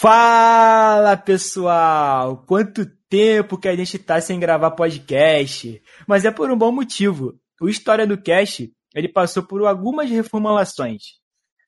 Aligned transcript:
Fala 0.00 1.14
pessoal! 1.14 2.42
Quanto 2.46 2.86
tempo 3.06 3.58
que 3.58 3.68
a 3.68 3.76
gente 3.76 3.98
tá 3.98 4.18
sem 4.18 4.40
gravar 4.40 4.70
podcast? 4.70 5.78
Mas 6.08 6.24
é 6.24 6.30
por 6.30 6.50
um 6.50 6.56
bom 6.56 6.72
motivo. 6.72 7.38
O 7.60 7.68
História 7.68 8.06
do 8.06 8.16
Cast 8.16 8.72
ele 8.94 9.08
passou 9.10 9.42
por 9.42 9.62
algumas 9.66 10.08
reformulações. 10.08 11.02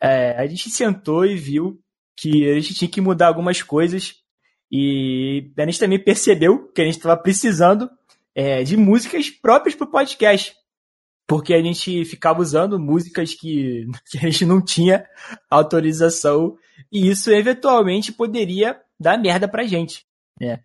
É, 0.02 0.34
a 0.38 0.46
gente 0.46 0.70
sentou 0.70 1.26
e 1.26 1.36
viu 1.36 1.78
que 2.16 2.50
a 2.50 2.54
gente 2.54 2.74
tinha 2.74 2.90
que 2.90 3.02
mudar 3.02 3.26
algumas 3.26 3.62
coisas 3.62 4.14
e 4.70 5.52
a 5.58 5.66
gente 5.66 5.78
também 5.78 6.02
percebeu 6.02 6.72
que 6.72 6.80
a 6.80 6.86
gente 6.86 6.96
estava 6.96 7.20
precisando 7.20 7.90
é, 8.34 8.62
de 8.62 8.78
músicas 8.78 9.28
próprias 9.28 9.74
para 9.74 9.86
o 9.86 9.90
podcast. 9.90 10.54
Porque 11.26 11.54
a 11.54 11.62
gente 11.62 12.04
ficava 12.04 12.40
usando 12.40 12.78
músicas 12.78 13.34
que, 13.34 13.86
que 14.10 14.18
a 14.18 14.22
gente 14.22 14.44
não 14.44 14.62
tinha 14.62 15.06
autorização 15.50 16.56
e 16.90 17.08
isso 17.08 17.30
eventualmente 17.30 18.12
poderia 18.12 18.80
dar 18.98 19.18
merda 19.18 19.48
pra 19.48 19.64
gente. 19.64 20.04
Né? 20.40 20.60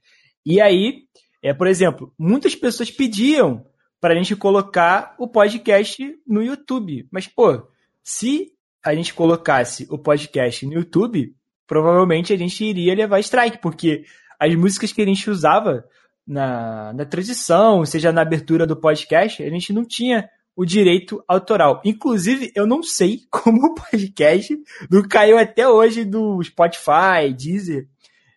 E 0.46 0.60
aí, 0.62 1.04
é, 1.44 1.54
por 1.54 1.68
exemplo, 1.68 2.14
muitas 2.18 2.56
pessoas 2.56 2.92
pediam 2.92 3.66
para 4.00 4.14
a 4.14 4.18
gente 4.18 4.36
colocar 4.36 5.16
o 5.18 5.28
podcast 5.28 6.04
no 6.26 6.44
YouTube. 6.44 7.08
Mas, 7.12 7.28
pô, 7.28 7.68
se 8.04 8.52
a 8.84 8.94
gente 8.96 9.14
colocasse 9.14 9.88
o 9.90 9.98
podcast 9.98 10.66
no 10.66 10.74
YouTube, 10.74 11.36
provavelmente 11.66 12.32
a 12.32 12.38
gente 12.38 12.64
iria 12.64 12.96
levar 12.96 13.20
strike, 13.20 13.60
porque 13.60 14.04
as 14.40 14.54
músicas 14.56 14.94
que 14.94 15.02
a 15.02 15.06
gente 15.06 15.30
usava 15.30 15.84
na, 16.26 16.94
na 16.94 17.06
transição, 17.06 17.86
seja 17.86 18.12
na 18.12 18.22
abertura 18.22 18.68
do 18.68 18.76
podcast, 18.76 19.44
a 19.44 19.50
gente 19.50 19.74
não 19.74 19.86
tinha 19.86 20.30
o 20.58 20.66
direito 20.66 21.24
autoral. 21.28 21.80
Inclusive, 21.86 22.52
eu 22.56 22.66
não 22.66 22.82
sei 22.82 23.22
como 23.30 23.68
o 23.68 23.76
podcast 23.76 24.58
não 24.90 25.08
caiu 25.08 25.38
até 25.38 25.70
hoje 25.70 26.04
do 26.04 26.42
Spotify, 26.44 27.32
Deezer, 27.38 27.88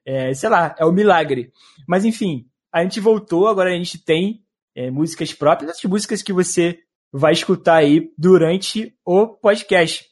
é, 0.05 0.35
sei 0.35 0.51
lá, 0.51 0.75
é 0.79 0.85
um 0.85 0.93
milagre. 0.93 1.51
Mas 1.89 2.05
enfim, 2.05 2.47
a 2.71 2.83
gente 2.83 3.01
voltou, 3.01 3.49
agora 3.49 3.71
a 3.71 3.77
gente 3.77 3.97
tem 4.05 4.45
é, 4.77 4.91
músicas 4.91 5.33
próprias, 5.33 5.71
as 5.71 5.83
músicas 5.85 6.23
que 6.23 6.33
você 6.33 6.79
vai 7.11 7.33
escutar 7.33 7.77
aí 7.77 8.13
durante 8.17 8.95
o 9.05 9.27
podcast. 9.27 10.05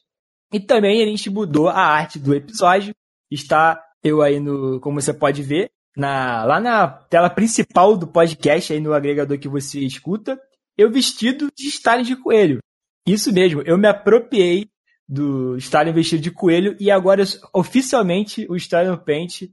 E 0.50 0.58
também 0.58 1.02
a 1.02 1.06
gente 1.06 1.28
mudou 1.28 1.68
a 1.68 1.78
arte 1.78 2.18
do 2.18 2.34
episódio. 2.34 2.94
Está 3.30 3.80
eu 4.02 4.22
aí 4.22 4.40
no, 4.40 4.80
como 4.80 5.00
você 5.00 5.12
pode 5.12 5.42
ver, 5.42 5.70
na, 5.94 6.44
lá 6.44 6.60
na 6.60 6.88
tela 6.88 7.28
principal 7.28 7.96
do 7.96 8.06
podcast, 8.06 8.72
aí 8.72 8.80
no 8.80 8.94
agregador 8.94 9.38
que 9.38 9.48
você 9.48 9.80
escuta, 9.80 10.40
eu 10.78 10.90
vestido 10.90 11.48
de 11.54 11.66
Stalin 11.66 12.04
de 12.04 12.16
coelho. 12.16 12.60
Isso 13.06 13.32
mesmo, 13.32 13.62
eu 13.62 13.76
me 13.76 13.88
apropriei 13.88 14.70
do 15.08 15.56
Stalin 15.56 15.92
vestido 15.92 16.22
de 16.22 16.30
coelho 16.30 16.76
e 16.78 16.90
agora 16.90 17.24
oficialmente 17.52 18.46
o 18.48 18.56
Stalin 18.56 18.96
Paint 18.96 19.50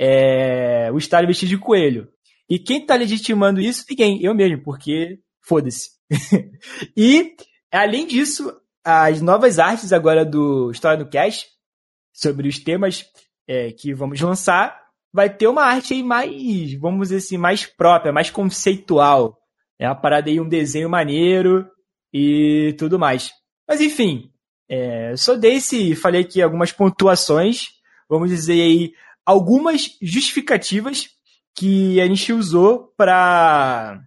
é 0.00 0.90
o 0.92 0.98
Stalin 0.98 1.26
vestido 1.26 1.50
de 1.50 1.58
coelho. 1.58 2.08
E 2.48 2.58
quem 2.58 2.84
tá 2.84 2.94
legitimando 2.94 3.60
isso? 3.60 3.84
Ninguém, 3.88 4.22
eu 4.22 4.34
mesmo, 4.34 4.62
porque 4.62 5.20
foda-se. 5.40 5.90
e, 6.96 7.36
além 7.72 8.06
disso, 8.06 8.52
as 8.84 9.22
novas 9.22 9.58
artes 9.58 9.92
agora 9.92 10.24
do 10.24 10.70
História 10.70 11.02
no 11.02 11.10
Cash, 11.10 11.46
sobre 12.12 12.48
os 12.48 12.58
temas 12.58 13.06
é, 13.48 13.72
que 13.72 13.94
vamos 13.94 14.20
lançar, 14.20 14.78
vai 15.12 15.34
ter 15.34 15.46
uma 15.46 15.62
arte 15.62 15.94
aí 15.94 16.02
mais, 16.02 16.74
vamos 16.74 17.08
dizer 17.08 17.18
assim, 17.18 17.38
mais 17.38 17.64
própria, 17.64 18.12
mais 18.12 18.30
conceitual. 18.30 19.38
É 19.78 19.88
uma 19.88 19.94
parada 19.94 20.30
aí, 20.30 20.40
um 20.40 20.48
desenho 20.48 20.88
maneiro 20.88 21.68
e 22.12 22.74
tudo 22.78 22.98
mais. 22.98 23.32
Mas 23.68 23.80
enfim, 23.80 24.30
é, 24.68 25.16
só 25.16 25.34
desse, 25.34 25.94
falei 25.94 26.22
aqui 26.22 26.40
algumas 26.40 26.72
pontuações, 26.72 27.68
vamos 28.08 28.30
dizer 28.30 28.60
aí, 28.60 28.92
algumas 29.24 29.96
justificativas 30.00 31.08
que 31.54 32.00
a 32.00 32.06
gente 32.06 32.32
usou 32.32 32.92
para 32.96 34.00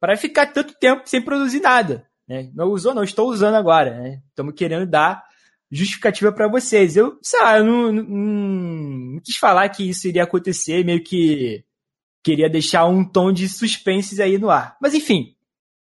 para 0.00 0.16
ficar 0.16 0.46
tanto 0.46 0.74
tempo 0.80 1.02
sem 1.04 1.22
produzir 1.22 1.60
nada. 1.60 2.04
Né? 2.28 2.50
Não 2.54 2.66
usou, 2.70 2.92
não, 2.92 3.04
estou 3.04 3.28
usando 3.28 3.54
agora. 3.54 4.00
Né? 4.00 4.20
Estamos 4.30 4.52
querendo 4.54 4.84
dar 4.84 5.22
justificativa 5.70 6.32
para 6.32 6.48
vocês. 6.48 6.96
Eu, 6.96 7.18
sei 7.22 7.40
lá, 7.40 7.58
eu 7.58 7.64
não, 7.64 7.92
não, 7.92 8.02
não, 8.02 9.20
quis 9.24 9.36
falar 9.36 9.68
que 9.68 9.88
isso 9.88 10.08
iria 10.08 10.24
acontecer, 10.24 10.84
meio 10.84 11.04
que 11.04 11.64
queria 12.22 12.48
deixar 12.48 12.86
um 12.86 13.04
tom 13.04 13.32
de 13.32 13.48
suspense 13.48 14.20
aí 14.22 14.38
no 14.38 14.50
ar. 14.50 14.76
Mas 14.80 14.94
enfim, 14.94 15.34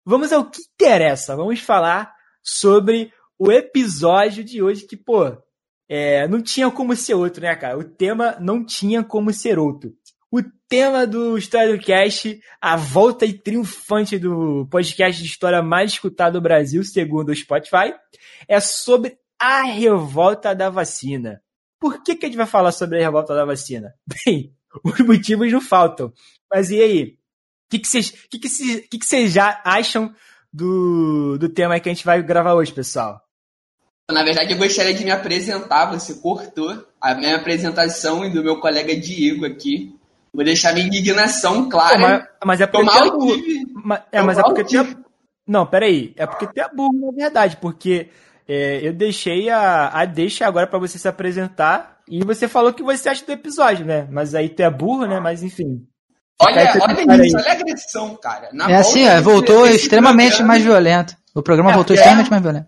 vamos 0.06 0.31
ao 0.31 0.50
que 0.50 0.62
interessa. 0.62 1.35
Vamos 1.35 1.59
falar 1.59 2.13
sobre 2.44 3.12
o 3.38 3.52
episódio 3.52 4.44
de 4.44 4.62
hoje 4.62 4.85
que, 4.85 4.97
pô, 4.97 5.38
é, 5.90 6.28
não 6.28 6.41
tinha 6.41 6.69
como 6.72 6.96
ser 6.96 7.16
outro, 7.16 7.41
né, 7.41 7.56
cara? 7.56 7.78
O 7.78 7.84
tema 7.84 8.38
não 8.40 8.66
tinha 8.66 9.03
como 9.03 9.34
ser 9.34 9.59
outro. 9.59 9.94
O 10.31 10.41
tema 10.69 11.06
do 11.06 11.38
História 11.38 11.75
do 11.75 11.84
Cast, 11.84 12.40
a 12.62 12.78
volta 12.78 13.25
e 13.25 13.34
triunfante 13.34 14.18
do 14.18 14.66
podcast 14.72 15.22
de 15.22 15.28
história 15.28 15.62
mais 15.62 15.91
escutado 15.91 16.34
do 16.34 16.41
Brasil, 16.41 16.84
segundo 16.85 17.30
o 17.30 17.35
Spotify, 17.35 17.94
é 18.47 18.59
sobre 18.62 19.18
a 19.38 19.63
revolta 19.63 20.56
da 20.56 20.69
vacina. 20.69 21.41
Por 21.78 22.01
que, 22.01 22.16
que 22.16 22.25
a 22.25 22.30
gente 22.30 22.38
vai 22.38 22.46
falar 22.46 22.72
sobre 22.72 23.00
a 23.00 23.01
revolta 23.01 23.35
da 23.35 23.44
vacina? 23.44 23.94
Bem, 24.25 24.56
os 24.83 24.99
motivos 24.99 25.51
não 25.51 25.61
faltam. 25.61 26.11
Mas 26.51 26.69
e 26.71 26.81
aí? 26.81 27.03
O 27.03 27.71
que, 27.71 27.79
que 27.79 27.87
vocês 27.87 28.11
que 28.11 28.39
que 28.39 28.81
que 28.87 28.97
que 28.99 29.27
já 29.27 29.61
acham 29.63 30.13
do, 30.51 31.37
do 31.37 31.47
tema 31.47 31.79
que 31.79 31.89
a 31.89 31.93
gente 31.93 32.05
vai 32.05 32.21
gravar 32.21 32.53
hoje, 32.53 32.73
pessoal? 32.73 33.21
Na 34.11 34.23
verdade, 34.23 34.51
eu 34.51 34.57
gostaria 34.57 34.93
de 34.93 35.03
me 35.03 35.11
apresentar. 35.11 35.85
Você 35.91 36.15
cortou 36.15 36.85
a 36.99 37.15
minha 37.15 37.37
apresentação 37.37 38.25
e 38.25 38.29
do 38.29 38.43
meu 38.43 38.59
colega 38.59 38.95
Diego 38.95 39.45
aqui. 39.45 39.95
Vou 40.33 40.43
deixar 40.43 40.73
minha 40.73 40.88
indignação 40.88 41.69
clara. 41.69 41.97
mas, 41.97 42.27
mas, 42.45 42.61
é 42.61 42.67
porque 42.67 42.97
a 42.97 43.05
burro. 43.05 43.35
Mas, 43.83 44.01
é, 44.11 44.21
mas 44.21 44.38
é 44.38 44.43
porque. 44.43 44.95
Não, 45.47 45.65
peraí. 45.65 46.13
É 46.15 46.25
porque 46.25 46.47
tem 46.47 46.63
a 46.63 46.69
burro, 46.69 47.07
na 47.07 47.11
verdade. 47.11 47.57
Porque 47.57 48.09
é, 48.47 48.79
eu 48.85 48.93
deixei 48.93 49.49
a, 49.49 49.89
a 49.89 50.05
deixa 50.05 50.45
agora 50.45 50.67
para 50.67 50.79
você 50.79 50.97
se 50.97 51.07
apresentar. 51.07 52.00
E 52.11 52.25
você 52.25 52.45
falou 52.45 52.73
que 52.73 52.83
você 52.83 53.07
acha 53.07 53.25
do 53.25 53.31
episódio, 53.31 53.85
né? 53.85 54.05
Mas 54.11 54.35
aí 54.35 54.49
tu 54.49 54.59
é 54.59 54.69
burro, 54.69 55.05
né? 55.05 55.22
Mas 55.22 55.41
enfim. 55.41 55.88
Olha, 56.41 56.73
olha 56.81 57.25
isso, 57.25 57.38
olha 57.38 57.49
a 57.49 57.53
agressão, 57.53 58.17
cara. 58.22 58.49
Na 58.51 58.69
é 58.69 58.75
assim, 58.75 59.03
é, 59.03 59.22
voltou 59.22 59.66
extremamente 59.66 60.31
programa... 60.38 60.47
mais 60.50 60.63
violento. 60.63 61.16
O 61.33 61.41
programa 61.41 61.71
é, 61.71 61.75
voltou 61.75 61.95
é. 61.95 62.00
extremamente 62.00 62.29
mais 62.29 62.44
violento. 62.44 62.67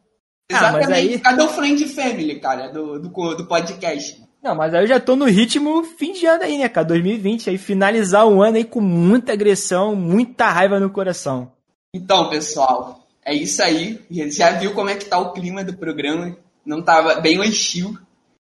Exatamente. 0.49 0.85
Ah, 0.85 0.89
mas 0.89 0.97
aí... 0.97 1.19
Cadê 1.19 1.43
o 1.43 1.49
Friend 1.49 1.87
Family, 1.89 2.39
cara, 2.39 2.69
do, 2.69 2.99
do, 2.99 3.35
do 3.35 3.45
podcast? 3.45 4.23
Não, 4.41 4.55
mas 4.55 4.73
aí 4.73 4.83
eu 4.83 4.87
já 4.87 4.99
tô 4.99 5.15
no 5.15 5.25
ritmo 5.25 5.83
fim 5.83 6.13
de 6.13 6.25
ano 6.25 6.43
aí, 6.43 6.57
né, 6.57 6.69
cara? 6.69 6.87
2020, 6.87 7.49
aí 7.49 7.57
finalizar 7.57 8.25
o 8.25 8.41
ano 8.41 8.57
aí 8.57 8.63
com 8.63 8.79
muita 8.79 9.33
agressão, 9.33 9.93
muita 9.93 10.49
raiva 10.49 10.79
no 10.79 10.89
coração. 10.89 11.51
Então, 11.93 12.29
pessoal, 12.29 13.05
é 13.25 13.33
isso 13.33 13.61
aí. 13.61 13.99
Já 14.29 14.51
viu 14.51 14.73
como 14.73 14.89
é 14.89 14.95
que 14.95 15.05
tá 15.05 15.17
o 15.17 15.33
clima 15.33 15.63
do 15.63 15.73
programa? 15.73 16.37
Não 16.65 16.81
tava 16.81 17.15
bem 17.15 17.39
hostil. 17.39 17.97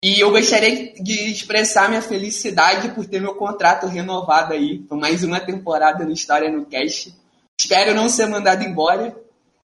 E 0.03 0.19
eu 0.19 0.29
gostaria 0.31 0.93
de 0.93 1.31
expressar 1.31 1.89
minha 1.89 2.01
felicidade 2.01 2.89
por 2.89 3.05
ter 3.05 3.19
meu 3.19 3.33
contrato 3.33 3.87
renovado 3.87 4.53
aí 4.53 4.79
por 4.79 4.97
mais 4.97 5.23
uma 5.23 5.39
temporada 5.39 6.05
no 6.05 6.11
História 6.11 6.51
no 6.51 6.65
Cast. 6.65 7.15
Espero 7.59 7.95
não 7.95 8.07
ser 8.07 8.27
mandado 8.27 8.63
embora. 8.63 9.15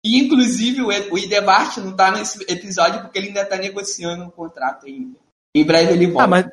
E, 0.05 0.19
inclusive, 0.19 0.83
o 0.83 1.19
Idebart 1.19 1.79
não 1.79 1.95
tá 1.95 2.11
nesse 2.11 2.43
episódio 2.49 3.03
porque 3.03 3.19
ele 3.19 3.29
ainda 3.29 3.45
tá 3.45 3.57
negociando 3.57 4.25
um 4.25 4.31
contrato 4.31 4.87
ainda. 4.87 5.17
Em 5.55 5.65
breve 5.65 5.93
ele 5.93 6.07
volta. 6.09 6.25
Ah, 6.25 6.27
mas, 6.27 6.47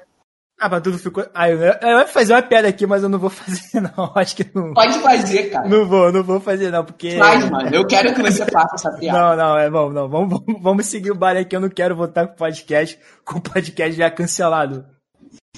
ah, 0.63 0.69
mas 0.69 0.81
tudo 0.81 0.97
ficou. 0.97 1.25
Ah, 1.33 1.49
eu, 1.49 1.59
eu 1.59 1.99
ia 1.99 2.07
fazer 2.07 2.33
uma 2.33 2.41
piada 2.41 2.69
aqui, 2.69 2.87
mas 2.87 3.03
eu 3.03 3.09
não 3.09 3.19
vou 3.19 3.29
fazer, 3.29 3.81
não. 3.81 4.13
Acho 4.15 4.33
que 4.33 4.49
não. 4.55 4.73
Pode 4.73 4.97
fazer, 4.99 5.49
cara. 5.49 5.67
Não 5.67 5.85
vou, 5.85 6.09
não 6.09 6.23
vou 6.23 6.39
fazer, 6.39 6.71
não, 6.71 6.85
porque. 6.85 7.17
Faz, 7.17 7.49
mano. 7.49 7.69
Eu 7.69 7.85
quero 7.85 8.13
que 8.13 8.21
você 8.21 8.45
faça 8.45 8.75
essa 8.75 8.91
piada. 8.97 9.19
Não, 9.19 9.35
não, 9.35 9.57
é 9.57 9.69
bom, 9.69 9.91
não. 9.91 10.07
Vamos, 10.07 10.29
vamos, 10.29 10.61
vamos 10.61 10.85
seguir 10.85 11.11
o 11.11 11.15
baile 11.15 11.41
aqui. 11.41 11.53
Eu 11.53 11.59
não 11.59 11.69
quero 11.69 11.97
voltar 11.97 12.27
com 12.27 12.33
o 12.33 12.37
podcast, 12.37 12.97
com 13.25 13.39
o 13.39 13.41
podcast 13.41 13.97
já 13.97 14.09
cancelado. 14.09 14.85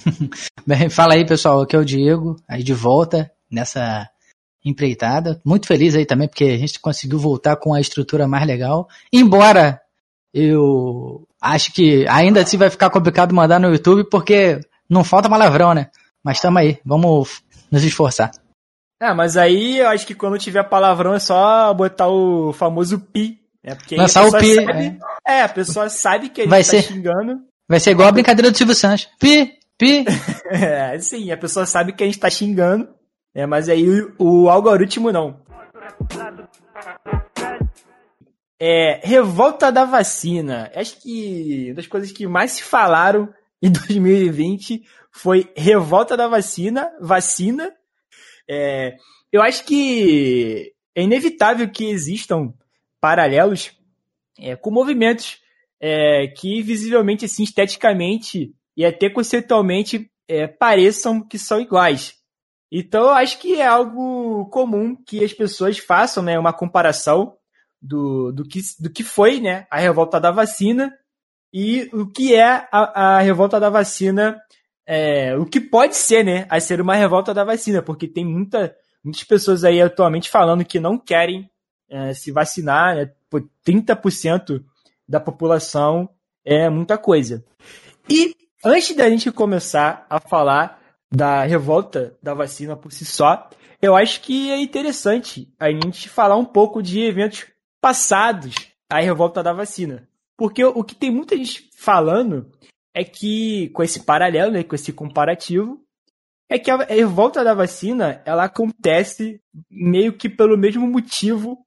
Bem, 0.66 0.90
fala 0.90 1.14
aí, 1.14 1.24
pessoal. 1.24 1.60
Aqui 1.60 1.76
é 1.76 1.78
o 1.78 1.84
Diego, 1.84 2.34
aí 2.48 2.64
de 2.64 2.74
volta 2.74 3.30
nessa 3.48 4.08
empreitada. 4.64 5.40
Muito 5.44 5.68
feliz 5.68 5.94
aí 5.94 6.04
também, 6.04 6.26
porque 6.26 6.44
a 6.44 6.58
gente 6.58 6.80
conseguiu 6.80 7.20
voltar 7.20 7.54
com 7.54 7.72
a 7.72 7.80
estrutura 7.80 8.26
mais 8.26 8.44
legal. 8.44 8.88
Embora 9.12 9.80
eu 10.34 11.28
acho 11.40 11.72
que 11.72 12.04
ainda 12.08 12.40
assim 12.40 12.56
vai 12.56 12.70
ficar 12.70 12.90
complicado 12.90 13.32
mandar 13.32 13.60
no 13.60 13.70
YouTube, 13.70 14.08
porque 14.10 14.60
não 14.88 15.04
falta 15.04 15.28
palavrão, 15.28 15.74
né? 15.74 15.90
Mas 16.22 16.40
tamo 16.40 16.58
aí, 16.58 16.78
vamos 16.84 17.42
nos 17.70 17.84
esforçar. 17.84 18.30
Ah, 19.00 19.14
mas 19.14 19.36
aí 19.36 19.78
eu 19.78 19.88
acho 19.88 20.06
que 20.06 20.14
quando 20.14 20.38
tiver 20.38 20.62
palavrão 20.64 21.14
é 21.14 21.18
só 21.18 21.72
botar 21.74 22.08
o 22.08 22.52
famoso 22.52 22.98
pi. 22.98 23.40
É 23.62 23.74
porque 23.74 23.96
Lançar 23.96 24.26
o 24.26 24.32
pi. 24.32 24.54
Sabe, 24.54 24.98
é. 25.26 25.38
é. 25.38 25.42
a 25.42 25.48
pessoa 25.48 25.88
sabe 25.88 26.30
que 26.30 26.40
a 26.40 26.44
gente 26.44 26.50
vai 26.50 26.62
tá 26.62 26.70
ser, 26.70 26.82
xingando. 26.82 27.42
Vai 27.68 27.80
ser 27.80 27.90
igual 27.90 28.08
a 28.08 28.12
brincadeira 28.12 28.50
do 28.50 28.56
Silvio 28.56 28.74
Santos. 28.74 29.08
Pi, 29.18 29.58
pi. 29.76 30.04
é, 30.50 30.98
sim, 30.98 31.30
a 31.30 31.36
pessoa 31.36 31.66
sabe 31.66 31.92
que 31.92 32.02
a 32.02 32.06
gente 32.06 32.18
tá 32.18 32.30
xingando, 32.30 32.88
é, 33.34 33.44
mas 33.44 33.68
aí 33.68 33.86
o, 33.88 34.14
o 34.18 34.48
algoritmo 34.48 35.12
não. 35.12 35.40
É, 38.58 39.00
revolta 39.02 39.70
da 39.70 39.84
vacina. 39.84 40.70
Acho 40.74 41.02
que 41.02 41.66
uma 41.66 41.74
das 41.74 41.86
coisas 41.86 42.10
que 42.12 42.26
mais 42.26 42.52
se 42.52 42.62
falaram 42.62 43.28
em 43.62 43.70
2020 43.70 44.82
foi 45.10 45.50
revolta 45.56 46.16
da 46.16 46.28
vacina, 46.28 46.90
vacina. 47.00 47.72
É, 48.48 48.96
eu 49.32 49.42
acho 49.42 49.64
que 49.64 50.72
é 50.94 51.02
inevitável 51.02 51.68
que 51.68 51.84
existam 51.86 52.52
paralelos 53.00 53.72
é, 54.38 54.56
com 54.56 54.70
movimentos 54.70 55.40
é, 55.80 56.28
que 56.28 56.62
visivelmente, 56.62 57.24
assim, 57.24 57.42
esteticamente 57.42 58.54
e 58.76 58.84
até 58.84 59.08
conceitualmente 59.08 60.10
é, 60.28 60.46
pareçam 60.46 61.26
que 61.26 61.38
são 61.38 61.60
iguais. 61.60 62.14
Então, 62.70 63.04
eu 63.04 63.10
acho 63.10 63.38
que 63.38 63.60
é 63.60 63.66
algo 63.66 64.46
comum 64.50 64.96
que 64.96 65.24
as 65.24 65.32
pessoas 65.32 65.78
façam, 65.78 66.22
né, 66.22 66.38
uma 66.38 66.52
comparação 66.52 67.36
do, 67.80 68.32
do, 68.32 68.44
que, 68.44 68.60
do 68.80 68.90
que 68.90 69.04
foi, 69.04 69.40
né, 69.40 69.66
a 69.70 69.78
revolta 69.78 70.20
da 70.20 70.30
vacina 70.30 70.92
e 71.52 71.88
o 71.92 72.06
que 72.06 72.34
é 72.34 72.68
a, 72.70 73.16
a 73.16 73.20
revolta 73.20 73.58
da 73.58 73.70
vacina, 73.70 74.40
é, 74.86 75.36
o 75.36 75.46
que 75.46 75.60
pode 75.60 75.96
ser, 75.96 76.24
né, 76.24 76.46
a 76.48 76.60
ser 76.60 76.80
uma 76.80 76.94
revolta 76.94 77.32
da 77.32 77.44
vacina, 77.44 77.82
porque 77.82 78.06
tem 78.06 78.24
muita, 78.24 78.74
muitas 79.02 79.24
pessoas 79.24 79.64
aí 79.64 79.80
atualmente 79.80 80.30
falando 80.30 80.64
que 80.64 80.78
não 80.78 80.98
querem 80.98 81.50
é, 81.88 82.12
se 82.14 82.30
vacinar, 82.30 82.96
né, 82.96 83.10
por 83.30 83.48
30% 83.66 84.62
da 85.08 85.20
população 85.20 86.08
é 86.44 86.68
muita 86.68 86.96
coisa. 86.96 87.44
E 88.08 88.34
antes 88.64 88.94
da 88.94 89.08
gente 89.08 89.30
começar 89.32 90.06
a 90.08 90.20
falar 90.20 90.80
da 91.10 91.44
revolta 91.44 92.16
da 92.22 92.34
vacina 92.34 92.76
por 92.76 92.92
si 92.92 93.04
só, 93.04 93.48
eu 93.80 93.94
acho 93.94 94.20
que 94.20 94.50
é 94.50 94.58
interessante 94.60 95.52
a 95.58 95.70
gente 95.70 96.08
falar 96.08 96.36
um 96.36 96.44
pouco 96.44 96.82
de 96.82 97.00
eventos 97.00 97.46
passados 97.80 98.54
à 98.88 99.00
revolta 99.00 99.42
da 99.42 99.52
vacina. 99.52 100.05
Porque 100.36 100.64
o 100.64 100.84
que 100.84 100.94
tem 100.94 101.10
muita 101.10 101.36
gente 101.36 101.70
falando 101.76 102.50
é 102.94 103.04
que, 103.04 103.70
com 103.70 103.82
esse 103.82 104.04
paralelo, 104.04 104.52
né, 104.52 104.62
com 104.62 104.74
esse 104.74 104.92
comparativo, 104.92 105.80
é 106.48 106.58
que 106.58 106.70
a 106.70 106.76
revolta 106.76 107.42
da 107.42 107.54
vacina 107.54 108.22
ela 108.24 108.44
acontece 108.44 109.40
meio 109.70 110.12
que 110.12 110.28
pelo 110.28 110.56
mesmo 110.56 110.86
motivo 110.86 111.58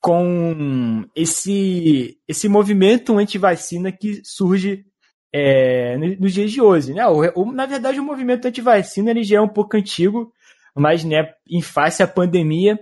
com 0.00 1.04
esse, 1.14 2.18
esse 2.26 2.48
movimento 2.48 3.16
anti-vacina 3.18 3.92
que 3.92 4.20
surge 4.24 4.84
é, 5.32 5.96
nos 6.18 6.32
dias 6.32 6.50
de 6.50 6.60
hoje. 6.60 6.92
Né? 6.92 7.06
O, 7.06 7.42
o, 7.42 7.52
na 7.52 7.66
verdade, 7.66 8.00
o 8.00 8.04
movimento 8.04 8.46
anti-vacina 8.46 9.10
ele 9.10 9.22
já 9.22 9.36
é 9.36 9.40
um 9.40 9.48
pouco 9.48 9.76
antigo, 9.76 10.32
mas 10.74 11.04
né, 11.04 11.32
em 11.48 11.62
face 11.62 12.02
à 12.02 12.08
pandemia 12.08 12.78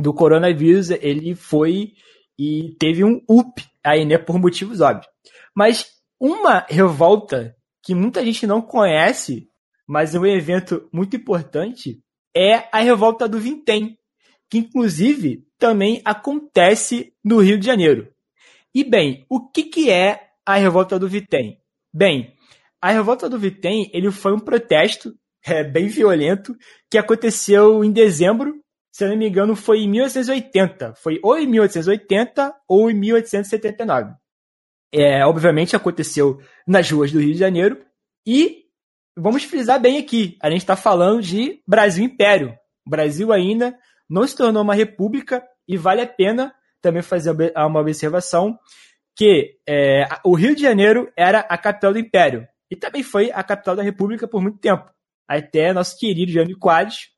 do 0.00 0.12
coronavírus, 0.12 0.90
ele 0.90 1.34
foi 1.34 1.94
e 2.38 2.74
teve 2.78 3.04
um 3.04 3.22
up 3.28 3.64
aí, 3.82 4.04
né, 4.04 4.18
por 4.18 4.38
motivos 4.38 4.80
óbvios. 4.80 5.06
Mas 5.54 5.86
uma 6.20 6.66
revolta 6.68 7.56
que 7.82 7.94
muita 7.94 8.24
gente 8.24 8.46
não 8.46 8.60
conhece, 8.60 9.48
mas 9.86 10.14
é 10.14 10.18
um 10.18 10.26
evento 10.26 10.88
muito 10.92 11.16
importante, 11.16 12.00
é 12.34 12.68
a 12.72 12.80
revolta 12.80 13.28
do 13.28 13.38
Vintém, 13.38 13.96
que 14.50 14.58
inclusive 14.58 15.46
também 15.58 16.02
acontece 16.04 17.12
no 17.24 17.38
Rio 17.38 17.58
de 17.58 17.66
Janeiro. 17.66 18.12
E 18.74 18.84
bem, 18.84 19.24
o 19.28 19.48
que, 19.48 19.64
que 19.64 19.90
é 19.90 20.28
a 20.44 20.56
revolta 20.56 20.98
do 20.98 21.08
Vitem? 21.08 21.58
Bem, 21.92 22.34
a 22.80 22.90
revolta 22.90 23.28
do 23.28 23.38
Vitem 23.38 23.90
ele 23.92 24.10
foi 24.10 24.34
um 24.34 24.38
protesto 24.38 25.14
é, 25.44 25.64
bem 25.64 25.86
violento 25.86 26.54
que 26.90 26.98
aconteceu 26.98 27.82
em 27.82 27.90
dezembro, 27.90 28.60
se 28.96 29.04
eu 29.04 29.10
não 29.10 29.16
me 29.18 29.28
engano, 29.28 29.54
foi 29.54 29.80
em 29.80 29.88
1880. 29.90 30.94
Foi 30.94 31.20
ou 31.22 31.36
em 31.36 31.46
1880 31.46 32.54
ou 32.66 32.90
em 32.90 32.94
1879. 32.94 34.14
É, 34.90 35.22
obviamente 35.26 35.76
aconteceu 35.76 36.40
nas 36.66 36.90
ruas 36.90 37.12
do 37.12 37.20
Rio 37.20 37.34
de 37.34 37.38
Janeiro 37.38 37.84
e 38.26 38.64
vamos 39.14 39.44
frisar 39.44 39.78
bem 39.78 39.98
aqui, 39.98 40.38
a 40.40 40.48
gente 40.48 40.62
está 40.62 40.76
falando 40.76 41.20
de 41.20 41.60
Brasil 41.68 42.06
Império. 42.06 42.56
O 42.86 42.90
Brasil 42.90 43.34
ainda 43.34 43.78
não 44.08 44.26
se 44.26 44.34
tornou 44.34 44.62
uma 44.62 44.74
república 44.74 45.46
e 45.68 45.76
vale 45.76 46.00
a 46.00 46.06
pena 46.06 46.54
também 46.80 47.02
fazer 47.02 47.36
uma 47.54 47.80
observação 47.80 48.58
que 49.14 49.58
é, 49.68 50.08
o 50.24 50.34
Rio 50.34 50.56
de 50.56 50.62
Janeiro 50.62 51.12
era 51.14 51.40
a 51.40 51.58
capital 51.58 51.92
do 51.92 51.98
Império 51.98 52.48
e 52.70 52.74
também 52.74 53.02
foi 53.02 53.30
a 53.30 53.42
capital 53.42 53.76
da 53.76 53.82
República 53.82 54.26
por 54.26 54.40
muito 54.40 54.58
tempo. 54.58 54.90
Até 55.28 55.70
nosso 55.74 55.98
querido 55.98 56.32
Jânio 56.32 56.58
Quadros, 56.58 57.14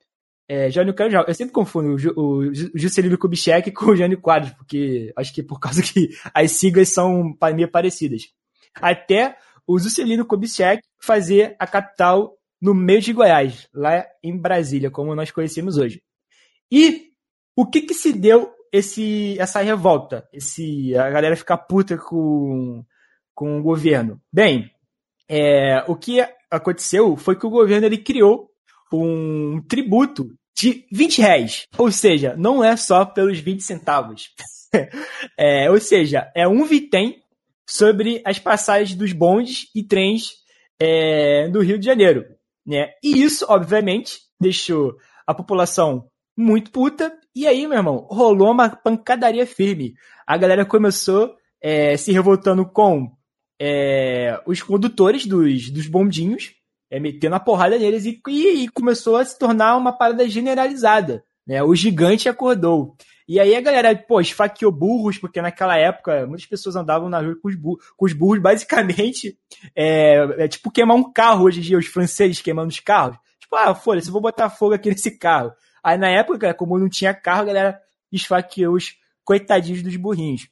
é, 0.48 0.70
Jânio 0.70 0.94
Quadros, 0.94 1.24
eu 1.28 1.34
sempre 1.34 1.52
confundo 1.52 1.96
o, 2.16 2.38
o 2.38 2.54
Juscelino 2.54 3.18
Kubitschek 3.18 3.70
com 3.70 3.90
o 3.90 3.96
Jânio 3.96 4.18
Quadros, 4.18 4.52
porque 4.52 5.12
acho 5.14 5.34
que 5.34 5.42
por 5.42 5.60
causa 5.60 5.82
que 5.82 6.08
as 6.32 6.52
siglas 6.52 6.88
são 6.88 7.36
meio 7.54 7.70
parecidas. 7.70 8.22
Até 8.74 9.36
o 9.66 9.78
Juscelino 9.78 10.24
Kubitschek 10.24 10.82
fazer 10.98 11.54
a 11.58 11.66
capital 11.66 12.34
no 12.60 12.74
meio 12.74 13.02
de 13.02 13.12
Goiás, 13.12 13.68
lá 13.74 14.04
em 14.22 14.36
Brasília, 14.36 14.90
como 14.90 15.14
nós 15.14 15.30
conhecemos 15.30 15.76
hoje. 15.76 16.02
E 16.72 17.08
o 17.54 17.66
que 17.66 17.82
que 17.82 17.94
se 17.94 18.12
deu 18.12 18.50
esse, 18.72 19.38
essa 19.38 19.60
revolta? 19.60 20.26
Esse, 20.32 20.96
a 20.96 21.10
galera 21.10 21.36
ficar 21.36 21.58
puta 21.58 21.98
com, 21.98 22.82
com 23.34 23.58
o 23.58 23.62
governo? 23.62 24.20
Bem, 24.32 24.70
é, 25.28 25.84
o 25.86 25.94
que 25.94 26.26
aconteceu 26.50 27.16
foi 27.16 27.36
que 27.36 27.46
o 27.46 27.50
governo 27.50 27.86
ele 27.86 27.98
criou 27.98 28.47
um 28.96 29.60
tributo 29.68 30.30
de 30.56 30.86
20 30.90 31.20
reais. 31.20 31.66
Ou 31.76 31.90
seja, 31.90 32.34
não 32.36 32.62
é 32.62 32.76
só 32.76 33.04
pelos 33.04 33.38
20 33.38 33.62
centavos. 33.62 34.30
é, 35.38 35.70
ou 35.70 35.80
seja, 35.80 36.30
é 36.34 36.46
um 36.48 36.64
vitem 36.64 37.22
sobre 37.68 38.22
as 38.24 38.38
passagens 38.38 38.96
dos 38.96 39.12
bondes 39.12 39.70
e 39.74 39.82
trens 39.82 40.32
é, 40.80 41.48
do 41.48 41.60
Rio 41.60 41.78
de 41.78 41.84
Janeiro. 41.84 42.24
Né? 42.66 42.90
E 43.02 43.22
isso, 43.22 43.46
obviamente, 43.48 44.20
deixou 44.40 44.96
a 45.26 45.34
população 45.34 46.08
muito 46.36 46.70
puta. 46.70 47.12
E 47.34 47.46
aí, 47.46 47.66
meu 47.66 47.76
irmão, 47.76 48.06
rolou 48.10 48.50
uma 48.50 48.70
pancadaria 48.70 49.46
firme. 49.46 49.94
A 50.26 50.36
galera 50.36 50.64
começou 50.64 51.34
é, 51.60 51.96
se 51.96 52.12
revoltando 52.12 52.64
com 52.64 53.10
é, 53.60 54.40
os 54.46 54.62
condutores 54.62 55.26
dos, 55.26 55.70
dos 55.70 55.86
bondinhos, 55.86 56.52
é, 56.90 56.98
metendo 56.98 57.36
a 57.36 57.40
porrada 57.40 57.78
neles 57.78 58.04
e, 58.04 58.20
e, 58.28 58.64
e, 58.64 58.68
começou 58.68 59.16
a 59.16 59.24
se 59.24 59.38
tornar 59.38 59.76
uma 59.76 59.92
parada 59.92 60.28
generalizada. 60.28 61.24
Né? 61.46 61.62
O 61.62 61.74
gigante 61.74 62.28
acordou. 62.28 62.96
E 63.28 63.38
aí 63.38 63.54
a 63.54 63.60
galera, 63.60 63.94
pô, 63.94 64.20
esfaqueou 64.20 64.72
burros, 64.72 65.18
porque 65.18 65.42
naquela 65.42 65.76
época 65.76 66.26
muitas 66.26 66.46
pessoas 66.46 66.76
andavam 66.76 67.10
na 67.10 67.20
rua 67.20 67.36
com 67.40 67.48
os 67.48 67.54
burros, 67.54 67.84
com 67.96 68.06
os 68.06 68.12
burros 68.14 68.40
basicamente, 68.40 69.36
é, 69.76 70.44
é 70.44 70.48
tipo 70.48 70.70
queimar 70.70 70.96
um 70.96 71.12
carro 71.12 71.44
hoje 71.44 71.60
em 71.60 71.62
dia, 71.62 71.78
os 71.78 71.86
franceses 71.86 72.40
queimando 72.40 72.68
os 72.68 72.80
carros. 72.80 73.18
Tipo, 73.38 73.56
ah, 73.56 73.74
foda-se, 73.74 74.08
eu 74.08 74.12
vou 74.12 74.22
botar 74.22 74.48
fogo 74.48 74.74
aqui 74.74 74.88
nesse 74.90 75.18
carro. 75.18 75.52
Aí 75.82 75.98
na 75.98 76.08
época, 76.08 76.54
como 76.54 76.78
não 76.78 76.88
tinha 76.88 77.12
carro, 77.12 77.42
a 77.42 77.46
galera 77.46 77.80
esfaqueou 78.10 78.74
os 78.74 78.94
coitadinhos 79.24 79.82
dos 79.82 79.96
burrinhos. 79.96 80.48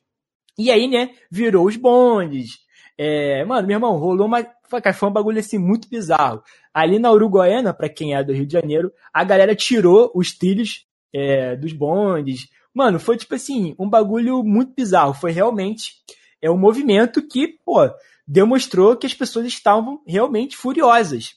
E 0.58 0.70
aí, 0.70 0.86
né, 0.86 1.10
virou 1.30 1.66
os 1.66 1.76
bondes. 1.76 2.58
É, 2.98 3.44
mano, 3.44 3.66
meu 3.66 3.76
irmão, 3.76 3.96
rolou 3.96 4.26
uma. 4.26 4.46
Foi 4.68 5.08
um 5.08 5.12
bagulho 5.12 5.38
assim 5.38 5.58
muito 5.58 5.88
bizarro. 5.88 6.42
Ali 6.72 6.98
na 6.98 7.12
Uruguaiana, 7.12 7.72
para 7.72 7.88
quem 7.88 8.14
é 8.14 8.24
do 8.24 8.32
Rio 8.32 8.46
de 8.46 8.52
Janeiro, 8.52 8.92
a 9.12 9.22
galera 9.22 9.54
tirou 9.54 10.10
os 10.14 10.36
trilhos 10.36 10.86
é, 11.14 11.56
dos 11.56 11.72
bondes. 11.72 12.48
Mano, 12.74 12.98
foi 12.98 13.16
tipo 13.16 13.34
assim, 13.34 13.74
um 13.78 13.88
bagulho 13.88 14.42
muito 14.42 14.74
bizarro. 14.74 15.14
Foi 15.14 15.30
realmente 15.30 15.94
é 16.42 16.50
um 16.50 16.58
movimento 16.58 17.26
que, 17.26 17.58
pô, 17.64 17.88
demonstrou 18.26 18.96
que 18.96 19.06
as 19.06 19.14
pessoas 19.14 19.46
estavam 19.46 20.02
realmente 20.06 20.56
furiosas. 20.56 21.34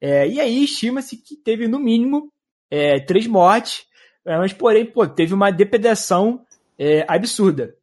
É, 0.00 0.26
e 0.26 0.40
aí 0.40 0.64
estima-se 0.64 1.16
que 1.16 1.36
teve 1.36 1.68
no 1.68 1.78
mínimo 1.78 2.32
é, 2.70 2.98
três 3.00 3.26
mortes, 3.26 3.86
é, 4.24 4.36
mas 4.38 4.52
porém, 4.52 4.86
pô, 4.86 5.06
teve 5.06 5.34
uma 5.34 5.50
depredação 5.50 6.44
é, 6.78 7.04
absurda. 7.06 7.74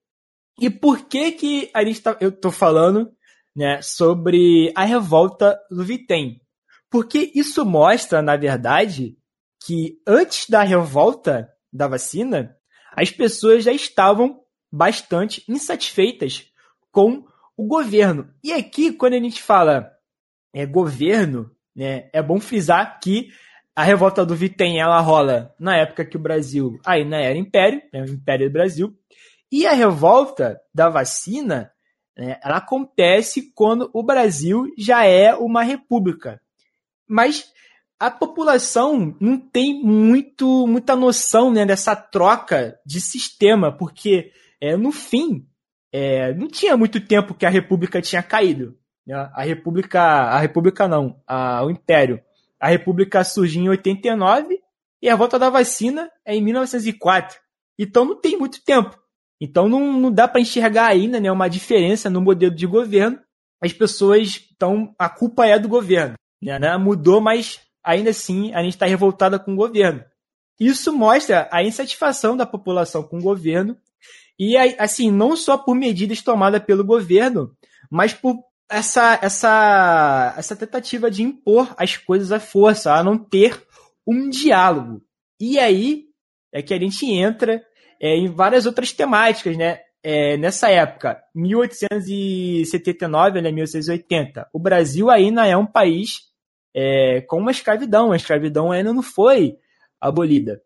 E 0.59 0.69
por 0.69 1.05
que 1.05 1.31
que 1.33 1.69
a 1.73 1.83
gente 1.83 2.01
tá, 2.01 2.17
eu 2.19 2.31
tô 2.31 2.51
falando 2.51 3.11
né, 3.57 3.81
sobre 3.81 4.71
a 4.75 4.85
revolta 4.85 5.59
do 5.71 5.83
Vitem? 5.83 6.39
Porque 6.91 7.31
isso 7.33 7.65
mostra, 7.65 8.21
na 8.21 8.37
verdade, 8.37 9.17
que 9.65 9.99
antes 10.07 10.47
da 10.47 10.61
revolta 10.61 11.49
da 11.73 11.87
vacina, 11.87 12.55
as 12.95 13.09
pessoas 13.09 13.63
já 13.63 13.71
estavam 13.71 14.39
bastante 14.71 15.43
insatisfeitas 15.49 16.45
com 16.91 17.25
o 17.57 17.65
governo. 17.65 18.29
E 18.43 18.53
aqui, 18.53 18.93
quando 18.93 19.13
a 19.13 19.19
gente 19.19 19.41
fala 19.41 19.91
é, 20.53 20.63
governo, 20.65 21.49
né, 21.75 22.09
é 22.13 22.21
bom 22.21 22.39
frisar 22.39 22.99
que 22.99 23.29
a 23.75 23.83
revolta 23.83 24.25
do 24.25 24.35
Vitem, 24.35 24.79
ela 24.79 24.99
rola 24.99 25.53
na 25.59 25.77
época 25.77 26.05
que 26.05 26.17
o 26.17 26.21
Brasil 26.21 26.79
ainda 26.85 27.17
era 27.17 27.37
império, 27.37 27.81
né, 27.91 28.03
o 28.03 28.09
Império 28.09 28.49
do 28.49 28.53
Brasil. 28.53 28.95
E 29.51 29.65
a 29.65 29.73
revolta 29.73 30.59
da 30.73 30.89
vacina, 30.89 31.71
né, 32.17 32.39
ela 32.43 32.57
acontece 32.57 33.51
quando 33.53 33.89
o 33.93 34.01
Brasil 34.01 34.65
já 34.77 35.05
é 35.05 35.33
uma 35.35 35.63
república. 35.63 36.41
Mas 37.07 37.51
a 37.99 38.11
população 38.11 39.15
não 39.19 39.37
tem 39.37 39.81
muito, 39.81 40.67
muita 40.67 40.95
noção 40.95 41.51
né, 41.51 41.65
dessa 41.65 41.95
troca 41.95 42.79
de 42.85 42.99
sistema, 42.99 43.71
porque 43.71 44.31
é, 44.61 44.75
no 44.75 44.91
fim 44.91 45.47
é, 45.91 46.33
não 46.33 46.47
tinha 46.47 46.75
muito 46.75 46.99
tempo 46.99 47.33
que 47.33 47.45
a 47.45 47.49
república 47.49 48.01
tinha 48.01 48.21
caído. 48.21 48.77
Né? 49.05 49.15
A 49.33 49.43
República, 49.43 50.01
a 50.01 50.39
República 50.39 50.87
não, 50.87 51.21
a, 51.25 51.63
o 51.63 51.71
Império. 51.71 52.21
A 52.59 52.67
República 52.67 53.23
surgiu 53.23 53.63
em 53.63 53.69
89 53.69 54.59
e 55.01 55.09
a 55.09 55.15
volta 55.15 55.39
da 55.39 55.49
vacina 55.49 56.11
é 56.25 56.35
em 56.35 56.43
1904. 56.43 57.39
Então 57.77 58.05
não 58.05 58.19
tem 58.19 58.37
muito 58.37 58.63
tempo. 58.63 58.97
Então 59.39 59.69
não, 59.69 59.93
não 59.99 60.11
dá 60.11 60.27
para 60.27 60.41
enxergar 60.41 60.87
ainda 60.87 61.19
né, 61.19 61.31
uma 61.31 61.47
diferença 61.47 62.09
no 62.09 62.21
modelo 62.21 62.55
de 62.55 62.65
governo. 62.65 63.19
As 63.61 63.73
pessoas 63.73 64.27
estão. 64.27 64.93
A 64.97 65.09
culpa 65.09 65.45
é 65.45 65.57
do 65.59 65.67
governo. 65.67 66.15
Né, 66.41 66.57
né? 66.59 66.77
Mudou, 66.77 67.21
mas 67.21 67.59
ainda 67.83 68.09
assim 68.09 68.53
a 68.53 68.61
gente 68.61 68.73
está 68.73 68.85
revoltada 68.85 69.39
com 69.39 69.53
o 69.53 69.55
governo. 69.55 70.03
Isso 70.59 70.91
mostra 70.91 71.47
a 71.51 71.63
insatisfação 71.63 72.35
da 72.35 72.45
população 72.45 73.03
com 73.03 73.19
o 73.19 73.21
governo 73.21 73.77
e 74.39 74.57
assim 74.57 75.11
não 75.11 75.35
só 75.35 75.57
por 75.57 75.75
medidas 75.75 76.21
tomadas 76.21 76.63
pelo 76.63 76.83
governo, 76.83 77.55
mas 77.89 78.13
por 78.13 78.37
essa 78.69 79.19
essa 79.21 80.33
essa 80.37 80.55
tentativa 80.55 81.09
de 81.09 81.23
impor 81.23 81.73
as 81.77 81.95
coisas 81.95 82.31
à 82.31 82.39
força, 82.39 82.93
a 82.93 83.03
não 83.03 83.17
ter 83.17 83.63
um 84.05 84.29
diálogo. 84.29 85.01
E 85.39 85.59
aí 85.59 86.05
é 86.51 86.61
que 86.61 86.73
a 86.73 86.79
gente 86.79 87.05
entra 87.05 87.63
é, 88.01 88.15
em 88.15 88.27
várias 88.27 88.65
outras 88.65 88.91
temáticas, 88.91 89.55
né? 89.57 89.79
É, 90.03 90.37
nessa 90.37 90.69
época, 90.69 91.21
1879 91.35 93.39
a 93.39 93.51
1880, 93.51 94.47
o 94.53 94.59
Brasil 94.59 95.09
ainda 95.09 95.45
é 95.45 95.57
um 95.57 95.65
país 95.65 96.27
é, 96.73 97.21
com 97.21 97.39
uma 97.39 97.51
escravidão. 97.51 98.11
A 98.11 98.15
escravidão 98.15 98.71
ainda 98.71 98.93
não 98.93 99.01
foi 99.01 99.57
abolida. 99.99 100.61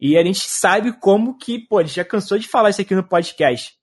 E 0.00 0.16
a 0.16 0.24
gente 0.24 0.40
sabe 0.40 0.98
como 0.98 1.36
que, 1.36 1.58
pô, 1.58 1.78
a 1.78 1.82
gente 1.82 1.96
já 1.96 2.04
cansou 2.04 2.38
de 2.38 2.48
falar 2.48 2.70
isso 2.70 2.80
aqui 2.80 2.94
no 2.94 3.06
podcast, 3.06 3.74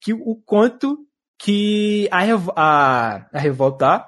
que 0.00 0.12
o 0.12 0.36
quanto 0.44 1.06
que 1.38 2.08
a, 2.10 2.22
a, 2.54 3.28
a 3.32 3.38
revolta, 3.38 4.06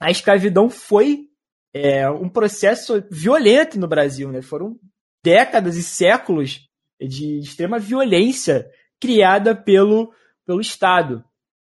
a 0.00 0.10
escravidão 0.10 0.68
foi 0.68 1.28
é, 1.72 2.10
um 2.10 2.28
processo 2.28 3.04
violento 3.10 3.78
no 3.78 3.86
Brasil, 3.86 4.32
né? 4.32 4.42
Foram 4.42 4.76
décadas 5.22 5.76
e 5.76 5.82
séculos 5.82 6.65
de 7.00 7.38
extrema 7.38 7.78
violência 7.78 8.70
criada 9.00 9.54
pelo, 9.54 10.12
pelo 10.44 10.60
Estado. 10.60 11.24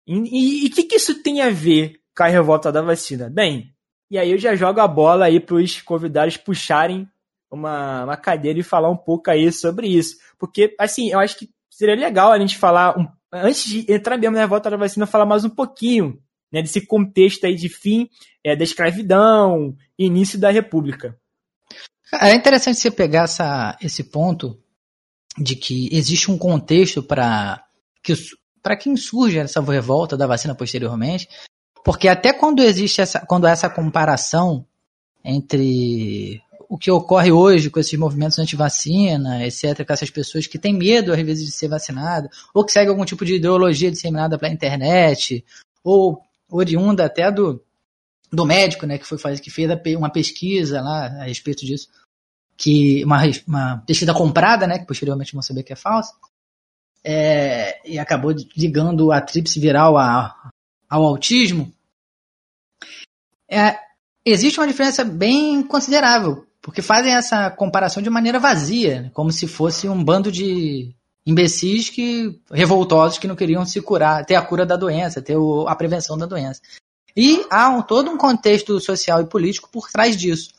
E 0.06 0.66
o 0.66 0.71
que, 0.71 0.85
que 0.85 0.97
isso 0.97 1.23
tem 1.23 1.40
a 1.40 1.50
ver 1.50 2.00
com 2.16 2.23
a 2.23 2.28
revolta 2.28 2.71
da 2.71 2.80
vacina? 2.80 3.28
Bem, 3.28 3.75
e 4.11 4.18
aí 4.18 4.30
eu 4.30 4.38
já 4.38 4.54
jogo 4.54 4.80
a 4.80 4.87
bola 4.87 5.26
aí 5.26 5.40
para 5.40 5.56
os 5.56 5.80
convidados 5.83 6.37
puxarem 6.37 7.09
uma, 7.50 8.04
uma 8.04 8.16
cadeira 8.16 8.59
e 8.59 8.62
falar 8.62 8.90
um 8.90 8.97
pouco 8.97 9.30
aí 9.30 9.50
sobre 9.50 9.88
isso. 9.88 10.16
Porque, 10.38 10.75
assim, 10.78 11.11
eu 11.11 11.18
acho 11.18 11.37
que 11.38 11.50
seria 11.68 11.97
legal 11.97 12.30
a 12.30 12.38
gente 12.38 12.56
falar, 12.56 12.97
um, 12.99 13.09
antes 13.33 13.64
de 13.64 13.92
entrar 13.92 14.16
mesmo 14.16 14.37
na 14.37 14.42
revolta 14.42 14.71
da 14.71 14.76
vacina, 14.76 15.06
falar 15.06 15.26
mais 15.26 15.45
um 15.45 15.50
pouquinho 15.50 16.21
né, 16.52 16.62
desse 16.62 16.87
contexto 16.87 17.45
aí 17.45 17.56
de 17.56 17.68
fim 17.68 18.09
é, 18.45 18.54
da 18.54 18.62
escravidão, 18.62 19.76
início 19.99 20.38
da 20.38 20.50
república. 20.50 21.18
É 22.23 22.33
interessante 22.35 22.78
você 22.78 22.90
pegar 22.90 23.25
essa, 23.25 23.76
esse 23.83 24.04
ponto 24.04 24.56
de 25.38 25.56
que 25.56 25.88
existe 25.92 26.30
um 26.30 26.38
contexto 26.38 27.02
para 27.02 27.64
que 28.02 28.14
para 28.62 28.76
quem 28.76 28.96
surge 28.96 29.38
essa 29.38 29.60
revolta 29.60 30.16
da 30.16 30.26
vacina 30.26 30.54
posteriormente, 30.54 31.28
porque 31.84 32.08
até 32.08 32.32
quando 32.32 32.62
existe 32.62 33.00
essa 33.00 33.20
quando 33.20 33.46
essa 33.46 33.68
comparação 33.68 34.66
entre 35.24 36.42
o 36.68 36.76
que 36.76 36.90
ocorre 36.90 37.30
hoje 37.30 37.70
com 37.70 37.78
esses 37.78 37.98
movimentos 37.98 38.38
anti-vacina, 38.38 39.44
etc., 39.44 39.86
com 39.86 39.92
essas 39.92 40.10
pessoas 40.10 40.46
que 40.46 40.58
têm 40.58 40.74
medo, 40.74 41.12
às 41.12 41.20
vezes, 41.20 41.46
de 41.46 41.52
ser 41.52 41.68
vacinado, 41.68 42.28
ou 42.52 42.64
que 42.64 42.72
seguem 42.72 42.88
algum 42.88 43.04
tipo 43.04 43.24
de 43.24 43.36
ideologia 43.36 43.90
disseminada 43.90 44.38
pela 44.38 44.52
internet, 44.52 45.44
ou 45.82 46.20
oriunda 46.48 47.04
até 47.04 47.30
do, 47.30 47.62
do 48.32 48.44
médico, 48.44 48.86
né, 48.86 48.98
que 48.98 49.06
foi 49.06 49.18
fazer, 49.18 49.40
que 49.40 49.50
fez 49.50 49.70
uma 49.96 50.10
pesquisa 50.10 50.80
lá 50.80 51.06
a 51.06 51.24
respeito 51.24 51.64
disso, 51.64 51.88
que 52.56 53.04
uma, 53.04 53.22
uma 53.46 53.82
pesquisa 53.86 54.14
comprada, 54.14 54.66
né, 54.66 54.78
que 54.78 54.86
posteriormente 54.86 55.32
vão 55.32 55.42
saber 55.42 55.62
que 55.62 55.72
é 55.72 55.76
falsa, 55.76 56.12
é, 57.04 57.80
e 57.88 57.98
acabou 57.98 58.34
ligando 58.56 59.12
a 59.12 59.20
tríplice 59.20 59.60
viral 59.60 59.96
a, 59.96 60.50
ao 60.88 61.04
autismo. 61.04 61.72
É, 63.48 63.78
existe 64.25 64.58
uma 64.58 64.66
diferença 64.66 65.04
bem 65.04 65.62
considerável 65.62 66.46
porque 66.66 66.82
fazem 66.82 67.14
essa 67.14 67.48
comparação 67.48 68.02
de 68.02 68.10
maneira 68.10 68.40
vazia, 68.40 69.08
como 69.14 69.30
se 69.30 69.46
fosse 69.46 69.88
um 69.88 70.02
bando 70.02 70.32
de 70.32 70.92
imbecis 71.25 71.88
que 71.88 72.40
revoltosos 72.50 73.18
que 73.18 73.28
não 73.28 73.36
queriam 73.36 73.64
se 73.64 73.80
curar, 73.80 74.26
ter 74.26 74.34
a 74.34 74.42
cura 74.42 74.66
da 74.66 74.75
doença, 74.75 75.22
ter 75.22 75.36
o, 75.36 75.68
a 75.68 75.76
prevenção 75.76 76.18
da 76.18 76.26
doença. 76.26 76.60
E 77.16 77.46
há 77.48 77.68
um, 77.68 77.82
todo 77.82 78.10
um 78.10 78.18
contexto 78.18 78.80
social 78.80 79.20
e 79.20 79.26
político 79.26 79.68
por 79.70 79.88
trás 79.88 80.16
disso. 80.16 80.50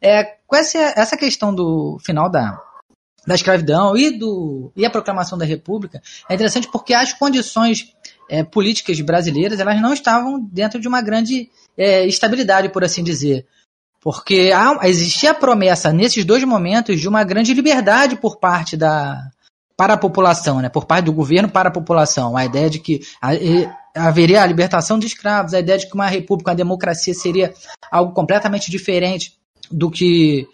É, 0.00 0.24
com 0.46 0.56
essa, 0.56 0.78
essa 0.96 1.16
questão 1.16 1.54
do 1.54 1.98
final 2.04 2.30
da, 2.30 2.60
da 3.26 3.34
escravidão 3.34 3.96
e, 3.96 4.16
do, 4.16 4.72
e 4.76 4.86
a 4.86 4.90
proclamação 4.90 5.36
da 5.36 5.44
República, 5.44 6.00
é 6.28 6.34
interessante 6.34 6.68
porque 6.70 6.94
as 6.94 7.12
condições 7.12 7.92
é, 8.28 8.42
políticas 8.42 9.00
brasileiras 9.00 9.60
elas 9.60 9.80
não 9.80 9.92
estavam 9.92 10.40
dentro 10.40 10.80
de 10.80 10.88
uma 10.88 11.02
grande 11.02 11.50
é, 11.76 12.06
estabilidade, 12.06 12.68
por 12.70 12.84
assim 12.84 13.02
dizer. 13.02 13.46
Porque 14.00 14.52
há, 14.54 14.86
existia 14.88 15.32
a 15.32 15.34
promessa 15.34 15.92
nesses 15.92 16.24
dois 16.24 16.44
momentos 16.44 17.00
de 17.00 17.08
uma 17.08 17.24
grande 17.24 17.52
liberdade 17.52 18.16
por 18.16 18.38
parte 18.38 18.76
da 18.76 19.30
para 19.76 19.94
a 19.94 19.98
população, 19.98 20.60
né? 20.60 20.68
por 20.68 20.86
parte 20.86 21.04
do 21.04 21.12
governo 21.12 21.48
para 21.48 21.68
a 21.68 21.72
população. 21.72 22.36
A 22.36 22.44
ideia 22.44 22.68
de 22.68 22.80
que 22.80 23.00
haveria 23.94 24.42
a 24.42 24.46
libertação 24.46 24.98
de 24.98 25.06
escravos, 25.06 25.54
a 25.54 25.60
ideia 25.60 25.78
de 25.78 25.86
que 25.86 25.94
uma 25.94 26.08
república, 26.08 26.50
uma 26.50 26.56
democracia 26.56 27.14
seria 27.14 27.54
algo 27.88 28.12
completamente 28.12 28.72
diferente 28.72 29.38
do 29.70 29.90
que 29.90 30.46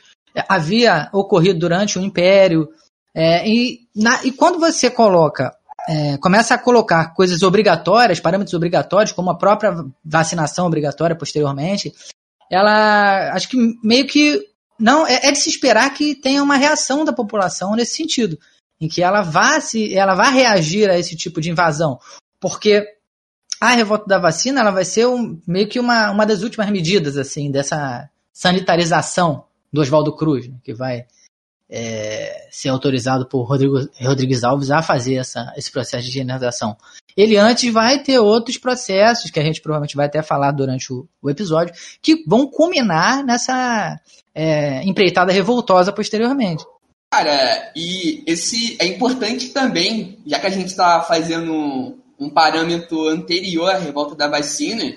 havia 0.48 1.08
ocorrido 1.12 1.58
durante 1.58 1.98
o 1.98 2.02
Império. 2.02 2.68
É, 3.14 3.48
e, 3.48 3.80
na, 3.94 4.24
e 4.24 4.32
quando 4.32 4.58
você 4.58 4.90
coloca 4.90 5.52
é, 5.88 6.16
começa 6.16 6.54
a 6.54 6.58
colocar 6.58 7.14
coisas 7.14 7.42
obrigatórias, 7.42 8.20
parâmetros 8.20 8.54
obrigatórios, 8.54 9.12
como 9.12 9.30
a 9.30 9.36
própria 9.36 9.84
vacinação 10.04 10.66
obrigatória 10.66 11.16
posteriormente, 11.16 11.92
ela 12.50 13.32
acho 13.32 13.48
que 13.48 13.56
meio 13.82 14.06
que 14.06 14.42
não 14.78 15.06
é, 15.06 15.26
é, 15.26 15.32
de 15.32 15.38
se 15.38 15.50
esperar 15.50 15.92
que 15.92 16.14
tenha 16.14 16.42
uma 16.42 16.56
reação 16.56 17.04
da 17.04 17.12
população 17.12 17.74
nesse 17.76 17.96
sentido, 17.96 18.38
em 18.80 18.88
que 18.88 19.02
ela 19.02 19.22
vá 19.22 19.60
se 19.60 19.94
ela 19.94 20.14
vá 20.14 20.30
reagir 20.30 20.88
a 20.88 20.98
esse 20.98 21.16
tipo 21.16 21.40
de 21.40 21.50
invasão, 21.50 21.98
porque 22.40 22.86
a 23.60 23.70
revolta 23.70 24.06
da 24.06 24.18
vacina 24.18 24.60
ela 24.60 24.70
vai 24.70 24.84
ser 24.84 25.06
um, 25.06 25.40
meio 25.46 25.68
que 25.68 25.78
uma, 25.78 26.10
uma 26.10 26.26
das 26.26 26.42
últimas 26.42 26.70
medidas 26.70 27.16
assim 27.16 27.50
dessa 27.50 28.08
sanitarização 28.34 29.44
do 29.72 29.80
Oswaldo 29.80 30.14
Cruz, 30.14 30.48
né, 30.48 30.56
que 30.62 30.74
vai 30.74 31.06
é, 31.70 32.48
ser 32.50 32.68
autorizado 32.68 33.26
por 33.26 33.44
Rodrigo, 33.44 33.76
Rodrigues 34.00 34.44
Alves 34.44 34.70
a 34.70 34.82
fazer 34.82 35.14
essa, 35.14 35.52
esse 35.56 35.70
processo 35.70 36.02
de 36.02 36.10
higienização. 36.10 36.76
Ele 37.16 37.36
antes 37.36 37.72
vai 37.72 38.02
ter 38.02 38.18
outros 38.18 38.58
processos, 38.58 39.30
que 39.30 39.38
a 39.38 39.42
gente 39.42 39.60
provavelmente 39.62 39.96
vai 39.96 40.06
até 40.06 40.20
falar 40.22 40.50
durante 40.50 40.92
o, 40.92 41.08
o 41.22 41.30
episódio, 41.30 41.74
que 42.02 42.24
vão 42.26 42.46
culminar 42.46 43.24
nessa 43.24 43.98
é, 44.34 44.82
empreitada 44.84 45.32
revoltosa 45.32 45.92
posteriormente. 45.92 46.64
Cara, 47.12 47.72
e 47.76 48.24
esse 48.26 48.76
é 48.80 48.86
importante 48.86 49.50
também, 49.50 50.18
já 50.26 50.40
que 50.40 50.48
a 50.48 50.50
gente 50.50 50.66
está 50.66 51.00
fazendo 51.00 51.96
um 52.18 52.28
parâmetro 52.28 53.08
anterior 53.08 53.70
à 53.70 53.78
revolta 53.78 54.16
da 54.16 54.26
vacina, 54.26 54.92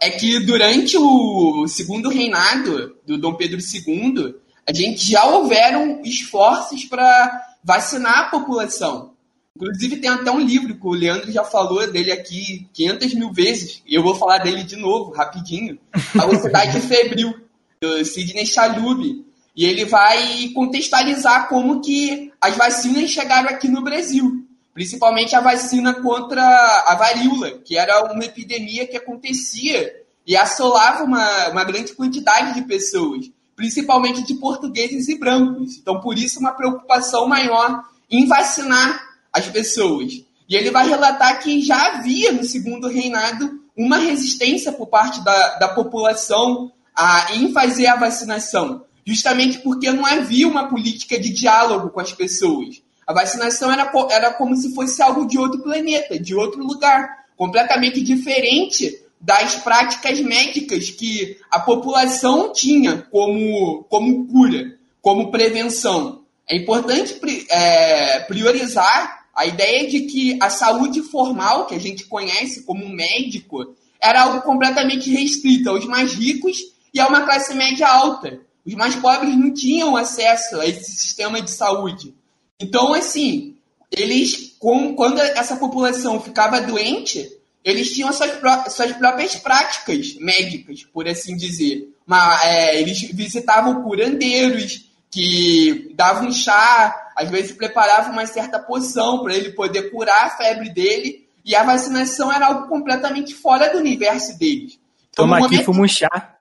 é 0.00 0.10
que 0.10 0.40
durante 0.40 0.96
o 0.96 1.66
segundo 1.68 2.08
reinado 2.08 2.96
do 3.06 3.18
Dom 3.18 3.34
Pedro 3.34 3.58
II, 3.58 4.34
a 4.66 4.72
gente 4.72 5.10
já 5.10 5.24
houveram 5.24 6.00
esforços 6.04 6.84
para 6.84 7.42
vacinar 7.64 8.18
a 8.18 8.30
população. 8.30 9.12
Inclusive, 9.56 9.96
tem 9.96 10.10
até 10.10 10.30
um 10.30 10.38
livro 10.38 10.74
que 10.74 10.86
o 10.86 10.92
Leandro 10.92 11.32
já 11.32 11.42
falou 11.42 11.90
dele 11.90 12.12
aqui 12.12 12.68
500 12.72 13.14
mil 13.14 13.32
vezes, 13.32 13.82
e 13.84 13.94
eu 13.94 14.02
vou 14.02 14.14
falar 14.14 14.38
dele 14.38 14.62
de 14.62 14.76
novo, 14.76 15.10
rapidinho. 15.10 15.76
A 16.14 16.26
Velocidade 16.26 16.80
Febril, 16.80 17.34
do 17.80 18.04
Sidney 18.04 18.46
Chalub. 18.46 19.24
E 19.56 19.64
ele 19.64 19.84
vai 19.84 20.50
contextualizar 20.54 21.48
como 21.48 21.80
que 21.80 22.32
as 22.40 22.56
vacinas 22.56 23.10
chegaram 23.10 23.48
aqui 23.48 23.68
no 23.68 23.82
Brasil. 23.82 24.46
Principalmente 24.78 25.34
a 25.34 25.40
vacina 25.40 25.92
contra 25.92 26.40
a 26.86 26.94
varíola, 26.94 27.58
que 27.64 27.76
era 27.76 28.12
uma 28.12 28.24
epidemia 28.24 28.86
que 28.86 28.96
acontecia 28.96 29.92
e 30.24 30.36
assolava 30.36 31.02
uma, 31.02 31.48
uma 31.48 31.64
grande 31.64 31.94
quantidade 31.94 32.54
de 32.54 32.62
pessoas 32.62 33.28
principalmente 33.56 34.22
de 34.22 34.34
portugueses 34.34 35.08
e 35.08 35.18
brancos. 35.18 35.78
Então, 35.78 36.00
por 36.00 36.16
isso, 36.16 36.38
uma 36.38 36.52
preocupação 36.52 37.26
maior 37.26 37.82
em 38.08 38.24
vacinar 38.24 39.04
as 39.32 39.48
pessoas. 39.48 40.12
E 40.48 40.54
ele 40.54 40.70
vai 40.70 40.88
relatar 40.88 41.40
que 41.42 41.60
já 41.60 41.88
havia, 41.88 42.30
no 42.30 42.44
segundo 42.44 42.86
reinado, 42.86 43.60
uma 43.76 43.96
resistência 43.96 44.70
por 44.70 44.86
parte 44.86 45.24
da, 45.24 45.58
da 45.58 45.68
população 45.70 46.70
a, 46.94 47.34
em 47.34 47.52
fazer 47.52 47.88
a 47.88 47.96
vacinação, 47.96 48.84
justamente 49.04 49.58
porque 49.58 49.90
não 49.90 50.06
havia 50.06 50.46
uma 50.46 50.68
política 50.68 51.18
de 51.18 51.30
diálogo 51.30 51.90
com 51.90 51.98
as 51.98 52.12
pessoas. 52.12 52.80
A 53.08 53.14
vacinação 53.14 53.72
era, 53.72 53.90
era 54.10 54.34
como 54.34 54.54
se 54.54 54.74
fosse 54.74 55.00
algo 55.00 55.26
de 55.26 55.38
outro 55.38 55.62
planeta, 55.62 56.18
de 56.18 56.34
outro 56.34 56.62
lugar, 56.62 57.24
completamente 57.38 58.02
diferente 58.02 59.02
das 59.18 59.54
práticas 59.54 60.20
médicas 60.20 60.90
que 60.90 61.38
a 61.50 61.58
população 61.58 62.52
tinha 62.52 62.98
como, 63.10 63.84
como 63.84 64.26
cura, 64.26 64.76
como 65.00 65.30
prevenção. 65.30 66.20
É 66.46 66.54
importante 66.54 67.18
é, 67.48 68.20
priorizar 68.20 69.24
a 69.34 69.46
ideia 69.46 69.88
de 69.88 70.02
que 70.02 70.38
a 70.38 70.50
saúde 70.50 71.00
formal, 71.00 71.64
que 71.64 71.74
a 71.74 71.80
gente 71.80 72.04
conhece 72.04 72.64
como 72.64 72.86
médico, 72.90 73.74
era 73.98 74.24
algo 74.24 74.42
completamente 74.42 75.10
restrito 75.10 75.70
aos 75.70 75.86
mais 75.86 76.12
ricos 76.12 76.58
e 76.92 77.00
a 77.00 77.08
uma 77.08 77.22
classe 77.22 77.54
média 77.54 77.88
alta. 77.88 78.38
Os 78.66 78.74
mais 78.74 78.94
pobres 78.96 79.34
não 79.34 79.54
tinham 79.54 79.96
acesso 79.96 80.60
a 80.60 80.66
esse 80.66 80.92
sistema 80.92 81.40
de 81.40 81.50
saúde. 81.50 82.17
Então, 82.60 82.92
assim, 82.92 83.56
eles, 83.90 84.56
quando 84.58 85.20
essa 85.20 85.56
população 85.56 86.20
ficava 86.20 86.60
doente, 86.60 87.30
eles 87.64 87.92
tinham 87.92 88.12
suas, 88.12 88.32
suas 88.72 88.92
próprias 88.92 89.36
práticas 89.36 90.14
médicas, 90.20 90.84
por 90.84 91.08
assim 91.08 91.36
dizer. 91.36 91.88
Mas, 92.04 92.44
é, 92.44 92.80
eles 92.80 93.00
visitavam 93.12 93.82
curandeiros 93.82 94.86
que 95.10 95.92
davam 95.94 96.30
chá, 96.32 97.12
às 97.16 97.30
vezes 97.30 97.52
preparavam 97.52 98.12
uma 98.12 98.26
certa 98.26 98.58
poção 98.58 99.22
para 99.22 99.34
ele 99.34 99.52
poder 99.52 99.90
curar 99.90 100.26
a 100.26 100.30
febre 100.30 100.70
dele, 100.70 101.26
e 101.44 101.54
a 101.54 101.62
vacinação 101.62 102.30
era 102.30 102.46
algo 102.46 102.68
completamente 102.68 103.34
fora 103.34 103.72
do 103.72 103.78
universo 103.78 104.38
deles. 104.38 104.78
Então, 105.10 105.24
Toma 105.24 105.46
aqui, 105.46 105.64
fuma 105.64 105.84
um 105.84 105.88
chá. 105.88 106.36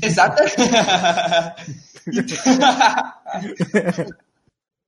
Exatamente. 0.00 0.56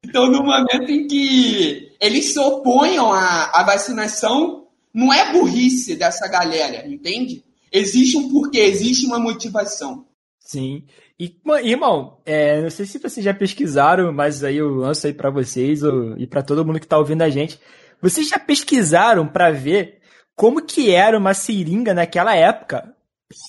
então, 0.05 0.31
no 0.31 0.43
momento 0.43 0.91
em 0.91 1.07
que 1.07 1.93
eles 2.01 2.33
se 2.33 2.39
opõem 2.39 2.99
à, 2.99 3.51
à 3.53 3.63
vacinação, 3.65 4.67
não 4.93 5.13
é 5.13 5.33
burrice 5.33 5.95
dessa 5.95 6.27
galera, 6.27 6.87
entende? 6.89 7.45
Existe 7.73 8.17
um 8.17 8.29
porquê, 8.29 8.59
existe 8.59 9.07
uma 9.07 9.19
motivação. 9.19 10.05
Sim. 10.41 10.85
E, 11.19 11.37
irmão, 11.63 12.19
é, 12.25 12.63
não 12.63 12.71
sei 12.71 12.87
se 12.87 12.99
vocês 12.99 13.23
já 13.23 13.35
pesquisaram, 13.35 14.13
mas 14.13 14.43
aí 14.43 14.57
eu 14.57 14.71
lanço 14.71 15.07
aí 15.07 15.13
para 15.13 15.31
vocês 15.31 15.81
e 16.17 16.27
para 16.27 16.43
todo 16.43 16.65
mundo 16.65 16.81
que 16.81 16.87
tá 16.87 16.99
ouvindo 16.99 17.23
a 17.23 17.29
gente. 17.29 17.61
Vocês 18.01 18.29
já 18.29 18.39
pesquisaram 18.39 19.29
para 19.29 19.51
ver 19.51 20.01
como 20.35 20.63
que 20.63 20.91
era 20.91 21.19
uma 21.19 21.35
seringa 21.35 21.93
naquela 21.93 22.35
época? 22.35 22.95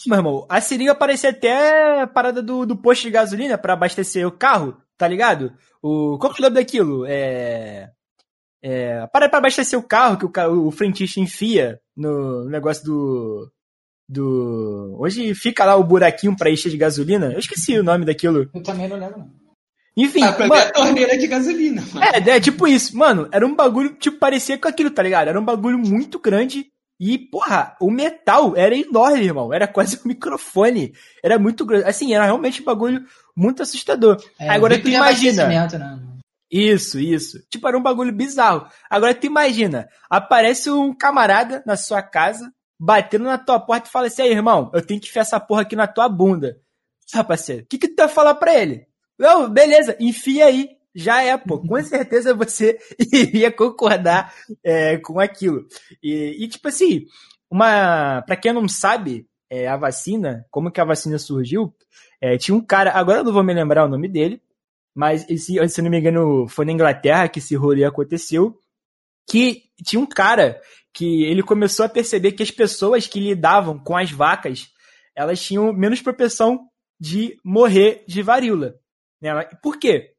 Meu 0.05 0.17
irmão, 0.17 0.45
a 0.49 0.59
seringa 0.59 0.93
parecia 0.93 1.29
até 1.29 2.01
a 2.01 2.07
parada 2.07 2.41
do, 2.43 2.65
do 2.65 2.75
posto 2.75 3.03
de 3.03 3.11
gasolina 3.11 3.57
para 3.57 3.73
abastecer 3.73 4.27
o 4.27 4.31
carro, 4.31 4.77
tá 5.01 5.07
ligado? 5.07 5.51
O, 5.81 6.15
qual 6.19 6.31
que 6.31 6.39
é 6.39 6.45
o 6.45 6.49
nome 6.49 6.61
daquilo? 6.61 7.05
É... 7.07 7.89
É, 8.63 9.07
para 9.07 9.27
para 9.27 9.39
abastecer 9.39 9.79
o 9.79 9.81
carro 9.81 10.17
que 10.19 10.39
o, 10.39 10.67
o 10.67 10.69
frentista 10.69 11.19
enfia 11.19 11.79
no 11.97 12.47
negócio 12.47 12.85
do. 12.85 13.51
do 14.07 14.95
Hoje 14.99 15.33
fica 15.33 15.65
lá 15.65 15.75
o 15.75 15.83
buraquinho 15.83 16.37
para 16.37 16.51
encher 16.51 16.69
de 16.69 16.77
gasolina. 16.77 17.33
Eu 17.33 17.39
esqueci 17.39 17.75
o 17.79 17.83
nome 17.83 18.05
daquilo. 18.05 18.47
Eu 18.53 18.61
também 18.61 18.87
não 18.87 18.97
lembro, 18.97 19.17
não. 19.17 19.31
Enfim. 19.97 20.21
Ah, 20.21 20.37
mano, 20.37 20.53
a 20.53 20.71
torneira 20.71 21.17
de 21.17 21.25
gasolina. 21.25 21.83
Mano. 21.91 22.05
É, 22.05 22.37
é, 22.37 22.39
tipo 22.39 22.67
isso. 22.67 22.95
Mano, 22.95 23.27
era 23.31 23.43
um 23.43 23.55
bagulho, 23.55 23.95
tipo, 23.95 24.19
parecia 24.19 24.59
com 24.59 24.67
aquilo, 24.67 24.91
tá 24.91 25.01
ligado? 25.01 25.29
Era 25.29 25.39
um 25.39 25.43
bagulho 25.43 25.79
muito 25.79 26.19
grande. 26.19 26.67
E, 26.99 27.17
porra, 27.17 27.75
o 27.81 27.89
metal 27.89 28.55
era 28.55 28.75
enorme, 28.75 29.25
irmão. 29.25 29.51
Era 29.51 29.67
quase 29.67 29.97
um 30.05 30.07
microfone. 30.07 30.93
Era 31.23 31.39
muito 31.39 31.65
grande. 31.65 31.85
Assim, 31.85 32.13
era 32.13 32.25
realmente 32.25 32.61
um 32.61 32.65
bagulho 32.65 33.03
muito 33.35 33.61
assustador. 33.61 34.21
É, 34.39 34.49
Agora 34.49 34.79
tu 34.81 34.89
imagina. 34.89 35.47
Né? 35.47 35.99
Isso, 36.51 36.99
isso. 36.99 37.39
Tipo, 37.49 37.67
era 37.67 37.77
um 37.77 37.81
bagulho 37.81 38.11
bizarro. 38.11 38.67
Agora 38.89 39.15
tu 39.15 39.25
imagina, 39.25 39.87
aparece 40.09 40.69
um 40.69 40.93
camarada 40.93 41.63
na 41.65 41.77
sua 41.77 42.01
casa, 42.01 42.51
batendo 42.77 43.23
na 43.25 43.37
tua 43.37 43.59
porta 43.59 43.87
e 43.87 43.91
fala 43.91 44.07
assim, 44.07 44.23
aí, 44.23 44.31
irmão, 44.31 44.69
eu 44.73 44.85
tenho 44.85 44.99
que 44.99 45.07
enfiar 45.07 45.21
essa 45.21 45.39
porra 45.39 45.61
aqui 45.61 45.75
na 45.75 45.87
tua 45.87 46.09
bunda. 46.09 46.57
Ah, 47.13 47.23
parceiro, 47.23 47.63
o 47.63 47.65
que 47.67 47.77
que 47.77 47.87
tu 47.89 47.95
vai 47.97 48.07
falar 48.07 48.35
pra 48.35 48.57
ele? 48.57 48.85
Não, 49.17 49.49
beleza, 49.49 49.95
enfia 49.99 50.45
aí. 50.45 50.69
Já 50.93 51.21
é, 51.23 51.37
pô. 51.37 51.59
Com 51.59 51.81
certeza 51.83 52.33
você 52.33 52.77
iria 52.99 53.51
concordar 53.51 54.33
é, 54.63 54.97
com 54.97 55.19
aquilo. 55.19 55.65
E, 56.03 56.43
e, 56.43 56.47
tipo 56.47 56.67
assim, 56.67 57.05
uma. 57.49 58.21
Pra 58.23 58.35
quem 58.35 58.51
não 58.51 58.67
sabe, 58.67 59.27
é, 59.49 59.67
a 59.67 59.77
vacina, 59.77 60.45
como 60.49 60.71
que 60.71 60.81
a 60.81 60.85
vacina 60.85 61.17
surgiu, 61.17 61.73
é, 62.21 62.37
tinha 62.37 62.55
um 62.55 62.61
cara, 62.61 62.91
agora 62.91 63.19
eu 63.19 63.23
não 63.23 63.33
vou 63.33 63.43
me 63.43 63.53
lembrar 63.53 63.85
o 63.85 63.89
nome 63.89 64.07
dele, 64.07 64.41
mas 64.95 65.27
esse, 65.29 65.57
se 65.69 65.81
não 65.81 65.89
me 65.89 65.99
engano, 65.99 66.47
foi 66.47 66.65
na 66.65 66.71
Inglaterra 66.71 67.27
que 67.27 67.39
esse 67.39 67.55
rolê 67.55 67.83
aconteceu, 67.83 68.57
que 69.27 69.63
tinha 69.83 69.99
um 69.99 70.05
cara 70.05 70.61
que 70.93 71.23
ele 71.23 71.41
começou 71.41 71.85
a 71.85 71.89
perceber 71.89 72.33
que 72.33 72.43
as 72.43 72.51
pessoas 72.51 73.07
que 73.07 73.19
lidavam 73.19 73.79
com 73.79 73.97
as 73.97 74.11
vacas, 74.11 74.69
elas 75.15 75.41
tinham 75.41 75.73
menos 75.73 76.01
propensão 76.01 76.67
de 76.99 77.37
morrer 77.43 78.03
de 78.07 78.21
varíola. 78.21 78.75
Né? 79.21 79.31
Por 79.63 79.77
quê? 79.77 80.11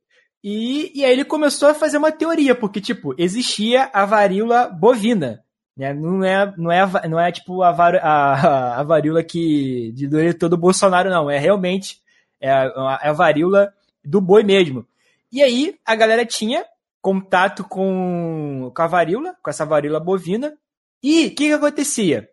E, 0.42 0.90
e 0.98 1.04
aí 1.04 1.12
ele 1.12 1.24
começou 1.24 1.68
a 1.68 1.74
fazer 1.74 1.98
uma 1.98 2.10
teoria, 2.10 2.54
porque, 2.54 2.80
tipo, 2.80 3.14
existia 3.16 3.90
a 3.92 4.04
varíola 4.04 4.68
bovina, 4.68 5.44
né? 5.76 5.92
Não 5.94 6.24
é, 6.24 6.54
não 6.56 6.70
é, 6.70 7.08
não 7.08 7.20
é 7.20 7.32
tipo 7.32 7.62
a, 7.62 7.72
var, 7.72 7.96
a, 7.96 8.80
a 8.80 8.82
varíola 8.82 9.22
que 9.22 9.92
de 9.92 10.06
do 10.06 10.34
todo 10.34 10.56
Bolsonaro, 10.56 11.10
não. 11.10 11.30
É 11.30 11.38
realmente 11.38 12.00
é 12.40 12.50
a, 12.50 12.98
a 13.02 13.12
varíola 13.12 13.72
do 14.04 14.20
boi 14.20 14.42
mesmo. 14.42 14.86
E 15.30 15.42
aí 15.42 15.78
a 15.84 15.94
galera 15.94 16.26
tinha 16.26 16.64
contato 17.00 17.64
com, 17.64 18.70
com 18.74 18.82
a 18.82 18.86
varíola, 18.86 19.36
com 19.42 19.50
essa 19.50 19.64
varíola 19.64 19.98
bovina. 19.98 20.56
E 21.02 21.26
o 21.26 21.30
que, 21.30 21.48
que 21.48 21.52
acontecia? 21.52 22.28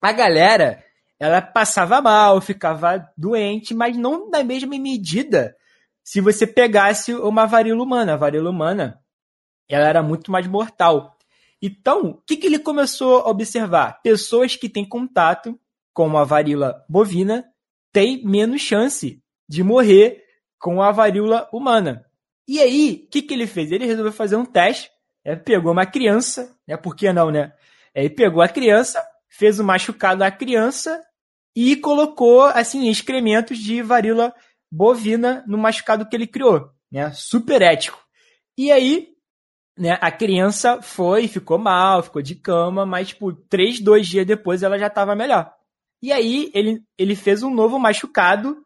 A 0.00 0.12
galera, 0.12 0.82
ela 1.20 1.40
passava 1.40 2.00
mal, 2.00 2.40
ficava 2.40 3.08
doente, 3.16 3.74
mas 3.74 3.96
não 3.96 4.28
na 4.28 4.42
mesma 4.42 4.76
medida 4.76 5.54
se 6.02 6.20
você 6.20 6.46
pegasse 6.46 7.14
uma 7.14 7.46
varíola 7.46 7.82
humana. 7.82 8.14
A 8.14 8.16
varíola 8.16 8.50
humana, 8.50 9.00
ela 9.68 9.86
era 9.86 10.02
muito 10.02 10.32
mais 10.32 10.46
mortal. 10.46 11.16
Então, 11.62 12.06
o 12.06 12.14
que, 12.26 12.36
que 12.36 12.46
ele 12.48 12.58
começou 12.58 13.20
a 13.20 13.30
observar? 13.30 14.02
Pessoas 14.02 14.56
que 14.56 14.68
têm 14.68 14.84
contato 14.84 15.56
com 15.94 16.18
a 16.18 16.24
varíola 16.24 16.84
bovina 16.88 17.44
têm 17.92 18.24
menos 18.24 18.60
chance 18.60 19.22
de 19.48 19.62
morrer 19.62 20.24
com 20.58 20.82
a 20.82 20.90
varíola 20.90 21.48
humana. 21.52 22.04
E 22.48 22.58
aí, 22.58 23.04
o 23.06 23.10
que, 23.10 23.22
que 23.22 23.32
ele 23.32 23.46
fez? 23.46 23.70
Ele 23.70 23.86
resolveu 23.86 24.12
fazer 24.12 24.34
um 24.34 24.44
teste, 24.44 24.90
né? 25.24 25.36
pegou 25.36 25.70
uma 25.70 25.86
criança, 25.86 26.56
né? 26.66 26.76
por 26.76 26.96
que 26.96 27.12
não, 27.12 27.30
né? 27.30 27.52
Ele 27.94 28.10
pegou 28.10 28.42
a 28.42 28.48
criança, 28.48 29.00
fez 29.28 29.60
o 29.60 29.62
um 29.62 29.66
machucado 29.66 30.24
à 30.24 30.30
criança 30.30 31.00
e 31.54 31.76
colocou, 31.76 32.42
assim, 32.42 32.88
excrementos 32.88 33.58
de 33.58 33.82
varíola 33.82 34.34
bovina 34.70 35.44
no 35.46 35.58
machucado 35.58 36.08
que 36.08 36.16
ele 36.16 36.26
criou, 36.26 36.70
né? 36.90 37.12
Super 37.12 37.62
ético. 37.62 38.02
E 38.56 38.72
aí, 38.72 39.11
né, 39.76 39.98
a 40.00 40.10
criança 40.10 40.80
foi, 40.82 41.28
ficou 41.28 41.58
mal, 41.58 42.02
ficou 42.02 42.22
de 42.22 42.34
cama, 42.34 42.84
mas, 42.84 43.08
tipo, 43.08 43.32
três, 43.32 43.80
dois 43.80 44.06
dias 44.06 44.26
depois 44.26 44.62
ela 44.62 44.78
já 44.78 44.86
estava 44.86 45.14
melhor. 45.14 45.52
E 46.02 46.12
aí, 46.12 46.50
ele, 46.52 46.82
ele 46.98 47.14
fez 47.14 47.42
um 47.42 47.50
novo 47.52 47.78
machucado 47.78 48.56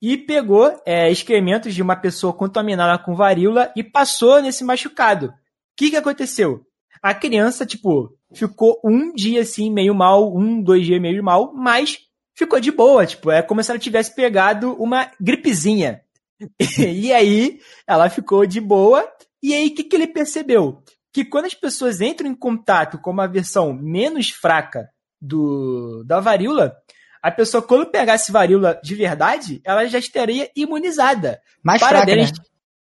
e 0.00 0.16
pegou 0.16 0.80
é, 0.84 1.10
excrementos 1.10 1.74
de 1.74 1.82
uma 1.82 1.96
pessoa 1.96 2.32
contaminada 2.32 3.02
com 3.02 3.14
varíola 3.14 3.72
e 3.76 3.82
passou 3.82 4.40
nesse 4.42 4.64
machucado. 4.64 5.26
O 5.26 5.32
que, 5.76 5.90
que 5.90 5.96
aconteceu? 5.96 6.64
A 7.02 7.14
criança, 7.14 7.66
tipo, 7.66 8.16
ficou 8.34 8.80
um 8.84 9.12
dia 9.12 9.42
assim, 9.42 9.70
meio 9.70 9.94
mal, 9.94 10.34
um, 10.34 10.60
dois 10.60 10.84
dias 10.84 11.00
meio 11.00 11.22
mal, 11.22 11.52
mas 11.54 11.98
ficou 12.34 12.60
de 12.60 12.70
boa, 12.70 13.06
tipo, 13.06 13.30
é 13.30 13.42
como 13.42 13.62
se 13.62 13.70
ela 13.70 13.78
tivesse 13.78 14.14
pegado 14.14 14.72
uma 14.74 15.10
gripezinha. 15.20 16.02
e 16.78 17.12
aí, 17.12 17.60
ela 17.86 18.10
ficou 18.10 18.44
de 18.46 18.60
boa, 18.60 19.06
e 19.42 19.54
aí 19.54 19.68
o 19.68 19.74
que, 19.74 19.84
que 19.84 19.96
ele 19.96 20.06
percebeu? 20.06 20.82
Que 21.12 21.24
quando 21.24 21.46
as 21.46 21.54
pessoas 21.54 22.00
entram 22.00 22.28
em 22.30 22.34
contato 22.34 22.98
com 22.98 23.10
uma 23.10 23.26
versão 23.26 23.72
menos 23.72 24.30
fraca 24.30 24.88
do 25.20 26.04
da 26.04 26.20
varíola, 26.20 26.76
a 27.22 27.30
pessoa, 27.30 27.62
quando 27.62 27.90
pegasse 27.90 28.30
varíola 28.30 28.78
de 28.84 28.94
verdade, 28.94 29.60
ela 29.64 29.84
já 29.86 29.98
estaria 29.98 30.48
imunizada. 30.54 31.40
Mais 31.62 31.82
fraca, 31.82 32.14
né? 32.14 32.30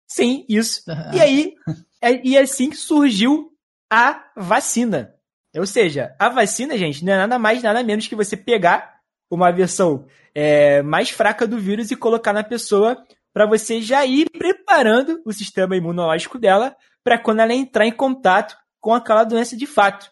Sim, 0.06 0.44
isso. 0.48 0.82
E 1.14 1.20
aí, 1.20 1.54
é, 2.02 2.26
e 2.26 2.36
assim 2.36 2.72
surgiu 2.72 3.50
a 3.88 4.24
vacina. 4.36 5.14
Ou 5.56 5.66
seja, 5.66 6.14
a 6.18 6.28
vacina, 6.28 6.76
gente, 6.76 7.04
não 7.04 7.12
é 7.12 7.18
nada 7.18 7.38
mais, 7.38 7.62
nada 7.62 7.84
menos 7.84 8.08
que 8.08 8.16
você 8.16 8.36
pegar 8.36 8.96
uma 9.30 9.52
versão 9.52 10.06
é, 10.34 10.82
mais 10.82 11.10
fraca 11.10 11.46
do 11.46 11.58
vírus 11.58 11.90
e 11.90 11.96
colocar 11.96 12.32
na 12.32 12.42
pessoa 12.42 13.02
para 13.32 13.46
você 13.46 13.80
já 13.80 14.04
ir 14.04 14.30
preparando 14.30 15.20
o 15.24 15.32
sistema 15.32 15.76
imunológico 15.76 16.38
dela 16.38 16.76
para 17.02 17.18
quando 17.18 17.40
ela 17.40 17.54
entrar 17.54 17.86
em 17.86 17.92
contato 17.92 18.56
com 18.80 18.94
aquela 18.94 19.24
doença 19.24 19.56
de 19.56 19.66
fato. 19.66 20.10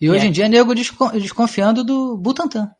E 0.00 0.10
hoje 0.10 0.26
é. 0.26 0.28
em 0.28 0.32
dia, 0.32 0.48
nego 0.48 0.74
desconfiando 0.74 1.82
do 1.82 2.16
Butantan. 2.18 2.70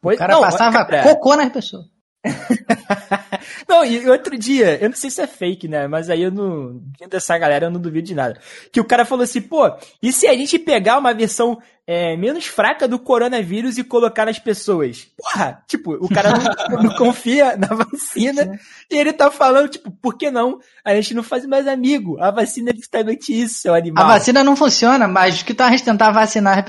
Pois, 0.00 0.16
o 0.16 0.18
cara 0.18 0.34
não, 0.34 0.40
passava 0.40 0.84
cara, 0.84 1.02
cocô 1.02 1.36
nas 1.36 1.50
pessoas. 1.50 1.86
Não, 3.68 3.84
e 3.84 4.08
outro 4.08 4.36
dia, 4.38 4.78
eu 4.80 4.88
não 4.88 4.96
sei 4.96 5.10
se 5.10 5.20
é 5.20 5.26
fake, 5.26 5.68
né? 5.68 5.86
Mas 5.86 6.08
aí 6.08 6.22
eu 6.22 6.30
não. 6.30 6.80
Vindo 6.98 7.10
dessa 7.10 7.36
galera, 7.36 7.66
eu 7.66 7.70
não 7.70 7.80
duvido 7.80 8.06
de 8.06 8.14
nada. 8.14 8.38
Que 8.72 8.80
o 8.80 8.84
cara 8.84 9.04
falou 9.04 9.24
assim, 9.24 9.40
pô, 9.40 9.70
e 10.02 10.12
se 10.12 10.26
a 10.26 10.34
gente 10.34 10.58
pegar 10.58 10.98
uma 10.98 11.12
versão 11.12 11.58
é, 11.86 12.16
menos 12.16 12.46
fraca 12.46 12.88
do 12.88 12.98
coronavírus 12.98 13.76
e 13.76 13.84
colocar 13.84 14.26
nas 14.26 14.38
pessoas? 14.38 15.08
Porra, 15.16 15.62
tipo, 15.66 15.92
o 15.92 16.08
cara 16.08 16.30
não, 16.30 16.82
não 16.82 16.96
confia 16.96 17.56
na 17.56 17.68
vacina 17.68 18.58
e 18.90 18.96
ele 18.96 19.12
tá 19.12 19.30
falando, 19.30 19.68
tipo, 19.68 19.90
por 19.90 20.16
que 20.16 20.30
não? 20.30 20.58
A 20.84 20.94
gente 20.94 21.14
não 21.14 21.22
faz 21.22 21.44
mais 21.46 21.66
amigo. 21.66 22.18
A 22.20 22.30
vacina 22.30 22.70
é 22.70 22.76
justamente 22.76 23.32
isso, 23.32 23.60
seu 23.60 23.74
animal. 23.74 24.04
A 24.04 24.08
vacina 24.08 24.42
não 24.42 24.56
funciona, 24.56 25.06
mas 25.06 25.42
que 25.42 25.54
tal 25.54 25.68
a 25.68 25.70
gente 25.70 25.84
tentar 25.84 26.10
vacinar 26.10 26.58
a 26.58 26.62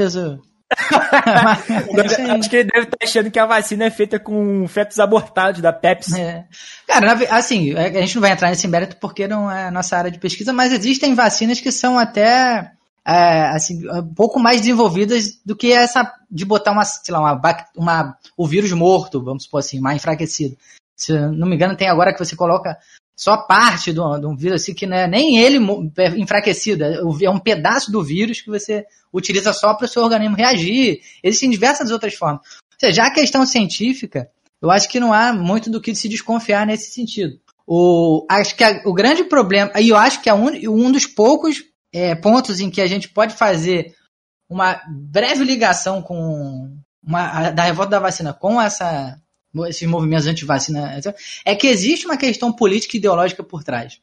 Acho 0.74 2.50
que 2.50 2.56
ele 2.58 2.70
deve 2.72 2.86
estar 2.86 2.98
achando 3.04 3.32
que 3.32 3.40
a 3.40 3.46
vacina 3.46 3.86
é 3.86 3.90
feita 3.90 4.20
com 4.20 4.68
fetos 4.68 5.00
abortados 5.00 5.62
da 5.62 5.72
Pepsi. 5.72 6.20
É. 6.20 6.46
Cara, 6.88 7.14
assim, 7.36 7.74
a 7.76 8.02
gente 8.02 8.16
não 8.16 8.22
vai 8.22 8.32
entrar 8.32 8.50
nesse 8.50 8.68
mérito 8.68 8.98
porque 8.98 9.28
não 9.28 9.50
é 9.50 9.66
a 9.66 9.72
nossa 9.72 9.98
área 9.98 10.12
de 10.12 10.20
pesquisa, 10.20 10.52
mas 10.52 10.74
existem 10.74 11.14
vacinas 11.14 11.62
que 11.62 11.72
são 11.72 12.00
até 12.00 12.72
é, 13.08 13.48
assim, 13.50 13.88
um 13.88 14.14
pouco 14.14 14.40
mais 14.40 14.62
desenvolvidas 14.62 15.40
do 15.46 15.56
que 15.56 15.72
essa 15.72 16.12
de 16.30 16.44
botar 16.44 16.72
uma, 16.72 16.84
sei 16.84 17.14
lá, 17.14 17.20
uma, 17.20 17.42
uma, 17.78 18.18
o 18.36 18.48
vírus 18.48 18.72
morto, 18.72 19.24
vamos 19.24 19.44
supor 19.44 19.60
assim, 19.60 19.80
mais 19.80 19.98
enfraquecido. 19.98 20.58
Se 20.96 21.14
não 21.14 21.48
me 21.48 21.56
engano, 21.56 21.78
tem 21.78 21.88
agora 21.88 22.12
que 22.12 22.20
você 22.20 22.36
coloca 22.36 22.78
só 23.16 23.38
parte 23.38 23.94
de 23.94 24.00
um 24.00 24.36
vírus 24.36 24.62
assim, 24.62 24.74
que 24.74 24.86
é 24.86 25.08
nem 25.08 25.38
ele 25.38 25.58
enfraquecido, 26.18 26.84
é, 26.84 27.00
é 27.24 27.30
um 27.30 27.40
pedaço 27.40 27.92
do 27.92 28.04
vírus 28.04 28.42
que 28.42 28.50
você 28.50 28.86
utiliza 29.14 29.54
só 29.54 29.74
para 29.74 29.86
o 29.86 29.88
seu 29.88 30.04
organismo 30.04 30.36
reagir. 30.36 31.00
Existem 31.24 31.50
diversas 31.50 31.92
outras 31.92 32.14
formas. 32.14 32.42
Ou 32.74 32.80
seja, 32.80 32.94
já 32.94 33.08
a 33.08 33.14
questão 33.14 33.46
científica, 33.46 34.30
eu 34.62 34.70
acho 34.70 34.90
que 34.90 35.00
não 35.00 35.14
há 35.14 35.32
muito 35.32 35.70
do 35.70 35.80
que 35.80 35.96
se 35.96 36.10
desconfiar 36.10 36.66
nesse 36.66 36.92
sentido. 36.92 37.40
O, 37.66 38.26
acho 38.30 38.56
que 38.56 38.64
a, 38.64 38.82
o 38.86 38.94
grande 38.94 39.24
problema, 39.24 39.72
e 39.80 39.90
eu 39.90 39.96
acho 39.96 40.22
que 40.22 40.30
é 40.30 40.34
um, 40.34 40.50
um 40.70 40.92
dos 40.92 41.08
poucos 41.08 41.64
é, 41.94 42.14
pontos 42.16 42.60
em 42.60 42.70
que 42.70 42.82
a 42.82 42.88
gente 42.88 43.08
pode 43.08 43.34
fazer 43.34 43.96
uma 44.50 44.82
breve 44.88 45.44
ligação 45.44 46.02
com 46.02 46.70
uma, 47.02 47.30
a, 47.30 47.52
da 47.52 47.64
revolta 47.64 47.92
da 47.92 48.00
vacina 48.00 48.34
com 48.34 48.62
essa 48.62 49.18
esses 49.68 49.88
movimentos 49.88 50.28
anti-vacina, 50.28 51.00
é 51.46 51.56
que 51.56 51.68
existe 51.68 52.06
uma 52.06 52.18
questão 52.18 52.52
política 52.52 52.98
e 52.98 53.00
ideológica 53.00 53.44
por 53.44 53.64
trás. 53.64 54.00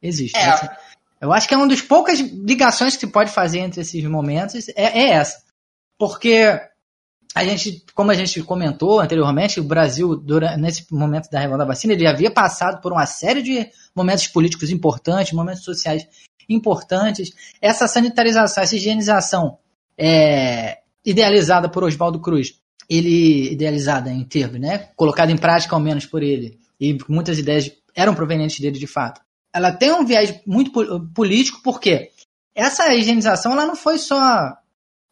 Existe. 0.00 0.38
É. 0.38 0.76
Eu 1.20 1.32
acho 1.32 1.48
que 1.48 1.54
é 1.54 1.56
uma 1.56 1.66
das 1.66 1.82
poucas 1.82 2.20
ligações 2.20 2.94
que 2.94 3.00
se 3.00 3.06
pode 3.08 3.32
fazer 3.32 3.58
entre 3.58 3.80
esses 3.80 4.04
momentos 4.04 4.68
é, 4.68 5.00
é 5.00 5.10
essa. 5.10 5.42
Porque 5.98 6.60
a 7.34 7.44
gente, 7.44 7.84
como 7.94 8.10
a 8.10 8.14
gente 8.14 8.42
comentou 8.42 9.00
anteriormente, 9.00 9.60
o 9.60 9.64
Brasil, 9.64 10.16
durante, 10.16 10.60
nesse 10.60 10.86
momento 10.92 11.28
da 11.28 11.40
revolta 11.40 11.64
da 11.64 11.68
vacina, 11.68 11.92
ele 11.92 12.06
havia 12.06 12.30
passado 12.30 12.80
por 12.80 12.92
uma 12.92 13.06
série 13.06 13.42
de 13.42 13.68
momentos 13.94 14.28
políticos 14.28 14.70
importantes, 14.70 15.32
momentos 15.32 15.64
sociais 15.64 16.06
importantes. 16.48 17.32
Essa 17.60 17.88
sanitarização, 17.88 18.62
essa 18.62 18.76
higienização 18.76 19.58
é, 19.96 20.78
idealizada 21.04 21.68
por 21.68 21.82
Oswaldo 21.82 22.20
Cruz, 22.20 22.54
ele 22.88 23.52
idealizada 23.52 24.10
em 24.10 24.24
termos, 24.24 24.60
né, 24.60 24.88
colocada 24.96 25.30
em 25.30 25.36
prática 25.36 25.74
ao 25.74 25.80
menos 25.80 26.06
por 26.06 26.22
ele, 26.22 26.58
e 26.80 26.96
muitas 27.08 27.38
ideias 27.38 27.70
eram 27.94 28.14
provenientes 28.14 28.60
dele 28.60 28.78
de 28.78 28.86
fato. 28.86 29.20
Ela 29.52 29.72
tem 29.72 29.92
um 29.92 30.04
viés 30.04 30.40
muito 30.46 30.70
político 31.14 31.60
porque 31.62 32.10
essa 32.54 32.94
higienização 32.94 33.52
ela 33.52 33.66
não 33.66 33.76
foi 33.76 33.98
só 33.98 34.56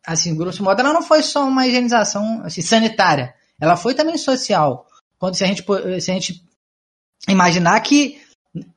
assim, 0.06 0.36
grosso 0.36 0.62
modo, 0.62 0.80
ela 0.80 0.92
não 0.92 1.02
foi 1.02 1.22
só 1.22 1.46
uma 1.46 1.66
higienização 1.66 2.42
assim, 2.44 2.62
sanitária, 2.62 3.34
ela 3.60 3.76
foi 3.76 3.94
também 3.94 4.16
social. 4.16 4.86
Quando 5.18 5.34
se 5.34 5.44
a 5.44 5.46
gente 5.46 5.64
se 6.00 6.10
a 6.10 6.14
gente 6.14 6.44
imaginar 7.28 7.80
que 7.80 8.20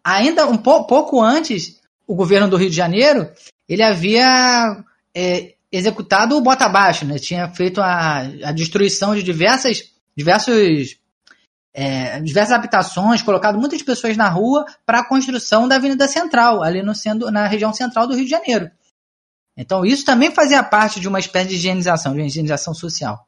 ainda 0.03 0.47
um 0.47 0.57
po 0.57 0.85
pouco 0.85 1.21
antes 1.21 1.79
o 2.07 2.15
governo 2.15 2.49
do 2.49 2.57
Rio 2.57 2.69
de 2.69 2.75
Janeiro 2.75 3.29
ele 3.67 3.83
havia 3.83 4.83
é, 5.13 5.53
executado 5.71 6.35
o 6.35 6.41
bota 6.41 6.65
abaixo, 6.65 7.05
né? 7.05 7.17
Tinha 7.19 7.49
feito 7.49 7.81
a, 7.81 8.19
a 8.19 8.51
destruição 8.51 9.15
de 9.15 9.23
diversas, 9.23 9.91
diversos, 10.15 10.97
é, 11.73 12.19
diversas 12.21 12.53
habitações, 12.53 13.21
colocado 13.21 13.59
muitas 13.59 13.81
pessoas 13.81 14.17
na 14.17 14.27
rua 14.27 14.65
para 14.85 14.99
a 14.99 15.07
construção 15.07 15.67
da 15.67 15.75
Avenida 15.75 16.07
Central, 16.07 16.63
ali 16.63 16.81
no 16.81 16.95
centro, 16.95 17.29
na 17.31 17.47
região 17.47 17.73
central 17.73 18.07
do 18.07 18.15
Rio 18.15 18.25
de 18.25 18.31
Janeiro. 18.31 18.69
Então 19.55 19.85
isso 19.85 20.05
também 20.05 20.31
fazia 20.31 20.63
parte 20.63 20.99
de 20.99 21.07
uma 21.07 21.19
espécie 21.19 21.49
de 21.49 21.55
higienização, 21.55 22.13
de 22.13 22.19
uma 22.19 22.27
higienização 22.27 22.73
social. 22.73 23.27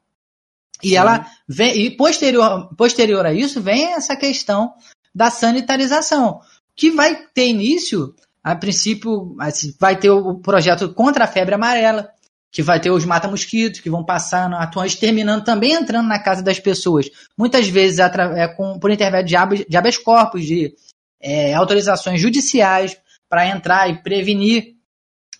E 0.82 0.90
Sim. 0.90 0.96
ela 0.96 1.26
vem, 1.46 1.78
e 1.78 1.96
posterior, 1.96 2.74
posterior 2.74 3.24
a 3.24 3.32
isso 3.32 3.60
vem 3.60 3.92
essa 3.92 4.16
questão 4.16 4.74
da 5.14 5.30
sanitarização, 5.30 6.40
que 6.74 6.90
vai 6.90 7.26
ter 7.34 7.48
início, 7.48 8.14
a 8.42 8.56
princípio, 8.56 9.36
assim, 9.38 9.74
vai 9.78 9.96
ter 9.96 10.10
o 10.10 10.40
projeto 10.40 10.92
contra 10.94 11.24
a 11.24 11.28
febre 11.28 11.54
amarela, 11.54 12.10
que 12.52 12.62
vai 12.62 12.78
ter 12.78 12.90
os 12.90 13.06
mata-mosquitos 13.06 13.80
que 13.80 13.88
vão 13.88 14.04
passando, 14.04 14.54
atuando, 14.56 14.86
exterminando, 14.86 15.42
também 15.42 15.72
entrando 15.72 16.06
na 16.06 16.18
casa 16.18 16.42
das 16.42 16.60
pessoas. 16.60 17.08
Muitas 17.36 17.66
vezes 17.66 17.98
é, 17.98 18.46
com, 18.48 18.78
por 18.78 18.90
intermédio 18.90 19.28
de 19.28 19.36
habeas, 19.36 19.64
de 19.66 19.76
habeas 19.76 19.96
corpus, 19.96 20.44
de 20.44 20.74
é, 21.18 21.54
autorizações 21.54 22.20
judiciais 22.20 22.96
para 23.26 23.48
entrar 23.48 23.88
e 23.88 24.02
prevenir 24.02 24.74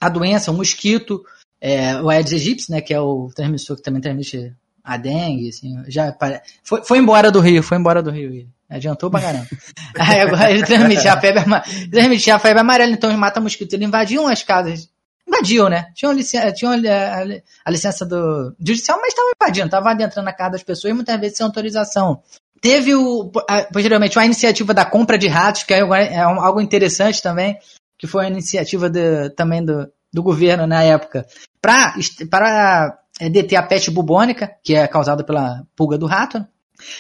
a 0.01 0.09
doença, 0.09 0.51
o 0.51 0.55
mosquito, 0.55 1.23
é, 1.61 2.01
o 2.01 2.09
Aedes 2.09 2.33
aegypti, 2.33 2.71
né, 2.71 2.81
que 2.81 2.95
é 2.95 3.01
o 3.01 3.31
transmissor 3.35 3.77
que 3.77 3.83
também 3.83 4.01
transmite 4.01 4.53
a 4.83 4.97
dengue, 4.97 5.51
assim, 5.51 5.77
já 5.89 6.17
foi, 6.65 6.83
foi 6.83 6.99
embora 6.99 7.31
do 7.31 7.41
Rio, 7.41 7.63
foi 7.63 7.77
embora 7.77 8.03
do 8.03 8.11
Rio. 8.11 8.49
Adiantou 8.69 9.11
pra 9.11 9.21
caramba. 9.21 9.47
Aí 9.97 10.21
agora 10.23 10.51
ele 10.51 10.65
transmitia 10.65 11.13
a 11.13 11.21
febre, 11.21 11.45
transmitia 11.91 12.37
a 12.37 12.39
febre 12.39 12.61
amarela, 12.61 12.91
então 12.91 13.11
os 13.11 13.17
mata-mosquitos 13.17 13.79
invadiam 13.79 14.27
as 14.27 14.43
casas 14.43 14.89
invadiam, 15.33 15.69
né? 15.69 15.87
Tinham, 15.95 16.15
tinham 16.55 16.73
a, 16.73 17.21
a, 17.65 17.71
licença 17.71 18.05
do 18.05 18.55
judicial, 18.59 18.99
mas 19.01 19.09
estavam 19.09 19.31
invadindo, 19.35 19.67
estavam 19.67 19.91
adentrando 19.91 20.27
na 20.27 20.33
casa 20.33 20.53
das 20.53 20.63
pessoas 20.63 20.95
muitas 20.95 21.19
vezes 21.19 21.37
sem 21.37 21.47
autorização. 21.47 22.23
Teve 22.61 22.95
o, 22.95 23.31
posteriormente 23.73 24.19
a 24.19 24.25
iniciativa 24.25 24.73
da 24.73 24.85
compra 24.85 25.19
de 25.19 25.27
ratos, 25.27 25.65
que 25.65 25.75
é, 25.75 25.81
é 25.81 26.21
algo 26.21 26.61
interessante 26.61 27.21
também, 27.21 27.59
que 27.99 28.07
foi 28.07 28.25
a 28.25 28.29
iniciativa 28.29 28.89
de, 28.89 29.31
também 29.31 29.65
do, 29.65 29.91
do 30.13 30.23
governo 30.23 30.67
na 30.67 30.83
época, 30.83 31.27
para 31.61 32.99
é, 33.19 33.29
deter 33.29 33.57
a 33.57 33.63
peste 33.63 33.91
bubônica, 33.91 34.53
que 34.63 34.75
é 34.75 34.87
causada 34.87 35.25
pela 35.25 35.65
pulga 35.75 35.99
do 35.99 36.07
rato, 36.07 36.39
né? 36.39 36.47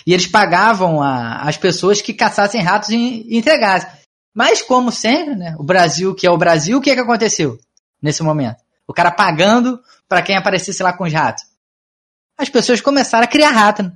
e 0.06 0.12
eles 0.12 0.26
pagavam 0.26 1.02
a, 1.02 1.42
as 1.42 1.56
pessoas 1.56 2.00
que 2.00 2.14
caçassem 2.14 2.60
ratos 2.60 2.90
e, 2.90 3.26
e 3.28 3.36
entregassem. 3.36 3.88
Mas, 4.34 4.62
como 4.62 4.90
sempre, 4.90 5.34
né, 5.34 5.54
o 5.58 5.62
Brasil, 5.62 6.14
que 6.14 6.26
é 6.26 6.30
o 6.30 6.38
Brasil, 6.38 6.78
o 6.78 6.80
que, 6.80 6.90
é 6.90 6.94
que 6.94 7.00
aconteceu? 7.00 7.58
Nesse 8.02 8.22
momento. 8.22 8.56
O 8.86 8.92
cara 8.92 9.10
pagando 9.10 9.80
para 10.08 10.22
quem 10.22 10.36
aparecesse 10.36 10.82
lá 10.82 10.92
com 10.92 11.04
os 11.04 11.12
ratos. 11.12 11.44
As 12.36 12.48
pessoas 12.48 12.80
começaram 12.80 13.24
a 13.24 13.28
criar 13.28 13.50
rato. 13.50 13.82
Né? 13.82 13.92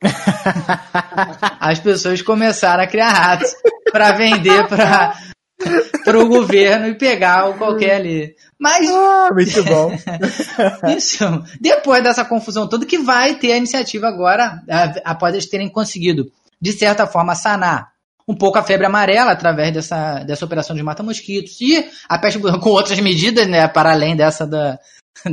As 1.60 1.78
pessoas 1.78 2.22
começaram 2.22 2.82
a 2.82 2.86
criar 2.86 3.10
ratos 3.10 3.54
para 3.92 4.12
vender 4.12 4.66
para 4.66 6.18
o 6.18 6.28
governo 6.28 6.86
e 6.86 6.94
pegar 6.94 7.50
o 7.50 7.58
qualquer 7.58 7.96
ali. 7.96 8.34
Mas. 8.58 8.88
Ah, 8.90 9.28
muito 9.32 9.64
bom. 9.64 9.92
isso. 10.96 11.24
Depois 11.60 12.02
dessa 12.02 12.24
confusão 12.24 12.68
toda, 12.68 12.86
que 12.86 12.98
vai 12.98 13.34
ter 13.34 13.52
a 13.52 13.56
iniciativa 13.56 14.08
agora, 14.08 14.62
após 15.04 15.34
eles 15.34 15.48
terem 15.48 15.68
conseguido, 15.68 16.30
de 16.60 16.72
certa 16.72 17.06
forma, 17.06 17.34
sanar 17.34 17.90
um 18.30 18.34
pouco 18.36 18.58
a 18.58 18.62
febre 18.62 18.86
amarela 18.86 19.32
através 19.32 19.74
dessa, 19.74 20.20
dessa 20.20 20.44
operação 20.44 20.76
de 20.76 20.82
mata-mosquitos 20.84 21.60
e 21.60 21.84
a 22.08 22.16
peste 22.16 22.38
com 22.38 22.70
outras 22.70 23.00
medidas, 23.00 23.48
né, 23.48 23.66
para 23.66 23.90
além 23.90 24.14
dessa 24.14 24.46
da, 24.46 24.78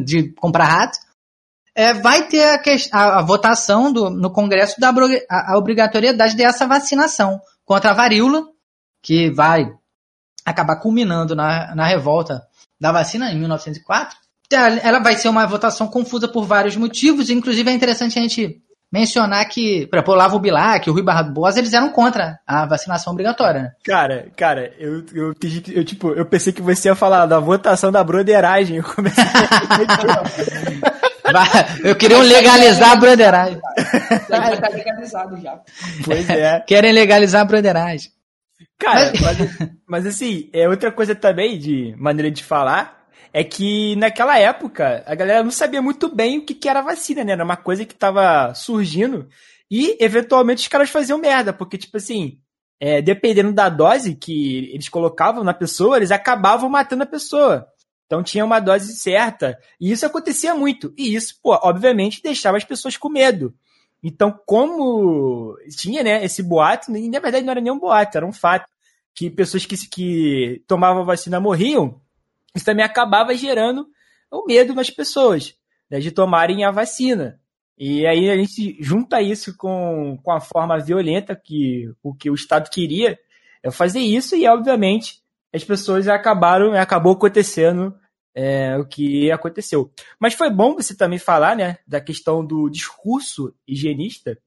de 0.03 0.33
comprar 0.33 0.65
ratos. 0.65 0.99
É, 1.75 1.93
vai 1.93 2.27
ter 2.27 2.43
a, 2.43 2.60
a, 2.91 3.19
a 3.19 3.21
votação 3.21 3.93
do, 3.93 4.10
no 4.10 4.31
Congresso 4.31 4.79
da 4.79 4.89
a, 4.89 5.53
a 5.53 5.57
obrigatoriedade 5.60 6.36
dessa 6.36 6.65
vacinação 6.65 7.39
contra 7.63 7.91
a 7.91 7.93
varíola, 7.93 8.47
que 9.03 9.29
vai 9.29 9.71
acabar 10.43 10.77
culminando 10.77 11.36
na, 11.36 11.75
na 11.75 11.86
revolta 11.86 12.41
da 12.81 12.91
vacina 12.91 13.31
em 13.31 13.38
1904. 13.38 14.17
Ela 14.81 14.99
vai 14.99 15.15
ser 15.17 15.29
uma 15.29 15.45
votação 15.45 15.88
confusa 15.88 16.27
por 16.27 16.45
vários 16.45 16.75
motivos, 16.75 17.29
inclusive 17.29 17.69
é 17.69 17.73
interessante 17.73 18.17
a 18.17 18.21
gente 18.23 18.60
mencionar 18.91 19.47
que, 19.47 19.86
por 19.88 19.97
exemplo, 19.97 20.13
o 20.13 20.15
Olavo 20.15 20.39
Bilac, 20.39 20.89
o 20.89 20.93
Rui 20.93 21.04
Barbosa, 21.04 21.60
eles 21.60 21.73
eram 21.73 21.89
contra 21.89 22.39
a 22.47 22.65
vacinação 22.65 23.13
obrigatória, 23.13 23.62
né? 23.62 23.71
Cara, 23.84 24.32
cara, 24.36 24.73
eu, 24.80 25.04
eu, 25.13 25.34
eu, 25.73 25.84
tipo, 25.84 26.13
eu 26.13 26.26
pensei 26.26 26.54
que 26.54 26.62
você 26.62 26.89
ia 26.89 26.95
falar 26.95 27.26
da 27.26 27.39
votação 27.39 27.91
da 27.91 28.04
broderagem. 28.04 28.78
Eu 28.78 28.84
comecei 28.84 29.23
Eu 31.84 31.95
queria 31.95 32.19
legalizar 32.19 32.91
a 32.91 32.95
broderagem. 32.95 33.60
Já 34.30 34.58
tá 34.58 34.69
legalizado 34.69 35.41
já. 35.41 35.60
Pois 36.06 36.30
é. 36.30 36.62
Querem 36.62 36.93
legalizar 36.93 37.41
a 37.41 37.45
broderagem. 37.45 38.10
Cara, 38.80 39.12
mas, 39.21 39.38
mas 39.88 40.06
assim, 40.06 40.50
é 40.54 40.69
outra 40.69 40.91
coisa 40.91 41.13
também 41.13 41.60
de 41.60 41.93
maneira 41.97 42.32
de 42.32 42.43
falar 42.43 43.07
é 43.33 43.43
que 43.43 43.95
naquela 43.97 44.37
época 44.39 45.03
a 45.05 45.15
galera 45.15 45.43
não 45.43 45.51
sabia 45.51 45.81
muito 45.81 46.13
bem 46.13 46.39
o 46.39 46.45
que, 46.45 46.53
que 46.53 46.69
era 46.69 46.81
vacina, 46.81 47.23
né? 47.23 47.33
Era 47.33 47.43
uma 47.43 47.57
coisa 47.57 47.85
que 47.85 47.93
estava 47.93 48.53
surgindo 48.53 49.27
E, 49.69 49.97
eventualmente, 49.99 50.61
os 50.61 50.67
caras 50.67 50.89
faziam 50.89 51.19
merda, 51.19 51.51
porque, 51.53 51.77
tipo 51.77 51.97
assim, 51.97 52.39
é, 52.79 53.01
dependendo 53.01 53.51
da 53.51 53.69
dose 53.69 54.15
que 54.15 54.71
eles 54.73 54.89
colocavam 54.89 55.43
na 55.43 55.53
pessoa, 55.53 55.97
eles 55.97 56.11
acabavam 56.11 56.69
matando 56.69 57.03
a 57.03 57.07
pessoa. 57.07 57.67
Então 58.05 58.23
tinha 58.23 58.45
uma 58.45 58.59
dose 58.59 58.95
certa. 58.95 59.57
E 59.79 59.91
isso 59.91 60.05
acontecia 60.05 60.55
muito. 60.55 60.93
E 60.97 61.13
isso, 61.15 61.35
pô, 61.43 61.53
obviamente, 61.61 62.21
deixava 62.23 62.57
as 62.57 62.63
pessoas 62.63 62.95
com 62.97 63.09
medo. 63.09 63.53
Então, 64.01 64.31
como 64.45 65.57
tinha, 65.75 66.03
né, 66.03 66.23
esse 66.23 66.41
boato, 66.41 66.95
e 66.95 67.09
na 67.09 67.19
verdade 67.19 67.45
não 67.45 67.51
era 67.51 67.61
nem 67.61 67.71
um 67.71 67.79
boato, 67.79 68.17
era 68.17 68.25
um 68.25 68.31
fato, 68.31 68.69
que 69.13 69.29
pessoas 69.29 69.65
que, 69.65 69.75
que 69.89 70.63
tomavam 70.67 71.03
vacina 71.03 71.39
morriam, 71.39 71.99
isso 72.58 72.65
também 72.65 72.86
acabava 72.86 73.36
gerando 73.36 73.88
o 74.32 74.46
medo 74.46 74.74
nas 74.74 74.89
pessoas, 74.89 75.56
né, 75.89 76.00
de 76.00 76.12
tomarem 76.12 76.65
a 76.65 76.72
vacina. 76.72 77.39
E 77.78 78.06
aí 78.08 78.30
a 78.30 78.36
gente 78.36 78.76
junta 78.82 79.22
isso 79.22 79.56
com, 79.56 80.17
com 80.24 80.32
a 80.32 80.39
forma 80.39 80.80
violenta 80.80 81.36
que 81.36 81.91
o 82.02 82.13
que 82.13 82.30
o 82.30 82.36
Estado 82.36 82.70
queria 82.70 83.17
é 83.63 83.70
fazer 83.72 84.00
isso 84.00 84.36
e, 84.36 84.48
obviamente, 84.48 85.22
as 85.54 85.63
pessoas 85.63 86.08
acabaram, 86.08 86.74
acabou 86.74 87.13
acontecendo 87.13 87.93
é, 88.36 88.78
o 88.78 88.86
que 88.86 89.32
aconteceu. 89.32 89.91
Mas 90.20 90.34
foi 90.34 90.50
bom 90.50 90.76
você 90.76 90.96
também 90.96 91.20
falar, 91.20 91.56
né, 91.56 91.78
da 91.88 92.00
questão 92.00 92.46
do 92.46 92.70
discurso 92.70 93.54
higienista. 93.67 94.38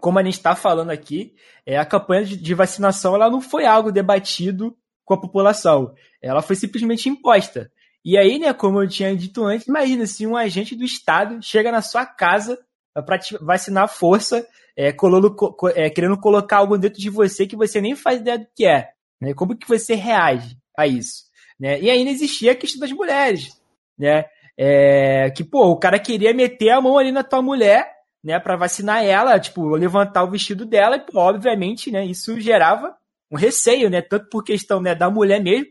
Como 0.00 0.18
a 0.18 0.24
gente 0.24 0.34
está 0.34 0.54
falando 0.54 0.90
aqui, 0.90 1.34
é, 1.66 1.78
a 1.78 1.84
campanha 1.84 2.24
de, 2.24 2.54
vacinação 2.54 3.14
ela 3.14 3.30
não 3.30 3.40
foi 3.40 3.64
algo 3.64 3.92
debatido 3.92 4.76
com 5.04 5.14
a 5.14 5.20
população. 5.20 5.94
Ela 6.22 6.42
foi 6.42 6.56
simplesmente 6.56 7.08
imposta. 7.08 7.70
E 8.04 8.16
aí, 8.16 8.38
né, 8.38 8.52
como 8.52 8.82
eu 8.82 8.88
tinha 8.88 9.14
dito 9.14 9.44
antes, 9.44 9.66
imagina 9.66 10.06
se 10.06 10.26
um 10.26 10.36
agente 10.36 10.74
do 10.74 10.84
Estado 10.84 11.38
chega 11.42 11.70
na 11.70 11.82
sua 11.82 12.06
casa 12.06 12.58
para 12.94 13.18
vacinar 13.40 13.84
à 13.84 13.88
força, 13.88 14.46
é, 14.76 14.92
colando, 14.92 15.34
é, 15.74 15.90
querendo 15.90 16.18
colocar 16.18 16.58
algo 16.58 16.78
dentro 16.78 17.00
de 17.00 17.10
você 17.10 17.46
que 17.46 17.56
você 17.56 17.80
nem 17.80 17.94
faz 17.94 18.20
ideia 18.20 18.38
do 18.38 18.46
que 18.54 18.66
é. 18.66 18.90
Né? 19.20 19.34
Como 19.34 19.56
que 19.56 19.68
você 19.68 19.94
reage 19.94 20.56
a 20.76 20.86
isso? 20.86 21.24
Né? 21.58 21.80
E 21.80 21.90
ainda 21.90 22.10
existia 22.10 22.52
a 22.52 22.56
questão 22.56 22.80
das 22.80 22.92
mulheres, 22.92 23.60
né? 23.98 24.24
É, 24.60 25.30
que, 25.30 25.44
pô, 25.44 25.66
o 25.68 25.78
cara 25.78 26.00
queria 26.00 26.34
meter 26.34 26.70
a 26.70 26.80
mão 26.80 26.98
ali 26.98 27.12
na 27.12 27.22
tua 27.22 27.40
mulher, 27.40 27.88
né, 28.24 28.40
para 28.40 28.56
vacinar 28.56 29.04
ela, 29.04 29.38
tipo, 29.38 29.68
levantar 29.76 30.24
o 30.24 30.30
vestido 30.30 30.66
dela, 30.66 30.96
e, 30.96 31.00
pô, 31.00 31.20
obviamente, 31.20 31.92
né, 31.92 32.04
isso 32.04 32.40
gerava 32.40 32.97
um 33.30 33.36
receio, 33.36 33.90
né, 33.90 34.00
tanto 34.00 34.28
por 34.28 34.42
questão, 34.42 34.80
né, 34.80 34.94
da 34.94 35.10
mulher 35.10 35.42
mesmo, 35.42 35.66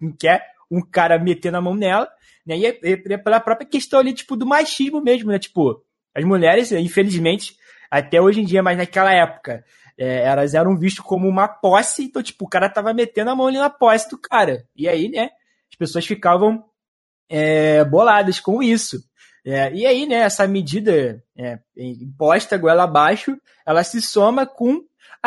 não 0.00 0.12
quer 0.18 0.42
um 0.70 0.80
cara 0.80 1.18
meter 1.18 1.52
na 1.52 1.60
mão 1.60 1.74
nela, 1.74 2.08
né, 2.46 2.56
e, 2.56 2.66
e 2.66 3.18
pela 3.18 3.40
própria 3.40 3.68
questão 3.68 4.00
ali, 4.00 4.12
tipo, 4.12 4.36
do 4.36 4.46
machismo 4.46 5.00
mesmo, 5.00 5.30
né, 5.30 5.38
tipo, 5.38 5.82
as 6.14 6.24
mulheres, 6.24 6.72
infelizmente, 6.72 7.56
até 7.90 8.20
hoje 8.20 8.40
em 8.40 8.44
dia, 8.44 8.62
mas 8.62 8.78
naquela 8.78 9.12
época, 9.12 9.64
é, 9.98 10.24
elas 10.24 10.54
eram 10.54 10.76
vistas 10.76 11.04
como 11.04 11.28
uma 11.28 11.48
posse, 11.48 12.04
então, 12.04 12.22
tipo, 12.22 12.44
o 12.44 12.48
cara 12.48 12.68
tava 12.68 12.92
metendo 12.92 13.30
a 13.30 13.36
mão 13.36 13.46
ali 13.46 13.58
na 13.58 13.70
posse 13.70 14.08
do 14.10 14.18
cara. 14.18 14.66
E 14.74 14.88
aí, 14.88 15.08
né, 15.08 15.30
as 15.70 15.76
pessoas 15.78 16.06
ficavam 16.06 16.64
é, 17.28 17.84
boladas 17.84 18.40
com 18.40 18.62
isso. 18.62 18.98
É, 19.44 19.72
e 19.72 19.86
aí, 19.86 20.06
né, 20.06 20.16
essa 20.16 20.46
medida 20.46 21.22
é, 21.36 21.58
imposta 21.76 22.58
goela 22.58 22.84
abaixo, 22.84 23.36
ela 23.64 23.84
se 23.84 24.02
soma 24.02 24.44
com 24.44 24.82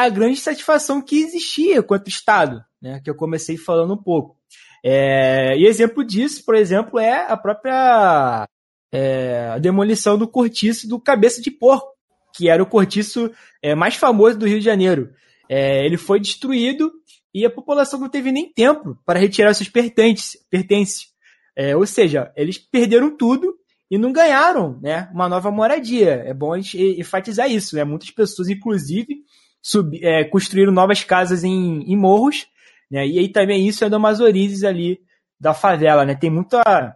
a 0.05 0.09
grande 0.09 0.39
satisfação 0.39 1.01
que 1.01 1.21
existia 1.21 1.83
quanto 1.83 2.09
Estado, 2.09 2.63
né, 2.81 3.01
que 3.03 3.09
eu 3.09 3.15
comecei 3.15 3.57
falando 3.57 3.93
um 3.93 4.01
pouco. 4.01 4.37
É, 4.83 5.57
e 5.57 5.65
exemplo 5.65 6.03
disso, 6.03 6.43
por 6.45 6.55
exemplo, 6.55 6.99
é 6.99 7.25
a 7.29 7.35
própria 7.35 8.47
é, 8.91 9.49
a 9.53 9.57
demolição 9.57 10.17
do 10.17 10.27
cortiço 10.27 10.87
do 10.87 10.99
Cabeça 10.99 11.41
de 11.41 11.51
Porco, 11.51 11.89
que 12.35 12.49
era 12.49 12.61
o 12.61 12.65
cortiço 12.65 13.31
é, 13.61 13.75
mais 13.75 13.95
famoso 13.95 14.37
do 14.37 14.47
Rio 14.47 14.59
de 14.59 14.65
Janeiro. 14.65 15.13
É, 15.49 15.85
ele 15.85 15.97
foi 15.97 16.19
destruído 16.19 16.91
e 17.33 17.45
a 17.45 17.49
população 17.49 17.99
não 17.99 18.09
teve 18.09 18.31
nem 18.31 18.51
tempo 18.51 18.97
para 19.05 19.19
retirar 19.19 19.53
seus 19.53 19.69
pertences. 19.69 20.37
pertences. 20.49 21.07
É, 21.55 21.75
ou 21.75 21.85
seja, 21.85 22.31
eles 22.35 22.57
perderam 22.57 23.15
tudo 23.15 23.55
e 23.91 23.97
não 23.97 24.11
ganharam 24.13 24.79
né, 24.81 25.09
uma 25.13 25.27
nova 25.27 25.51
moradia. 25.51 26.23
É 26.25 26.33
bom 26.33 26.53
a 26.53 26.57
gente 26.59 26.77
enfatizar 26.99 27.51
isso. 27.51 27.75
Né? 27.75 27.83
Muitas 27.83 28.11
pessoas, 28.11 28.47
inclusive, 28.49 29.23
sub, 29.61 29.99
é, 30.03 30.23
construíram 30.23 30.71
novas 30.71 31.03
casas 31.03 31.43
em, 31.43 31.81
em 31.83 31.97
morros. 31.97 32.47
Né? 32.89 33.07
E 33.07 33.19
aí 33.19 33.31
também 33.31 33.67
isso 33.67 33.83
é 33.83 33.89
do 33.89 33.99
Mazorizes 33.99 34.63
ali 34.63 34.99
da 35.39 35.53
favela. 35.53 36.05
Né? 36.05 36.15
Tem 36.15 36.29
muita 36.29 36.95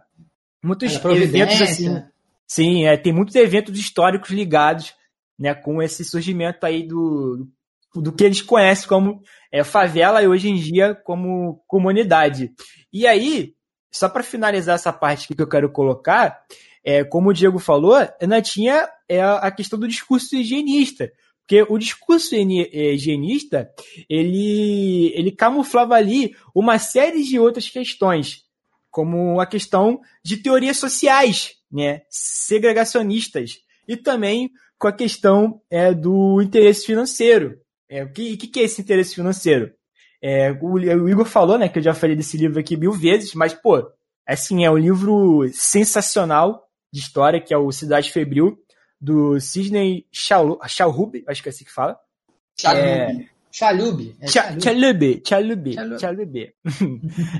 muitos 0.62 0.94
eventos 1.04 1.60
assim. 1.60 2.02
Sim, 2.46 2.86
é, 2.86 2.96
tem 2.96 3.12
muitos 3.12 3.34
eventos 3.34 3.78
históricos 3.78 4.30
ligados 4.30 4.94
né, 5.38 5.54
com 5.54 5.82
esse 5.82 6.04
surgimento 6.04 6.64
aí 6.64 6.86
do, 6.86 7.48
do 7.94 8.12
que 8.12 8.24
eles 8.24 8.42
conhecem 8.42 8.88
como 8.88 9.22
é, 9.50 9.64
favela 9.64 10.22
e 10.22 10.28
hoje 10.28 10.48
em 10.48 10.56
dia 10.56 10.94
como 10.94 11.62
comunidade. 11.66 12.52
E 12.92 13.06
aí, 13.06 13.54
só 13.90 14.08
para 14.08 14.22
finalizar 14.22 14.74
essa 14.74 14.92
parte 14.92 15.34
que 15.34 15.40
eu 15.40 15.48
quero 15.48 15.70
colocar, 15.70 16.42
é, 16.84 17.02
como 17.02 17.30
o 17.30 17.32
Diego 17.32 17.58
falou, 17.58 17.96
ainda 18.20 18.42
tinha 18.42 18.88
é, 19.08 19.22
a 19.22 19.50
questão 19.50 19.78
do 19.78 19.88
discurso 19.88 20.36
higienista. 20.36 21.10
Porque 21.46 21.62
o 21.68 21.76
discurso 21.76 22.34
higienista, 22.34 23.70
ele, 24.08 25.12
ele 25.14 25.30
camuflava 25.30 25.94
ali 25.94 26.34
uma 26.54 26.78
série 26.78 27.22
de 27.22 27.38
outras 27.38 27.68
questões 27.68 28.44
como 28.90 29.40
a 29.40 29.46
questão 29.46 30.00
de 30.22 30.36
teorias 30.36 30.78
sociais, 30.78 31.56
né, 31.70 32.02
segregacionistas, 32.08 33.58
e 33.88 33.96
também 33.96 34.52
com 34.78 34.86
a 34.86 34.92
questão 34.92 35.60
é, 35.68 35.92
do 35.92 36.40
interesse 36.40 36.86
financeiro. 36.86 37.58
É, 37.88 38.04
o 38.04 38.12
que, 38.12 38.36
que, 38.36 38.60
é 38.60 38.62
esse 38.62 38.80
interesse 38.80 39.16
financeiro? 39.16 39.72
É, 40.22 40.52
o, 40.52 40.74
o, 40.74 41.08
Igor 41.08 41.24
falou, 41.24 41.58
né, 41.58 41.68
que 41.68 41.80
eu 41.80 41.82
já 41.82 41.92
falei 41.92 42.14
desse 42.14 42.36
livro 42.36 42.60
aqui 42.60 42.76
mil 42.76 42.92
vezes, 42.92 43.34
mas, 43.34 43.52
pô, 43.52 43.84
assim, 44.24 44.64
é 44.64 44.70
um 44.70 44.78
livro 44.78 45.44
sensacional 45.52 46.62
de 46.92 47.00
história, 47.00 47.40
que 47.40 47.52
é 47.52 47.58
o 47.58 47.72
Cidade 47.72 48.12
Febril, 48.12 48.56
do 49.00 49.38
Sidney 49.40 50.06
Chalhub, 50.12 51.24
acho 51.26 51.42
que 51.42 51.48
é 51.48 51.50
assim 51.50 51.64
que 51.64 51.72
fala. 51.72 51.98
Chalhub. 52.58 53.28
Chalub. 53.54 54.16
É 54.20 54.26
Chalub. 54.26 55.22
Chalub. 55.24 56.00
Chalub. 56.00 56.54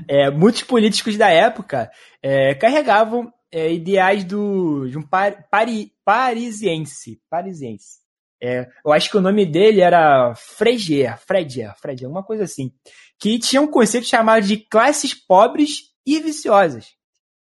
é, 0.07 0.29
muitos 0.31 0.63
políticos 0.63 1.17
da 1.17 1.29
época 1.29 1.91
é, 2.23 2.55
carregavam 2.55 3.33
é, 3.51 3.73
ideais 3.73 4.23
do, 4.23 4.87
de 4.87 4.97
um 4.97 5.01
par, 5.01 5.47
pari, 5.49 5.91
parisiense. 6.05 7.21
Parisiense. 7.29 7.99
É, 8.41 8.67
eu 8.85 8.93
acho 8.93 9.09
que 9.09 9.17
o 9.17 9.21
nome 9.21 9.45
dele 9.45 9.81
era 9.81 10.33
Fregier, 10.35 11.19
Fregier, 11.19 11.75
Fregier, 11.77 12.09
uma 12.09 12.23
coisa 12.23 12.43
assim. 12.43 12.71
Que 13.19 13.37
tinha 13.37 13.61
um 13.61 13.67
conceito 13.67 14.07
chamado 14.07 14.45
de 14.45 14.57
classes 14.57 15.13
pobres 15.13 15.93
e 16.05 16.19
viciosas. 16.19 16.93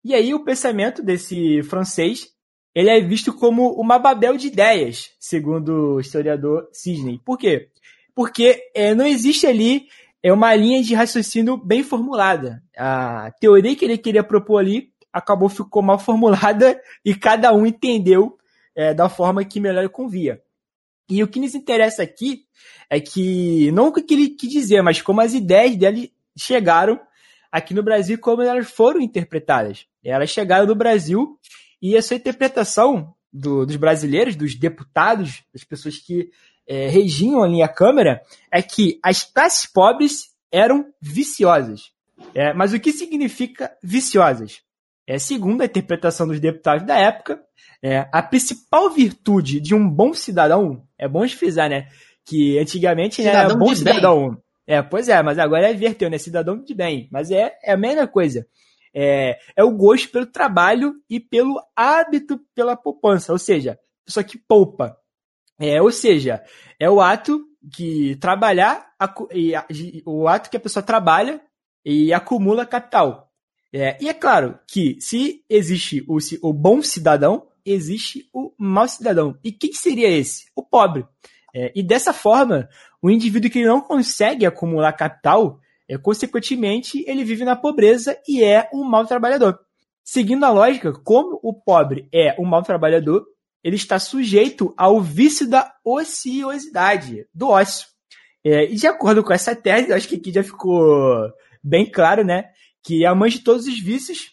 E 0.05 0.15
aí 0.15 0.33
o 0.33 0.45
pensamento 0.45 1.03
desse 1.03 1.63
francês 1.65 2.29
ele 2.75 2.91
é 2.91 3.01
visto 3.01 3.33
como 3.33 3.73
uma 3.73 3.99
babel 3.99 4.37
de 4.37 4.47
ideias, 4.47 5.11
segundo 5.19 5.95
o 5.95 6.01
historiador 6.01 6.69
Sidney. 6.73 7.21
Por 7.25 7.37
quê? 7.37 7.71
porque 8.21 8.71
é, 8.75 8.95
não 8.95 9.07
existe 9.07 9.47
ali 9.47 9.89
é 10.23 10.31
uma 10.31 10.55
linha 10.55 10.83
de 10.83 10.95
raciocínio 10.95 11.57
bem 11.57 11.83
formulada. 11.83 12.63
A 12.77 13.33
teoria 13.41 13.75
que 13.75 13.83
ele 13.83 13.97
queria 13.97 14.23
propor 14.23 14.59
ali 14.59 14.93
acabou 15.11 15.49
ficou 15.49 15.83
mal 15.83 15.97
formulada 16.05 16.79
e 17.03 17.15
cada 17.15 17.51
um 17.55 17.65
entendeu 17.65 18.37
é, 18.75 18.93
da 18.93 19.09
forma 19.09 19.43
que 19.43 19.59
melhor 19.59 19.89
convia. 19.89 20.43
E 21.09 21.23
o 21.23 21.29
que 21.29 21.41
nos 21.41 21.55
interessa 21.55 22.03
aqui 22.03 22.43
é 22.91 23.01
que, 23.01 23.73
não 23.73 23.89
o 23.89 23.93
que 23.93 24.13
ele 24.13 24.29
quis 24.29 24.51
dizer, 24.51 24.83
mas 24.83 25.01
como 25.01 25.23
as 25.23 25.33
ideias 25.33 25.75
dele 25.77 26.13
chegaram 26.37 27.01
aqui 27.51 27.73
no 27.73 27.83
Brasil, 27.83 28.19
como 28.19 28.43
elas 28.43 28.71
foram 28.71 29.01
interpretadas. 29.01 29.87
Elas 30.05 30.29
chegaram 30.29 30.67
no 30.67 30.75
Brasil 30.75 31.39
e 31.81 31.97
essa 31.97 32.15
interpretação 32.15 33.15
do, 33.33 33.65
dos 33.65 33.77
brasileiros, 33.77 34.37
dos 34.37 34.55
deputados, 34.55 35.43
das 35.53 35.65
pessoas 35.65 35.99
que 35.99 36.31
é, 36.67 36.89
regiam 36.89 37.43
ali 37.43 37.63
a 37.63 37.69
Câmara 37.69 38.23
é 38.51 38.63
que 38.63 38.99
as 39.03 39.25
classes 39.25 39.67
pobres 39.67 40.31
eram 40.53 40.87
viciosas. 41.01 41.93
É, 42.35 42.53
mas 42.53 42.73
o 42.73 42.81
que 42.81 42.93
significa 42.93 43.73
viciosas? 43.83 44.61
É, 45.07 45.19
segundo 45.19 45.63
a 45.63 45.65
interpretação 45.65 46.29
dos 46.29 46.39
deputados 46.39 46.87
da 46.87 46.97
época, 46.97 47.41
é, 47.83 48.07
a 48.13 48.23
principal 48.23 48.91
virtude 48.91 49.59
de 49.61 49.75
um 49.75 49.89
bom 49.89 50.13
cidadão, 50.13 50.85
é 50.99 51.09
bom 51.09 51.27
frisar, 51.29 51.69
né? 51.69 51.89
Que 52.25 52.59
antigamente 52.59 53.23
né, 53.23 53.31
era 53.31 53.55
bom 53.55 53.75
cidadão. 53.75 54.31
Bem. 54.31 54.39
É, 54.67 54.83
pois 54.83 55.09
é, 55.09 55.21
mas 55.23 55.39
agora 55.39 55.69
é 55.69 55.73
inverteu, 55.73 56.09
né? 56.09 56.19
Cidadão 56.19 56.63
de 56.63 56.75
bem. 56.75 57.09
Mas 57.11 57.31
é, 57.31 57.53
é 57.65 57.73
a 57.73 57.77
mesma 57.77 58.07
coisa. 58.07 58.47
É, 58.95 59.39
é 59.57 59.65
o 59.65 59.71
gosto 59.71 60.11
pelo 60.11 60.27
trabalho 60.27 60.95
e 61.09 61.21
pelo 61.21 61.61
hábito 61.77 62.41
pela 62.55 62.77
poupança. 62.77 63.33
Ou 63.33 63.39
seja, 63.39 63.79
pessoa 64.05 64.25
que 64.25 64.39
poupa. 64.39 64.97
É, 65.59 65.81
ou 65.81 65.93
seja, 65.93 66.43
é 66.79 66.89
o 66.91 67.01
ato 67.01 67.45
que 67.75 68.17
trabalhar, 68.17 68.91
o 70.07 70.27
ato 70.27 70.51
que 70.51 70.57
a 70.57 70.61
pessoa 70.61 70.83
trabalha 70.83 71.41
e 71.85 72.13
acumula 72.13 72.67
capital. 72.67 73.31
É, 73.73 73.97
e 74.03 74.09
é 74.09 74.15
claro 74.15 74.59
que 74.67 74.97
se 75.01 75.45
existe 75.49 76.05
o, 76.09 76.19
o 76.43 76.53
bom 76.53 76.83
cidadão, 76.83 77.47
existe 77.65 78.29
o 78.33 78.53
mau 78.59 78.89
cidadão. 78.89 79.39
E 79.45 79.53
quem 79.53 79.73
seria 79.73 80.09
esse? 80.09 80.47
O 80.57 80.63
pobre. 80.63 81.07
É, 81.55 81.73
e 81.75 81.83
dessa 81.83 82.13
forma, 82.13 82.69
o 83.03 83.11
indivíduo 83.11 83.51
que 83.51 83.65
não 83.65 83.81
consegue 83.81 84.47
acumular 84.47 84.93
capital, 84.93 85.61
é, 85.91 85.99
consequentemente, 85.99 87.05
ele 87.05 87.25
vive 87.25 87.45
na 87.45 87.57
pobreza 87.57 88.17
e 88.29 88.45
é 88.45 88.71
um 88.73 88.85
mau 88.85 89.05
trabalhador. 89.05 89.59
Seguindo 90.05 90.45
a 90.45 90.51
lógica, 90.51 90.93
como 90.93 91.41
o 91.43 91.53
pobre 91.53 92.09
é 92.15 92.41
um 92.41 92.45
mau 92.45 92.63
trabalhador, 92.63 93.27
ele 93.63 93.75
está 93.75 93.99
sujeito 93.99 94.73
ao 94.77 95.01
vício 95.01 95.49
da 95.49 95.75
ociosidade, 95.85 97.27
do 97.35 97.49
ócio. 97.49 97.89
É, 98.45 98.67
e 98.67 98.77
de 98.77 98.87
acordo 98.87 99.25
com 99.25 99.33
essa 99.33 99.55
tese, 99.57 99.93
acho 99.93 100.07
que 100.07 100.15
aqui 100.15 100.33
já 100.33 100.45
ficou 100.45 101.29
bem 101.63 101.91
claro, 101.91 102.25
né, 102.25 102.51
que 102.85 103.05
a 103.05 103.13
mãe 103.13 103.29
de 103.29 103.41
todos 103.41 103.67
os 103.67 103.81
vícios 103.81 104.31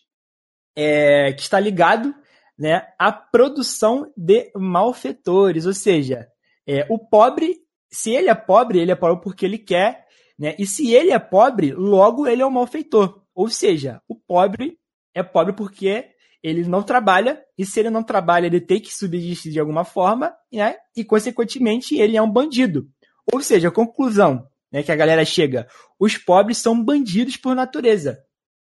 é, 0.76 1.34
que 1.34 1.42
está 1.42 1.60
ligado 1.60 2.14
né, 2.58 2.84
à 3.00 3.12
produção 3.12 4.14
de 4.16 4.52
malfeitores, 4.56 5.66
ou 5.66 5.74
seja, 5.74 6.28
é, 6.68 6.86
o 6.88 7.00
pobre, 7.00 7.58
se 7.92 8.12
ele 8.12 8.30
é 8.30 8.36
pobre, 8.36 8.80
ele 8.80 8.92
é 8.92 8.96
pobre 8.96 9.24
porque 9.24 9.44
ele 9.44 9.58
quer, 9.58 10.07
né, 10.38 10.56
e 10.58 10.66
se 10.66 10.94
ele 10.94 11.12
é 11.12 11.20
pobre, 11.20 11.74
logo 11.74 12.28
ele 12.28 12.42
é 12.42 12.46
um 12.46 12.52
malfeitor, 12.52 13.24
ou 13.34 13.50
seja, 13.50 14.02
o 14.08 14.16
pobre 14.16 14.78
é 15.14 15.24
pobre 15.24 15.54
porque 15.54 16.06
ele 16.44 16.64
não 16.68 16.84
trabalha, 16.84 17.42
e 17.58 17.66
se 17.66 17.80
ele 17.80 17.90
não 17.90 18.04
trabalha, 18.04 18.46
ele 18.46 18.62
tem 18.62 18.80
que 18.80 18.94
subsistir 18.94 19.52
de 19.52 19.60
alguma 19.60 19.84
forma, 19.84 20.34
né? 20.52 20.76
E, 20.96 21.04
consequentemente, 21.04 21.96
ele 21.96 22.16
é 22.16 22.22
um 22.22 22.30
bandido. 22.30 22.88
Ou 23.34 23.42
seja, 23.42 23.68
a 23.68 23.72
conclusão 23.72 24.48
né, 24.72 24.84
que 24.84 24.92
a 24.92 24.96
galera 24.96 25.26
chega: 25.26 25.68
os 26.00 26.18
pobres 26.18 26.58
são 26.60 26.82
bandidos 26.82 27.38
por 27.38 27.56
natureza. 27.56 28.20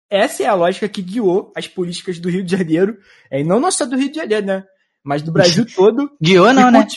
Essa 0.10 0.44
é 0.44 0.46
a 0.46 0.54
lógica 0.54 0.88
que 0.88 1.02
guiou 1.02 1.52
as 1.56 1.68
políticas 1.68 2.20
do 2.20 2.30
Rio 2.30 2.44
de 2.44 2.56
Janeiro, 2.56 2.98
é, 3.30 3.42
e 3.42 3.44
não 3.44 3.70
só 3.72 3.86
do 3.86 3.98
Rio 3.98 4.10
de 4.10 4.18
Janeiro, 4.18 4.46
né? 4.46 4.64
Mas 5.04 5.22
do 5.22 5.32
Brasil 5.32 5.66
todo. 5.76 6.10
Guiou 6.22 6.54
não, 6.54 6.72
né? 6.72 6.88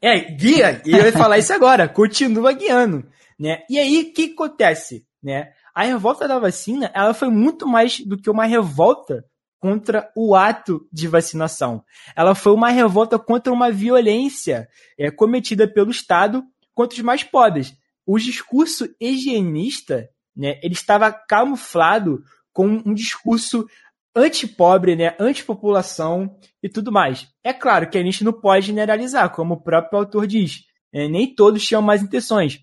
É, 0.00 0.18
guia, 0.20 0.82
e 0.84 0.92
eu 0.92 1.04
ia 1.04 1.12
falar 1.12 1.38
isso 1.38 1.52
agora, 1.52 1.88
continua 1.88 2.52
guiando, 2.52 3.06
né? 3.38 3.62
E 3.68 3.78
aí, 3.78 4.02
o 4.02 4.12
que 4.12 4.32
acontece, 4.32 5.06
né? 5.22 5.52
A 5.74 5.82
revolta 5.84 6.28
da 6.28 6.38
vacina, 6.38 6.90
ela 6.94 7.12
foi 7.12 7.28
muito 7.28 7.66
mais 7.66 8.00
do 8.00 8.16
que 8.16 8.30
uma 8.30 8.44
revolta 8.44 9.24
contra 9.58 10.12
o 10.14 10.34
ato 10.34 10.86
de 10.92 11.08
vacinação. 11.08 11.82
Ela 12.14 12.34
foi 12.34 12.52
uma 12.52 12.68
revolta 12.68 13.18
contra 13.18 13.52
uma 13.52 13.72
violência 13.72 14.68
é, 14.98 15.10
cometida 15.10 15.66
pelo 15.66 15.90
Estado 15.90 16.44
contra 16.74 16.96
os 16.96 17.02
mais 17.02 17.24
pobres. 17.24 17.74
O 18.06 18.18
discurso 18.18 18.86
higienista, 19.00 20.08
né, 20.36 20.60
ele 20.62 20.74
estava 20.74 21.10
camuflado 21.10 22.22
com 22.52 22.82
um 22.84 22.92
discurso 22.92 23.66
antipobre, 24.14 24.94
né, 24.94 25.16
antipopulação 25.18 26.36
e 26.62 26.68
tudo 26.68 26.92
mais. 26.92 27.26
É 27.42 27.52
claro 27.52 27.88
que 27.88 27.98
a 27.98 28.02
gente 28.02 28.22
não 28.22 28.32
pode 28.32 28.66
generalizar, 28.66 29.30
como 29.30 29.54
o 29.54 29.62
próprio 29.62 29.98
autor 29.98 30.26
diz. 30.26 30.60
É, 30.92 31.08
nem 31.08 31.34
todos 31.34 31.66
tinham 31.66 31.82
mais 31.82 32.02
intenções 32.02 32.60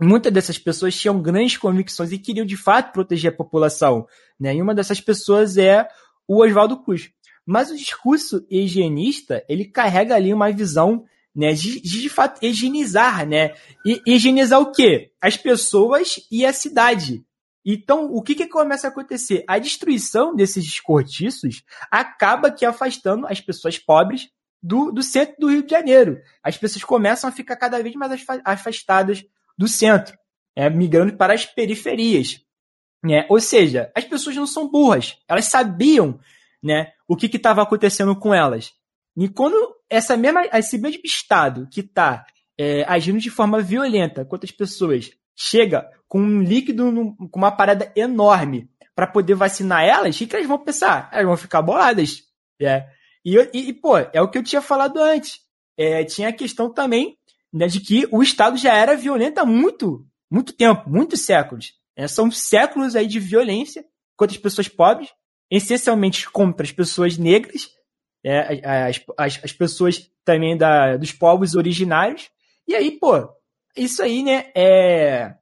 muitas 0.00 0.32
dessas 0.32 0.58
pessoas 0.58 0.96
tinham 0.96 1.20
grandes 1.20 1.56
convicções 1.56 2.12
e 2.12 2.18
queriam 2.18 2.46
de 2.46 2.56
fato 2.56 2.92
proteger 2.92 3.32
a 3.32 3.36
população. 3.36 4.06
Né? 4.38 4.56
E 4.56 4.62
uma 4.62 4.74
dessas 4.74 5.00
pessoas 5.00 5.56
é 5.56 5.88
o 6.26 6.42
Oswaldo 6.42 6.82
Cruz. 6.82 7.10
Mas 7.46 7.70
o 7.70 7.76
discurso 7.76 8.46
higienista, 8.50 9.44
ele 9.48 9.66
carrega 9.66 10.14
ali 10.14 10.32
uma 10.32 10.50
visão 10.50 11.04
né, 11.34 11.52
de, 11.52 11.80
de, 11.80 12.08
fato 12.08 12.42
higienizar, 12.44 13.26
né? 13.26 13.54
E 13.84 14.00
higienizar 14.06 14.60
o 14.60 14.70
quê? 14.70 15.10
As 15.20 15.36
pessoas 15.36 16.20
e 16.30 16.46
a 16.46 16.52
cidade. 16.52 17.24
Então, 17.64 18.06
o 18.12 18.22
que, 18.22 18.34
que 18.34 18.46
começa 18.46 18.86
a 18.86 18.90
acontecer? 18.90 19.42
A 19.48 19.58
destruição 19.58 20.34
desses 20.34 20.64
escortiços 20.64 21.64
acaba 21.90 22.50
que 22.50 22.64
afastando 22.64 23.26
as 23.26 23.40
pessoas 23.40 23.78
pobres 23.78 24.28
do, 24.62 24.92
do 24.92 25.02
centro 25.02 25.34
do 25.40 25.48
Rio 25.48 25.62
de 25.62 25.70
Janeiro. 25.70 26.20
As 26.42 26.56
pessoas 26.56 26.84
começam 26.84 27.28
a 27.28 27.32
ficar 27.32 27.56
cada 27.56 27.82
vez 27.82 27.94
mais 27.94 28.24
afastadas 28.44 29.24
do 29.56 29.68
centro, 29.68 30.16
é, 30.56 30.68
migrando 30.70 31.16
para 31.16 31.34
as 31.34 31.44
periferias. 31.46 32.40
Né? 33.02 33.26
Ou 33.28 33.40
seja, 33.40 33.90
as 33.94 34.04
pessoas 34.04 34.36
não 34.36 34.46
são 34.46 34.70
burras, 34.70 35.18
elas 35.28 35.46
sabiam 35.46 36.18
né, 36.62 36.92
o 37.06 37.16
que 37.16 37.26
estava 37.26 37.62
acontecendo 37.62 38.16
com 38.16 38.32
elas. 38.32 38.72
E 39.16 39.28
quando 39.28 39.76
essa 39.88 40.16
mesma, 40.16 40.42
esse 40.54 40.78
mesmo 40.78 41.02
Estado 41.04 41.68
que 41.70 41.80
está 41.80 42.24
é, 42.58 42.84
agindo 42.88 43.18
de 43.18 43.30
forma 43.30 43.60
violenta 43.60 44.24
contra 44.24 44.46
as 44.46 44.50
pessoas 44.50 45.10
chega 45.36 45.88
com 46.08 46.20
um 46.20 46.42
líquido, 46.42 47.14
com 47.30 47.38
uma 47.38 47.52
parada 47.52 47.92
enorme 47.94 48.70
para 48.94 49.06
poder 49.06 49.34
vacinar 49.34 49.84
elas, 49.84 50.20
o 50.20 50.26
que 50.26 50.34
elas 50.34 50.48
vão 50.48 50.58
pensar? 50.58 51.08
Elas 51.12 51.26
vão 51.26 51.36
ficar 51.36 51.62
boladas. 51.62 52.22
É. 52.60 52.86
E, 53.24 53.36
e, 53.52 53.72
pô, 53.72 53.98
é 53.98 54.22
o 54.22 54.28
que 54.28 54.38
eu 54.38 54.42
tinha 54.42 54.62
falado 54.62 54.98
antes. 54.98 55.40
É, 55.76 56.04
tinha 56.04 56.28
a 56.28 56.32
questão 56.32 56.72
também 56.72 57.18
né, 57.54 57.68
de 57.68 57.78
que 57.78 58.08
o 58.10 58.20
Estado 58.20 58.56
já 58.56 58.74
era 58.74 58.96
violento 58.96 59.38
há 59.38 59.46
muito, 59.46 60.04
muito 60.28 60.52
tempo, 60.52 60.90
muitos 60.90 61.24
séculos. 61.24 61.72
É, 61.96 62.08
são 62.08 62.28
séculos 62.28 62.96
aí 62.96 63.06
de 63.06 63.20
violência 63.20 63.84
contra 64.16 64.34
as 64.34 64.42
pessoas 64.42 64.66
pobres, 64.66 65.08
essencialmente 65.48 66.28
contra 66.28 66.66
as 66.66 66.72
pessoas 66.72 67.16
negras, 67.16 67.68
é, 68.24 68.88
as, 68.88 69.00
as, 69.16 69.40
as, 69.44 69.52
pessoas 69.52 70.10
também 70.24 70.56
da, 70.56 70.96
dos 70.96 71.12
povos 71.12 71.54
originários. 71.54 72.28
E 72.66 72.74
aí, 72.74 72.90
pô, 72.98 73.28
isso 73.76 74.02
aí, 74.02 74.24
né, 74.24 74.50
é 74.56 75.34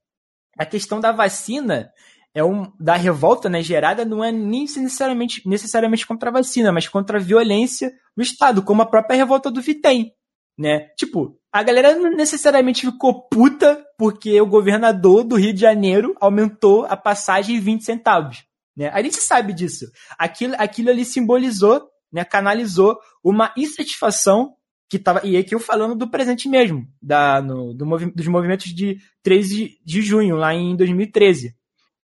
a 0.58 0.66
questão 0.66 1.00
da 1.00 1.12
vacina 1.12 1.90
é 2.34 2.44
um 2.44 2.70
da 2.78 2.94
revolta 2.94 3.48
né, 3.48 3.62
gerada 3.62 4.04
não 4.04 4.22
é 4.22 4.30
nem 4.32 4.62
necessariamente, 4.62 5.46
necessariamente 5.46 6.06
contra 6.06 6.28
a 6.28 6.32
vacina, 6.32 6.72
mas 6.72 6.88
contra 6.88 7.18
a 7.18 7.20
violência 7.20 7.92
do 8.16 8.22
Estado, 8.22 8.62
como 8.62 8.82
a 8.82 8.86
própria 8.86 9.16
revolta 9.16 9.50
do 9.50 9.62
Vitem 9.62 10.12
né? 10.58 10.88
Tipo, 10.96 11.38
a 11.52 11.62
galera 11.62 11.94
não 11.94 12.10
necessariamente 12.12 12.86
ficou 12.86 13.28
puta 13.28 13.84
porque 13.98 14.40
o 14.40 14.46
governador 14.46 15.22
do 15.22 15.36
Rio 15.36 15.52
de 15.52 15.60
Janeiro 15.60 16.16
aumentou 16.18 16.86
a 16.86 16.96
passagem 16.96 17.56
em 17.56 17.60
20 17.60 17.84
centavos. 17.84 18.44
Né? 18.74 18.88
A 18.88 19.02
gente 19.02 19.16
sabe 19.16 19.52
disso. 19.52 19.84
Aquilo, 20.18 20.54
aquilo 20.56 20.88
ali 20.88 21.04
simbolizou, 21.04 21.86
né, 22.10 22.24
canalizou 22.24 22.98
uma 23.22 23.52
insatisfação 23.54 24.54
que 24.88 24.98
tava. 24.98 25.20
E 25.24 25.36
aqui 25.36 25.54
eu 25.54 25.60
falando 25.60 25.94
do 25.94 26.10
presente 26.10 26.48
mesmo, 26.48 26.86
da, 27.00 27.42
no, 27.42 27.74
do 27.74 27.84
movi 27.84 28.10
dos 28.10 28.26
movimentos 28.28 28.74
de 28.74 28.98
13 29.22 29.56
de, 29.56 29.78
de 29.84 30.02
junho, 30.02 30.36
lá 30.36 30.54
em 30.54 30.74
2013. 30.74 31.54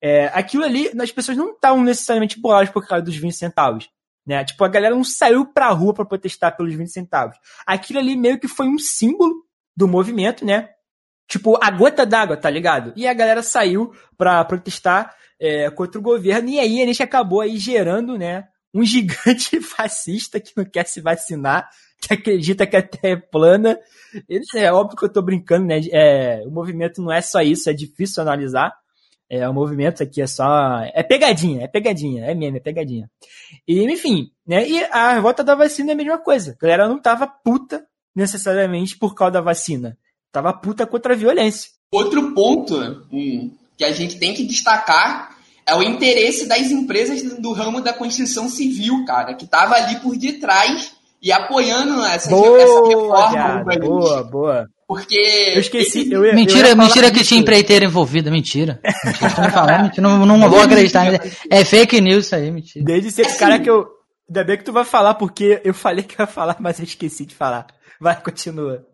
É, 0.02 0.26
aquilo 0.26 0.64
ali, 0.64 0.90
as 1.00 1.12
pessoas 1.12 1.36
não 1.36 1.52
estavam 1.52 1.82
necessariamente 1.82 2.40
boladas 2.40 2.70
por 2.70 2.86
causa 2.86 3.04
dos 3.04 3.16
20 3.16 3.32
centavos. 3.32 3.88
Né? 4.26 4.44
Tipo, 4.44 4.64
a 4.64 4.68
galera 4.68 4.94
não 4.94 5.04
saiu 5.04 5.46
pra 5.46 5.70
rua 5.70 5.94
para 5.94 6.04
protestar 6.04 6.56
pelos 6.56 6.74
20 6.74 6.88
centavos. 6.88 7.36
Aquilo 7.64 8.00
ali 8.00 8.16
meio 8.16 8.40
que 8.40 8.48
foi 8.48 8.66
um 8.66 8.78
símbolo 8.78 9.44
do 9.76 9.86
movimento, 9.86 10.44
né? 10.44 10.70
Tipo, 11.28 11.58
a 11.62 11.70
gota 11.70 12.04
d'água, 12.04 12.36
tá 12.36 12.50
ligado? 12.50 12.92
E 12.96 13.06
a 13.06 13.14
galera 13.14 13.42
saiu 13.42 13.92
pra 14.16 14.44
protestar 14.44 15.14
é, 15.40 15.70
contra 15.70 15.98
o 15.98 16.02
governo, 16.02 16.48
e 16.48 16.58
aí 16.58 16.82
a 16.82 16.86
gente 16.86 17.02
acabou 17.02 17.40
aí 17.40 17.56
gerando, 17.56 18.16
né? 18.16 18.44
Um 18.74 18.82
gigante 18.84 19.60
fascista 19.60 20.40
que 20.40 20.52
não 20.56 20.64
quer 20.64 20.86
se 20.86 21.00
vacinar, 21.00 21.68
que 22.00 22.14
acredita 22.14 22.66
que 22.66 22.76
a 22.76 22.82
Terra 22.82 23.14
é 23.14 23.16
plana. 23.16 23.78
É 24.54 24.72
óbvio 24.72 24.96
que 24.96 25.04
eu 25.04 25.12
tô 25.12 25.22
brincando, 25.22 25.66
né? 25.66 25.80
É, 25.92 26.42
o 26.46 26.50
movimento 26.50 27.02
não 27.02 27.12
é 27.12 27.20
só 27.20 27.40
isso, 27.42 27.68
é 27.68 27.72
difícil 27.72 28.22
analisar. 28.22 28.72
É, 29.28 29.48
o 29.48 29.54
movimento 29.54 30.02
aqui 30.02 30.22
é 30.22 30.26
só. 30.26 30.80
É 30.94 31.02
pegadinha, 31.02 31.64
é 31.64 31.66
pegadinha, 31.66 32.24
é 32.24 32.34
meme, 32.34 32.58
é 32.58 32.60
pegadinha. 32.60 33.10
E, 33.66 33.82
enfim, 33.82 34.30
né? 34.46 34.68
E 34.68 34.84
a 34.84 35.14
revolta 35.14 35.42
da 35.42 35.54
vacina 35.54 35.90
é 35.90 35.94
a 35.94 35.96
mesma 35.96 36.18
coisa. 36.18 36.52
A 36.52 36.62
galera 36.62 36.88
não 36.88 37.00
tava 37.00 37.26
puta 37.26 37.84
necessariamente 38.14 38.96
por 38.96 39.14
causa 39.14 39.32
da 39.32 39.40
vacina. 39.40 39.98
Tava 40.30 40.52
puta 40.52 40.86
contra 40.86 41.14
a 41.14 41.16
violência. 41.16 41.70
Outro 41.92 42.34
ponto 42.34 42.74
hum, 43.12 43.50
que 43.76 43.84
a 43.84 43.92
gente 43.92 44.18
tem 44.18 44.34
que 44.34 44.44
destacar 44.44 45.36
é 45.66 45.74
o 45.74 45.82
interesse 45.82 46.46
das 46.46 46.70
empresas 46.70 47.22
do 47.40 47.52
ramo 47.52 47.80
da 47.80 47.92
construção 47.92 48.48
civil, 48.48 49.04
cara, 49.04 49.34
que 49.34 49.46
tava 49.46 49.74
ali 49.74 49.98
por 50.00 50.16
detrás 50.16 50.92
e 51.20 51.32
apoiando 51.32 52.04
essa, 52.04 52.30
boa, 52.30 52.60
essa 52.60 52.88
reforma. 52.88 53.64
Boa, 53.80 54.22
boa. 54.22 54.68
Porque. 54.86 55.16
Eu 55.54 55.60
esqueci. 55.60 56.10
Eu 56.10 56.24
ia, 56.24 56.32
mentira, 56.32 56.68
eu 56.68 56.76
mentira 56.76 57.10
que 57.10 57.24
tinha 57.24 57.40
empreiteira 57.40 57.84
envolvida, 57.84 58.30
mentira. 58.30 58.80
Mentira, 59.04 59.50
falando, 59.50 59.82
mentira, 59.90 60.02
não, 60.02 60.24
não 60.24 60.48
vou 60.48 60.60
acreditar. 60.60 61.06
É 61.50 61.64
fake 61.64 62.00
news 62.00 62.26
isso 62.26 62.36
aí, 62.36 62.50
mentira. 62.50 62.84
Desde 62.84 63.10
ser 63.10 63.26
esse 63.26 63.38
cara 63.38 63.58
que 63.58 63.68
eu. 63.68 63.88
Ainda 64.28 64.44
bem 64.44 64.58
que 64.58 64.64
tu 64.64 64.72
vai 64.72 64.84
falar, 64.84 65.14
porque 65.14 65.60
eu 65.64 65.72
falei 65.72 66.04
que 66.04 66.20
ia 66.20 66.26
falar, 66.26 66.56
mas 66.58 66.78
eu 66.78 66.84
esqueci 66.84 67.24
de 67.24 67.34
falar. 67.34 67.66
Vai, 68.00 68.20
continua. 68.20 68.84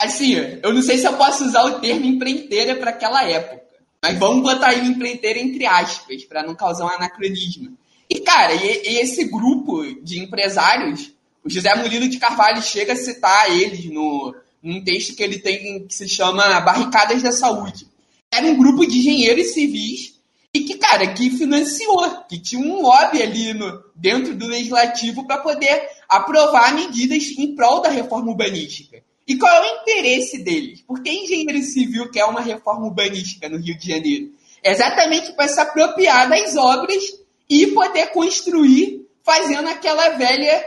Assim, 0.00 0.34
eu 0.62 0.74
não 0.74 0.82
sei 0.82 0.98
se 0.98 1.06
eu 1.06 1.14
posso 1.14 1.44
usar 1.44 1.64
o 1.64 1.80
termo 1.80 2.04
empreiteira 2.04 2.74
para 2.76 2.90
aquela 2.90 3.24
época. 3.24 3.62
Mas 4.02 4.18
vamos 4.18 4.42
botar 4.42 4.68
aí 4.68 4.86
empreiteira 4.86 5.38
entre 5.38 5.64
aspas, 5.64 6.24
para 6.24 6.42
não 6.42 6.54
causar 6.54 6.86
um 6.86 6.88
anacronismo. 6.88 7.76
E, 8.10 8.20
cara, 8.20 8.52
e, 8.52 8.82
e 8.88 8.98
esse 8.98 9.24
grupo 9.24 9.82
de 10.02 10.18
empresários, 10.18 11.12
o 11.44 11.48
José 11.48 11.74
Murilo 11.76 12.08
de 12.08 12.18
Carvalho 12.18 12.60
chega 12.60 12.92
a 12.94 12.96
citar 12.96 13.50
eles 13.50 13.84
no, 13.86 14.34
num 14.62 14.82
texto 14.82 15.14
que 15.14 15.22
ele 15.22 15.38
tem 15.38 15.86
que 15.86 15.94
se 15.94 16.08
chama 16.08 16.60
Barricadas 16.60 17.22
da 17.22 17.32
Saúde. 17.32 17.86
Era 18.30 18.46
um 18.46 18.56
grupo 18.56 18.86
de 18.86 18.98
engenheiros 18.98 19.48
civis 19.48 20.14
e 20.54 20.60
que, 20.60 20.76
cara, 20.76 21.12
que 21.14 21.30
financiou, 21.30 22.24
que 22.28 22.38
tinha 22.38 22.60
um 22.60 22.82
lobby 22.82 23.22
ali 23.22 23.54
no, 23.54 23.82
dentro 23.94 24.34
do 24.34 24.46
legislativo 24.46 25.26
para 25.26 25.38
poder 25.38 25.88
aprovar 26.08 26.74
medidas 26.74 27.24
em 27.38 27.54
prol 27.54 27.80
da 27.80 27.88
reforma 27.88 28.30
urbanística. 28.30 29.02
E 29.26 29.36
qual 29.36 29.50
é 29.50 29.60
o 29.60 29.80
interesse 29.80 30.38
deles? 30.38 30.82
Por 30.82 31.02
que 31.02 31.10
engenheiro 31.10 31.62
civil 31.62 32.10
quer 32.10 32.24
uma 32.24 32.40
reforma 32.40 32.86
urbanística 32.86 33.48
no 33.48 33.58
Rio 33.58 33.78
de 33.78 33.88
Janeiro? 33.88 34.30
É 34.62 34.72
exatamente 34.72 35.32
para 35.32 35.48
se 35.48 35.60
apropriar 35.60 36.28
das 36.28 36.56
obras 36.56 37.02
e 37.48 37.68
poder 37.68 38.08
construir 38.08 39.06
fazendo 39.22 39.68
aquela 39.68 40.10
velha 40.10 40.64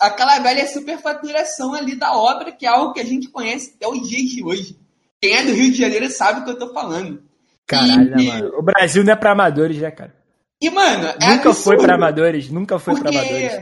aquela 0.00 0.38
velha 0.38 0.66
superfaturação 0.66 1.74
ali 1.74 1.96
da 1.96 2.16
obra, 2.16 2.52
que 2.52 2.66
é 2.66 2.68
algo 2.68 2.92
que 2.92 3.00
a 3.00 3.04
gente 3.04 3.28
conhece 3.28 3.74
até 3.76 3.88
os 3.88 4.08
dias 4.08 4.30
de 4.30 4.44
hoje. 4.44 4.78
Quem 5.20 5.34
é 5.34 5.42
do 5.44 5.52
Rio 5.52 5.72
de 5.72 5.78
Janeiro 5.78 6.10
sabe 6.10 6.40
o 6.40 6.44
que 6.44 6.50
eu 6.50 6.58
tô 6.58 6.72
falando. 6.72 7.22
Caralho, 7.66 8.10
né, 8.10 8.22
mano? 8.22 8.52
O 8.58 8.62
Brasil 8.62 9.02
não 9.02 9.12
é 9.12 9.16
pra 9.16 9.32
amadores, 9.32 9.78
né, 9.78 9.90
cara? 9.90 10.14
E, 10.60 10.70
mano, 10.70 11.08
é 11.08 11.12
Nunca 11.12 11.50
absurdo. 11.50 11.54
foi 11.56 11.76
pra 11.76 11.94
amadores, 11.96 12.50
nunca 12.50 12.78
foi 12.78 12.94
porque, 12.94 13.10
pra 13.10 13.20
amadores. 13.20 13.52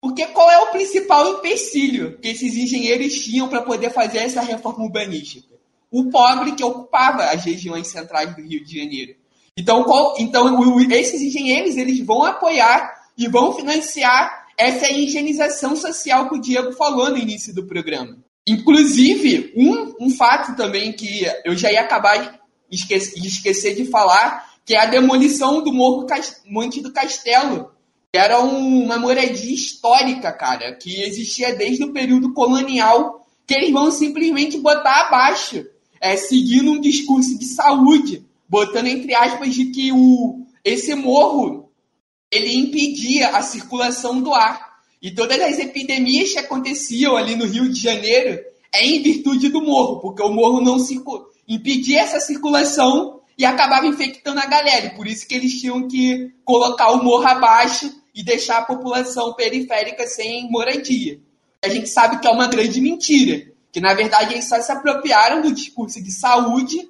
Porque 0.00 0.26
qual 0.28 0.50
é 0.50 0.58
o 0.58 0.70
principal 0.70 1.28
empecilho 1.28 2.18
que 2.18 2.28
esses 2.28 2.56
engenheiros 2.56 3.12
tinham 3.14 3.48
para 3.48 3.60
poder 3.60 3.90
fazer 3.90 4.18
essa 4.18 4.40
reforma 4.40 4.84
urbanística? 4.84 5.54
O 5.90 6.08
pobre 6.08 6.52
que 6.52 6.64
ocupava 6.64 7.24
as 7.24 7.44
regiões 7.44 7.88
centrais 7.88 8.34
do 8.34 8.40
Rio 8.40 8.64
de 8.64 8.78
Janeiro. 8.78 9.14
Então, 9.56 9.84
qual, 9.84 10.14
então 10.18 10.48
esses 10.92 11.20
engenheiros 11.20 11.76
eles 11.76 12.00
vão 12.00 12.22
apoiar 12.22 12.94
e 13.18 13.28
vão 13.28 13.52
financiar 13.52 14.39
essa 14.60 14.90
higienização 14.92 15.74
social 15.74 16.28
que 16.28 16.36
o 16.36 16.40
Diego 16.40 16.72
falou 16.72 17.10
no 17.10 17.18
início 17.18 17.54
do 17.54 17.66
programa. 17.66 18.18
Inclusive, 18.46 19.52
um, 19.56 20.06
um 20.06 20.10
fato 20.10 20.56
também 20.56 20.92
que 20.92 21.24
eu 21.44 21.56
já 21.56 21.70
ia 21.70 21.80
acabar 21.80 22.40
esqueci, 22.70 23.26
esquecer 23.26 23.74
de 23.74 23.86
falar, 23.86 24.50
que 24.64 24.74
é 24.74 24.80
a 24.80 24.86
demolição 24.86 25.62
do 25.62 25.72
Morro 25.72 26.06
Monte 26.46 26.80
do 26.80 26.92
Castelo, 26.92 27.70
era 28.12 28.42
um, 28.42 28.84
uma 28.84 28.98
moradia 28.98 29.54
histórica, 29.54 30.32
cara, 30.32 30.74
que 30.74 31.02
existia 31.02 31.54
desde 31.54 31.84
o 31.84 31.92
período 31.92 32.32
colonial, 32.32 33.26
que 33.46 33.54
eles 33.54 33.72
vão 33.72 33.90
simplesmente 33.90 34.58
botar 34.58 35.06
abaixo, 35.06 35.64
é, 36.00 36.16
seguindo 36.16 36.72
um 36.72 36.80
discurso 36.80 37.38
de 37.38 37.44
saúde, 37.46 38.24
botando 38.48 38.86
entre 38.86 39.14
aspas 39.14 39.54
de 39.54 39.66
que 39.66 39.92
o, 39.92 40.44
esse 40.64 40.94
morro 40.94 41.59
ele 42.30 42.54
impedia 42.54 43.28
a 43.30 43.42
circulação 43.42 44.20
do 44.20 44.32
ar. 44.32 44.70
E 45.02 45.10
todas 45.10 45.40
as 45.40 45.58
epidemias 45.58 46.32
que 46.32 46.38
aconteciam 46.38 47.16
ali 47.16 47.34
no 47.34 47.46
Rio 47.46 47.70
de 47.70 47.80
Janeiro 47.80 48.38
é 48.72 48.86
em 48.86 49.02
virtude 49.02 49.48
do 49.48 49.62
morro, 49.62 50.00
porque 50.00 50.22
o 50.22 50.30
morro 50.30 50.60
não 50.60 50.78
impedir 51.48 51.96
essa 51.96 52.20
circulação 52.20 53.20
e 53.36 53.44
acabava 53.44 53.86
infectando 53.86 54.38
a 54.38 54.46
galera. 54.46 54.86
E 54.86 54.96
por 54.96 55.06
isso 55.06 55.26
que 55.26 55.34
eles 55.34 55.58
tinham 55.58 55.88
que 55.88 56.30
colocar 56.44 56.90
o 56.90 57.02
morro 57.02 57.26
abaixo 57.26 57.90
e 58.14 58.22
deixar 58.22 58.58
a 58.58 58.64
população 58.64 59.34
periférica 59.34 60.06
sem 60.06 60.48
moradia. 60.50 61.18
A 61.62 61.68
gente 61.68 61.88
sabe 61.88 62.20
que 62.20 62.28
é 62.28 62.30
uma 62.30 62.46
grande 62.46 62.80
mentira, 62.80 63.50
que 63.72 63.80
na 63.80 63.94
verdade 63.94 64.34
eles 64.34 64.48
só 64.48 64.60
se 64.60 64.70
apropriaram 64.70 65.42
do 65.42 65.52
discurso 65.52 66.02
de 66.02 66.12
saúde 66.12 66.89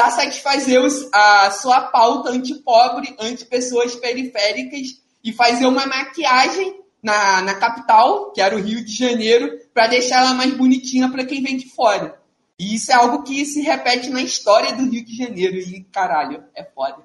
para 0.00 0.10
satisfazer 0.12 0.80
os, 0.80 1.12
a 1.12 1.50
sua 1.50 1.82
pauta 1.82 2.30
anti-pobre, 2.30 3.14
anti-pessoas 3.18 3.94
periféricas 3.96 4.98
e 5.22 5.30
fazer 5.30 5.66
uma 5.66 5.84
maquiagem 5.84 6.80
na, 7.02 7.42
na 7.42 7.54
capital, 7.56 8.32
que 8.32 8.40
era 8.40 8.56
o 8.56 8.62
Rio 8.62 8.82
de 8.82 8.96
Janeiro, 8.96 9.58
para 9.74 9.88
deixar 9.88 10.20
ela 10.20 10.32
mais 10.32 10.54
bonitinha 10.54 11.10
para 11.10 11.26
quem 11.26 11.42
vem 11.42 11.58
de 11.58 11.68
fora. 11.68 12.18
E 12.58 12.76
isso 12.76 12.90
é 12.90 12.94
algo 12.94 13.22
que 13.24 13.44
se 13.44 13.60
repete 13.60 14.08
na 14.08 14.22
história 14.22 14.72
do 14.72 14.90
Rio 14.90 15.04
de 15.04 15.14
Janeiro. 15.14 15.56
E, 15.56 15.84
caralho, 15.92 16.44
é 16.54 16.64
foda. 16.64 17.04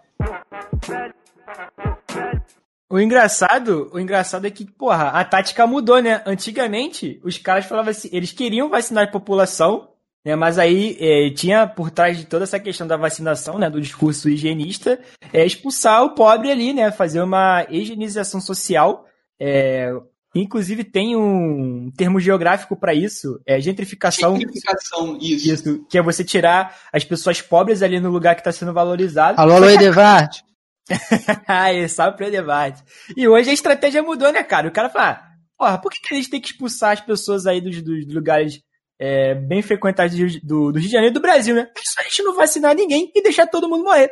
O 2.89 2.97
engraçado, 2.97 3.91
o 3.93 3.99
engraçado 3.99 4.47
é 4.47 4.49
que, 4.49 4.63
porra, 4.63 5.09
a 5.09 5.25
tática 5.25 5.67
mudou, 5.67 6.01
né? 6.01 6.23
Antigamente, 6.25 7.19
os 7.25 7.37
caras 7.37 7.65
falavam 7.65 7.91
assim, 7.91 8.07
eles 8.13 8.31
queriam 8.31 8.69
vacinar 8.69 9.03
a 9.03 9.11
população, 9.11 9.89
né? 10.25 10.35
Mas 10.35 10.57
aí 10.57 10.97
é, 10.99 11.29
tinha 11.29 11.67
por 11.67 11.91
trás 11.91 12.17
de 12.17 12.25
toda 12.25 12.43
essa 12.43 12.59
questão 12.59 12.87
da 12.87 12.97
vacinação, 12.97 13.59
né? 13.59 13.69
Do 13.69 13.79
discurso 13.79 14.27
higienista, 14.27 14.99
é 15.31 15.45
expulsar 15.45 16.03
o 16.03 16.15
pobre 16.15 16.51
ali, 16.51 16.73
né? 16.73 16.91
Fazer 16.91 17.21
uma 17.21 17.65
higienização 17.69 18.41
social, 18.41 19.05
é, 19.39 19.93
Inclusive 20.35 20.83
tem 20.83 21.15
um 21.15 21.89
termo 21.95 22.19
geográfico 22.19 22.75
para 22.75 22.93
isso, 22.93 23.39
é 23.45 23.57
gentrificação. 23.61 24.35
Gentrificação, 24.35 25.17
isso. 25.21 25.49
isso. 25.49 25.85
Que 25.89 25.97
é 25.97 26.01
você 26.01 26.25
tirar 26.25 26.77
as 26.91 27.05
pessoas 27.05 27.41
pobres 27.41 27.81
ali 27.81 28.01
no 28.01 28.09
lugar 28.09 28.35
que 28.35 28.41
está 28.41 28.51
sendo 28.51 28.73
valorizado. 28.73 29.39
Alô, 29.39 29.53
alô, 29.53 29.69
Edevard. 29.69 30.43
Aí, 31.47 31.87
salve 31.87 32.17
pro 32.17 32.25
Edevard. 32.25 32.83
E 33.15 33.25
hoje 33.29 33.49
a 33.49 33.53
estratégia 33.53 34.03
mudou, 34.03 34.29
né, 34.33 34.43
cara? 34.43 34.67
O 34.67 34.71
cara 34.71 34.89
fala, 34.89 35.21
porra, 35.57 35.77
por 35.77 35.89
que, 35.89 36.01
que 36.01 36.13
a 36.13 36.17
gente 36.17 36.29
tem 36.29 36.41
que 36.41 36.49
expulsar 36.49 36.91
as 36.91 37.01
pessoas 37.01 37.47
aí 37.47 37.61
dos, 37.61 37.81
dos 37.81 38.13
lugares 38.13 38.59
é, 38.99 39.35
bem 39.35 39.61
frequentados 39.61 40.15
do, 40.41 40.71
do, 40.71 40.79
Rio 40.79 40.87
de 40.87 40.93
Janeiro 40.93 41.13
e 41.13 41.13
do 41.13 41.21
Brasil, 41.21 41.55
né? 41.55 41.69
É 41.75 41.81
só 41.83 42.01
a 42.01 42.03
gente 42.03 42.23
não 42.23 42.35
vacinar 42.35 42.75
ninguém 42.75 43.11
e 43.13 43.21
deixar 43.21 43.47
todo 43.47 43.69
mundo 43.69 43.83
morrer. 43.83 44.11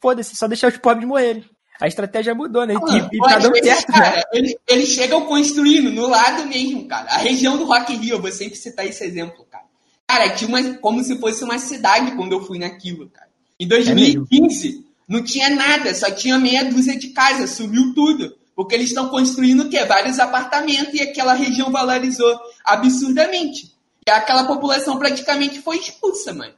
Foda-se, 0.00 0.36
só 0.36 0.46
deixar 0.46 0.68
os 0.68 0.78
pobres 0.78 1.06
morrerem 1.06 1.44
a 1.80 1.88
estratégia 1.88 2.34
mudou, 2.34 2.66
né? 2.66 2.74
Ah, 2.76 3.08
e, 3.12 3.16
e 3.16 3.20
tá 3.20 3.38
dando 3.38 3.62
certo, 3.62 3.90
né? 3.90 3.98
cara, 3.98 4.16
né? 4.16 4.22
Eles, 4.32 4.54
eles, 4.68 4.88
chegam 4.88 5.26
construindo 5.26 5.90
no 5.90 6.06
lado 6.06 6.46
mesmo, 6.46 6.86
cara. 6.86 7.10
A 7.10 7.18
região 7.18 7.56
do 7.56 7.64
Rock 7.64 7.94
Rio, 7.96 8.16
eu 8.16 8.22
vou 8.22 8.30
sempre 8.30 8.56
citar 8.56 8.86
esse 8.86 9.04
exemplo, 9.04 9.44
cara. 9.50 9.64
Cara, 10.06 10.30
tinha 10.30 10.48
uma, 10.48 10.74
como 10.78 11.02
se 11.02 11.18
fosse 11.18 11.42
uma 11.42 11.58
cidade 11.58 12.12
quando 12.12 12.32
eu 12.32 12.44
fui 12.44 12.58
naquilo, 12.58 13.08
cara. 13.08 13.28
Em 13.58 13.66
2015, 13.66 14.68
é 14.68 14.94
não 15.08 15.22
tinha 15.22 15.50
nada, 15.50 15.94
só 15.94 16.10
tinha 16.10 16.38
meia 16.38 16.64
dúzia 16.64 16.96
de 16.98 17.08
casas, 17.08 17.50
sumiu 17.50 17.92
tudo. 17.94 18.34
Porque 18.54 18.74
eles 18.74 18.88
estão 18.88 19.08
construindo 19.08 19.64
o 19.64 19.68
quê? 19.68 19.84
Vários 19.84 20.20
apartamentos 20.20 20.94
e 20.94 21.02
aquela 21.02 21.34
região 21.34 21.72
valorizou 21.72 22.38
absurdamente. 22.64 23.73
E 24.06 24.10
aquela 24.10 24.44
população 24.44 24.98
praticamente 24.98 25.60
foi 25.60 25.78
expulsa, 25.78 26.32
mano. 26.32 26.52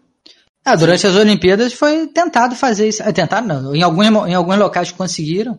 Ah, 0.65 0.75
durante 0.75 1.07
as 1.07 1.15
Olimpíadas 1.15 1.73
foi 1.73 2.09
tentado 2.09 2.57
fazer 2.57 2.89
isso. 2.89 3.03
É, 3.03 3.13
tentado 3.13 3.47
não, 3.47 3.75
em 3.75 3.83
alguns, 3.83 4.07
em 4.07 4.35
alguns 4.35 4.59
locais 4.59 4.91
conseguiram, 4.91 5.57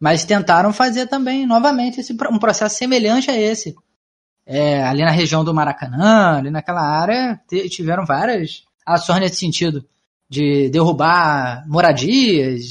mas 0.00 0.24
tentaram 0.24 0.72
fazer 0.72 1.08
também 1.08 1.44
novamente 1.44 2.00
esse, 2.00 2.12
um 2.12 2.38
processo 2.38 2.76
semelhante 2.76 3.28
a 3.28 3.36
esse. 3.36 3.74
É, 4.46 4.84
ali 4.84 5.02
na 5.02 5.10
região 5.10 5.44
do 5.44 5.52
Maracanã, 5.52 6.38
ali 6.38 6.50
naquela 6.50 6.80
área, 6.80 7.40
tiveram 7.68 8.06
várias 8.06 8.62
ações 8.86 9.18
nesse 9.18 9.36
sentido, 9.36 9.84
de 10.30 10.68
derrubar 10.70 11.64
moradias 11.66 12.62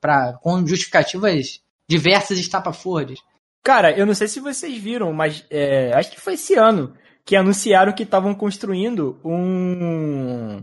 pra, 0.00 0.32
com 0.40 0.66
justificativas 0.66 1.60
diversas 1.86 2.38
estapafúrdias. 2.38 3.18
Cara, 3.62 3.92
eu 3.92 4.06
não 4.06 4.14
sei 4.14 4.28
se 4.28 4.40
vocês 4.40 4.82
viram, 4.82 5.12
mas 5.12 5.44
é, 5.50 5.92
acho 5.92 6.10
que 6.10 6.20
foi 6.20 6.34
esse 6.34 6.54
ano 6.54 6.94
que 7.24 7.36
anunciaram 7.36 7.92
que 7.92 8.02
estavam 8.02 8.34
construindo 8.34 9.18
um 9.24 10.62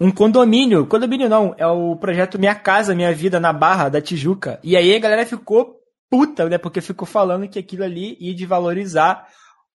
um 0.00 0.10
condomínio. 0.10 0.86
Condomínio 0.86 1.28
não, 1.28 1.54
é 1.56 1.66
o 1.66 1.96
projeto 1.96 2.38
Minha 2.38 2.54
Casa, 2.54 2.94
Minha 2.94 3.12
Vida 3.12 3.38
na 3.38 3.52
Barra 3.52 3.88
da 3.88 4.00
Tijuca. 4.00 4.58
E 4.62 4.76
aí 4.76 4.94
a 4.94 4.98
galera 4.98 5.24
ficou 5.24 5.76
puta, 6.10 6.48
né? 6.48 6.58
Porque 6.58 6.80
ficou 6.80 7.06
falando 7.06 7.48
que 7.48 7.58
aquilo 7.58 7.84
ali 7.84 8.16
ia 8.20 8.34
de 8.34 8.44
valorizar 8.44 9.26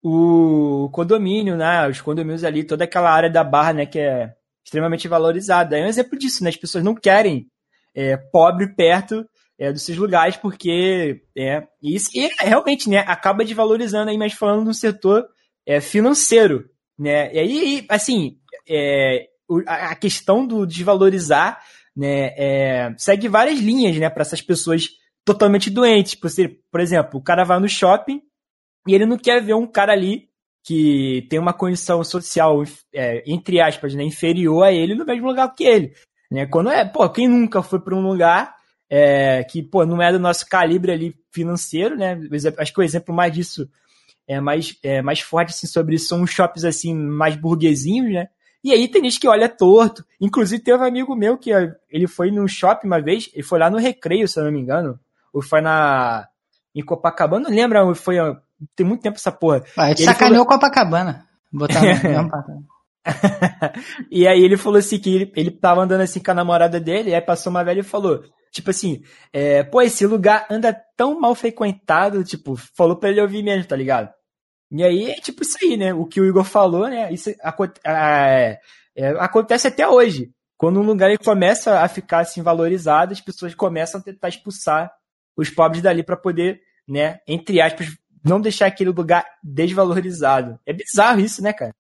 o 0.03 0.89
condomínio, 0.91 1.57
né? 1.57 1.88
Os 1.88 2.01
condomínios 2.01 2.43
ali, 2.43 2.63
toda 2.63 2.84
aquela 2.84 3.11
área 3.11 3.30
da 3.30 3.43
Barra, 3.43 3.73
né? 3.73 3.86
Que 3.86 3.99
é 3.99 4.34
extremamente 4.63 5.07
valorizada. 5.07 5.77
É 5.77 5.84
um 5.84 5.88
exemplo 5.88 6.17
disso, 6.17 6.43
né? 6.43 6.49
As 6.49 6.57
pessoas 6.57 6.84
não 6.84 6.95
querem 6.95 7.47
é, 7.95 8.17
pobre 8.17 8.73
perto 8.75 9.25
é, 9.57 9.71
dos 9.71 9.84
seus 9.84 9.97
lugares, 9.97 10.38
porque 10.38 11.21
é 11.38 11.63
isso 11.82 12.09
e 12.13 12.30
realmente, 12.39 12.89
né? 12.89 12.99
Acaba 12.99 13.43
desvalorizando 13.43 14.09
aí, 14.09 14.17
mas 14.17 14.34
falando 14.34 14.65
do 14.65 14.73
setor 14.73 15.25
é, 15.70 15.80
financeiro, 15.80 16.67
né? 16.97 17.32
E 17.32 17.38
aí, 17.38 17.86
assim, 17.88 18.39
é, 18.67 19.28
a 19.67 19.93
questão 19.93 20.47
do 20.47 20.65
desvalorizar 20.65 21.61
né, 21.95 22.34
é, 22.36 22.95
segue 22.97 23.28
várias 23.28 23.59
linhas 23.59 23.95
né, 23.97 24.09
para 24.09 24.24
essas 24.24 24.41
pessoas 24.41 24.88
totalmente 25.24 25.70
doentes. 25.70 26.15
Por, 26.15 26.82
exemplo, 26.82 27.20
o 27.20 27.24
cara 27.24 27.43
vai 27.43 27.59
no 27.59 27.70
shopping 27.70 28.20
e 28.88 28.95
ele 28.95 29.05
não 29.05 29.15
quer 29.15 29.43
ver 29.43 29.53
um 29.53 29.67
cara 29.67 29.93
ali 29.93 30.28
que 30.65 31.28
tem 31.30 31.38
uma 31.38 31.53
condição 31.53 32.03
social, 32.03 32.63
é, 32.91 33.24
entre 33.28 33.61
aspas, 33.61 33.93
né, 33.93 34.03
inferior 34.03 34.63
a 34.63 34.74
ele 34.74 34.95
no 34.95 35.05
mesmo 35.05 35.28
lugar 35.28 35.53
que 35.53 35.63
ele. 35.63 35.93
Né? 36.32 36.47
Quando 36.47 36.72
é, 36.72 36.84
pô, 36.84 37.07
quem 37.11 37.28
nunca 37.28 37.61
foi 37.61 37.80
para 37.80 37.95
um 37.95 38.01
lugar 38.01 38.55
é, 38.89 39.43
que 39.43 39.61
pô, 39.61 39.86
não 39.86 40.01
é 40.01 40.11
do 40.11 40.20
nosso 40.20 40.47
calibre 40.49 40.91
ali 40.91 41.15
financeiro, 41.32 41.95
né? 41.95 42.20
Acho 42.57 42.74
que 42.74 42.80
o 42.80 42.84
exemplo 42.84 43.13
mais 43.13 43.32
disso 43.32 43.70
é 44.30 44.39
mais, 44.39 44.77
é, 44.84 45.01
mais 45.01 45.21
forte 45.21 45.49
assim, 45.49 45.65
sobre 45.65 45.95
isso 45.95 46.07
são 46.07 46.25
shoppings 46.27 46.63
assim 46.63 46.93
mais 46.93 47.36
burguesinhos, 47.36 48.13
né? 48.13 48.27
E 48.63 48.71
aí 48.71 48.88
tem 48.88 49.03
gente 49.03 49.19
que 49.19 49.27
olha 49.27 49.49
torto. 49.49 50.05
Inclusive, 50.21 50.61
teve 50.61 50.77
um 50.77 50.86
amigo 50.86 51.15
meu 51.15 51.36
que 51.36 51.49
ele 51.89 52.07
foi 52.07 52.30
num 52.30 52.47
shopping 52.47 52.86
uma 52.86 53.01
vez, 53.01 53.27
ele 53.34 53.41
foi 53.41 53.57
lá 53.57 53.71
no 53.71 53.80
Recreio, 53.80 54.27
se 54.27 54.39
eu 54.39 54.43
não 54.43 54.51
me 54.51 54.59
engano. 54.59 54.99
Ou 55.34 55.41
foi 55.41 55.61
na. 55.61 56.27
Em 56.75 56.86
Copacabana, 56.86 57.49
não 57.49 57.55
lembra? 57.55 57.95
Foi. 57.95 58.17
Tem 58.75 58.86
muito 58.86 59.01
tempo 59.01 59.17
essa 59.17 59.32
porra. 59.32 59.63
Ele 59.77 60.03
sacaneou 60.03 60.45
falou... 60.45 60.59
Copacabana. 60.59 61.25
Botar 61.51 61.82
E 64.11 64.27
aí 64.27 64.43
ele 64.43 64.57
falou 64.57 64.77
assim 64.77 64.99
que 64.99 65.15
ele, 65.15 65.32
ele 65.36 65.49
tava 65.49 65.82
andando 65.82 66.01
assim 66.01 66.19
com 66.19 66.30
a 66.30 66.36
namorada 66.36 66.80
dele, 66.80 67.15
aí 67.15 67.21
passou 67.21 67.49
uma 67.49 67.63
velha 67.63 67.80
e 67.80 67.84
falou: 67.84 68.23
Tipo 68.51 68.69
assim, 68.69 69.01
é, 69.32 69.63
pô, 69.63 69.82
esse 69.82 70.05
lugar 70.05 70.45
anda 70.49 70.80
tão 70.95 71.19
mal 71.19 71.34
frequentado, 71.34 72.23
tipo, 72.23 72.55
falou 72.55 72.97
pra 72.97 73.09
ele 73.09 73.21
ouvir 73.21 73.41
mesmo, 73.41 73.65
tá 73.65 73.75
ligado? 73.75 74.09
E 74.72 74.84
aí 74.84 75.11
é 75.11 75.15
tipo 75.15 75.41
isso 75.41 75.57
aí, 75.61 75.76
né? 75.78 75.93
O 75.93 76.05
que 76.05 76.22
o 76.22 76.26
Igor 76.26 76.43
falou, 76.43 76.88
né? 76.88 77.11
Isso 77.11 77.30
é, 77.30 78.59
é, 78.95 79.09
acontece 79.20 79.67
até 79.67 79.88
hoje. 79.88 80.32
Quando 80.57 80.80
um 80.80 80.84
lugar 80.84 81.09
começa 81.20 81.80
a 81.80 81.88
ficar 81.88 82.20
assim 82.20 82.41
valorizado, 82.41 83.13
as 83.13 83.22
pessoas 83.22 83.55
começam 83.55 83.99
a 83.99 84.03
tentar 84.03 84.28
expulsar 84.28 84.91
os 85.38 85.49
pobres 85.49 85.82
dali 85.82 86.03
para 86.03 86.17
poder, 86.17 86.59
né, 86.86 87.20
entre 87.26 87.61
aspas, 87.61 87.88
não 88.24 88.41
deixar 88.41 88.65
aquele 88.65 88.89
lugar 88.89 89.26
desvalorizado. 89.41 90.59
É 90.65 90.74
bizarro 90.74 91.22
isso, 91.22 91.41
né, 91.41 91.53
cara? 91.53 91.74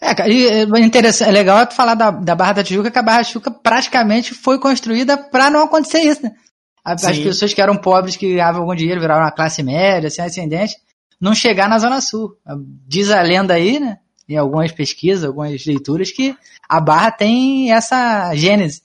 É, 0.00 0.14
cara, 0.14 0.30
e 0.30 0.46
é 0.46 0.62
interessante, 0.80 1.28
é 1.28 1.32
legal 1.32 1.70
falar 1.70 1.94
da, 1.94 2.10
da 2.10 2.34
Barra 2.34 2.54
da 2.54 2.64
Tijuca, 2.64 2.90
que 2.90 2.98
a 2.98 3.02
Barra 3.02 3.18
da 3.18 3.24
Tijuca 3.24 3.50
praticamente 3.50 4.34
foi 4.34 4.58
construída 4.58 5.16
para 5.16 5.50
não 5.50 5.64
acontecer 5.64 6.00
isso, 6.00 6.22
né? 6.22 6.32
As 6.82 7.00
Sim. 7.00 7.24
pessoas 7.24 7.52
que 7.52 7.60
eram 7.60 7.76
pobres, 7.76 8.16
que 8.16 8.32
ganhavam 8.32 8.62
algum 8.62 8.74
dinheiro, 8.74 9.00
viraram 9.00 9.24
uma 9.24 9.32
classe 9.32 9.62
média, 9.62 10.06
assim, 10.06 10.22
ascendente, 10.22 10.76
não 11.20 11.34
chegar 11.34 11.68
na 11.68 11.78
Zona 11.78 12.00
Sul. 12.00 12.36
Diz 12.86 13.10
a 13.10 13.22
lenda 13.22 13.54
aí, 13.54 13.80
né? 13.80 13.98
Em 14.28 14.36
algumas 14.36 14.72
pesquisas, 14.72 15.24
algumas 15.24 15.64
leituras, 15.64 16.10
que 16.10 16.36
a 16.68 16.80
Barra 16.80 17.10
tem 17.10 17.72
essa 17.72 18.34
gênese. 18.34 18.82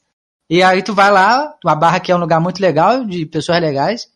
E 0.49 0.61
aí 0.61 0.83
tu 0.83 0.93
vai 0.93 1.09
lá, 1.09 1.55
a 1.65 1.75
Barra 1.75 1.99
que 1.99 2.11
é 2.11 2.15
um 2.15 2.19
lugar 2.19 2.39
muito 2.39 2.61
legal, 2.61 3.05
de 3.05 3.25
pessoas 3.25 3.59
legais, 3.61 4.07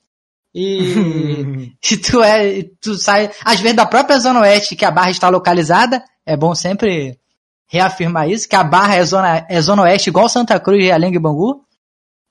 e, 0.53 1.73
e 1.91 1.97
tu 1.97 2.21
é, 2.21 2.63
tu 2.79 2.95
sai, 2.95 3.31
às 3.43 3.59
vezes 3.59 3.75
da 3.75 3.85
própria 3.85 4.19
Zona 4.19 4.41
Oeste, 4.41 4.75
que 4.75 4.85
a 4.85 4.91
Barra 4.91 5.11
está 5.11 5.29
localizada, 5.29 6.03
é 6.25 6.37
bom 6.37 6.53
sempre 6.53 7.19
reafirmar 7.67 8.29
isso, 8.29 8.47
que 8.47 8.55
a 8.55 8.63
Barra 8.63 8.95
é 8.95 9.03
Zona, 9.03 9.45
é 9.49 9.61
zona 9.61 9.83
Oeste 9.83 10.09
igual 10.09 10.29
Santa 10.29 10.59
Cruz 10.59 10.83
e 10.83 10.91
Além 10.91 11.19
Bangu, 11.19 11.65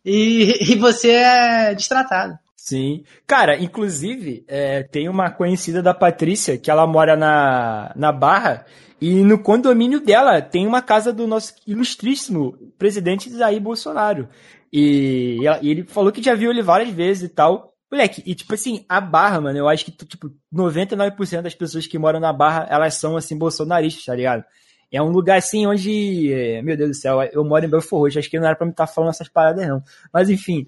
e, 0.04 0.72
e 0.72 0.76
você 0.76 1.10
é 1.10 1.74
destratado. 1.74 2.38
Sim. 2.64 3.04
Cara, 3.26 3.58
inclusive, 3.58 4.42
é, 4.48 4.82
tem 4.82 5.06
uma 5.06 5.30
conhecida 5.30 5.82
da 5.82 5.92
Patrícia 5.92 6.56
que 6.56 6.70
ela 6.70 6.86
mora 6.86 7.14
na, 7.14 7.92
na 7.94 8.10
Barra 8.10 8.64
e 8.98 9.22
no 9.22 9.38
condomínio 9.38 10.00
dela 10.00 10.40
tem 10.40 10.66
uma 10.66 10.80
casa 10.80 11.12
do 11.12 11.26
nosso 11.26 11.52
ilustríssimo 11.66 12.56
presidente 12.78 13.28
Jair 13.28 13.60
Bolsonaro. 13.60 14.30
E, 14.72 15.40
e 15.60 15.70
ele 15.70 15.84
falou 15.84 16.10
que 16.10 16.22
já 16.22 16.34
viu 16.34 16.50
ele 16.50 16.62
várias 16.62 16.88
vezes 16.88 17.24
e 17.24 17.28
tal. 17.28 17.74
Moleque, 17.92 18.22
e 18.24 18.34
tipo 18.34 18.54
assim, 18.54 18.82
a 18.88 18.98
Barra, 18.98 19.42
mano, 19.42 19.58
eu 19.58 19.68
acho 19.68 19.84
que 19.84 19.92
tipo 19.92 20.30
99% 20.50 21.42
das 21.42 21.54
pessoas 21.54 21.86
que 21.86 21.98
moram 21.98 22.18
na 22.18 22.32
Barra, 22.32 22.66
elas 22.70 22.94
são 22.94 23.14
assim 23.14 23.36
bolsonaristas, 23.36 24.06
tá 24.06 24.14
ligado? 24.14 24.42
É 24.90 25.02
um 25.02 25.10
lugar 25.10 25.36
assim 25.36 25.66
onde, 25.66 26.32
é, 26.32 26.62
meu 26.62 26.78
Deus 26.78 26.90
do 26.90 26.96
céu, 26.96 27.22
eu 27.24 27.44
moro 27.44 27.66
em 27.66 27.68
Belfort 27.68 28.00
Roxo, 28.00 28.18
acho 28.18 28.30
que 28.30 28.38
não 28.38 28.46
era 28.46 28.56
pra 28.56 28.64
me 28.64 28.72
estar 28.72 28.86
tá 28.86 28.92
falando 28.92 29.10
essas 29.10 29.28
paradas 29.28 29.68
não. 29.68 29.82
Mas 30.10 30.30
enfim, 30.30 30.66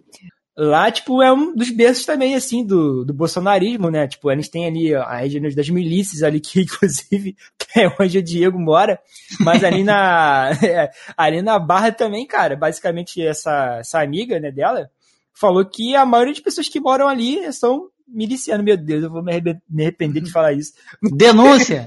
lá, 0.57 0.91
tipo, 0.91 1.23
é 1.23 1.33
um 1.33 1.55
dos 1.55 1.71
berços 1.71 2.07
também, 2.07 2.35
assim, 2.35 2.65
do, 2.65 3.05
do 3.05 3.13
bolsonarismo, 3.13 3.91
né? 3.91 4.09
Tipo, 4.09 4.31
gente 4.35 4.51
tem 4.51 4.67
ali 4.67 4.95
a 4.95 5.17
região 5.17 5.43
das 5.55 5.69
milícias 5.69 6.23
ali, 6.23 6.41
que 6.41 6.63
inclusive 6.63 7.37
é 7.77 7.89
onde 8.01 8.19
o 8.19 8.23
Diego 8.23 8.59
mora, 8.59 8.99
mas 9.41 9.63
ali 9.63 9.85
na, 9.85 10.51
é, 10.65 10.91
ali 11.17 11.43
na 11.43 11.59
Barra 11.59 11.93
também, 11.93 12.27
cara, 12.27 12.57
basicamente 12.57 13.21
essa, 13.21 13.79
essa 13.81 14.01
amiga, 14.01 14.41
né, 14.41 14.51
dela, 14.51 14.91
falou 15.35 15.65
que 15.65 15.95
a 15.95 16.07
maioria 16.07 16.33
das 16.33 16.43
pessoas 16.43 16.69
que 16.69 16.81
moram 16.81 17.07
ali 17.07 17.53
são 17.53 17.91
milicianos. 18.09 18.65
Meu 18.65 18.77
Deus, 18.77 19.05
eu 19.05 19.11
vou 19.11 19.23
me 19.23 19.33
arrepender 19.33 20.23
de 20.23 20.31
falar 20.31 20.53
isso. 20.53 20.73
Denúncia! 21.15 21.87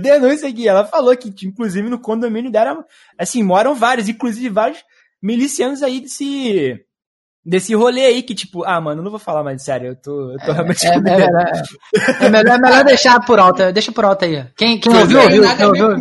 Denúncia 0.00 0.48
aqui. 0.48 0.68
Ela 0.68 0.84
falou 0.84 1.16
que, 1.16 1.32
inclusive, 1.46 1.88
no 1.88 1.98
condomínio 1.98 2.50
dela, 2.50 2.84
assim, 3.16 3.42
moram 3.42 3.74
vários, 3.74 4.08
inclusive 4.08 4.50
vários 4.50 4.84
milicianos 5.22 5.82
aí 5.82 6.00
desse 6.00 6.84
desse 7.44 7.74
rolê 7.74 8.06
aí 8.06 8.22
que, 8.22 8.34
tipo, 8.34 8.64
ah, 8.64 8.80
mano, 8.80 9.02
não 9.02 9.10
vou 9.10 9.20
falar 9.20 9.42
mais 9.42 9.62
sério, 9.62 9.88
eu 9.88 9.96
tô, 9.96 10.32
eu 10.32 10.38
tô 10.38 10.50
é, 10.50 10.54
realmente. 10.54 10.86
É, 10.86 10.94
é, 10.94 11.00
melhor, 11.00 11.30
é, 12.20 12.28
melhor, 12.28 12.54
é 12.54 12.60
melhor 12.60 12.84
deixar 12.84 13.20
por 13.20 13.38
alto, 13.38 13.72
deixa 13.72 13.92
por 13.92 14.04
alto 14.04 14.24
aí. 14.24 14.44
Quem, 14.56 14.78
quem 14.78 14.94
ouviu, 14.94 15.20
ouviu, 15.20 15.56
quem 15.56 15.66
ouviu. 15.66 15.96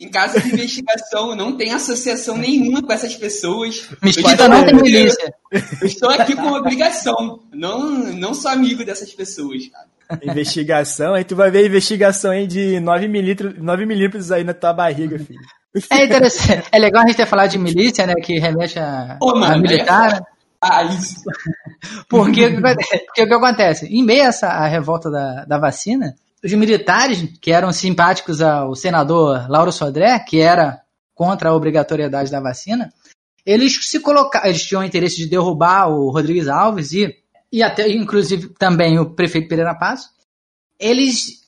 Em 0.00 0.08
caso 0.08 0.40
de 0.40 0.48
investigação, 0.48 1.36
não 1.36 1.54
tem 1.58 1.74
associação 1.74 2.34
nenhuma 2.38 2.82
com 2.82 2.90
essas 2.90 3.14
pessoas. 3.14 3.86
Mesquita 4.02 4.48
não 4.48 4.64
tem 4.64 4.74
milícia. 4.74 5.34
Eu 5.52 5.86
estou 5.86 6.08
aqui 6.08 6.34
com 6.34 6.52
obrigação. 6.52 7.40
Não, 7.52 7.90
não 8.14 8.32
sou 8.32 8.50
amigo 8.50 8.82
dessas 8.82 9.12
pessoas, 9.12 9.68
cara. 9.68 9.86
Investigação, 10.24 11.14
aí 11.14 11.22
tu 11.22 11.36
vai 11.36 11.50
ver 11.50 11.66
investigação 11.66 12.32
aí 12.32 12.46
de 12.46 12.80
9 12.80 13.06
milímetros, 13.06 13.54
9 13.58 13.86
milímetros 13.86 14.32
aí 14.32 14.42
na 14.42 14.54
tua 14.54 14.72
barriga, 14.72 15.18
filho. 15.18 15.38
É 15.90 16.04
interessante. 16.04 16.66
É 16.72 16.78
legal 16.78 17.04
a 17.04 17.06
gente 17.06 17.16
ter 17.16 17.26
falado 17.26 17.50
de 17.50 17.58
milícia, 17.58 18.06
né? 18.06 18.14
Que 18.14 18.40
remete 18.40 18.78
a, 18.78 19.18
Ô, 19.20 19.36
mano, 19.36 19.54
a 19.54 19.58
militar. 19.58 20.16
É 20.16 20.39
ah, 20.62 20.84
isso. 20.84 21.22
Porque, 22.08 22.50
porque 22.50 23.22
o 23.22 23.26
que 23.26 23.34
acontece? 23.34 23.86
Em 23.86 24.04
meio 24.04 24.24
a 24.24 24.26
essa 24.26 24.66
revolta 24.66 25.10
da, 25.10 25.44
da 25.46 25.58
vacina, 25.58 26.14
os 26.44 26.52
militares, 26.52 27.38
que 27.40 27.50
eram 27.50 27.72
simpáticos 27.72 28.42
ao 28.42 28.74
senador 28.74 29.48
Lauro 29.48 29.72
Sodré, 29.72 30.18
que 30.18 30.38
era 30.38 30.80
contra 31.14 31.50
a 31.50 31.54
obrigatoriedade 31.54 32.30
da 32.30 32.40
vacina, 32.40 32.92
eles 33.44 33.86
se 33.86 34.00
colocaram, 34.00 34.46
eles 34.48 34.62
tinham 34.62 34.84
interesse 34.84 35.16
de 35.16 35.26
derrubar 35.26 35.88
o 35.88 36.10
Rodrigues 36.10 36.48
Alves 36.48 36.92
e, 36.92 37.14
e 37.50 37.62
até, 37.62 37.88
inclusive, 37.90 38.50
também 38.58 38.98
o 38.98 39.14
prefeito 39.14 39.48
Pereira 39.48 39.74
Passo. 39.74 40.10
Eles 40.78 41.40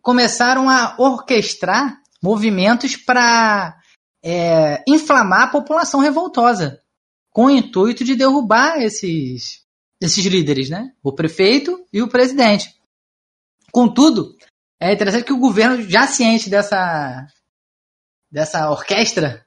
começaram 0.00 0.68
a 0.68 0.94
orquestrar 0.98 1.98
movimentos 2.22 2.96
para 2.96 3.76
é, 4.22 4.82
inflamar 4.86 5.42
a 5.42 5.48
população 5.48 6.00
revoltosa 6.00 6.80
com 7.34 7.46
o 7.46 7.50
intuito 7.50 8.04
de 8.04 8.14
derrubar 8.14 8.80
esses, 8.80 9.64
esses 10.00 10.24
líderes, 10.24 10.70
né? 10.70 10.92
O 11.02 11.12
prefeito 11.12 11.84
e 11.92 12.00
o 12.00 12.06
presidente. 12.06 12.72
Contudo, 13.72 14.36
é 14.80 14.92
interessante 14.92 15.24
que 15.24 15.32
o 15.32 15.40
governo, 15.40 15.82
já 15.82 16.06
ciente 16.06 16.48
dessa, 16.48 17.26
dessa 18.30 18.70
orquestra 18.70 19.44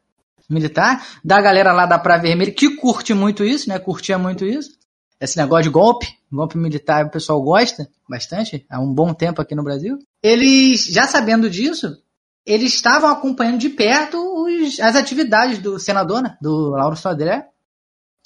militar, 0.50 1.08
da 1.24 1.42
galera 1.42 1.72
lá 1.72 1.86
da 1.86 1.98
Praia 1.98 2.22
Vermelha, 2.22 2.52
que 2.52 2.76
curte 2.76 3.14
muito 3.14 3.42
isso, 3.42 3.70
né? 3.70 3.80
Curtia 3.80 4.18
muito 4.18 4.46
isso. 4.46 4.78
Esse 5.20 5.38
negócio 5.38 5.64
de 5.64 5.70
golpe, 5.70 6.08
golpe 6.30 6.58
militar, 6.58 7.06
o 7.06 7.10
pessoal 7.10 7.42
gosta 7.42 7.90
bastante, 8.08 8.66
há 8.70 8.82
um 8.82 8.94
bom 8.94 9.14
tempo 9.14 9.42
aqui 9.42 9.56
no 9.56 9.64
Brasil. 9.64 9.98
Eles, 10.22 10.84
já 10.88 11.08
sabendo 11.08 11.50
disso, 11.50 11.98
eles 12.46 12.74
estavam 12.74 13.10
acompanhando 13.10 13.60
de 13.60 13.70
perto 13.70 14.18
os, 14.18 14.78
as 14.82 14.98
atividades 14.98 15.60
do 15.60 15.80
senador, 15.80 16.22
né? 16.22 16.38
do 16.42 16.72
Lauro 16.72 16.98
Sodré, 16.98 17.48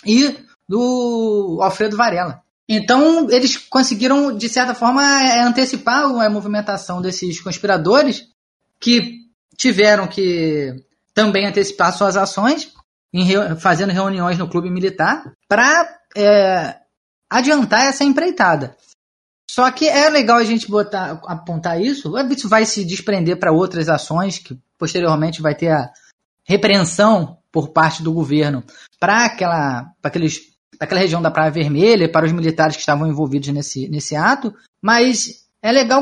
e 0.05 0.37
do 0.67 1.59
Alfredo 1.61 1.97
Varela. 1.97 2.41
Então, 2.67 3.29
eles 3.29 3.57
conseguiram, 3.57 4.35
de 4.35 4.47
certa 4.47 4.73
forma, 4.73 5.03
é, 5.03 5.41
antecipar 5.41 6.05
a 6.05 6.29
movimentação 6.29 7.01
desses 7.01 7.41
conspiradores 7.41 8.27
que 8.79 9.25
tiveram 9.57 10.07
que 10.07 10.73
também 11.13 11.45
antecipar 11.45 11.93
suas 11.93 12.15
ações, 12.15 12.71
fazendo 13.59 13.91
reuniões 13.91 14.37
no 14.37 14.47
clube 14.47 14.69
militar, 14.69 15.33
para 15.47 15.99
é, 16.15 16.77
adiantar 17.29 17.85
essa 17.85 18.05
empreitada. 18.05 18.77
Só 19.49 19.69
que 19.69 19.85
é 19.85 20.09
legal 20.09 20.37
a 20.37 20.45
gente 20.45 20.71
botar, 20.71 21.21
apontar 21.25 21.81
isso, 21.81 22.13
isso 22.31 22.47
vai 22.47 22.65
se 22.65 22.85
desprender 22.85 23.37
para 23.37 23.51
outras 23.51 23.89
ações, 23.89 24.39
que 24.39 24.57
posteriormente 24.77 25.41
vai 25.41 25.53
ter 25.53 25.71
a 25.71 25.91
repreensão 26.45 27.37
por 27.51 27.69
parte 27.69 28.01
do 28.01 28.13
governo 28.13 28.63
para 28.99 29.25
aquela, 29.25 29.91
aqueles, 30.01 30.41
aquela 30.79 31.01
região 31.01 31.21
da 31.21 31.31
Praia 31.31 31.51
Vermelha, 31.51 32.11
para 32.11 32.25
os 32.25 32.31
militares 32.31 32.75
que 32.75 32.81
estavam 32.81 33.07
envolvidos 33.07 33.49
nesse, 33.49 33.87
nesse 33.89 34.15
ato, 34.15 34.53
mas 34.81 35.41
é 35.61 35.71
legal, 35.71 36.01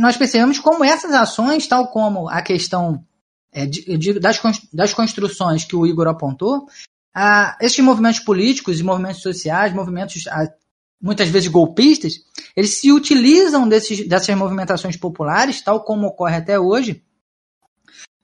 nós 0.00 0.16
percebemos 0.16 0.58
como 0.58 0.84
essas 0.84 1.12
ações, 1.12 1.66
tal 1.66 1.88
como 1.88 2.28
a 2.28 2.40
questão 2.40 3.04
é, 3.52 3.66
de, 3.66 4.18
das, 4.18 4.40
das 4.72 4.94
construções 4.94 5.64
que 5.64 5.76
o 5.76 5.86
Igor 5.86 6.08
apontou, 6.08 6.66
a, 7.14 7.56
esses 7.60 7.78
movimentos 7.78 8.20
políticos 8.20 8.80
e 8.80 8.82
movimentos 8.82 9.22
sociais, 9.22 9.72
movimentos 9.72 10.26
a, 10.26 10.48
muitas 11.00 11.28
vezes 11.28 11.48
golpistas, 11.48 12.14
eles 12.56 12.80
se 12.80 12.90
utilizam 12.90 13.68
desses, 13.68 14.08
dessas 14.08 14.34
movimentações 14.36 14.96
populares, 14.96 15.60
tal 15.60 15.84
como 15.84 16.06
ocorre 16.06 16.36
até 16.36 16.58
hoje, 16.58 17.04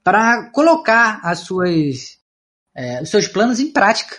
para 0.03 0.51
colocar 0.51 1.21
as 1.23 1.41
suas, 1.41 2.19
é, 2.81 3.03
os 3.03 3.11
seus 3.11 3.29
planos 3.29 3.61
em 3.61 3.71
prática. 3.71 4.17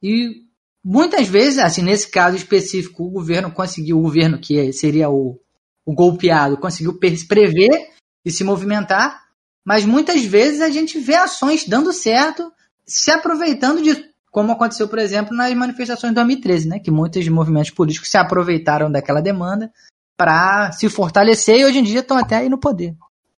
E 0.00 0.44
muitas 0.84 1.26
vezes, 1.26 1.58
assim, 1.58 1.82
nesse 1.82 2.08
caso 2.08 2.36
específico, 2.36 3.04
o 3.04 3.10
governo 3.10 3.50
conseguiu, 3.50 3.98
o 3.98 4.02
governo 4.02 4.38
que 4.38 4.72
seria 4.72 5.10
o, 5.10 5.36
o 5.84 5.92
golpeado, 5.92 6.56
conseguiu 6.56 6.96
prever 6.98 7.90
e 8.24 8.30
se 8.30 8.44
movimentar, 8.44 9.24
mas 9.64 9.84
muitas 9.84 10.24
vezes 10.24 10.60
a 10.60 10.70
gente 10.70 10.98
vê 11.00 11.16
ações 11.16 11.66
dando 11.66 11.92
certo, 11.92 12.52
se 12.86 13.10
aproveitando 13.10 13.82
de 13.82 14.08
como 14.30 14.52
aconteceu, 14.52 14.86
por 14.86 14.98
exemplo, 14.98 15.34
nas 15.34 15.52
manifestações 15.54 16.12
de 16.12 16.14
2013, 16.14 16.68
né, 16.68 16.78
que 16.78 16.90
muitos 16.90 17.26
movimentos 17.28 17.70
políticos 17.70 18.10
se 18.10 18.16
aproveitaram 18.16 18.90
daquela 18.90 19.20
demanda 19.20 19.72
para 20.16 20.70
se 20.72 20.88
fortalecer 20.88 21.58
e 21.58 21.64
hoje 21.64 21.78
em 21.78 21.82
dia 21.82 22.00
estão 22.00 22.16
até 22.16 22.36
aí 22.36 22.48
no 22.48 22.58
poder. 22.58 22.94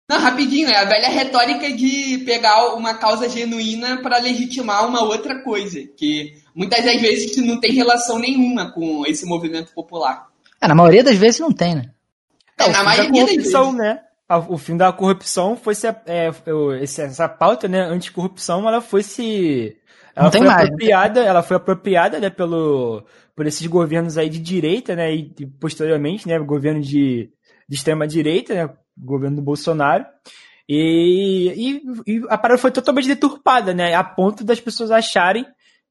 Não, 0.09 0.19
rapidinho, 0.19 0.67
é 0.67 0.75
a 0.75 0.85
velha 0.85 1.07
retórica 1.07 1.71
de 1.71 2.23
pegar 2.25 2.73
uma 2.73 2.95
causa 2.95 3.29
genuína 3.29 4.01
para 4.01 4.17
legitimar 4.17 4.87
uma 4.87 5.03
outra 5.03 5.43
coisa, 5.43 5.81
que 5.95 6.33
muitas 6.55 6.83
das 6.83 6.99
vezes 6.99 7.37
não 7.37 7.59
tem 7.59 7.73
relação 7.73 8.17
nenhuma 8.17 8.71
com 8.71 9.05
esse 9.05 9.23
movimento 9.27 9.71
popular. 9.71 10.25
É, 10.59 10.67
na 10.67 10.73
maioria 10.73 11.03
das 11.03 11.15
vezes 11.15 11.39
não 11.39 11.51
tem, 11.51 11.75
né? 11.75 11.91
É, 12.57 12.63
é 12.63 12.71
na 12.71 12.83
maioria 12.83 13.23
das 13.23 13.35
vezes. 13.35 13.73
né? 13.75 13.99
O 14.47 14.57
fim 14.57 14.75
da 14.75 14.91
corrupção 14.91 15.55
foi 15.55 15.75
se 15.75 15.87
é, 15.87 16.31
essa 16.81 17.29
pauta, 17.29 17.67
né, 17.67 17.81
anticorrupção, 17.81 18.67
ela 18.67 18.81
foi 18.81 19.03
se 19.03 19.75
ela 20.15 20.25
não 20.25 20.31
foi 20.31 20.41
mais, 20.41 20.63
apropriada, 20.65 21.19
ela 21.21 21.43
foi 21.43 21.57
apropriada, 21.57 22.19
né, 22.19 22.29
pelo 22.31 23.03
por 23.35 23.47
esses 23.47 23.65
governos 23.65 24.17
aí 24.17 24.29
de 24.29 24.39
direita, 24.39 24.95
né, 24.95 25.13
e, 25.15 25.33
e 25.39 25.45
posteriormente, 25.47 26.27
né, 26.27 26.37
governo 26.39 26.81
de, 26.81 27.31
de 27.67 27.75
extrema 27.75 28.05
direita, 28.07 28.53
né, 28.53 28.69
governo 28.99 29.37
do 29.37 29.41
Bolsonaro. 29.41 30.05
E, 30.67 31.81
e, 32.05 32.11
e, 32.13 32.21
a 32.29 32.37
parada 32.37 32.59
foi 32.59 32.71
totalmente 32.71 33.07
deturpada, 33.07 33.73
né? 33.73 33.95
A 33.95 34.03
ponto 34.03 34.43
das 34.43 34.59
pessoas 34.59 34.91
acharem 34.91 35.45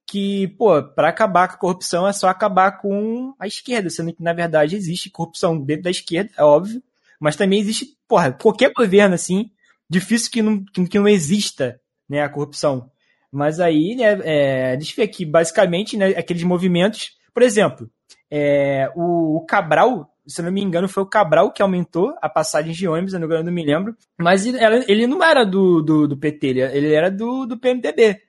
que, 0.08 0.48
pô, 0.56 0.82
para 0.82 1.08
acabar 1.08 1.48
com 1.48 1.54
a 1.54 1.58
corrupção 1.58 2.08
é 2.08 2.12
só 2.12 2.28
acabar 2.28 2.78
com 2.78 3.34
a 3.38 3.46
esquerda, 3.46 3.90
sendo 3.90 4.12
que, 4.12 4.22
na 4.22 4.32
verdade, 4.32 4.74
existe 4.74 5.10
corrupção 5.10 5.60
dentro 5.60 5.82
da 5.82 5.90
esquerda, 5.90 6.30
é 6.36 6.42
óbvio, 6.42 6.82
mas 7.20 7.36
também 7.36 7.60
existe, 7.60 7.96
porra, 8.08 8.32
qualquer 8.32 8.72
governo, 8.72 9.14
assim, 9.14 9.50
difícil 9.88 10.30
que 10.30 10.40
não, 10.40 10.64
que, 10.64 10.98
não 10.98 11.06
exista, 11.06 11.78
né, 12.08 12.22
a 12.22 12.28
corrupção. 12.28 12.90
Mas 13.30 13.60
aí, 13.60 13.94
né, 13.96 14.18
é, 14.24 14.76
deixa 14.76 14.92
eu 14.92 14.96
ver 14.96 15.02
aqui, 15.02 15.26
basicamente, 15.26 15.94
né, 15.94 16.08
aqueles 16.10 16.42
movimentos, 16.42 17.18
por 17.34 17.42
exemplo, 17.42 17.90
é, 18.30 18.90
o, 18.96 19.36
o 19.36 19.44
Cabral, 19.44 20.10
se 20.28 20.42
não 20.42 20.52
me 20.52 20.62
engano, 20.62 20.88
foi 20.88 21.02
o 21.02 21.06
Cabral 21.06 21.50
que 21.50 21.62
aumentou 21.62 22.14
a 22.20 22.28
passagem 22.28 22.72
de 22.72 22.86
ônibus, 22.86 23.14
eu 23.14 23.20
não 23.20 23.52
me 23.52 23.64
lembro. 23.64 23.96
Mas 24.18 24.46
ele, 24.46 25.06
não 25.06 25.22
era 25.24 25.44
do, 25.44 25.80
do, 25.82 26.06
do 26.06 26.16
PT, 26.16 26.46
ele, 26.46 26.92
era 26.92 27.10
do, 27.10 27.46
do 27.46 27.58
PMDB. 27.58 28.20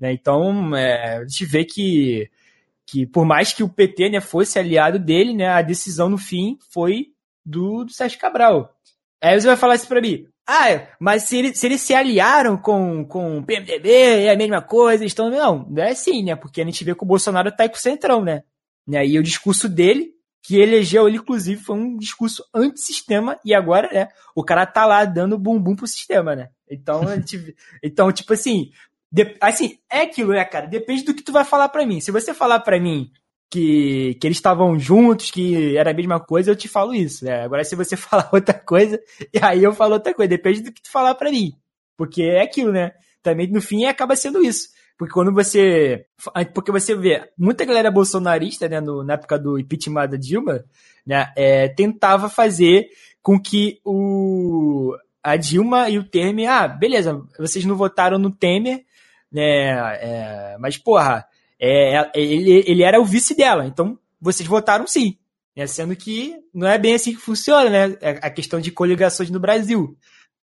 Né? 0.00 0.12
Então, 0.12 0.74
é, 0.74 1.18
a 1.18 1.20
gente 1.20 1.44
vê 1.44 1.64
que, 1.64 2.30
que 2.86 3.06
por 3.06 3.26
mais 3.26 3.52
que 3.52 3.62
o 3.62 3.68
PT 3.68 4.10
né, 4.10 4.20
fosse 4.20 4.58
aliado 4.58 4.98
dele, 4.98 5.34
né, 5.34 5.48
a 5.48 5.62
decisão 5.62 6.08
no 6.08 6.18
fim 6.18 6.58
foi 6.70 7.08
do, 7.44 7.84
do 7.84 7.92
Sérgio 7.92 8.18
Cabral. 8.18 8.74
Aí 9.20 9.40
você 9.40 9.46
vai 9.46 9.56
falar 9.56 9.74
assim 9.74 9.86
para 9.86 10.00
mim, 10.00 10.26
ah, 10.46 10.88
mas 10.98 11.24
se, 11.24 11.36
ele, 11.36 11.54
se 11.54 11.66
eles 11.66 11.80
se 11.80 11.94
aliaram 11.94 12.56
com, 12.56 13.04
com 13.04 13.38
o 13.38 13.44
PMDB, 13.44 13.90
é 13.90 14.32
a 14.32 14.36
mesma 14.36 14.60
coisa, 14.60 15.04
estão. 15.04 15.30
Não, 15.30 15.64
não 15.70 15.82
é 15.82 15.90
assim, 15.90 16.24
né? 16.24 16.34
Porque 16.34 16.60
a 16.60 16.64
gente 16.64 16.82
vê 16.82 16.94
que 16.94 17.04
o 17.04 17.06
Bolsonaro 17.06 17.52
tá 17.52 17.62
aí 17.62 17.68
com 17.68 17.76
o 17.76 17.78
Centrão, 17.78 18.24
né? 18.24 18.42
E 18.88 18.96
aí 18.96 19.18
o 19.18 19.22
discurso 19.22 19.68
dele 19.68 20.10
que 20.42 20.60
elegeu 20.60 21.06
ele, 21.06 21.18
inclusive, 21.18 21.62
foi 21.62 21.76
um 21.76 21.96
discurso 21.96 22.44
antissistema, 22.52 23.38
e 23.44 23.54
agora, 23.54 23.88
né, 23.92 24.08
o 24.34 24.42
cara 24.42 24.66
tá 24.66 24.84
lá 24.84 25.04
dando 25.04 25.38
bumbum 25.38 25.76
pro 25.76 25.86
sistema, 25.86 26.34
né? 26.34 26.50
Então, 26.68 27.06
gente, 27.06 27.54
então 27.82 28.10
tipo 28.10 28.32
assim, 28.32 28.72
de, 29.10 29.36
assim, 29.40 29.78
é 29.90 30.00
aquilo, 30.00 30.32
né, 30.32 30.44
cara? 30.44 30.66
Depende 30.66 31.04
do 31.04 31.14
que 31.14 31.22
tu 31.22 31.32
vai 31.32 31.44
falar 31.44 31.68
para 31.68 31.86
mim. 31.86 32.00
Se 32.00 32.10
você 32.10 32.32
falar 32.32 32.60
para 32.60 32.80
mim 32.80 33.12
que, 33.50 34.16
que 34.18 34.26
eles 34.26 34.38
estavam 34.38 34.78
juntos, 34.78 35.30
que 35.30 35.76
era 35.76 35.90
a 35.90 35.94
mesma 35.94 36.18
coisa, 36.18 36.50
eu 36.50 36.56
te 36.56 36.66
falo 36.66 36.94
isso, 36.94 37.24
né? 37.24 37.42
Agora, 37.42 37.62
se 37.62 37.76
você 37.76 37.94
falar 37.98 38.30
outra 38.32 38.54
coisa, 38.54 38.98
e 39.32 39.38
aí 39.42 39.62
eu 39.62 39.74
falo 39.74 39.94
outra 39.94 40.14
coisa, 40.14 40.28
depende 40.28 40.62
do 40.62 40.72
que 40.72 40.82
tu 40.82 40.90
falar 40.90 41.14
para 41.14 41.30
mim. 41.30 41.52
Porque 41.96 42.22
é 42.22 42.42
aquilo, 42.42 42.72
né? 42.72 42.92
Também, 43.22 43.46
no 43.46 43.60
fim, 43.60 43.84
acaba 43.84 44.16
sendo 44.16 44.42
isso. 44.42 44.70
Porque 45.02 45.14
quando 45.14 45.34
você. 45.34 46.06
Porque 46.54 46.70
você 46.70 46.94
vê, 46.94 47.28
muita 47.36 47.64
galera 47.64 47.90
bolsonarista, 47.90 48.68
né, 48.68 48.80
no, 48.80 49.02
na 49.02 49.14
época 49.14 49.36
do 49.36 49.58
impeachment 49.58 50.06
da 50.06 50.16
Dilma, 50.16 50.64
né, 51.04 51.32
é, 51.36 51.66
tentava 51.70 52.28
fazer 52.28 52.86
com 53.20 53.36
que 53.36 53.80
o, 53.84 54.96
a 55.20 55.36
Dilma 55.36 55.90
e 55.90 55.98
o 55.98 56.08
Temer, 56.08 56.48
ah, 56.48 56.68
beleza, 56.68 57.20
vocês 57.36 57.64
não 57.64 57.74
votaram 57.74 58.16
no 58.16 58.30
Temer, 58.30 58.84
né, 59.32 59.70
é, 60.00 60.56
mas 60.60 60.78
porra, 60.78 61.26
é, 61.60 61.96
é 61.96 62.10
ele, 62.14 62.62
ele 62.64 62.84
era 62.84 63.00
o 63.00 63.04
vice 63.04 63.36
dela, 63.36 63.66
então 63.66 63.98
vocês 64.20 64.48
votaram 64.48 64.86
sim. 64.86 65.18
Né, 65.56 65.66
sendo 65.66 65.96
que 65.96 66.36
não 66.54 66.68
é 66.68 66.78
bem 66.78 66.94
assim 66.94 67.12
que 67.12 67.20
funciona, 67.20 67.68
né? 67.68 67.98
A 68.22 68.30
questão 68.30 68.60
de 68.60 68.70
coligações 68.70 69.30
no 69.30 69.40
Brasil. 69.40 69.98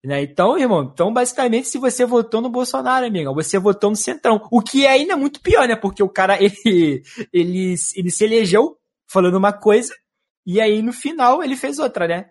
Né? 0.06 0.22
Então, 0.22 0.58
irmão, 0.58 0.91
então 0.93 1.12
basicamente 1.12 1.68
se 1.68 1.80
você 1.80 2.06
votou 2.06 2.39
no 2.39 2.49
Bolsonaro, 2.49 3.06
amigo, 3.06 3.34
você 3.34 3.58
votou 3.58 3.89
no 3.89 3.95
Centrão. 3.95 4.39
O 4.51 4.62
que 4.62 4.86
é 4.86 4.91
ainda 4.91 5.18
muito 5.18 5.41
pior, 5.41 5.68
né? 5.68 5.76
Porque 5.76 6.03
o 6.03 6.10
cara, 6.10 6.38
ele, 6.41 7.01
ele, 7.34 7.76
ele 7.95 8.12
se 8.12 8.24
elegeu 8.24 8.78
falando 9.08 9.36
uma 9.36 9.51
coisa 9.51 9.93
e 10.45 10.62
aí 10.62 10.82
no 10.84 10.93
final 10.93 11.43
ele 11.43 11.56
fez 11.56 11.80
outra, 11.80 12.08
né? 12.08 12.26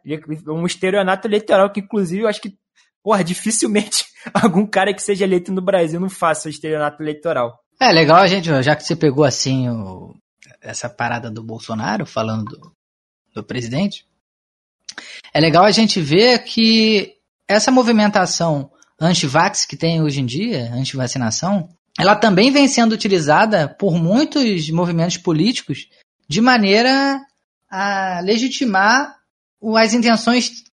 Um 0.47 0.65
estereonato 0.67 1.27
eleitoral 1.27 1.71
que 1.73 1.81
inclusive 1.81 2.23
eu 2.23 2.29
acho 2.29 2.41
que, 2.41 2.57
porra, 3.03 3.25
dificilmente 3.25 4.07
algum 4.33 4.65
cara 4.67 4.95
que 4.95 5.03
seja 5.03 5.25
eleito 5.25 5.53
no 5.53 5.61
Brasil 5.61 5.99
não 5.99 6.09
faça 6.09 6.49
o 6.49 6.51
estereonato 6.51 7.03
eleitoral. 7.03 7.59
É 7.81 7.91
legal 7.91 8.19
a 8.19 8.29
gente, 8.29 8.47
já 8.63 8.77
que 8.77 8.85
você 8.85 8.95
pegou 8.95 9.25
assim 9.25 9.69
o, 9.69 10.15
essa 10.63 10.89
parada 10.89 11.29
do 11.29 11.43
Bolsonaro, 11.43 12.07
falando 12.07 12.45
do, 12.45 12.73
do 13.35 13.43
presidente, 13.43 14.07
é 15.33 15.41
legal 15.41 15.65
a 15.65 15.73
gente 15.73 16.01
ver 16.01 16.45
que 16.45 17.15
essa 17.49 17.71
movimentação 17.71 18.71
anti-vax 19.01 19.65
que 19.65 19.77
tem 19.77 20.03
hoje 20.03 20.21
em 20.21 20.27
dia, 20.27 20.73
anti-vacinação, 20.73 21.69
ela 21.99 22.17
também 22.17 22.51
vem 22.51 22.67
sendo 22.67 22.93
utilizada 22.93 23.69
por 23.69 23.95
muitos 23.95 24.71
movimentos 24.71 25.17
políticos 25.17 25.89
de 26.29 26.41
maneira 26.41 27.21
a 27.71 28.21
legitimar 28.21 29.17
as 29.77 29.95
intenções 29.95 30.65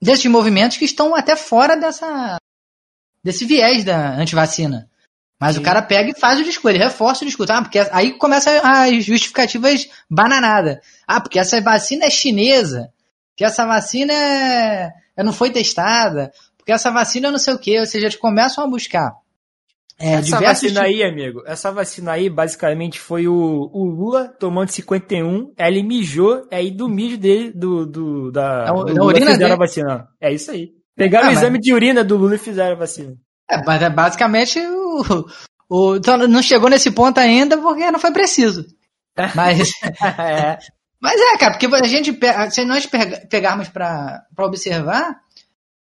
desses 0.00 0.26
movimentos 0.26 0.76
que 0.76 0.84
estão 0.84 1.14
até 1.14 1.36
fora 1.36 1.76
dessa 1.76 2.36
desse 3.22 3.44
viés 3.44 3.84
da 3.84 4.14
antivacina. 4.14 4.88
Mas 5.38 5.56
Sim. 5.56 5.60
o 5.60 5.64
cara 5.64 5.82
pega 5.82 6.10
e 6.10 6.18
faz 6.18 6.38
o 6.38 6.44
discurso, 6.44 6.76
ele 6.76 6.84
reforça 6.84 7.24
o 7.24 7.26
discurso. 7.26 7.52
Ah, 7.52 7.60
porque 7.60 7.78
aí 7.90 8.16
começa 8.16 8.60
as 8.62 9.04
justificativas 9.04 9.88
bananadas. 10.08 10.78
Ah, 11.06 11.20
porque 11.20 11.38
essa 11.38 11.60
vacina 11.60 12.06
é 12.06 12.10
chinesa. 12.10 12.90
Que 13.36 13.44
essa 13.44 13.66
vacina 13.66 14.12
é 14.14 14.92
não 15.24 15.32
foi 15.32 15.50
testada, 15.50 16.32
porque 16.56 16.72
essa 16.72 16.90
vacina 16.90 17.30
não 17.30 17.38
sei 17.38 17.54
o 17.54 17.58
que, 17.58 17.78
ou 17.78 17.86
seja, 17.86 18.06
eles 18.06 18.16
começam 18.16 18.64
a 18.64 18.66
buscar. 18.66 19.12
É, 19.98 20.14
essa 20.14 20.38
vacina 20.38 20.82
aí, 20.82 21.02
amigo, 21.02 21.42
essa 21.46 21.72
vacina 21.72 22.12
aí 22.12 22.28
basicamente 22.28 23.00
foi 23.00 23.26
o, 23.26 23.70
o 23.72 23.84
Lula 23.86 24.28
tomando 24.28 24.68
51, 24.68 25.54
ele 25.56 25.82
mijou, 25.82 26.46
aí 26.50 26.70
do 26.70 26.86
mijo 26.86 27.16
dele, 27.16 27.50
do, 27.50 27.86
do 27.86 28.30
da, 28.30 28.66
é 28.68 28.72
do 28.72 28.92
Lula 28.92 29.06
urina 29.06 29.30
fizeram 29.30 29.38
dele. 29.38 29.52
a 29.52 29.56
vacina. 29.56 30.08
É 30.20 30.32
isso 30.34 30.50
aí. 30.50 30.72
Pegaram 30.94 31.28
ah, 31.28 31.30
o 31.30 31.32
exame 31.32 31.56
mas... 31.56 31.64
de 31.64 31.72
urina 31.72 32.04
do 32.04 32.16
Lula 32.16 32.34
e 32.34 32.38
fizeram 32.38 32.72
a 32.72 32.78
vacina. 32.78 33.14
É, 33.50 33.64
mas 33.64 33.80
é 33.80 33.88
basicamente 33.88 34.58
o, 34.58 35.26
o, 35.70 35.96
então 35.96 36.18
não 36.18 36.42
chegou 36.42 36.68
nesse 36.68 36.90
ponto 36.90 37.18
ainda 37.18 37.56
porque 37.56 37.90
não 37.90 37.98
foi 37.98 38.12
preciso. 38.12 38.66
Mas, 39.34 39.70
é. 40.18 40.58
Mas 41.06 41.20
é, 41.20 41.38
cara, 41.38 41.56
porque 41.56 41.72
a 41.72 41.86
gente, 41.86 42.18
se 42.50 42.64
nós 42.64 42.84
pegarmos 43.30 43.68
para 43.68 44.26
observar, 44.40 45.20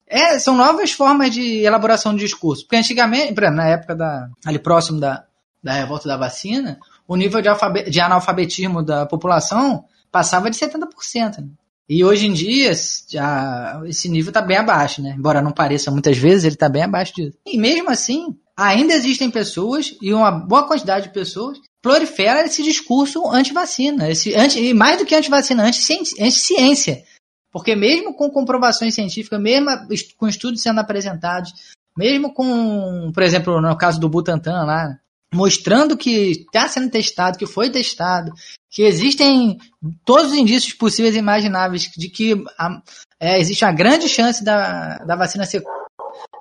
é, 0.06 0.38
são 0.38 0.56
novas 0.56 0.92
formas 0.92 1.32
de 1.32 1.64
elaboração 1.64 2.14
de 2.14 2.20
discurso. 2.20 2.62
Porque 2.62 2.76
antigamente, 2.76 3.34
na 3.34 3.68
época 3.68 3.96
da, 3.96 4.30
ali 4.46 4.60
próximo 4.60 5.00
da, 5.00 5.26
da 5.64 5.74
revolta 5.74 6.08
da 6.08 6.16
vacina, 6.16 6.78
o 7.08 7.16
nível 7.16 7.42
de, 7.42 7.50
de 7.90 8.00
analfabetismo 8.00 8.84
da 8.84 9.08
população 9.08 9.86
passava 10.12 10.52
de 10.52 10.58
70%. 10.58 11.40
Né? 11.40 11.48
E 11.90 12.06
hoje 12.06 12.28
em 12.28 12.34
dia, 12.34 12.72
já, 13.10 13.82
esse 13.88 14.08
nível 14.08 14.30
está 14.30 14.44
bem 14.44 14.58
abaixo, 14.58 15.02
né? 15.02 15.16
Embora 15.18 15.42
não 15.42 15.52
pareça 15.52 15.90
muitas 15.90 16.20
vezes, 16.20 16.44
ele 16.44 16.54
está 16.54 16.70
bem 16.70 16.84
abaixo 16.84 17.16
disso. 17.16 17.36
E 17.48 17.58
mesmo 17.58 17.90
assim, 17.90 18.38
ainda 18.56 18.94
existem 18.94 19.32
pessoas, 19.32 19.98
e 20.00 20.14
uma 20.14 20.30
boa 20.30 20.68
quantidade 20.68 21.08
de 21.08 21.14
pessoas, 21.14 21.58
prolifera 21.86 22.48
esse 22.48 22.64
discurso 22.64 23.28
anti-vacina, 23.28 24.10
esse 24.10 24.34
anti, 24.34 24.60
e 24.60 24.74
mais 24.74 24.98
do 24.98 25.06
que 25.06 25.14
anti-vacina, 25.14 25.66
anti-ciência. 25.66 27.04
Porque 27.52 27.76
mesmo 27.76 28.16
com 28.16 28.28
comprovações 28.28 28.96
científicas, 28.96 29.40
mesmo 29.40 29.70
com 30.18 30.28
estudos 30.28 30.64
sendo 30.64 30.80
apresentados, 30.80 31.54
mesmo 31.96 32.34
com, 32.34 33.12
por 33.14 33.22
exemplo, 33.22 33.62
no 33.62 33.78
caso 33.78 34.00
do 34.00 34.10
Butantan 34.10 34.64
lá, 34.66 34.98
mostrando 35.32 35.96
que 35.96 36.32
está 36.32 36.68
sendo 36.68 36.90
testado, 36.90 37.38
que 37.38 37.46
foi 37.46 37.70
testado, 37.70 38.34
que 38.72 38.82
existem 38.82 39.60
todos 40.04 40.32
os 40.32 40.38
indícios 40.38 40.74
possíveis 40.74 41.16
e 41.16 41.20
imagináveis 41.20 41.84
de 41.96 42.10
que 42.10 42.34
a, 42.58 42.82
é, 43.20 43.40
existe 43.40 43.64
uma 43.64 43.72
grande 43.72 44.10
chance 44.10 44.44
da, 44.44 44.98
da 45.06 45.16
vacina 45.16 45.46
ser 45.46 45.62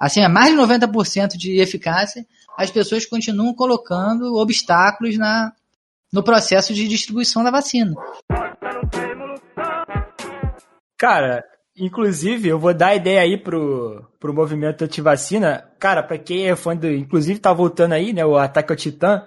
assim, 0.00 0.22
a 0.22 0.28
mais 0.30 0.54
de 0.54 0.56
90% 0.58 1.36
de 1.36 1.60
eficácia, 1.60 2.24
as 2.56 2.70
pessoas 2.70 3.06
continuam 3.06 3.54
colocando 3.54 4.34
obstáculos 4.36 5.18
na, 5.18 5.52
no 6.12 6.22
processo 6.22 6.72
de 6.72 6.86
distribuição 6.86 7.42
da 7.42 7.50
vacina. 7.50 7.94
Cara, 10.96 11.44
inclusive, 11.76 12.48
eu 12.48 12.58
vou 12.58 12.72
dar 12.72 12.88
a 12.88 12.94
ideia 12.94 13.20
aí 13.20 13.36
pro, 13.36 14.04
pro 14.20 14.32
movimento 14.32 14.82
anti-vacina. 14.82 15.68
Cara, 15.78 16.02
pra 16.02 16.16
quem 16.16 16.48
é 16.48 16.56
fã 16.56 16.76
do. 16.76 16.90
Inclusive, 16.90 17.40
tá 17.40 17.52
voltando 17.52 17.92
aí, 17.92 18.12
né? 18.12 18.24
O 18.24 18.36
Ataque 18.36 18.72
ao 18.72 18.76
Titã. 18.76 19.26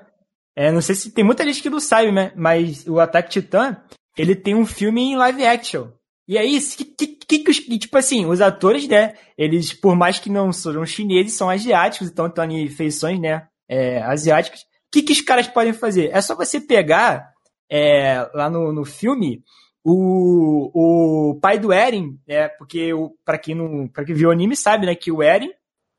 É, 0.56 0.72
não 0.72 0.82
sei 0.82 0.96
se 0.96 1.12
tem 1.12 1.24
muita 1.24 1.44
gente 1.44 1.62
que 1.62 1.70
não 1.70 1.80
sabe, 1.80 2.12
né? 2.12 2.32
Mas 2.36 2.88
o 2.88 3.00
Ataque 3.00 3.30
Titã, 3.30 3.78
ele 4.18 4.36
tem 4.36 4.56
um 4.56 4.66
filme 4.66 5.02
em 5.02 5.16
live 5.16 5.46
action. 5.46 5.90
E 6.28 6.38
aí, 6.38 6.60
que, 6.60 6.84
que, 6.84 7.17
que, 7.28 7.40
que 7.40 7.52
os, 7.52 7.58
tipo 7.58 7.98
assim, 7.98 8.26
os 8.26 8.42
atores, 8.42 8.88
né? 8.88 9.16
Eles, 9.38 9.74
por 9.74 9.96
mais 9.96 10.18
que 10.20 10.30
não 10.30 10.52
sejam 10.52 10.86
chineses, 10.86 11.34
são 11.34 11.50
asiáticos, 11.50 12.10
então 12.10 12.28
estão 12.28 12.46
em 12.46 12.70
feições, 12.70 13.20
né? 13.20 13.48
É, 13.68 14.02
asiáticas. 14.04 14.62
O 14.62 14.66
que, 14.92 15.02
que 15.04 15.12
os 15.12 15.22
caras 15.22 15.48
podem 15.48 15.74
fazer? 15.74 16.10
É 16.14 16.22
só 16.22 16.36
você 16.36 16.62
pegar 16.62 17.34
é, 17.70 18.30
lá 18.34 18.50
no, 18.50 18.72
no 18.72 18.86
filme 18.86 19.44
o, 19.84 20.72
o 20.74 21.40
pai 21.40 21.60
do 21.60 21.72
Eren, 21.72 22.18
é, 22.28 22.48
porque 22.48 22.92
para 23.24 23.38
quem 23.38 23.56
não, 23.56 23.88
para 23.88 24.06
quem 24.06 24.16
viu 24.16 24.30
o 24.30 24.32
anime 24.32 24.56
sabe, 24.56 24.86
né, 24.86 24.96
que 24.96 25.12
o 25.12 25.22
Eren, 25.22 25.50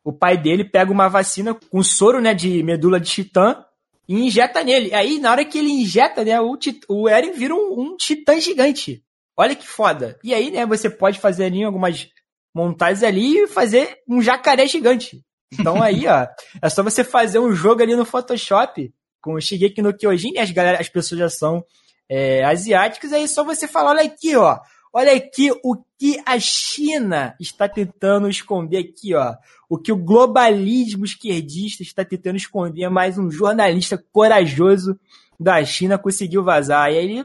o 0.05 0.13
pai 0.13 0.37
dele 0.37 0.65
pega 0.65 0.91
uma 0.91 1.09
vacina 1.09 1.55
com 1.55 1.83
soro, 1.83 2.21
né, 2.21 2.35
de 2.35 2.63
medula 2.63 2.99
de 2.99 3.11
titã 3.11 3.65
e 4.09 4.27
injeta 4.27 4.63
nele. 4.63 4.95
Aí 4.95 5.19
na 5.19 5.31
hora 5.31 5.45
que 5.45 5.59
ele 5.59 5.71
injeta, 5.71 6.25
né, 6.25 6.41
o, 6.41 6.59
o 6.89 7.09
Eren 7.09 7.33
vira 7.33 7.55
um, 7.55 7.81
um 7.81 7.97
titã 7.97 8.39
gigante. 8.41 9.03
Olha 9.39 9.55
que 9.55 9.69
foda. 9.69 10.19
E 10.25 10.35
aí, 10.35 10.51
né, 10.51 10.67
você 10.67 10.91
pode 10.91 11.21
fazer 11.21 11.45
ali 11.45 11.63
algumas 11.63 12.09
montagens 12.53 13.05
ali 13.05 13.45
e 13.45 13.47
fazer 13.47 13.99
um 14.09 14.21
jacaré 14.21 14.67
gigante. 14.67 15.25
Então 15.53 15.81
aí, 15.81 16.09
ó, 16.09 16.27
é 16.61 16.69
só 16.69 16.83
você 16.83 17.05
fazer 17.05 17.39
um 17.39 17.53
jogo 17.53 17.81
ali 17.81 17.95
no 17.95 18.05
Photoshop 18.05 18.93
com 19.21 19.35
o 19.35 19.41
Shigeki 19.41 19.81
no 19.81 19.95
Kyojin, 19.95 20.33
e 20.35 20.39
as, 20.39 20.51
galera, 20.51 20.81
as 20.81 20.89
pessoas 20.89 21.21
já 21.21 21.31
são 21.31 21.65
é, 22.09 22.45
asiáticas, 22.45 23.13
aí 23.13 23.23
é 23.25 23.27
só 23.27 23.45
você 23.45 23.69
falar, 23.69 23.91
olha 23.91 24.03
aqui, 24.03 24.35
ó, 24.37 24.59
olha 24.93 25.13
aqui 25.13 25.51
o 25.63 25.77
que 25.99 26.21
a 26.25 26.39
China 26.39 27.37
está 27.41 27.69
tentando 27.69 28.29
esconder 28.29 28.79
aqui, 28.79 29.15
ó, 29.15 29.35
o 29.69 29.79
que 29.79 29.93
o 29.93 29.97
globalismo 29.97 31.05
esquerdista 31.05 31.83
está 31.83 32.05
tentando 32.05 32.37
esconder, 32.37 32.89
mais 32.89 33.19
um 33.19 33.31
jornalista 33.31 34.03
corajoso 34.13 34.99
da 35.39 35.65
China 35.65 35.99
conseguiu 35.99 36.43
vazar, 36.43 36.91
e 36.93 36.99
aí 36.99 37.05
ele 37.05 37.25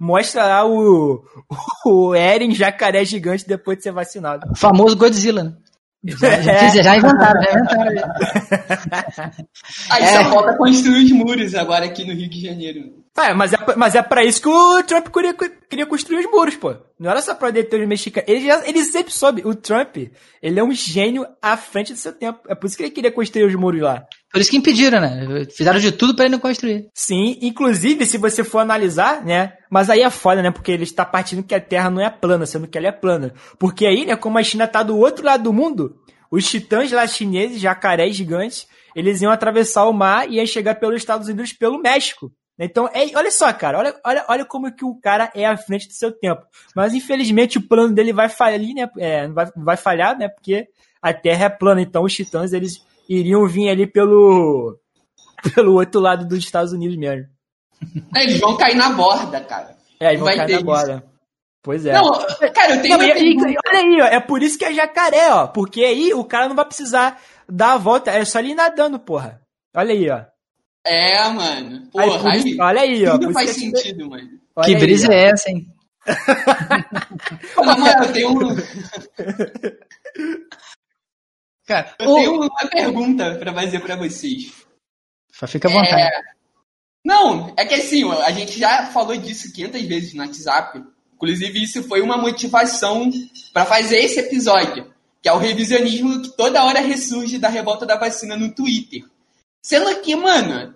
mostra 0.00 0.46
lá 0.46 0.66
o, 0.66 1.22
o 1.86 2.14
Eren 2.14 2.54
jacaré 2.54 3.04
gigante 3.04 3.46
depois 3.46 3.78
de 3.78 3.84
ser 3.84 3.92
vacinado. 3.92 4.50
O 4.50 4.56
famoso 4.56 4.96
Godzilla, 4.96 5.44
né? 5.44 5.54
Já, 6.04 6.40
já, 6.40 6.52
é. 6.52 6.82
já 6.82 6.96
inventaram, 6.96 7.42
já 7.42 7.52
inventaram. 7.52 9.32
Aí 9.90 10.02
é. 10.02 10.06
só 10.06 10.24
falta 10.30 10.56
construir 10.56 11.04
os 11.04 11.12
muros 11.12 11.54
agora 11.54 11.86
aqui 11.86 12.04
no 12.04 12.12
Rio 12.12 12.28
de 12.28 12.40
Janeiro. 12.40 13.01
É, 13.16 13.34
mas 13.34 13.52
é, 13.52 13.58
mas 13.76 13.94
é 13.94 14.02
pra 14.02 14.24
isso 14.24 14.40
que 14.40 14.48
o 14.48 14.82
Trump 14.84 15.08
queria, 15.08 15.34
queria 15.68 15.86
construir 15.86 16.24
os 16.24 16.30
muros, 16.30 16.56
pô. 16.56 16.74
Não 16.98 17.10
era 17.10 17.20
só 17.20 17.34
pra 17.34 17.50
deter 17.50 17.80
os 17.80 17.86
mexicanos. 17.86 18.28
Ele, 18.28 18.46
já, 18.46 18.66
ele 18.66 18.82
sempre 18.84 19.12
soube. 19.12 19.42
O 19.44 19.54
Trump, 19.54 19.96
ele 20.42 20.58
é 20.58 20.64
um 20.64 20.72
gênio 20.72 21.26
à 21.40 21.56
frente 21.56 21.92
do 21.92 21.98
seu 21.98 22.12
tempo. 22.12 22.40
É 22.48 22.54
por 22.54 22.66
isso 22.66 22.76
que 22.76 22.84
ele 22.84 22.90
queria 22.90 23.12
construir 23.12 23.44
os 23.44 23.54
muros 23.54 23.82
lá. 23.82 24.06
Por 24.32 24.40
isso 24.40 24.50
que 24.50 24.56
impediram, 24.56 24.98
né? 24.98 25.44
Fizeram 25.54 25.78
de 25.78 25.92
tudo 25.92 26.14
para 26.14 26.24
ele 26.24 26.32
não 26.32 26.38
construir. 26.38 26.88
Sim, 26.94 27.38
inclusive, 27.42 28.06
se 28.06 28.16
você 28.16 28.42
for 28.42 28.60
analisar, 28.60 29.22
né? 29.22 29.52
Mas 29.70 29.90
aí 29.90 30.00
é 30.00 30.08
foda, 30.08 30.40
né? 30.42 30.50
Porque 30.50 30.72
ele 30.72 30.84
está 30.84 31.04
partindo 31.04 31.42
que 31.42 31.54
a 31.54 31.60
Terra 31.60 31.90
não 31.90 32.00
é 32.00 32.08
plana, 32.08 32.46
sendo 32.46 32.66
que 32.66 32.78
ela 32.78 32.86
é 32.86 32.92
plana. 32.92 33.34
Porque 33.58 33.84
aí, 33.84 34.06
né, 34.06 34.16
como 34.16 34.38
a 34.38 34.42
China 34.42 34.66
tá 34.66 34.82
do 34.82 34.96
outro 34.96 35.26
lado 35.26 35.42
do 35.42 35.52
mundo, 35.52 35.96
os 36.30 36.48
titãs 36.48 36.90
lá 36.90 37.06
chineses, 37.06 37.60
jacarés 37.60 38.16
gigantes, 38.16 38.66
eles 38.96 39.20
iam 39.20 39.30
atravessar 39.30 39.86
o 39.86 39.92
mar 39.92 40.26
e 40.30 40.36
iam 40.36 40.46
chegar 40.46 40.76
pelos 40.76 40.96
Estados 40.96 41.28
Unidos 41.28 41.52
pelo 41.52 41.78
México. 41.78 42.32
Então, 42.58 42.88
é, 42.88 43.06
olha 43.16 43.30
só, 43.30 43.52
cara, 43.52 43.78
olha, 43.78 44.00
olha, 44.04 44.24
olha 44.28 44.44
como 44.44 44.72
que 44.74 44.84
o 44.84 44.94
cara 44.94 45.30
é 45.34 45.46
à 45.46 45.56
frente 45.56 45.88
do 45.88 45.94
seu 45.94 46.12
tempo. 46.12 46.42
Mas 46.76 46.94
infelizmente 46.94 47.58
o 47.58 47.66
plano 47.66 47.94
dele 47.94 48.12
vai 48.12 48.28
falhar, 48.28 48.60
né? 48.60 48.88
É, 48.98 49.28
vai, 49.28 49.46
vai 49.56 49.76
falhar, 49.76 50.16
né? 50.16 50.28
Porque 50.28 50.68
a 51.00 51.12
Terra 51.12 51.46
é 51.46 51.48
plana. 51.48 51.80
Então 51.80 52.04
os 52.04 52.14
titãs 52.14 52.52
eles 52.52 52.84
iriam 53.08 53.46
vir 53.46 53.70
ali 53.70 53.86
pelo 53.86 54.78
pelo 55.54 55.74
outro 55.74 56.00
lado 56.00 56.26
dos 56.26 56.38
Estados 56.38 56.72
Unidos 56.72 56.96
mesmo. 56.96 57.26
É, 58.14 58.22
eles 58.22 58.38
vão 58.38 58.56
cair 58.56 58.76
na 58.76 58.90
borda, 58.90 59.40
cara. 59.40 59.76
É, 59.98 60.08
eles 60.08 60.20
vão 60.20 60.28
vai 60.28 60.36
cair 60.36 60.56
na 60.56 60.62
borda. 60.62 61.12
Pois 61.62 61.86
é. 61.86 61.92
Não, 61.92 62.12
cara, 62.52 62.74
eu 62.74 62.82
tenho 62.82 62.98
não, 62.98 63.04
e, 63.04 63.34
e, 63.34 63.56
Olha 63.68 63.78
aí, 63.78 64.00
ó, 64.02 64.06
é 64.06 64.20
por 64.20 64.42
isso 64.42 64.58
que 64.58 64.64
é 64.64 64.74
jacaré, 64.74 65.32
ó. 65.32 65.46
Porque 65.46 65.84
aí 65.84 66.12
o 66.12 66.24
cara 66.24 66.48
não 66.48 66.56
vai 66.56 66.64
precisar 66.64 67.20
dar 67.48 67.74
a 67.74 67.78
volta, 67.78 68.10
é 68.10 68.24
só 68.24 68.40
ele 68.40 68.54
nadando, 68.54 68.98
porra. 68.98 69.40
Olha 69.74 69.94
aí, 69.94 70.10
ó. 70.10 70.31
É, 70.84 71.28
mano. 71.28 71.88
Porra, 71.90 72.32
aí, 72.32 72.42
aí, 72.42 72.60
olha 72.60 72.80
aí, 72.80 73.06
ó. 73.06 73.16
Não 73.18 73.32
faz 73.32 73.50
sentido, 73.50 74.10
mano. 74.10 74.28
Olha 74.56 74.66
que 74.66 74.76
brisa 74.76 75.12
é 75.12 75.30
essa, 75.30 75.50
hein? 75.50 75.66
Não, 77.56 77.64
mano, 77.64 78.04
eu 78.04 78.12
tenho 78.12 78.30
um... 78.30 78.56
Cara, 81.64 81.94
eu 81.98 82.10
o... 82.10 82.14
tenho 82.16 82.34
uma 82.34 82.68
pergunta 82.70 83.36
pra 83.36 83.54
fazer 83.54 83.80
pra 83.80 83.96
vocês. 83.96 84.52
Fica 85.46 85.68
à 85.68 85.72
vontade. 85.72 86.02
É... 86.02 86.10
Não, 87.04 87.52
é 87.56 87.64
que 87.64 87.74
assim, 87.74 88.08
a 88.10 88.30
gente 88.30 88.58
já 88.58 88.86
falou 88.86 89.16
disso 89.16 89.52
500 89.52 89.82
vezes 89.82 90.14
no 90.14 90.22
WhatsApp. 90.22 90.82
Inclusive, 91.14 91.62
isso 91.62 91.82
foi 91.84 92.00
uma 92.00 92.16
motivação 92.16 93.10
para 93.52 93.64
fazer 93.64 93.98
esse 93.98 94.20
episódio, 94.20 94.92
que 95.20 95.28
é 95.28 95.32
o 95.32 95.38
revisionismo 95.38 96.22
que 96.22 96.36
toda 96.36 96.64
hora 96.64 96.80
ressurge 96.80 97.38
da 97.38 97.48
revolta 97.48 97.86
da 97.86 97.96
vacina 97.96 98.36
no 98.36 98.52
Twitter. 98.52 99.04
Sendo 99.62 99.94
que, 100.00 100.14
mano, 100.16 100.74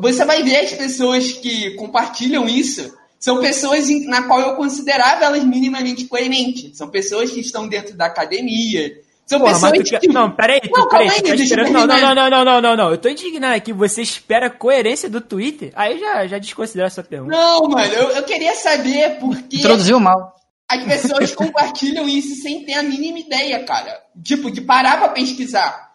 você 0.00 0.24
vai 0.24 0.42
ver 0.42 0.56
as 0.56 0.72
pessoas 0.72 1.32
que 1.32 1.74
compartilham 1.76 2.48
isso 2.48 2.96
são 3.20 3.40
pessoas 3.40 3.88
na 4.06 4.22
qual 4.22 4.40
eu 4.40 4.56
considerava 4.56 5.26
elas 5.26 5.44
minimamente 5.44 6.06
coerentes. 6.06 6.76
São 6.76 6.88
pessoas 6.88 7.30
que 7.30 7.38
estão 7.38 7.68
dentro 7.68 7.96
da 7.96 8.06
academia, 8.06 9.00
são 9.32 9.38
Porra, 9.38 9.52
pessoas 9.52 10.00
que... 10.00 10.08
Não, 10.08 10.30
peraí, 10.30 10.60
tu, 10.60 10.70
não, 10.78 10.88
peraí, 10.88 11.08
aí, 11.08 11.22
tá 11.22 11.34
esperando... 11.34 11.72
não, 11.72 11.86
não, 11.86 12.00
não, 12.00 12.14
não, 12.14 12.30
não, 12.30 12.44
não, 12.44 12.60
não, 12.60 12.76
não. 12.76 12.90
Eu 12.90 12.98
tô 12.98 13.08
indignado 13.08 13.54
aqui. 13.54 13.72
Você 13.72 14.02
espera 14.02 14.50
coerência 14.50 15.08
do 15.08 15.20
Twitter? 15.20 15.72
Aí 15.74 15.98
já, 15.98 16.26
já 16.26 16.38
desconsidera 16.38 16.88
essa 16.88 17.02
pergunta. 17.02 17.34
Não, 17.34 17.62
mano, 17.68 17.92
eu, 17.94 18.10
eu 18.10 18.22
queria 18.24 18.54
saber 18.54 19.18
porque. 19.20 19.56
Introduziu 19.58 20.00
mal. 20.00 20.34
As 20.68 20.84
pessoas 20.84 21.34
compartilham 21.34 22.08
isso 22.08 22.42
sem 22.42 22.64
ter 22.64 22.74
a 22.74 22.82
mínima 22.82 23.20
ideia, 23.20 23.64
cara. 23.64 24.02
Tipo, 24.22 24.50
de 24.50 24.60
parar 24.60 24.98
pra 24.98 25.10
pesquisar. 25.10 25.91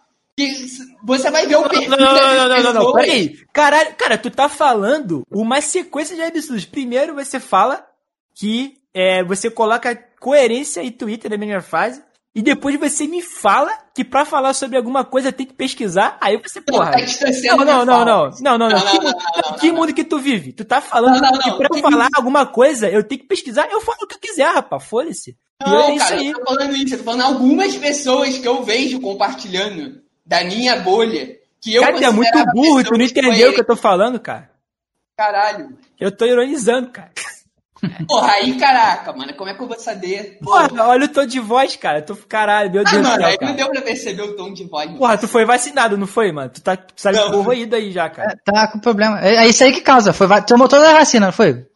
Você 1.04 1.30
vai 1.30 1.46
ver 1.46 1.56
o 1.56 1.68
perfil 1.68 1.90
não, 1.90 1.98
não, 1.98 2.14
não, 2.14 2.48
não, 2.48 2.62
não, 2.62 2.72
não, 2.72 2.92
peraí. 2.92 3.36
Caralho, 3.52 3.94
cara, 3.96 4.18
tu 4.18 4.30
tá 4.30 4.48
falando 4.48 5.26
uma 5.30 5.60
sequência 5.60 6.14
de 6.14 6.22
absurdos. 6.22 6.64
Primeiro 6.64 7.14
você 7.14 7.40
fala 7.40 7.84
que 8.34 8.74
é, 8.94 9.22
você 9.24 9.50
coloca 9.50 9.94
coerência 10.20 10.82
e 10.82 10.90
Twitter 10.90 11.30
na 11.30 11.36
mesma 11.36 11.60
fase 11.60 12.02
e 12.38 12.42
depois 12.42 12.78
você 12.78 13.06
me 13.06 13.20
fala 13.20 13.72
que 13.92 14.04
para 14.04 14.24
falar 14.24 14.54
sobre 14.54 14.76
alguma 14.76 15.04
coisa 15.04 15.32
tem 15.32 15.44
que 15.44 15.54
pesquisar, 15.54 16.16
aí 16.20 16.36
você, 16.36 16.60
porra. 16.60 16.92
Não, 17.48 17.64
não, 17.64 17.84
não, 17.84 18.04
não, 18.04 18.30
não, 18.40 18.58
não, 18.58 18.68
não. 18.68 19.58
Que 19.58 19.72
mundo 19.72 19.92
que 19.92 20.04
tu 20.04 20.20
vive? 20.20 20.52
Tu 20.52 20.64
tá 20.64 20.80
falando 20.80 21.20
que 21.42 21.50
pra 21.56 21.80
falar 21.80 22.08
alguma 22.14 22.46
coisa 22.46 22.88
eu 22.88 23.02
tenho 23.02 23.22
que 23.22 23.26
pesquisar, 23.26 23.68
eu 23.70 23.80
falo 23.80 23.98
o 24.02 24.06
que 24.06 24.14
eu 24.14 24.20
quiser, 24.20 24.54
rapaz, 24.54 24.84
foda-se. 24.84 25.36
Não, 25.60 25.88
é 25.88 25.98
cara, 25.98 26.22
eu 26.22 26.32
tô 26.34 26.44
falando 26.44 26.76
isso, 26.76 26.94
eu 26.94 26.98
tô 26.98 27.04
falando 27.04 27.22
algumas 27.22 27.76
pessoas 27.76 28.38
que 28.38 28.46
eu 28.46 28.62
vejo 28.62 29.00
compartilhando 29.00 30.00
da 30.28 30.44
minha 30.44 30.76
bolha, 30.76 31.36
que 31.60 31.74
eu 31.74 31.82
Cara, 31.82 31.96
tu 31.96 32.04
é 32.04 32.10
muito 32.10 32.44
burro, 32.52 32.84
tu 32.84 32.92
não 32.92 33.04
entendeu 33.04 33.50
o 33.50 33.54
que 33.54 33.60
eu 33.60 33.66
tô 33.66 33.74
falando, 33.74 34.20
cara. 34.20 34.50
Caralho. 35.16 35.76
Eu 35.98 36.12
tô 36.14 36.26
ironizando, 36.26 36.90
cara. 36.90 37.10
Porra, 38.08 38.32
aí, 38.32 38.58
caraca, 38.58 39.12
mano, 39.12 39.32
como 39.34 39.48
é 39.48 39.54
que 39.54 39.62
eu 39.62 39.68
vou 39.68 39.78
saber? 39.78 40.38
Porra, 40.42 40.68
Porra 40.68 40.88
olha 40.88 41.04
o 41.06 41.08
tom 41.08 41.24
de 41.24 41.40
voz, 41.40 41.76
cara. 41.76 42.02
Tu, 42.02 42.14
caralho, 42.28 42.70
meu 42.70 42.82
ah, 42.84 42.90
Deus 42.90 43.02
do 43.02 43.14
céu. 43.14 43.26
Aí 43.26 43.38
não 43.40 43.54
deu 43.54 43.70
pra 43.70 43.82
perceber 43.82 44.22
o 44.22 44.36
tom 44.36 44.52
de 44.52 44.64
voz. 44.64 44.90
Porra, 44.98 45.16
tu 45.16 45.28
foi 45.28 45.44
vacinado, 45.44 45.96
não 45.96 46.06
foi, 46.06 46.30
mano? 46.30 46.50
Tu 46.50 46.60
tá, 46.60 46.76
tu 46.76 46.92
sabe 46.96 47.18
corroído 47.30 47.74
aí 47.74 47.90
já, 47.90 48.10
cara. 48.10 48.32
É, 48.32 48.52
tá 48.52 48.68
com 48.68 48.80
problema. 48.80 49.20
É, 49.20 49.36
é, 49.36 49.48
isso 49.48 49.62
aí 49.64 49.72
que 49.72 49.80
causa. 49.80 50.12
Foi, 50.12 50.26
tu 50.42 50.46
tomou 50.46 50.68
toda 50.68 50.90
a 50.90 50.98
vacina, 50.98 51.26
não 51.26 51.32
foi? 51.32 51.66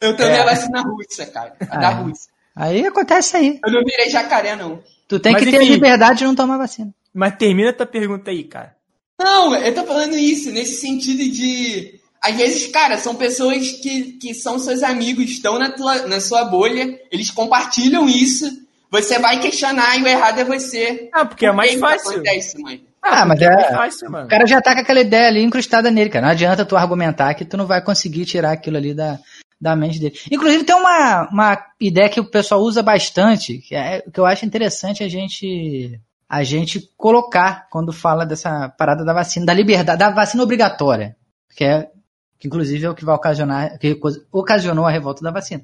Eu 0.00 0.16
tomei 0.16 0.32
é. 0.32 0.40
a 0.40 0.44
vacina 0.44 0.82
russa, 0.82 1.26
cara. 1.26 1.54
A 1.70 1.76
da 1.76 1.90
Rússia. 1.90 2.32
Aí 2.56 2.86
acontece 2.86 3.36
aí. 3.36 3.60
Eu 3.64 3.72
não 3.72 3.84
virei 3.84 4.10
jacaré, 4.10 4.56
não. 4.56 4.82
Tu 5.06 5.20
tem 5.20 5.32
Mas, 5.32 5.44
que 5.44 5.50
ter 5.50 5.62
enfim, 5.62 5.74
liberdade 5.74 6.20
de 6.20 6.24
não 6.24 6.34
tomar 6.34 6.56
vacina. 6.56 6.92
Mas 7.14 7.36
termina 7.36 7.72
tua 7.72 7.86
pergunta 7.86 8.30
aí, 8.30 8.44
cara. 8.44 8.76
Não, 9.20 9.54
eu 9.54 9.74
tô 9.74 9.84
falando 9.84 10.16
isso, 10.16 10.50
nesse 10.50 10.80
sentido 10.80 11.30
de 11.30 12.00
às 12.22 12.36
vezes, 12.36 12.68
cara, 12.68 12.96
são 12.98 13.16
pessoas 13.16 13.72
que, 13.72 14.12
que 14.12 14.32
são 14.32 14.56
seus 14.56 14.84
amigos, 14.84 15.24
estão 15.24 15.58
na, 15.58 15.72
tua, 15.72 16.06
na 16.06 16.20
sua 16.20 16.44
bolha, 16.44 16.96
eles 17.10 17.32
compartilham 17.32 18.08
isso, 18.08 18.46
você 18.88 19.18
vai 19.18 19.40
questionar 19.40 19.98
e 19.98 20.02
o 20.04 20.06
errado 20.06 20.38
é 20.38 20.44
você. 20.44 21.10
Ah, 21.12 21.24
porque 21.24 21.46
Por 21.46 21.52
é 21.52 21.56
mais 21.56 21.74
fácil. 21.74 22.12
Acontece, 22.12 22.62
mãe? 22.62 22.84
Ah, 23.02 23.26
mas 23.26 23.40
é, 23.40 23.46
é 23.46 23.70
fácil, 23.72 24.08
mano. 24.08 24.26
O 24.26 24.28
cara 24.28 24.46
já 24.46 24.62
tá 24.62 24.72
com 24.72 24.80
aquela 24.82 25.00
ideia 25.00 25.26
ali 25.26 25.42
incrustada 25.42 25.90
nele, 25.90 26.10
cara. 26.10 26.26
Não 26.26 26.32
adianta 26.32 26.64
tu 26.64 26.76
argumentar 26.76 27.34
que 27.34 27.44
tu 27.44 27.56
não 27.56 27.66
vai 27.66 27.82
conseguir 27.82 28.24
tirar 28.24 28.52
aquilo 28.52 28.76
ali 28.76 28.94
da, 28.94 29.18
da 29.60 29.74
mente 29.74 29.98
dele. 29.98 30.14
Inclusive, 30.30 30.62
tem 30.62 30.76
uma, 30.76 31.28
uma 31.28 31.66
ideia 31.80 32.08
que 32.08 32.20
o 32.20 32.30
pessoal 32.30 32.60
usa 32.60 32.84
bastante, 32.84 33.58
que, 33.58 33.74
é, 33.74 34.02
que 34.02 34.20
eu 34.20 34.26
acho 34.26 34.46
interessante 34.46 35.02
a 35.02 35.08
gente 35.08 35.98
a 36.32 36.42
gente 36.42 36.80
colocar 36.96 37.68
quando 37.68 37.92
fala 37.92 38.24
dessa 38.24 38.70
parada 38.70 39.04
da 39.04 39.12
vacina, 39.12 39.44
da 39.44 39.52
liberdade, 39.52 39.98
da 39.98 40.08
vacina 40.08 40.42
obrigatória, 40.42 41.14
que 41.54 41.62
é 41.62 41.90
que 42.38 42.48
inclusive 42.48 42.86
é 42.86 42.90
o 42.90 42.94
que 42.94 43.04
vai 43.04 43.14
ocasionar, 43.14 43.78
que 43.78 44.00
ocasionou 44.32 44.86
a 44.86 44.90
revolta 44.90 45.22
da 45.22 45.30
vacina. 45.30 45.62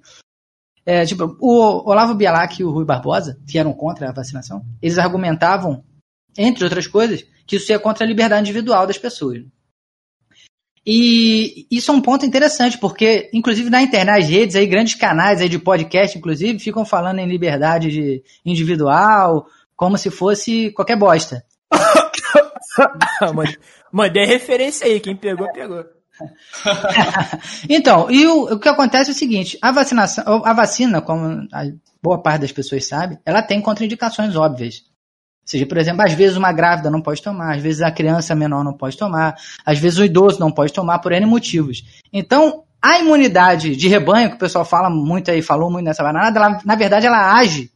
É, 0.84 1.06
tipo, 1.06 1.36
o 1.40 1.90
Olavo 1.90 2.14
Bialac 2.14 2.60
e 2.60 2.64
o 2.64 2.70
Rui 2.70 2.84
Barbosa, 2.84 3.40
que 3.48 3.58
eram 3.58 3.72
contra 3.72 4.10
a 4.10 4.12
vacinação, 4.12 4.62
eles 4.80 4.98
argumentavam, 4.98 5.82
entre 6.36 6.62
outras 6.62 6.86
coisas, 6.86 7.24
que 7.46 7.56
isso 7.56 7.72
ia 7.72 7.78
contra 7.78 8.04
a 8.04 8.06
liberdade 8.06 8.42
individual 8.42 8.86
das 8.86 8.98
pessoas. 8.98 9.42
E 10.86 11.66
isso 11.70 11.90
é 11.90 11.94
um 11.94 12.00
ponto 12.00 12.26
interessante, 12.26 12.78
porque, 12.78 13.30
inclusive, 13.32 13.70
na 13.70 13.82
internet, 13.82 14.22
as 14.22 14.28
redes 14.28 14.54
aí, 14.54 14.66
grandes 14.66 14.94
canais 14.94 15.40
aí 15.40 15.48
de 15.48 15.58
podcast, 15.58 16.16
inclusive, 16.16 16.58
ficam 16.58 16.84
falando 16.84 17.18
em 17.18 17.26
liberdade 17.26 17.90
de 17.90 18.22
individual, 18.44 19.46
como 19.78 19.96
se 19.96 20.10
fosse 20.10 20.72
qualquer 20.72 20.96
bosta. 20.96 21.44
Mandei 23.92 24.26
referência 24.26 24.86
aí, 24.86 24.98
quem 24.98 25.14
pegou, 25.14 25.50
pegou. 25.52 25.84
então, 27.70 28.10
e 28.10 28.26
o, 28.26 28.54
o, 28.54 28.58
que 28.58 28.68
acontece 28.68 29.10
é 29.10 29.12
o 29.12 29.16
seguinte: 29.16 29.56
a 29.62 29.70
vacinação, 29.70 30.44
a 30.44 30.52
vacina, 30.52 31.00
como 31.00 31.46
a 31.52 31.62
boa 32.02 32.20
parte 32.20 32.40
das 32.40 32.50
pessoas 32.50 32.88
sabe, 32.88 33.20
ela 33.24 33.40
tem 33.40 33.62
contraindicações 33.62 34.34
óbvias. 34.34 34.82
Ou 35.42 35.50
seja, 35.50 35.64
por 35.64 35.78
exemplo, 35.78 36.02
às 36.02 36.12
vezes 36.12 36.36
uma 36.36 36.52
grávida 36.52 36.90
não 36.90 37.00
pode 37.00 37.22
tomar, 37.22 37.54
às 37.54 37.62
vezes 37.62 37.80
a 37.80 37.92
criança 37.92 38.34
menor 38.34 38.64
não 38.64 38.76
pode 38.76 38.96
tomar, 38.96 39.36
às 39.64 39.78
vezes 39.78 39.98
o 39.98 40.04
idoso 40.04 40.40
não 40.40 40.50
pode 40.50 40.72
tomar 40.72 40.98
por 40.98 41.12
N 41.12 41.24
motivos. 41.24 41.84
Então, 42.12 42.64
a 42.82 42.98
imunidade 42.98 43.76
de 43.76 43.88
rebanho, 43.88 44.30
que 44.30 44.36
o 44.36 44.40
pessoal 44.40 44.64
fala 44.64 44.90
muito 44.90 45.30
aí, 45.30 45.40
falou 45.40 45.70
muito 45.70 45.84
nessa 45.84 46.02
banana, 46.02 46.36
ela, 46.36 46.60
na 46.64 46.74
verdade 46.74 47.06
ela 47.06 47.32
age 47.34 47.70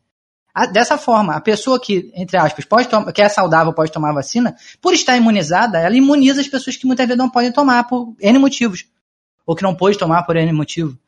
dessa 0.72 0.98
forma. 0.98 1.34
A 1.34 1.40
pessoa 1.40 1.80
que, 1.80 2.10
entre 2.14 2.36
aspas, 2.36 2.64
pode 2.64 2.88
que 3.12 3.22
é 3.22 3.28
saudável 3.28 3.72
pode 3.72 3.92
tomar 3.92 4.10
a 4.10 4.14
vacina, 4.14 4.54
por 4.80 4.92
estar 4.92 5.16
imunizada, 5.16 5.78
ela 5.78 5.96
imuniza 5.96 6.40
as 6.40 6.48
pessoas 6.48 6.76
que 6.76 6.86
muitas 6.86 7.06
vezes 7.06 7.18
não 7.18 7.30
podem 7.30 7.52
tomar 7.52 7.84
por 7.84 8.14
N 8.20 8.38
motivos. 8.38 8.86
Ou 9.46 9.56
que 9.56 9.62
não 9.62 9.74
pode 9.74 9.98
tomar 9.98 10.22
por 10.24 10.36
N 10.36 10.52
motivo. 10.52 10.98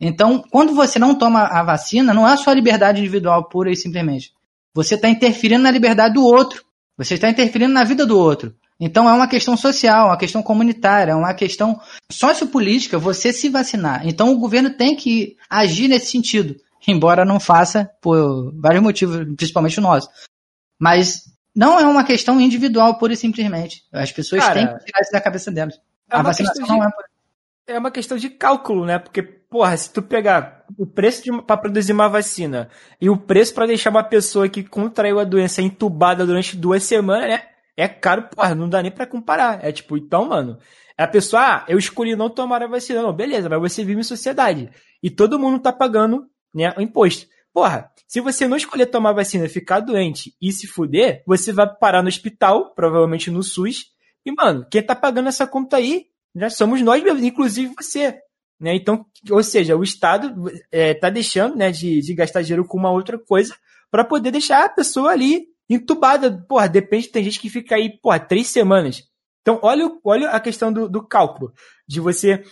Então, 0.00 0.44
quando 0.50 0.74
você 0.74 0.98
não 0.98 1.14
toma 1.14 1.44
a 1.44 1.62
vacina, 1.62 2.12
não 2.12 2.26
é 2.26 2.32
a 2.32 2.36
sua 2.36 2.54
liberdade 2.54 3.00
individual 3.00 3.48
pura 3.48 3.70
e 3.70 3.76
simplesmente. 3.76 4.32
Você 4.72 4.96
está 4.96 5.08
interferindo 5.08 5.62
na 5.62 5.70
liberdade 5.70 6.14
do 6.14 6.24
outro. 6.24 6.64
Você 6.96 7.14
está 7.14 7.28
interferindo 7.28 7.72
na 7.72 7.84
vida 7.84 8.04
do 8.04 8.18
outro. 8.18 8.54
Então 8.78 9.08
é 9.08 9.12
uma 9.12 9.28
questão 9.28 9.56
social, 9.56 10.08
uma 10.08 10.16
questão 10.16 10.42
comunitária, 10.42 11.12
é 11.12 11.14
uma 11.14 11.32
questão 11.32 11.80
sociopolítica 12.10 12.98
você 12.98 13.32
se 13.32 13.48
vacinar. 13.48 14.06
Então 14.06 14.32
o 14.32 14.38
governo 14.38 14.70
tem 14.70 14.96
que 14.96 15.36
agir 15.48 15.88
nesse 15.88 16.10
sentido, 16.10 16.56
embora 16.88 17.24
não 17.24 17.40
faça 17.40 17.90
por 18.00 18.52
vários 18.58 18.82
motivos, 18.82 19.24
principalmente 19.36 19.78
o 19.78 19.82
nosso. 19.82 20.08
Mas 20.78 21.24
não 21.54 21.78
é 21.78 21.86
uma 21.86 22.04
questão 22.04 22.40
individual, 22.40 22.98
pura 22.98 23.12
e 23.12 23.16
simplesmente. 23.16 23.82
As 23.92 24.12
pessoas 24.12 24.42
Cara, 24.42 24.54
têm 24.54 24.66
que 24.66 24.84
tirar 24.84 25.00
isso 25.00 25.12
da 25.12 25.20
cabeça 25.20 25.50
delas. 25.50 25.74
É 26.10 26.16
a 26.16 26.22
vacinação 26.22 26.64
de... 26.64 26.70
não 26.70 26.84
é 26.84 26.90
por 26.90 27.04
é 27.66 27.78
uma 27.78 27.90
questão 27.90 28.16
de 28.16 28.28
cálculo, 28.28 28.84
né? 28.84 28.98
Porque, 28.98 29.22
porra, 29.22 29.76
se 29.76 29.90
tu 29.90 30.02
pegar 30.02 30.64
o 30.78 30.86
preço 30.86 31.42
para 31.42 31.56
produzir 31.56 31.92
uma 31.92 32.08
vacina 32.08 32.68
e 33.00 33.08
o 33.08 33.16
preço 33.16 33.54
para 33.54 33.66
deixar 33.66 33.90
uma 33.90 34.04
pessoa 34.04 34.48
que 34.48 34.62
contraiu 34.62 35.18
a 35.18 35.24
doença 35.24 35.62
entubada 35.62 36.26
durante 36.26 36.56
duas 36.56 36.82
semanas, 36.82 37.28
né? 37.28 37.42
É 37.76 37.88
caro, 37.88 38.28
porra, 38.34 38.54
não 38.54 38.68
dá 38.68 38.82
nem 38.82 38.92
para 38.92 39.06
comparar. 39.06 39.64
É 39.64 39.72
tipo, 39.72 39.96
então, 39.96 40.28
mano, 40.28 40.58
a 40.96 41.06
pessoa, 41.06 41.42
ah, 41.42 41.64
eu 41.66 41.78
escolhi 41.78 42.14
não 42.14 42.30
tomar 42.30 42.62
a 42.62 42.68
vacina. 42.68 43.02
Não, 43.02 43.12
beleza, 43.12 43.48
mas 43.48 43.60
você 43.60 43.84
vive 43.84 44.00
em 44.00 44.04
sociedade. 44.04 44.70
E 45.02 45.10
todo 45.10 45.38
mundo 45.38 45.58
tá 45.58 45.72
pagando, 45.72 46.26
né, 46.54 46.72
o 46.76 46.80
imposto. 46.80 47.26
Porra, 47.52 47.90
se 48.06 48.20
você 48.20 48.48
não 48.48 48.56
escolher 48.56 48.86
tomar 48.86 49.12
vacina, 49.12 49.48
ficar 49.48 49.80
doente 49.80 50.34
e 50.40 50.52
se 50.52 50.66
fuder, 50.66 51.22
você 51.26 51.52
vai 51.52 51.68
parar 51.76 52.02
no 52.02 52.08
hospital, 52.08 52.74
provavelmente 52.74 53.30
no 53.30 53.42
SUS. 53.42 53.86
E, 54.24 54.32
mano, 54.32 54.66
quem 54.70 54.82
tá 54.82 54.94
pagando 54.94 55.28
essa 55.28 55.46
conta 55.46 55.76
aí 55.76 56.06
já 56.34 56.50
somos 56.50 56.82
nós 56.82 57.02
inclusive 57.22 57.74
você. 57.80 58.18
Né? 58.58 58.74
Então, 58.74 59.06
ou 59.30 59.42
seja, 59.42 59.76
o 59.76 59.82
Estado 59.82 60.50
é, 60.70 60.94
tá 60.94 61.10
deixando 61.10 61.56
né, 61.56 61.70
de, 61.70 62.00
de 62.00 62.14
gastar 62.14 62.42
dinheiro 62.42 62.66
com 62.66 62.78
uma 62.78 62.90
outra 62.90 63.18
coisa 63.18 63.54
para 63.90 64.04
poder 64.04 64.30
deixar 64.30 64.64
a 64.64 64.68
pessoa 64.68 65.10
ali 65.10 65.46
entubada. 65.68 66.44
Porra, 66.48 66.68
depende, 66.68 67.08
tem 67.08 67.22
gente 67.22 67.38
que 67.38 67.48
fica 67.48 67.76
aí, 67.76 67.98
porra, 68.00 68.18
três 68.18 68.48
semanas. 68.48 69.02
Então, 69.42 69.60
olha, 69.62 69.88
olha 70.02 70.30
a 70.30 70.40
questão 70.40 70.72
do, 70.72 70.88
do 70.88 71.06
cálculo. 71.06 71.52
De 71.86 72.00
você. 72.00 72.42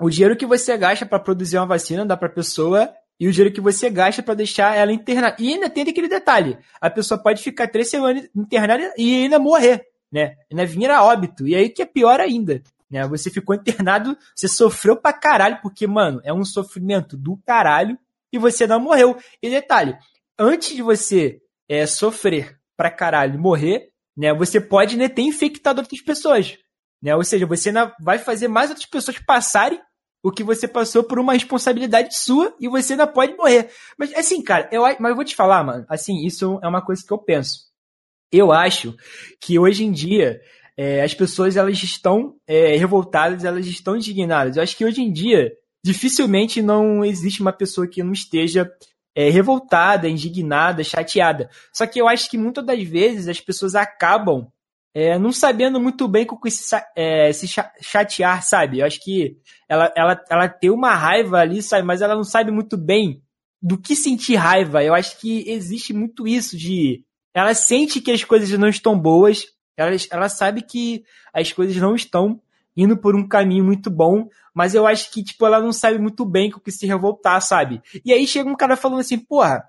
O 0.00 0.08
dinheiro 0.08 0.36
que 0.36 0.46
você 0.46 0.76
gasta 0.78 1.04
para 1.04 1.18
produzir 1.18 1.58
uma 1.58 1.66
vacina 1.66 2.06
dá 2.06 2.16
para 2.16 2.28
pessoa 2.30 2.90
e 3.20 3.28
o 3.28 3.32
dinheiro 3.32 3.54
que 3.54 3.60
você 3.60 3.90
gasta 3.90 4.22
para 4.22 4.32
deixar 4.32 4.74
ela 4.74 4.90
internada. 4.90 5.36
E 5.38 5.52
ainda 5.52 5.68
tem 5.68 5.84
aquele 5.86 6.08
detalhe: 6.08 6.56
a 6.80 6.88
pessoa 6.88 7.22
pode 7.22 7.42
ficar 7.42 7.68
três 7.68 7.90
semanas 7.90 8.26
internada 8.34 8.94
e 8.96 9.22
ainda 9.24 9.38
morrer, 9.38 9.84
né? 10.10 10.36
Ainda 10.50 10.64
vir 10.64 10.90
a 10.90 11.04
óbito. 11.04 11.46
E 11.46 11.54
aí 11.54 11.68
que 11.68 11.82
é 11.82 11.86
pior 11.86 12.18
ainda. 12.18 12.62
Né? 12.90 13.06
Você 13.06 13.30
ficou 13.30 13.54
internado, 13.54 14.16
você 14.34 14.48
sofreu 14.48 14.96
pra 14.96 15.12
caralho, 15.12 15.58
porque, 15.60 15.86
mano, 15.86 16.20
é 16.24 16.32
um 16.32 16.44
sofrimento 16.44 17.16
do 17.16 17.36
caralho 17.46 17.98
e 18.32 18.38
você 18.38 18.66
não 18.66 18.80
morreu. 18.80 19.16
E 19.42 19.50
detalhe, 19.50 19.96
antes 20.38 20.74
de 20.74 20.82
você 20.82 21.40
é, 21.68 21.86
sofrer 21.86 22.58
pra 22.76 22.90
caralho 22.90 23.34
e 23.34 23.38
morrer, 23.38 23.90
né, 24.16 24.32
você 24.32 24.60
pode 24.60 24.96
né, 24.96 25.08
ter 25.08 25.22
infectado 25.22 25.80
outras 25.80 26.00
pessoas. 26.00 26.56
Né? 27.02 27.14
Ou 27.14 27.22
seja, 27.22 27.46
você 27.46 27.70
vai 28.00 28.18
fazer 28.18 28.48
mais 28.48 28.70
outras 28.70 28.86
pessoas 28.86 29.18
passarem 29.18 29.78
o 30.22 30.30
que 30.30 30.44
você 30.44 30.68
passou 30.68 31.02
por 31.02 31.18
uma 31.18 31.32
responsabilidade 31.32 32.16
sua 32.16 32.54
e 32.60 32.68
você 32.68 32.92
ainda 32.92 33.06
pode 33.06 33.34
morrer. 33.34 33.70
Mas 33.98 34.12
assim, 34.14 34.42
cara, 34.42 34.68
eu, 34.70 34.82
mas 34.82 35.10
eu 35.10 35.16
vou 35.16 35.24
te 35.24 35.34
falar, 35.34 35.64
mano, 35.64 35.84
assim, 35.88 36.24
isso 36.26 36.58
é 36.62 36.68
uma 36.68 36.82
coisa 36.82 37.02
que 37.06 37.12
eu 37.12 37.18
penso. 37.18 37.70
Eu 38.30 38.52
acho 38.52 38.94
que 39.40 39.58
hoje 39.58 39.84
em 39.84 39.90
dia 39.90 40.40
é, 40.76 41.02
as 41.02 41.14
pessoas 41.14 41.56
elas 41.56 41.82
estão 41.82 42.36
é, 42.46 42.76
revoltadas, 42.76 43.44
elas 43.44 43.66
estão 43.66 43.96
indignadas. 43.96 44.56
Eu 44.56 44.62
acho 44.62 44.76
que 44.76 44.84
hoje 44.84 45.02
em 45.02 45.12
dia 45.12 45.52
dificilmente 45.84 46.60
não 46.60 47.04
existe 47.04 47.40
uma 47.40 47.52
pessoa 47.52 47.88
que 47.88 48.02
não 48.02 48.12
esteja 48.12 48.70
é, 49.14 49.30
revoltada, 49.30 50.08
indignada, 50.08 50.84
chateada. 50.84 51.50
Só 51.72 51.86
que 51.86 52.00
eu 52.00 52.06
acho 52.06 52.30
que 52.30 52.38
muitas 52.38 52.64
das 52.64 52.82
vezes 52.82 53.28
as 53.28 53.40
pessoas 53.40 53.74
acabam 53.74 54.46
é, 54.94 55.18
não 55.18 55.32
sabendo 55.32 55.80
muito 55.80 56.08
bem 56.08 56.26
com 56.26 56.36
que 56.36 56.50
se, 56.50 56.76
é, 56.96 57.32
se 57.32 57.46
chatear, 57.80 58.42
sabe? 58.42 58.80
Eu 58.80 58.86
acho 58.86 59.02
que 59.02 59.36
ela, 59.68 59.92
ela, 59.96 60.24
ela 60.28 60.48
tem 60.48 60.70
uma 60.70 60.94
raiva 60.94 61.38
ali, 61.38 61.62
sabe? 61.62 61.86
Mas 61.86 62.02
ela 62.02 62.14
não 62.14 62.24
sabe 62.24 62.50
muito 62.50 62.76
bem 62.76 63.22
do 63.62 63.78
que 63.78 63.94
sentir 63.94 64.36
raiva. 64.36 64.82
Eu 64.82 64.94
acho 64.94 65.18
que 65.20 65.48
existe 65.48 65.92
muito 65.92 66.26
isso 66.26 66.56
de. 66.56 67.04
Ela 67.32 67.54
sente 67.54 68.00
que 68.00 68.10
as 68.10 68.24
coisas 68.24 68.50
não 68.58 68.68
estão 68.68 68.98
boas, 68.98 69.44
ela, 69.76 69.90
ela 70.10 70.28
sabe 70.28 70.62
que 70.62 71.04
as 71.32 71.52
coisas 71.52 71.76
não 71.76 71.94
estão 71.94 72.40
indo 72.76 72.96
por 72.96 73.14
um 73.14 73.26
caminho 73.28 73.64
muito 73.64 73.90
bom, 73.90 74.28
mas 74.54 74.74
eu 74.74 74.86
acho 74.86 75.12
que, 75.12 75.22
tipo, 75.22 75.46
ela 75.46 75.60
não 75.60 75.72
sabe 75.72 75.98
muito 75.98 76.24
bem 76.24 76.50
com 76.50 76.58
o 76.58 76.60
que 76.60 76.72
se 76.72 76.86
revoltar, 76.86 77.40
sabe? 77.40 77.80
E 78.04 78.12
aí 78.12 78.26
chega 78.26 78.48
um 78.48 78.56
cara 78.56 78.76
falando 78.76 79.00
assim, 79.00 79.18
porra, 79.18 79.62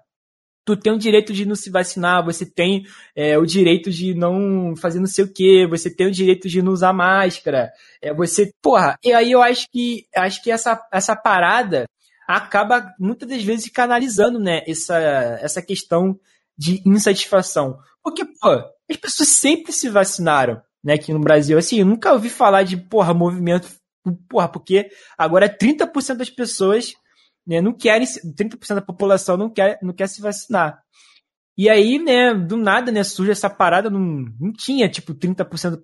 tu 0.66 0.78
tem 0.78 0.94
o 0.94 0.98
direito 0.98 1.34
de 1.34 1.46
não 1.46 1.56
se 1.56 1.70
vacinar, 1.70 2.24
você 2.24 2.46
tem 2.46 2.86
é, 3.16 3.38
o 3.38 3.46
direito 3.46 3.90
de 3.90 4.14
não 4.14 4.76
fazer 4.76 5.00
não 5.00 5.08
sei 5.08 5.26
o 5.26 5.34
que, 5.34 5.66
você 5.68 5.94
tem 5.94 6.08
o 6.08 6.12
direito 6.12 6.48
de 6.48 6.62
não 6.62 6.72
usar 6.72 6.94
máscara, 6.94 7.72
é, 8.02 8.14
você, 8.14 8.52
porra, 8.62 8.98
e 9.04 9.12
aí 9.14 9.32
eu 9.32 9.42
acho 9.42 9.68
que, 9.72 10.06
acho 10.16 10.44
que 10.44 10.52
essa, 10.52 10.80
essa 10.92 11.16
parada 11.16 11.86
acaba 12.28 12.94
muitas 13.00 13.28
das 13.28 13.44
vezes 13.44 13.70
canalizando, 13.70 14.40
né, 14.40 14.64
essa, 14.68 14.98
essa 15.42 15.62
questão 15.62 16.20
de 16.58 16.82
insatisfação. 16.86 17.78
Porque, 18.04 18.26
pô, 18.26 18.50
as 18.90 18.98
pessoas 18.98 19.30
sempre 19.30 19.72
se 19.74 19.90
vacinaram, 19.90 20.62
né, 20.84 20.94
aqui 20.94 21.14
no 21.14 21.20
Brasil. 21.20 21.58
Assim, 21.58 21.80
eu 21.80 21.86
nunca 21.86 22.14
ouvi 22.14 22.30
falar 22.30 22.64
de, 22.64 22.78
porra, 22.78 23.14
movimento, 23.14 23.68
porra, 24.30 24.48
porque 24.48 24.90
agora 25.18 25.50
30% 25.50 26.16
das 26.16 26.30
pessoas 26.30 26.94
né, 27.46 27.62
não 27.62 27.74
querem, 27.74 28.06
30% 28.06 28.76
da 28.76 28.82
população 28.82 29.38
não 29.38 29.50
quer, 29.50 29.80
não 29.82 29.94
quer 29.94 30.08
se 30.08 30.22
vacinar. 30.22 30.82
E 31.58 31.70
aí, 31.70 32.00
né, 32.00 32.34
do 32.34 32.58
nada, 32.58 32.92
né, 32.92 33.04
surge 33.04 33.32
essa 33.32 33.50
parada, 33.50 33.90
não, 33.90 34.00
não 34.40 34.52
tinha, 34.52 34.90
tipo, 34.90 35.14
30% 35.14 35.82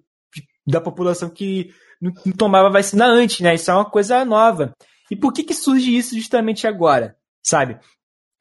da 0.66 0.82
população 0.82 1.30
que 1.30 1.74
não, 2.02 2.12
não, 2.26 2.34
tomava 2.34 2.70
vacina 2.70 3.06
antes, 3.06 3.40
né, 3.42 3.56
isso 3.56 3.70
é 3.70 3.74
uma 3.74 3.90
coisa 3.90 4.24
nova. 4.24 4.74
E 5.10 5.16
por 5.16 5.34
que 5.34 5.44
que 5.44 5.54
surge 5.54 5.96
isso 5.96 6.16
justamente 6.16 6.68
agora, 6.68 7.16
sabe? 7.44 7.80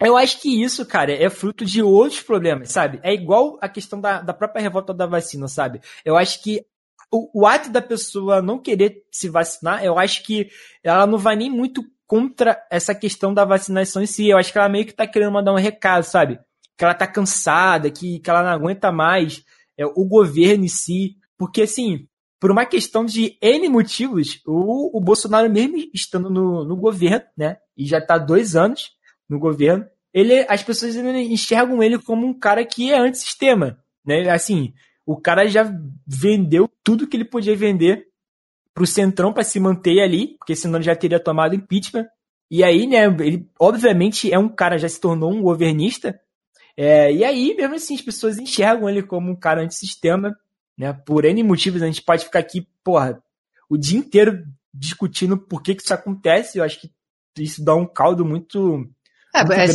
Eu 0.01 0.17
acho 0.17 0.41
que 0.41 0.63
isso, 0.63 0.85
cara, 0.85 1.13
é 1.13 1.31
fruto 1.31 1.65
de 1.65 1.83
outros 1.83 2.21
problemas, 2.21 2.71
sabe? 2.71 3.01
É 3.03 3.15
igual 3.15 3.59
a 3.63 3.69
questão 3.69 3.99
da, 3.99 4.21
da 4.21 4.35
própria 4.35 4.61
revolta 4.61 4.93
da 4.93 5.07
vacina, 5.07 5.49
sabe? 5.49 5.81
Eu 6.05 6.17
acho 6.17 6.43
que 6.43 6.67
o, 7.11 7.43
o, 7.43 7.47
ato 7.47 7.71
da 7.71 7.81
pessoa 7.81 8.43
não 8.43 8.59
querer 8.59 9.05
se 9.11 9.29
vacinar, 9.29 9.83
eu 9.83 9.99
acho 9.99 10.23
que 10.25 10.51
ela 10.83 11.07
não 11.07 11.17
vai 11.17 11.35
nem 11.35 11.51
muito 11.51 11.83
contra 12.07 12.57
essa 12.71 12.95
questão 12.95 13.35
da 13.35 13.45
vacinação 13.45 14.03
em 14.03 14.07
si. 14.07 14.29
Eu 14.29 14.39
acho 14.39 14.53
que 14.53 14.59
ela 14.59 14.69
meio 14.69 14.87
que 14.87 14.93
tá 14.93 15.07
querendo 15.07 15.33
mandar 15.33 15.53
um 15.53 15.59
recado, 15.59 16.05
sabe? 16.05 16.39
Que 16.77 16.85
ela 16.85 16.95
tá 16.95 17.07
cansada, 17.07 17.91
que, 17.91 18.21
que 18.21 18.31
ela 18.31 18.43
não 18.43 18.51
aguenta 18.51 18.93
mais 18.93 19.45
é, 19.77 19.85
o 19.87 20.05
governo 20.05 20.65
em 20.65 20.69
si. 20.69 21.17
Porque, 21.37 21.63
assim, 21.63 22.07
por 22.41 22.51
uma 22.51 22.65
questão 22.65 23.05
de 23.05 23.37
N 23.43 23.69
motivos, 23.69 24.41
o, 24.47 24.97
o 24.97 25.01
Bolsonaro 25.01 25.51
mesmo 25.51 25.77
estando 25.93 26.31
no, 26.31 26.65
no 26.65 26.77
governo, 26.77 27.25
né? 27.37 27.57
E 27.77 27.87
já 27.87 28.01
tá 28.01 28.19
dois 28.19 28.55
anos, 28.57 28.91
no 29.29 29.39
governo, 29.39 29.85
ele, 30.13 30.47
as 30.49 30.63
pessoas 30.63 30.97
enxergam 30.97 31.83
ele 31.83 31.99
como 31.99 32.27
um 32.27 32.33
cara 32.33 32.65
que 32.65 32.93
é 32.93 32.99
antissistema, 32.99 33.79
né? 34.05 34.31
Assim, 34.31 34.73
o 35.05 35.17
cara 35.17 35.47
já 35.49 35.71
vendeu 36.07 36.71
tudo 36.83 37.07
que 37.07 37.17
ele 37.17 37.25
podia 37.25 37.57
vender 37.57 38.07
pro 38.77 38.87
Centrão 38.87 39.33
para 39.33 39.43
se 39.43 39.59
manter 39.59 40.03
ali, 40.03 40.37
porque 40.37 40.55
senão 40.55 40.77
ele 40.77 40.85
já 40.85 40.95
teria 40.95 41.19
tomado 41.19 41.55
impeachment. 41.55 42.07
E 42.51 42.63
aí, 42.63 42.87
né, 42.87 43.07
ele 43.07 43.49
obviamente 43.59 44.31
é 44.31 44.39
um 44.39 44.51
cara, 44.51 44.77
já 44.77 44.87
se 44.87 45.01
tornou 45.01 45.33
um 45.33 45.41
governista. 45.41 46.21
É, 46.77 47.11
e 47.11 47.25
aí, 47.25 47.55
mesmo 47.57 47.75
assim, 47.75 47.95
as 47.95 48.03
pessoas 48.03 48.39
enxergam 48.39 48.87
ele 48.87 49.03
como 49.03 49.31
um 49.31 49.35
cara 49.35 49.63
antissistema, 49.63 50.37
né? 50.77 50.93
Por 50.93 51.25
N 51.25 51.43
motivos, 51.43 51.83
a 51.83 51.87
gente 51.87 52.03
pode 52.03 52.27
ficar 52.27 52.39
aqui, 52.39 52.69
porra, 52.85 53.19
o 53.67 53.79
dia 53.79 53.99
inteiro 53.99 54.45
discutindo 54.75 55.39
por 55.39 55.63
que, 55.63 55.75
que 55.75 55.83
isso 55.83 55.95
acontece. 55.95 56.59
Eu 56.59 56.65
acho 56.65 56.79
que 56.79 56.91
isso 57.39 57.65
dá 57.65 57.75
um 57.75 57.87
caldo 57.87 58.27
muito. 58.27 58.87
É, 59.35 59.43
muito 59.43 59.59
é, 59.59 59.69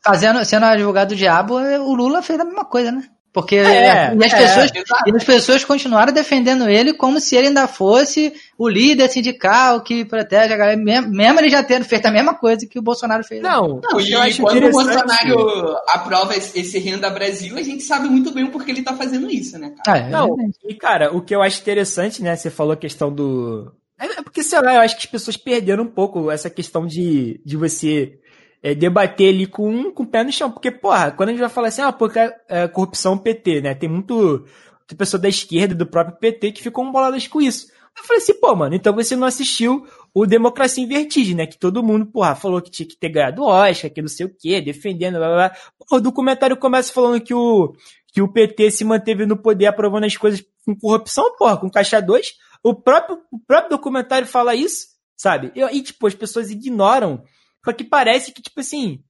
fazendo, 0.00 0.44
sendo 0.44 0.66
advogado 0.66 1.08
do 1.08 1.16
diabo, 1.16 1.54
o 1.56 1.94
Lula 1.94 2.22
fez 2.22 2.38
a 2.38 2.44
mesma 2.44 2.64
coisa, 2.64 2.92
né? 2.92 3.08
Porque 3.34 3.56
é, 3.56 4.14
e 4.14 4.24
as, 4.24 4.32
é, 4.32 4.36
pessoas, 4.38 4.70
e 5.06 5.16
as 5.16 5.24
pessoas 5.24 5.64
continuaram 5.64 6.12
defendendo 6.12 6.68
ele 6.68 6.94
como 6.94 7.18
se 7.18 7.34
ele 7.34 7.48
ainda 7.48 7.66
fosse 7.66 8.32
o 8.56 8.68
líder 8.68 9.08
sindical 9.10 9.80
que 9.80 10.04
protege 10.04 10.54
a 10.54 10.56
galera, 10.56 10.76
mesmo, 10.76 11.10
mesmo 11.10 11.40
ele 11.40 11.50
já 11.50 11.60
tendo 11.60 11.84
feito 11.84 12.06
a 12.06 12.12
mesma 12.12 12.34
coisa 12.34 12.64
que 12.64 12.78
o 12.78 12.82
Bolsonaro 12.82 13.24
fez. 13.24 13.42
Não, 13.42 13.80
não 13.82 14.00
e 14.00 14.12
eu 14.12 14.20
acho 14.20 14.40
quando 14.40 14.64
o 14.64 14.70
Bolsonaro 14.70 15.76
aprova 15.88 16.36
esse 16.36 16.78
Renda 16.78 17.10
Brasil, 17.10 17.58
a 17.58 17.62
gente 17.62 17.82
sabe 17.82 18.08
muito 18.08 18.30
bem 18.30 18.44
o 18.44 18.52
porquê 18.52 18.70
ele 18.70 18.84
tá 18.84 18.94
fazendo 18.94 19.28
isso, 19.28 19.58
né, 19.58 19.74
cara? 19.82 19.98
Ah, 19.98 20.06
é, 20.06 20.10
não, 20.10 20.36
e 20.68 20.74
cara, 20.76 21.12
o 21.12 21.20
que 21.20 21.34
eu 21.34 21.42
acho 21.42 21.60
interessante, 21.60 22.22
né, 22.22 22.36
você 22.36 22.50
falou 22.50 22.74
a 22.74 22.76
questão 22.76 23.12
do... 23.12 23.72
É 23.98 24.22
porque, 24.22 24.44
sei 24.44 24.60
lá, 24.60 24.74
eu 24.74 24.80
acho 24.80 24.96
que 24.96 25.06
as 25.06 25.10
pessoas 25.10 25.36
perderam 25.36 25.82
um 25.82 25.90
pouco 25.90 26.30
essa 26.30 26.48
questão 26.48 26.86
de, 26.86 27.40
de 27.44 27.56
você 27.56 28.18
é, 28.64 28.74
debater 28.74 29.28
ali 29.28 29.46
com, 29.46 29.92
com 29.92 30.04
o 30.04 30.06
pé 30.06 30.24
no 30.24 30.32
chão. 30.32 30.50
Porque, 30.50 30.70
porra, 30.70 31.10
quando 31.10 31.28
a 31.28 31.32
gente 31.32 31.40
vai 31.40 31.50
falar 31.50 31.68
assim, 31.68 31.82
ah, 31.82 31.92
porque 31.92 32.18
é, 32.18 32.34
é 32.48 32.66
corrupção 32.66 33.18
PT, 33.18 33.60
né? 33.60 33.74
Tem 33.74 33.90
muito 33.90 34.46
tem 34.86 34.96
pessoa 34.96 35.20
da 35.20 35.28
esquerda 35.28 35.74
do 35.74 35.86
próprio 35.86 36.16
PT 36.16 36.52
que 36.52 36.62
ficou 36.62 36.90
boladas 36.90 37.26
com 37.26 37.42
isso. 37.42 37.66
Eu 37.96 38.02
falei 38.04 38.22
assim, 38.22 38.34
pô, 38.34 38.56
mano, 38.56 38.74
então 38.74 38.94
você 38.94 39.14
não 39.14 39.26
assistiu 39.26 39.86
o 40.14 40.26
Democracia 40.26 40.82
em 40.82 40.88
Vertigem, 40.88 41.36
né? 41.36 41.46
Que 41.46 41.58
todo 41.58 41.82
mundo, 41.82 42.06
porra, 42.06 42.34
falou 42.34 42.60
que 42.62 42.70
tinha 42.70 42.88
que 42.88 42.96
ter 42.96 43.10
ganhado 43.10 43.42
Oscar, 43.42 43.90
que 43.90 44.00
não 44.00 44.08
sei 44.08 44.24
o 44.24 44.34
quê, 44.34 44.62
defendendo, 44.62 45.18
blá, 45.18 45.28
blá, 45.28 45.48
blá. 45.50 45.56
o 45.92 46.00
documentário 46.00 46.56
começa 46.56 46.90
falando 46.90 47.20
que 47.20 47.34
o, 47.34 47.74
que 48.08 48.22
o 48.22 48.32
PT 48.32 48.70
se 48.70 48.84
manteve 48.84 49.26
no 49.26 49.36
poder 49.36 49.66
aprovando 49.66 50.04
as 50.04 50.16
coisas 50.16 50.42
com 50.64 50.74
corrupção, 50.74 51.36
porra, 51.36 51.58
com 51.58 51.70
caixa 51.70 52.00
2. 52.00 52.32
O 52.62 52.74
próprio, 52.74 53.18
o 53.30 53.38
próprio 53.38 53.76
documentário 53.76 54.26
fala 54.26 54.54
isso, 54.54 54.86
sabe? 55.14 55.52
E, 55.54 55.60
e 55.60 55.82
tipo, 55.82 56.06
as 56.06 56.14
pessoas 56.14 56.50
ignoram 56.50 57.22
só 57.64 57.72
que 57.72 57.84
parece 57.84 58.32
que, 58.32 58.42
tipo 58.42 58.60
assim, 58.60 59.02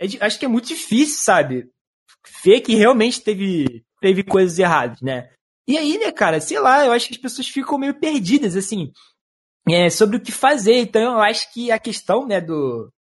é, 0.00 0.06
acho 0.20 0.38
que 0.38 0.44
é 0.44 0.48
muito 0.48 0.68
difícil, 0.68 1.22
sabe? 1.22 1.70
Ver 2.44 2.60
que 2.60 2.74
realmente 2.74 3.20
teve, 3.20 3.84
teve 4.00 4.22
coisas 4.22 4.58
erradas, 4.58 5.00
né? 5.00 5.30
E 5.68 5.76
aí, 5.76 5.98
né, 5.98 6.12
cara, 6.12 6.40
sei 6.40 6.60
lá, 6.60 6.86
eu 6.86 6.92
acho 6.92 7.08
que 7.08 7.14
as 7.14 7.20
pessoas 7.20 7.48
ficam 7.48 7.78
meio 7.78 7.98
perdidas, 7.98 8.54
assim, 8.54 8.92
é, 9.68 9.90
sobre 9.90 10.16
o 10.16 10.20
que 10.20 10.30
fazer. 10.30 10.78
Então, 10.78 11.02
eu 11.14 11.20
acho 11.20 11.52
que 11.52 11.72
a 11.72 11.78
questão, 11.78 12.26
né, 12.26 12.40
do, 12.40 12.92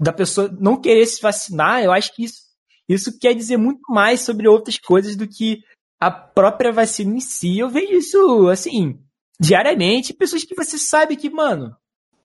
da 0.00 0.12
pessoa 0.12 0.48
não 0.58 0.80
querer 0.80 1.04
se 1.06 1.20
vacinar, 1.20 1.82
eu 1.82 1.92
acho 1.92 2.14
que 2.14 2.24
isso, 2.24 2.40
isso 2.88 3.18
quer 3.18 3.34
dizer 3.34 3.58
muito 3.58 3.82
mais 3.90 4.20
sobre 4.20 4.48
outras 4.48 4.78
coisas 4.78 5.16
do 5.16 5.28
que 5.28 5.60
a 6.00 6.10
própria 6.10 6.72
vacina 6.72 7.14
em 7.14 7.20
si. 7.20 7.58
Eu 7.58 7.68
vejo 7.68 7.92
isso, 7.92 8.48
assim, 8.48 8.98
diariamente. 9.38 10.14
Pessoas 10.14 10.44
que 10.44 10.54
você 10.54 10.78
sabe 10.78 11.16
que, 11.16 11.28
mano, 11.28 11.76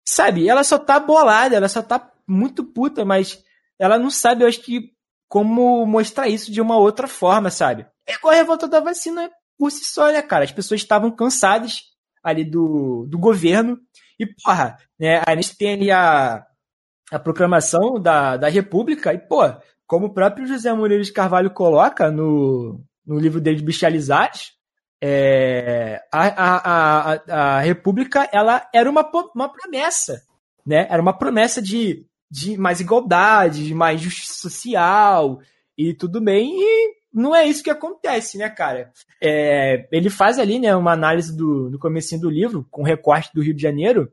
sabe, 0.07 0.47
ela 0.47 0.63
só 0.63 0.77
tá 0.77 0.99
bolada, 0.99 1.55
ela 1.55 1.67
só 1.67 1.81
tá 1.81 1.99
muito 2.29 2.63
puta, 2.63 3.03
mas 3.03 3.43
ela 3.77 3.97
não 3.97 4.09
sabe, 4.09 4.43
eu 4.43 4.47
acho 4.47 4.61
que, 4.61 4.91
como 5.27 5.85
mostrar 5.85 6.27
isso 6.27 6.51
de 6.51 6.61
uma 6.61 6.77
outra 6.77 7.07
forma, 7.07 7.49
sabe? 7.49 7.85
É 8.07 8.13
igual 8.13 8.33
a 8.33 8.37
revolta 8.37 8.67
da 8.67 8.79
vacina 8.79 9.29
por 9.57 9.71
si 9.71 9.83
só, 9.85 10.11
né, 10.11 10.21
cara? 10.21 10.43
As 10.43 10.51
pessoas 10.51 10.81
estavam 10.81 11.11
cansadas 11.11 11.81
ali 12.23 12.43
do, 12.43 13.05
do 13.07 13.17
governo 13.17 13.77
e, 14.19 14.25
porra, 14.25 14.77
né, 14.99 15.21
a 15.25 15.35
gente 15.35 15.57
tem 15.57 15.73
ali 15.73 15.91
a, 15.91 16.45
a 17.11 17.19
proclamação 17.19 17.99
da, 18.01 18.37
da 18.37 18.49
República 18.49 19.13
e, 19.13 19.17
pô, 19.17 19.41
como 19.87 20.07
o 20.07 20.13
próprio 20.13 20.45
José 20.45 20.71
Moreira 20.73 21.03
de 21.03 21.11
Carvalho 21.11 21.51
coloca 21.51 22.11
no, 22.11 22.83
no 23.05 23.17
livro 23.17 23.41
dele 23.41 23.57
de 23.57 23.63
Bestializados, 23.63 24.53
é, 25.01 26.01
a, 26.11 26.27
a, 26.27 27.13
a, 27.13 27.57
a 27.57 27.59
República 27.61 28.29
ela 28.33 28.67
era 28.73 28.89
uma, 28.89 29.09
uma 29.33 29.49
promessa, 29.49 30.21
né? 30.65 30.87
Era 30.89 31.01
uma 31.01 31.17
promessa 31.17 31.61
de 31.61 32.05
de 32.29 32.57
mais 32.57 32.79
igualdade, 32.79 33.65
de 33.65 33.73
mais 33.73 34.01
justiça 34.01 34.33
social 34.33 35.39
e 35.77 35.93
tudo 35.93 36.21
bem. 36.21 36.51
E 36.55 36.93
não 37.13 37.35
é 37.35 37.45
isso 37.45 37.63
que 37.63 37.69
acontece, 37.69 38.37
né, 38.37 38.49
cara? 38.49 38.91
É, 39.21 39.87
ele 39.91 40.09
faz 40.09 40.37
ali, 40.37 40.59
né, 40.59 40.75
uma 40.75 40.93
análise 40.93 41.35
do, 41.35 41.69
do 41.69 41.79
comecinho 41.79 42.21
do 42.21 42.29
livro, 42.29 42.65
com 42.69 42.83
recorte 42.83 43.31
do 43.33 43.41
Rio 43.41 43.53
de 43.53 43.61
Janeiro, 43.61 44.11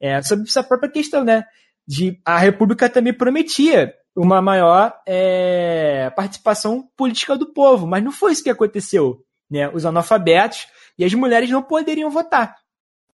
é, 0.00 0.20
sobre 0.22 0.48
essa 0.48 0.62
própria 0.62 0.90
questão, 0.90 1.24
né? 1.24 1.44
De 1.86 2.20
a 2.24 2.38
República 2.38 2.88
também 2.88 3.12
prometia 3.12 3.94
uma 4.14 4.42
maior 4.42 4.94
é, 5.06 6.10
participação 6.14 6.88
política 6.96 7.36
do 7.36 7.52
povo, 7.52 7.86
mas 7.86 8.02
não 8.02 8.12
foi 8.12 8.32
isso 8.32 8.42
que 8.42 8.50
aconteceu. 8.50 9.24
Né? 9.50 9.68
Os 9.68 9.86
analfabetos 9.86 10.66
e 10.98 11.04
as 11.04 11.14
mulheres 11.14 11.50
não 11.50 11.62
poderiam 11.62 12.10
votar. 12.10 12.56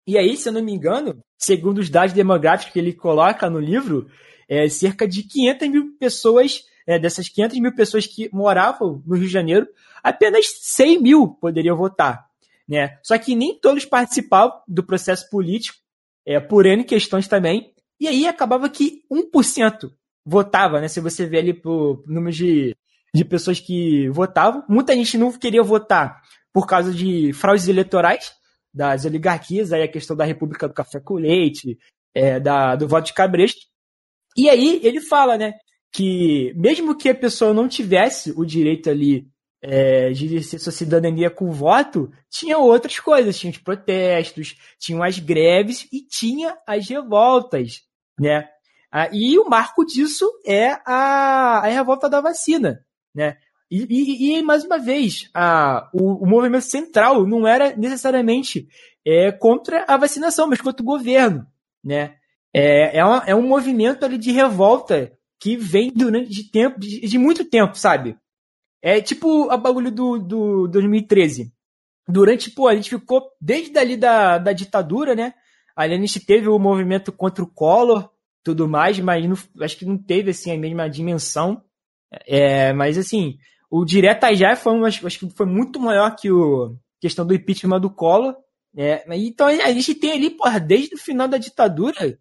E 0.07 0.17
aí, 0.17 0.37
se 0.37 0.49
eu 0.49 0.53
não 0.53 0.63
me 0.63 0.73
engano, 0.73 1.19
segundo 1.37 1.79
os 1.79 1.91
dados 1.91 2.15
demográficos 2.15 2.73
que 2.73 2.79
ele 2.79 2.93
coloca 2.93 3.51
no 3.51 3.59
livro, 3.59 4.09
é, 4.49 4.69
cerca 4.69 5.07
de 5.07 5.23
500 5.23 5.69
mil 5.69 5.97
pessoas, 5.99 6.65
é, 6.87 6.99
dessas 6.99 7.29
500 7.29 7.59
mil 7.59 7.75
pessoas 7.75 8.07
que 8.07 8.29
moravam 8.33 9.03
no 9.07 9.15
Rio 9.15 9.27
de 9.27 9.33
Janeiro, 9.33 9.67
apenas 10.03 10.47
100 10.61 11.03
mil 11.03 11.29
poderiam 11.29 11.77
votar. 11.77 12.27
Né? 12.69 12.99
Só 13.03 13.17
que 13.19 13.35
nem 13.35 13.59
todos 13.59 13.85
participavam 13.85 14.61
do 14.67 14.83
processo 14.83 15.29
político, 15.31 15.79
é, 16.25 16.41
por 16.41 16.67
N 16.67 16.83
questões 16.85 17.29
também, 17.29 17.73
e 18.01 18.09
aí 18.09 18.27
acabava 18.27 18.69
que 18.69 19.03
1% 19.11 19.91
votava, 20.25 20.81
né? 20.81 20.89
Se 20.89 21.01
você 21.01 21.25
vê 21.25 21.39
ali 21.39 21.61
o 21.65 22.03
número 22.07 22.35
de, 22.35 22.77
de 23.15 23.25
pessoas 23.25 23.61
que 23.61 24.09
votavam, 24.11 24.65
muita 24.69 24.95
gente 24.95 25.17
não 25.17 25.33
queria 25.33 25.63
votar 25.63 26.21
por 26.53 26.67
causa 26.67 26.93
de 26.93 27.33
fraudes 27.33 27.69
eleitorais 27.69 28.33
das 28.75 29.05
oligarquias, 29.05 29.73
aí 29.73 29.83
a 29.83 29.89
questão 29.89 30.17
da 30.17 30.25
República 30.25 30.67
do 30.67 30.75
Café 30.75 31.01
com 31.01 31.15
Leite, 31.15 31.79
é, 32.13 32.41
da, 32.41 32.75
do 32.75 32.89
voto 32.89 33.07
de 33.07 33.15
cabresto, 33.15 33.61
e 34.37 34.49
aí 34.49 34.81
ele 34.83 35.01
fala, 35.01 35.37
né, 35.39 35.55
que 35.93 36.53
mesmo 36.57 36.97
que 36.97 37.09
a 37.09 37.15
pessoa 37.15 37.55
não 37.55 37.69
tivesse 37.69 38.33
o 38.37 38.45
direito 38.45 38.91
ali 38.91 39.27
é, 39.63 40.11
de 40.11 40.27
exercer 40.27 40.61
sua 40.61 40.73
cidadania 40.73 41.31
com 41.31 41.51
voto, 41.51 42.11
tinha 42.31 42.59
outras 42.59 43.01
coisas, 43.01 43.39
tinha 43.39 43.51
os 43.51 43.59
protestos, 43.59 44.57
tinham 44.79 45.03
as 45.03 45.19
greves 45.19 45.89
e 45.93 46.03
tinha 46.07 46.57
as 46.67 46.89
revoltas, 46.89 47.81
né? 48.19 48.49
Ah, 48.93 49.09
e 49.13 49.39
o 49.39 49.49
marco 49.49 49.85
disso 49.85 50.31
é 50.47 50.71
a, 50.87 51.61
a 51.65 51.67
revolta 51.67 52.09
da 52.09 52.21
vacina, 52.21 52.81
né? 53.15 53.37
E, 53.71 53.87
e, 53.91 54.39
e 54.39 54.43
mais 54.43 54.65
uma 54.65 54.79
vez, 54.79 55.29
a, 55.35 55.91
o, 55.93 56.25
o, 56.25 56.27
movimento 56.27 56.67
central 56.67 57.27
não 57.27 57.47
era 57.47 57.77
necessariamente 57.77 58.69
é, 59.05 59.33
contra 59.33 59.85
a 59.89 59.97
vacinação, 59.97 60.47
mas 60.47 60.61
contra 60.61 60.83
o 60.83 60.87
governo, 60.87 61.45
né? 61.83 62.15
É, 62.59 63.01
é, 63.01 63.05
uma, 63.05 63.23
é 63.27 63.35
um 63.35 63.47
movimento 63.47 64.03
ali 64.03 64.17
de 64.17 64.33
revolta 64.33 65.13
que 65.39 65.59
vem 65.59 65.93
durante 65.95 66.31
de 66.31 66.51
tempo, 66.51 66.81
de, 66.81 67.01
de 67.01 67.19
muito 67.19 67.45
tempo, 67.45 67.77
sabe? 67.77 68.17
É 68.81 68.99
tipo 68.99 69.51
a 69.51 69.59
bagulho 69.59 69.91
do, 69.91 70.19
do 70.19 70.69
2013. 70.69 71.53
Durante, 72.09 72.51
pô, 72.51 72.67
a 72.67 72.75
gente 72.75 72.89
ficou 72.89 73.31
desde 73.39 73.79
ali 73.79 73.95
da, 73.95 74.39
da 74.39 74.55
ditadura, 74.55 75.15
né? 75.15 75.35
Ali 75.77 75.93
a 75.93 75.99
gente 75.99 76.19
teve 76.25 76.49
o 76.49 76.59
movimento 76.59 77.13
contra 77.13 77.45
o 77.45 77.47
Collor, 77.47 78.09
tudo 78.43 78.67
mais, 78.67 78.99
mas 79.01 79.29
não, 79.29 79.37
acho 79.63 79.77
que 79.77 79.85
não 79.85 79.99
teve 79.99 80.31
assim 80.31 80.51
a 80.51 80.59
mesma 80.59 80.89
dimensão. 80.89 81.63
É, 82.27 82.73
mas 82.73 82.97
assim, 82.97 83.37
o 83.71 83.85
Direta 83.85 84.35
Já 84.35 84.57
foi, 84.57 84.73
acho 84.87 85.19
que 85.19 85.29
foi 85.29 85.45
muito 85.45 85.79
maior 85.79 86.17
que 86.17 86.31
o 86.33 86.75
questão 87.03 87.27
do 87.27 87.35
impeachment 87.35 87.81
do 87.81 87.91
Collor. 87.91 88.35
É, 88.75 89.05
então 89.19 89.47
a 89.47 89.73
gente 89.73 89.95
tem 89.95 90.13
ali, 90.13 90.31
porra, 90.31 90.59
desde 90.59 90.95
o 90.95 90.99
final 90.99 91.29
da 91.29 91.37
ditadura, 91.37 92.19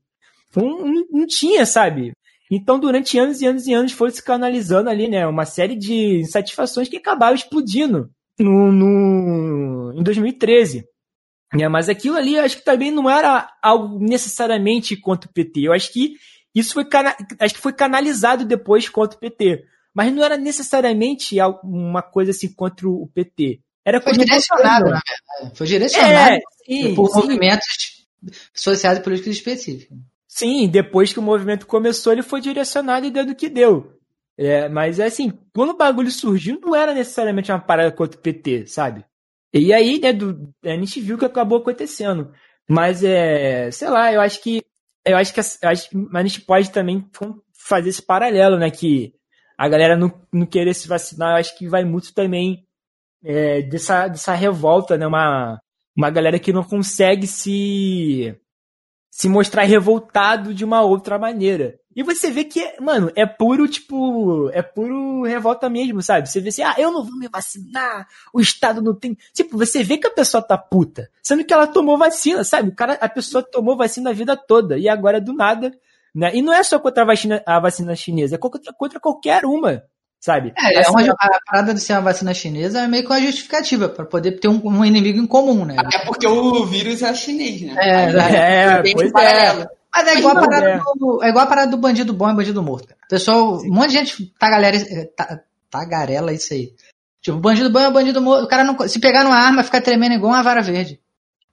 não, 0.63 1.05
não 1.11 1.27
tinha, 1.27 1.65
sabe? 1.65 2.13
Então, 2.49 2.79
durante 2.79 3.17
anos 3.17 3.41
e 3.41 3.45
anos 3.47 3.65
e 3.65 3.73
anos, 3.73 3.91
foi 3.91 4.11
se 4.11 4.23
canalizando 4.23 4.89
ali, 4.89 5.07
né? 5.07 5.25
Uma 5.25 5.45
série 5.45 5.75
de 5.75 6.19
insatisfações 6.19 6.87
que 6.87 6.97
acabaram 6.97 7.35
explodindo 7.35 8.09
no, 8.39 8.71
no, 8.71 9.93
em 9.95 10.03
2013. 10.03 10.85
É, 11.53 11.67
mas 11.67 11.89
aquilo 11.89 12.17
ali, 12.17 12.37
acho 12.37 12.57
que 12.57 12.65
também 12.65 12.91
não 12.91 13.09
era 13.09 13.49
algo 13.61 13.99
necessariamente 13.99 14.95
contra 14.95 15.29
o 15.29 15.33
PT. 15.33 15.61
Eu 15.61 15.73
acho 15.73 15.91
que 15.91 16.15
isso 16.53 16.73
foi, 16.73 16.85
acho 17.39 17.55
que 17.55 17.61
foi 17.61 17.73
canalizado 17.73 18.45
depois 18.45 18.89
contra 18.89 19.17
o 19.17 19.19
PT. 19.19 19.63
Mas 19.93 20.13
não 20.13 20.23
era 20.23 20.37
necessariamente 20.37 21.37
uma 21.63 22.01
coisa 22.01 22.31
assim 22.31 22.53
contra 22.53 22.87
o 22.87 23.09
PT. 23.13 23.61
Era 23.85 24.01
foi 24.01 24.13
direcionado, 24.13 24.85
na 24.85 24.99
verdade. 24.99 25.57
Foi 25.57 25.67
direcionado 25.67 26.35
é, 26.35 26.39
sim, 26.65 26.95
por 26.95 27.09
sim. 27.09 27.19
movimentos 27.19 28.05
sociais 28.53 28.97
e 28.97 29.01
políticos 29.01 29.37
específicos. 29.37 29.97
Sim, 30.35 30.67
depois 30.67 31.13
que 31.13 31.19
o 31.19 31.21
movimento 31.21 31.65
começou, 31.65 32.11
ele 32.11 32.21
foi 32.21 32.41
direcionado 32.41 33.05
e 33.05 33.09
deu 33.09 33.25
do 33.25 33.33
que 33.33 33.47
deu. 33.47 33.97
É, 34.37 34.67
mas 34.67 34.99
assim, 34.99 35.31
quando 35.53 35.69
o 35.69 35.77
bagulho 35.77 36.11
surgiu, 36.11 36.59
não 36.59 36.75
era 36.75 36.93
necessariamente 36.93 37.53
uma 37.53 37.59
parada 37.61 37.89
contra 37.89 38.19
o 38.19 38.21
PT, 38.21 38.67
sabe? 38.67 39.05
E 39.53 39.73
aí, 39.73 39.97
né, 39.97 40.11
do, 40.11 40.53
a 40.65 40.71
gente 40.71 40.99
viu 40.99 41.15
o 41.15 41.19
que 41.19 41.23
acabou 41.23 41.59
acontecendo. 41.59 42.33
Mas 42.69 43.01
é, 43.01 43.71
sei 43.71 43.89
lá, 43.89 44.11
eu 44.11 44.19
acho 44.19 44.43
que 44.43 44.61
eu 45.05 45.15
acho 45.15 45.33
que 45.33 45.39
eu 45.39 45.69
acho 45.69 45.89
a 46.13 46.23
gente 46.23 46.41
pode 46.41 46.69
também 46.69 47.09
fazer 47.57 47.89
esse 47.89 48.01
paralelo, 48.01 48.57
né? 48.57 48.69
Que 48.69 49.13
a 49.57 49.69
galera 49.69 49.95
não, 49.95 50.11
não 50.33 50.45
querer 50.45 50.73
se 50.73 50.85
vacinar, 50.87 51.31
eu 51.31 51.37
acho 51.37 51.57
que 51.57 51.65
vai 51.69 51.85
muito 51.85 52.13
também 52.13 52.67
é, 53.23 53.61
dessa, 53.61 54.09
dessa 54.09 54.33
revolta, 54.33 54.97
né? 54.97 55.07
Uma, 55.07 55.61
Uma 55.95 56.09
galera 56.09 56.39
que 56.39 56.51
não 56.51 56.63
consegue 56.63 57.25
se 57.25 58.37
se 59.15 59.29
mostrar 59.29 59.63
revoltado 59.63 60.53
de 60.53 60.65
uma 60.65 60.81
outra 60.81 61.17
maneira. 61.17 61.79
E 61.95 62.03
você 62.03 62.29
vê 62.29 62.43
que, 62.43 62.75
mano, 62.81 63.09
é 63.15 63.25
puro, 63.25 63.65
tipo, 63.65 64.49
é 64.49 64.61
puro 64.61 65.23
revolta 65.23 65.69
mesmo, 65.69 66.01
sabe? 66.01 66.27
Você 66.27 66.41
vê 66.41 66.49
assim, 66.49 66.63
ah, 66.63 66.75
eu 66.77 66.91
não 66.91 67.01
vou 67.01 67.17
me 67.17 67.29
vacinar, 67.29 68.09
o 68.33 68.41
Estado 68.41 68.81
não 68.81 68.93
tem. 68.93 69.17
Tipo, 69.33 69.57
você 69.57 69.81
vê 69.81 69.97
que 69.97 70.05
a 70.05 70.11
pessoa 70.11 70.43
tá 70.43 70.57
puta, 70.57 71.09
sendo 71.23 71.45
que 71.45 71.53
ela 71.53 71.65
tomou 71.65 71.97
vacina, 71.97 72.43
sabe? 72.43 72.67
O 72.67 72.75
cara, 72.75 72.97
a 72.99 73.07
pessoa 73.07 73.41
tomou 73.41 73.77
vacina 73.77 74.09
a 74.09 74.13
vida 74.13 74.35
toda, 74.35 74.77
e 74.77 74.89
agora 74.89 75.21
do 75.21 75.31
nada, 75.31 75.71
né? 76.13 76.35
E 76.35 76.41
não 76.41 76.51
é 76.51 76.61
só 76.61 76.77
contra 76.77 77.03
a 77.03 77.07
vacina, 77.07 77.41
a 77.45 77.57
vacina 77.57 77.95
chinesa, 77.95 78.35
é 78.35 78.37
contra, 78.37 78.73
contra 78.73 78.99
qualquer 78.99 79.45
uma 79.45 79.81
sabe? 80.25 80.53
É, 80.57 80.81
é 80.81 80.89
uma, 80.89 81.01
a 81.03 81.39
parada 81.45 81.71
de 81.71 81.79
ser 81.79 81.93
uma 81.93 82.01
vacina 82.01 82.33
chinesa 82.33 82.81
é 82.81 82.87
meio 82.87 83.03
que 83.03 83.09
uma 83.11 83.21
justificativa 83.21 83.87
para 83.87 84.05
poder 84.05 84.39
ter 84.39 84.47
um, 84.47 84.59
um, 84.65 84.83
inimigo 84.83 85.19
em 85.19 85.27
comum, 85.27 85.63
né? 85.63 85.75
Até 85.77 86.03
porque 86.03 86.25
o 86.25 86.65
vírus 86.65 87.03
é 87.03 87.13
chinês, 87.13 87.61
né? 87.61 87.75
É, 87.77 88.05
é, 88.09 88.89
é 88.89 88.93
pois 88.93 89.11
é. 89.13 89.67
Mas 89.93 90.07
é 90.07 90.17
igual, 90.17 90.35
a 90.35 90.41
parada 90.41 90.67
é. 90.67 90.79
do, 90.95 91.23
é 91.23 91.29
igual 91.29 91.45
a 91.45 91.47
parada 91.47 91.71
do 91.71 91.77
bandido 91.77 92.11
bom 92.11 92.29
e 92.29 92.33
bandido 92.33 92.63
morto. 92.63 92.87
Cara. 92.87 92.99
Pessoal, 93.07 93.59
Sim. 93.59 93.69
um 93.69 93.73
monte 93.75 93.89
de 93.89 93.93
gente 93.93 94.33
tagarela, 94.39 94.83
tagarela 95.69 96.33
isso 96.33 96.53
aí. 96.55 96.73
Tipo, 97.21 97.37
bandido 97.37 97.69
bom 97.69 97.79
é 97.79 97.91
bandido 97.91 98.19
morto. 98.19 98.45
O 98.45 98.47
cara 98.47 98.63
não. 98.63 98.75
Se 98.87 98.99
pegar 98.99 99.23
numa 99.23 99.37
arma, 99.37 99.63
fica 99.63 99.79
tremendo 99.79 100.15
igual 100.15 100.33
uma 100.33 100.43
vara 100.43 100.61
verde. 100.61 100.99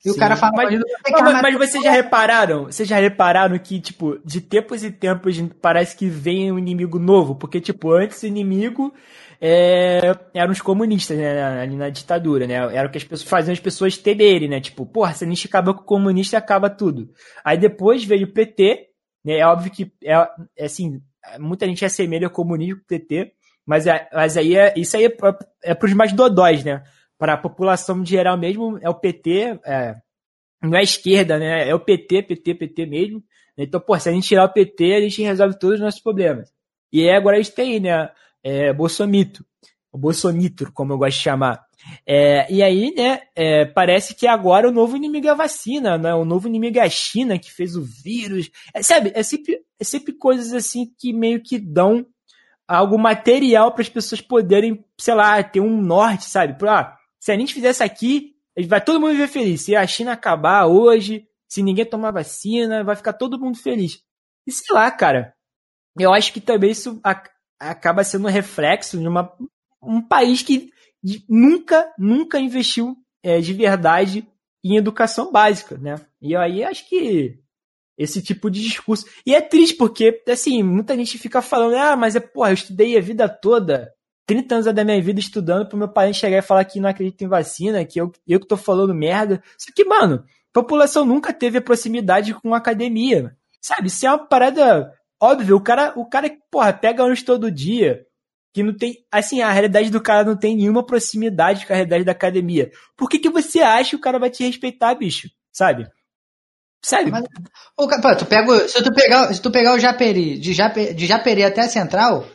E 0.05 0.11
Sim. 0.11 0.17
o 0.17 0.19
cara 0.19 0.35
fala, 0.35 0.53
mas, 0.57 0.81
mas, 1.11 1.43
mas 1.43 1.55
vocês 1.57 1.85
já 1.85 1.93
repararam? 1.93 2.65
Vocês 2.65 2.89
já 2.89 2.99
repararam 2.99 3.57
que, 3.59 3.81
tipo, 3.81 4.19
de 4.25 4.41
tempos 4.41 4.83
e 4.83 4.91
tempos 4.91 5.41
parece 5.61 5.97
que 5.97 6.09
vem 6.09 6.51
um 6.51 6.59
inimigo 6.59 6.99
novo? 6.99 7.37
Porque, 7.37 7.61
tipo, 7.61 7.93
antes 7.93 8.21
o 8.23 8.27
inimigo 8.27 8.93
é, 9.41 10.01
eram 10.35 10.51
os 10.51 10.61
comunistas, 10.61 11.17
né? 11.17 11.61
Ali 11.61 11.77
na 11.77 11.89
ditadura, 11.89 12.49
né? 12.49 12.55
Era 12.55 12.89
o 12.89 12.91
que 12.91 12.99
as 12.99 13.05
pessoas 13.05 13.29
faziam 13.29 13.53
as 13.53 13.61
pessoas 13.61 13.97
temerem, 13.97 14.49
né? 14.49 14.61
Tipo, 14.61 14.85
porra, 14.85 15.15
se 15.15 15.25
a 15.25 15.29
gente 15.29 15.47
acaba 15.47 15.73
com 15.73 15.83
o 15.83 15.85
comunista, 15.85 16.37
acaba 16.37 16.69
tudo. 16.69 17.09
Aí 17.45 17.57
depois 17.57 18.05
veio 18.05 18.27
o 18.27 18.33
PT, 18.33 18.89
né? 19.25 19.39
É 19.39 19.47
óbvio 19.47 19.71
que, 19.71 19.93
é, 20.05 20.15
é 20.57 20.65
assim, 20.65 21.01
muita 21.39 21.67
gente 21.67 21.85
assemelha 21.85 22.27
o 22.27 22.31
comunismo 22.31 22.77
com 22.77 22.83
o 22.83 22.87
PT, 22.87 23.33
mas, 23.65 23.87
é, 23.87 24.09
mas 24.13 24.37
aí 24.37 24.57
é, 24.57 24.75
isso 24.77 24.97
aí 24.97 25.07
é, 25.07 25.17
é 25.63 25.75
pros 25.75 25.95
mais 25.95 26.13
dodóis, 26.13 26.65
né? 26.65 26.83
Para 27.23 27.35
a 27.35 27.39
população 27.39 28.05
geral 28.05 28.37
mesmo, 28.37 28.81
é 28.83 28.91
o 28.91 28.97
PT, 28.97 29.61
é, 29.65 29.95
não 30.61 30.77
é 30.77 30.83
esquerda, 30.83 31.39
né? 31.39 31.69
É 31.69 31.73
o 31.73 31.79
PT, 31.79 32.21
PT, 32.25 32.55
PT 32.57 32.85
mesmo. 32.85 33.23
Então, 33.57 33.79
pô, 33.79 33.97
se 33.97 34.09
a 34.09 34.13
gente 34.13 34.27
tirar 34.27 34.45
o 34.45 34.53
PT, 34.53 34.93
a 34.93 35.01
gente 35.03 35.23
resolve 35.23 35.57
todos 35.57 35.77
os 35.77 35.81
nossos 35.81 36.01
problemas. 36.01 36.53
E 36.93 37.09
agora 37.09 37.37
a 37.37 37.41
gente 37.41 37.55
tem, 37.55 37.79
né? 37.79 38.11
É, 38.43 38.73
Bolsomito, 38.73 39.47
o 39.93 40.01
como 40.73 40.95
eu 40.95 40.99
gosto 40.99 41.17
de 41.17 41.23
chamar. 41.23 41.65
É, 42.05 42.53
e 42.53 42.61
aí, 42.61 42.93
né, 42.97 43.21
é, 43.37 43.67
parece 43.67 44.17
que 44.17 44.27
agora 44.27 44.69
o 44.69 44.73
novo 44.73 44.97
inimigo 44.97 45.29
é 45.29 45.31
a 45.31 45.35
vacina, 45.35 45.97
né? 45.97 46.13
O 46.13 46.25
novo 46.25 46.49
inimigo 46.49 46.81
é 46.81 46.83
a 46.83 46.91
China, 46.91 47.39
que 47.39 47.53
fez 47.53 47.77
o 47.77 47.83
vírus. 47.83 48.51
É, 48.75 48.83
sabe, 48.83 49.13
é 49.15 49.23
sempre, 49.23 49.61
é 49.79 49.85
sempre 49.85 50.13
coisas 50.13 50.53
assim 50.53 50.93
que 50.99 51.13
meio 51.13 51.41
que 51.41 51.57
dão 51.57 52.05
algo 52.67 52.99
material 52.99 53.71
para 53.71 53.83
as 53.83 53.89
pessoas 53.89 54.21
poderem, 54.21 54.85
sei 54.99 55.15
lá, 55.15 55.41
ter 55.41 55.61
um 55.61 55.81
norte, 55.81 56.25
sabe? 56.25 56.59
Pra, 56.59 56.99
se 57.23 57.31
a 57.31 57.39
gente 57.39 57.55
fizesse 57.55 57.85
aqui, 57.85 58.35
vai 58.67 58.85
todo 58.85 58.99
mundo 58.99 59.13
viver 59.13 59.29
feliz. 59.29 59.63
Se 59.63 59.77
a 59.77 59.87
China 59.87 60.13
acabar 60.13 60.67
hoje, 60.67 61.25
se 61.49 61.63
ninguém 61.63 61.87
tomar 61.87 62.11
vacina, 62.11 62.83
vai 62.83 62.97
ficar 62.97 63.13
todo 63.13 63.39
mundo 63.39 63.57
feliz. 63.57 64.03
E 64.45 64.51
sei 64.51 64.75
lá, 64.75 64.91
cara. 64.91 65.33
Eu 65.97 66.13
acho 66.13 66.33
que 66.33 66.41
também 66.41 66.73
isso 66.73 67.01
acaba 67.61 68.03
sendo 68.03 68.27
um 68.27 68.31
reflexo 68.31 68.99
de 68.99 69.07
uma, 69.07 69.33
um 69.81 70.03
país 70.03 70.43
que 70.43 70.71
nunca, 71.29 71.95
nunca 71.97 72.41
investiu 72.41 72.97
é, 73.23 73.39
de 73.41 73.53
verdade 73.53 74.27
em 74.65 74.77
educação 74.77 75.31
básica, 75.31 75.79
né? 75.79 76.05
E 76.21 76.35
aí 76.35 76.65
acho 76.65 76.89
que 76.89 77.39
esse 77.97 78.21
tipo 78.21 78.51
de 78.51 78.63
discurso. 78.63 79.07
E 79.25 79.33
é 79.33 79.41
triste 79.41 79.77
porque, 79.77 80.25
assim, 80.27 80.61
muita 80.65 80.97
gente 80.97 81.19
fica 81.19 81.41
falando, 81.41 81.77
ah, 81.77 81.95
mas 81.95 82.17
é, 82.17 82.21
porra, 82.21 82.51
eu 82.51 82.55
estudei 82.55 82.99
a 82.99 83.01
vida 83.01 83.29
toda 83.29 83.95
30 84.27 84.55
anos 84.55 84.75
da 84.75 84.85
minha 84.85 85.03
vida 85.03 85.21
estudando 85.21 85.69
pro 85.69 85.79
meu 85.79 85.89
pai 85.89 86.13
chegar 86.15 86.39
e 86.39 86.43
falar 86.43 86.65
que 86.65 86.81
não 86.81 86.89
acredita 86.89 87.25
em 87.25 87.29
vacina, 87.29 87.85
que 87.85 88.01
eu, 88.01 88.13
eu 88.27 88.41
que 88.41 88.47
tô 88.47 88.57
falando 88.57 88.95
merda. 88.95 89.43
Isso 89.59 89.73
que, 89.75 89.85
mano, 89.85 90.25
a 90.25 90.53
população 90.53 91.05
nunca 91.05 91.33
teve 91.33 91.59
a 91.59 91.63
proximidade 91.63 92.35
com 92.35 92.55
a 92.55 92.59
academia. 92.59 93.37
Sabe? 93.61 93.89
Isso 93.89 94.07
é 94.07 94.11
uma 94.11 94.27
parada 94.27 94.93
óbvia. 95.21 95.57
O 95.57 95.61
cara, 95.61 95.93
o 95.97 96.09
cara, 96.09 96.31
porra, 96.51 96.73
pega 96.73 97.03
ônibus 97.03 97.23
todo 97.23 97.51
dia, 97.51 98.05
que 98.53 98.63
não 98.63 98.77
tem. 98.77 99.05
Assim, 99.11 99.41
a 99.41 99.51
realidade 99.51 99.91
do 99.91 100.03
cara 100.03 100.25
não 100.25 100.37
tem 100.37 100.57
nenhuma 100.57 100.85
proximidade 100.85 101.67
com 101.67 101.73
a 101.73 101.77
realidade 101.77 102.05
da 102.05 102.13
academia. 102.13 102.71
Por 102.97 103.09
que, 103.09 103.19
que 103.19 103.31
você 103.31 103.61
acha 103.61 103.91
que 103.91 103.97
o 103.97 104.01
cara 104.01 104.19
vai 104.19 104.31
te 104.31 104.45
respeitar, 104.45 104.95
bicho? 104.95 105.29
Sabe? 105.53 105.89
Sério? 106.85 107.13
Mas, 107.13 107.25
tu 108.17 108.27
pega, 108.27 108.69
se, 108.69 108.83
tu 108.83 108.93
pegar, 108.93 109.33
se 109.33 109.41
tu 109.41 109.51
pegar 109.53 109.75
o 109.75 109.79
Japeri, 109.79 110.39
de, 110.39 110.53
de 110.95 111.07
Japeri 111.07 111.45
até 111.45 111.61
a 111.61 111.69
Central, 111.69 112.27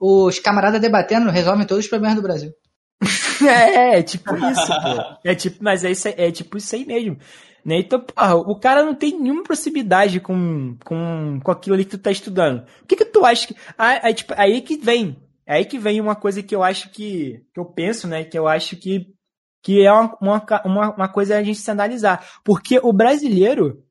os 0.00 0.38
camaradas 0.38 0.80
debatendo 0.80 1.30
resolvem 1.30 1.66
todos 1.66 1.84
os 1.84 1.90
problemas 1.90 2.16
do 2.16 2.22
Brasil. 2.22 2.52
é, 3.46 3.98
é 3.98 4.02
tipo 4.02 4.34
isso, 4.36 4.66
pô. 4.66 5.18
É 5.24 5.34
tipo, 5.34 5.62
mas 5.62 5.84
é, 5.84 5.90
isso, 5.90 6.08
é 6.08 6.30
tipo 6.30 6.56
isso 6.56 6.74
aí 6.74 6.84
mesmo. 6.84 7.18
Né? 7.64 7.80
Então, 7.80 8.00
porra, 8.00 8.34
o 8.36 8.58
cara 8.58 8.84
não 8.84 8.94
tem 8.94 9.18
nenhuma 9.18 9.42
proximidade 9.42 10.20
com, 10.20 10.76
com, 10.84 11.40
com 11.42 11.50
aquilo 11.50 11.74
ali 11.74 11.84
que 11.84 11.92
tu 11.92 11.98
tá 11.98 12.10
estudando. 12.10 12.64
O 12.82 12.86
que 12.86 12.96
que 12.96 13.04
tu 13.04 13.24
acha 13.24 13.46
que. 13.46 13.56
Aí, 13.76 14.00
aí, 14.02 14.14
tipo, 14.14 14.34
aí 14.36 14.60
que 14.60 14.76
vem. 14.76 15.16
É 15.46 15.56
aí 15.56 15.64
que 15.64 15.78
vem 15.78 16.00
uma 16.00 16.16
coisa 16.16 16.42
que 16.42 16.54
eu 16.54 16.62
acho 16.62 16.90
que. 16.90 17.42
que 17.52 17.60
eu 17.60 17.64
penso, 17.64 18.06
né? 18.06 18.24
Que 18.24 18.38
eu 18.38 18.46
acho 18.46 18.76
que. 18.76 19.06
que 19.62 19.84
é 19.84 19.92
uma, 19.92 20.44
uma, 20.64 20.94
uma 20.94 21.08
coisa 21.08 21.36
a 21.36 21.42
gente 21.42 21.58
se 21.58 21.70
analisar. 21.70 22.26
Porque 22.44 22.78
o 22.82 22.92
brasileiro, 22.92 23.84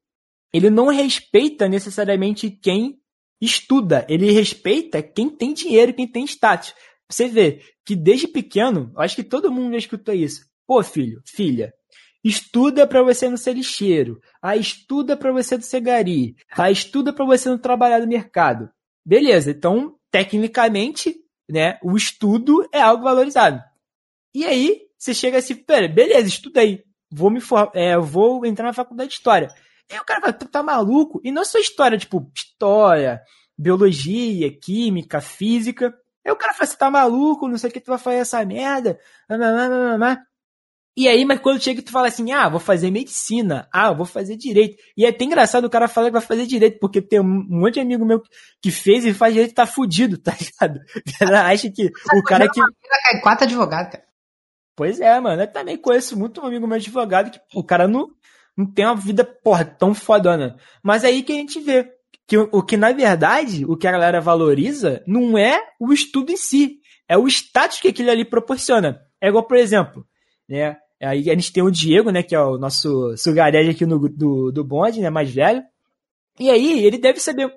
ele 0.53 0.69
não 0.69 0.87
respeita 0.87 1.67
necessariamente 1.67 2.49
quem 2.49 2.99
estuda, 3.39 4.05
ele 4.09 4.31
respeita 4.31 5.01
quem 5.01 5.29
tem 5.29 5.53
dinheiro, 5.53 5.93
quem 5.93 6.07
tem 6.07 6.25
status. 6.25 6.73
Você 7.09 7.27
vê 7.27 7.61
que 7.85 7.95
desde 7.95 8.27
pequeno, 8.27 8.91
acho 8.97 9.15
que 9.15 9.23
todo 9.23 9.51
mundo 9.51 9.71
já 9.71 9.77
escutou 9.77 10.13
isso. 10.13 10.45
Pô, 10.65 10.83
filho, 10.83 11.21
filha, 11.25 11.73
estuda 12.23 12.85
para 12.85 13.01
você 13.01 13.29
não 13.29 13.37
ser 13.37 13.53
lixeiro. 13.53 14.19
Ah, 14.41 14.57
estuda 14.57 15.15
para 15.15 15.31
você 15.31 15.55
não 15.55 15.63
ser 15.63 15.79
gari. 15.79 16.35
Ah, 16.51 16.69
estuda 16.69 17.13
para 17.13 17.25
você 17.25 17.49
não 17.49 17.57
trabalhar 17.57 17.99
no 17.99 18.07
mercado. 18.07 18.69
Beleza, 19.05 19.51
então, 19.51 19.95
tecnicamente, 20.11 21.15
né, 21.49 21.79
o 21.81 21.95
estudo 21.95 22.67
é 22.73 22.81
algo 22.81 23.03
valorizado. 23.03 23.63
E 24.35 24.45
aí, 24.45 24.81
você 24.97 25.13
chega 25.13 25.37
assim, 25.37 25.55
pera, 25.55 25.87
beleza, 25.87 26.27
estudei. 26.27 26.83
Vou 27.09 27.29
me 27.29 27.39
for, 27.39 27.71
é, 27.73 27.97
vou 27.97 28.45
entrar 28.45 28.65
na 28.65 28.73
faculdade 28.73 29.09
de 29.09 29.15
história. 29.15 29.49
E 29.89 29.97
o 29.97 30.05
cara 30.05 30.21
fala, 30.21 30.33
tu 30.33 30.47
tá 30.47 30.61
maluco? 30.61 31.21
E 31.23 31.31
não 31.31 31.41
é 31.41 31.45
só 31.45 31.57
história, 31.59 31.97
tipo, 31.97 32.29
história, 32.35 33.21
biologia, 33.57 34.51
química, 34.59 35.21
física. 35.21 35.93
Aí 36.25 36.31
o 36.31 36.35
cara 36.35 36.53
fala, 36.53 36.67
você 36.67 36.77
tá 36.77 36.91
maluco, 36.91 37.47
não 37.47 37.57
sei 37.57 37.69
o 37.69 37.73
que 37.73 37.79
tu 37.79 37.89
vai 37.89 37.97
fazer 37.97 38.17
essa 38.17 38.45
merda. 38.45 38.99
E 40.97 41.07
aí, 41.07 41.23
mas 41.25 41.39
quando 41.39 41.61
chega 41.61 41.79
tu 41.83 41.91
fala 41.91 42.07
assim, 42.07 42.31
ah, 42.31 42.49
vou 42.49 42.59
fazer 42.59 42.89
medicina, 42.89 43.69
ah, 43.71 43.93
vou 43.93 44.05
fazer 44.05 44.35
direito. 44.35 44.75
E 44.97 45.05
é 45.05 45.09
até 45.09 45.25
engraçado 45.25 45.65
o 45.65 45.69
cara 45.69 45.87
falar 45.87 46.07
que 46.07 46.13
vai 46.13 46.21
fazer 46.21 46.47
direito, 46.47 46.79
porque 46.79 46.99
tem 46.99 47.19
um 47.19 47.45
monte 47.47 47.75
de 47.75 47.81
amigo 47.81 48.03
meu 48.03 48.19
que 48.59 48.71
fez 48.71 49.05
e 49.05 49.13
faz 49.13 49.31
direito 49.31 49.51
e 49.51 49.53
tá 49.53 49.67
fudido, 49.67 50.17
tá 50.19 50.35
ligado? 50.35 50.79
Ela 51.21 51.47
acha 51.49 51.69
que 51.69 51.91
o 52.15 52.23
cara 52.23 52.49
que. 52.49 52.59
Quatro 53.21 53.45
advogados, 53.45 53.91
cara. 53.91 54.03
Pois 54.75 54.99
é, 54.99 55.19
mano. 55.19 55.43
Eu 55.43 55.47
também 55.47 55.77
conheço 55.77 56.17
muito 56.17 56.41
um 56.41 56.45
amigo 56.45 56.65
meu 56.65 56.77
advogado 56.77 57.29
que 57.29 57.39
o 57.53 57.63
cara 57.63 57.87
não, 57.87 58.09
não 58.57 58.65
tem 58.65 58.85
uma 58.85 58.95
vida, 58.95 59.23
porra, 59.23 59.63
tão 59.63 59.93
fodona. 59.93 60.57
Mas 60.83 61.03
é 61.03 61.07
aí 61.07 61.21
que 61.21 61.31
a 61.31 61.35
gente 61.35 61.59
vê 61.59 61.87
que 62.25 62.37
o 62.37 62.63
que, 62.63 62.75
na 62.75 62.91
verdade, 62.91 63.63
o 63.65 63.77
que 63.77 63.87
a 63.87 63.91
galera 63.91 64.19
valoriza 64.19 65.03
não 65.05 65.37
é 65.37 65.61
o 65.79 65.93
estudo 65.93 66.31
em 66.31 66.37
si, 66.37 66.79
é 67.07 67.17
o 67.17 67.27
status 67.27 67.79
que 67.79 67.89
aquilo 67.89 68.09
ali 68.09 68.25
proporciona. 68.25 68.99
É 69.21 69.29
igual, 69.29 69.43
por 69.43 69.57
exemplo, 69.57 70.05
né? 70.49 70.75
Aí 71.01 71.29
a 71.29 71.33
gente 71.35 71.53
tem 71.53 71.63
o 71.63 71.71
Diego, 71.71 72.09
né, 72.09 72.23
que 72.23 72.33
é 72.33 72.41
o 72.41 72.57
nosso 72.57 73.15
sugarelli 73.17 73.69
aqui 73.69 73.85
no, 73.85 74.09
do, 74.09 74.51
do 74.51 74.63
bonde, 74.63 74.99
né, 74.99 75.11
mais 75.11 75.31
velho. 75.31 75.63
E 76.39 76.49
aí, 76.49 76.83
ele 76.83 76.97
deve 76.97 77.19
saber, 77.19 77.51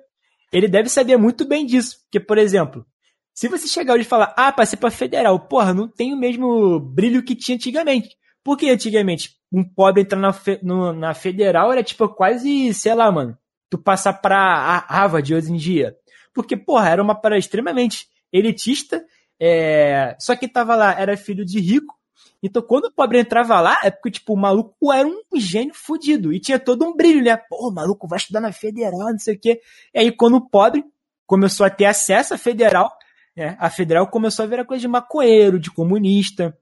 ele 0.53 0.67
deve 0.67 0.89
saber 0.89 1.17
muito 1.17 1.47
bem 1.47 1.65
disso. 1.65 1.97
Porque, 2.03 2.19
por 2.19 2.37
exemplo, 2.37 2.85
se 3.33 3.47
você 3.47 3.67
chegar 3.67 3.95
hoje 3.95 4.03
e 4.03 4.07
falar, 4.07 4.33
ah, 4.37 4.51
passei 4.51 4.77
pra 4.77 4.91
federal, 4.91 5.39
porra, 5.47 5.73
não 5.73 5.87
tem 5.87 6.13
o 6.13 6.17
mesmo 6.17 6.79
brilho 6.79 7.23
que 7.23 7.35
tinha 7.35 7.55
antigamente. 7.55 8.09
Porque 8.43 8.69
antigamente, 8.69 9.31
um 9.51 9.63
pobre 9.63 10.03
entrar 10.03 10.19
na, 10.19 10.31
fe, 10.31 10.59
no, 10.63 10.93
na 10.93 11.13
federal 11.13 11.71
era 11.71 11.83
tipo 11.83 12.07
quase, 12.09 12.73
sei 12.73 12.95
lá, 12.95 13.11
mano, 13.11 13.37
tu 13.69 13.77
passar 13.77 14.13
pra 14.13 14.85
Harvard 14.87 15.33
hoje 15.33 15.51
em 15.51 15.57
dia. 15.57 15.95
Porque, 16.33 16.55
porra, 16.55 16.89
era 16.89 17.03
uma 17.03 17.15
parada 17.15 17.39
extremamente 17.39 18.07
elitista, 18.31 19.03
é... 19.39 20.15
só 20.19 20.35
que 20.35 20.47
tava 20.47 20.75
lá 20.75 20.97
era 20.97 21.17
filho 21.17 21.43
de 21.45 21.59
rico, 21.59 21.93
então 22.41 22.61
quando 22.61 22.85
o 22.85 22.91
pobre 22.91 23.19
entrava 23.19 23.59
lá, 23.59 23.77
é 23.83 23.91
porque, 23.91 24.11
tipo, 24.11 24.33
o 24.33 24.37
maluco 24.37 24.91
era 24.91 25.07
um 25.07 25.21
gênio 25.35 25.73
fudido, 25.75 26.31
e 26.33 26.39
tinha 26.39 26.57
todo 26.57 26.85
um 26.85 26.95
brilho, 26.95 27.23
né? 27.23 27.37
Pô, 27.37 27.67
o 27.67 27.71
maluco 27.71 28.07
vai 28.07 28.17
estudar 28.17 28.39
na 28.39 28.51
federal, 28.51 29.11
não 29.11 29.19
sei 29.19 29.35
o 29.35 29.39
quê. 29.39 29.61
E 29.93 29.99
aí 29.99 30.11
quando 30.11 30.35
o 30.35 30.49
pobre 30.49 30.83
começou 31.27 31.65
a 31.65 31.69
ter 31.69 31.85
acesso 31.85 32.33
à 32.33 32.37
federal, 32.37 32.91
né, 33.35 33.55
a 33.59 33.69
federal 33.69 34.07
começou 34.07 34.43
a 34.43 34.47
virar 34.47 34.65
coisa 34.65 34.81
de 34.81 34.87
maconheiro, 34.87 35.59
de 35.59 35.71
comunista, 35.71 36.57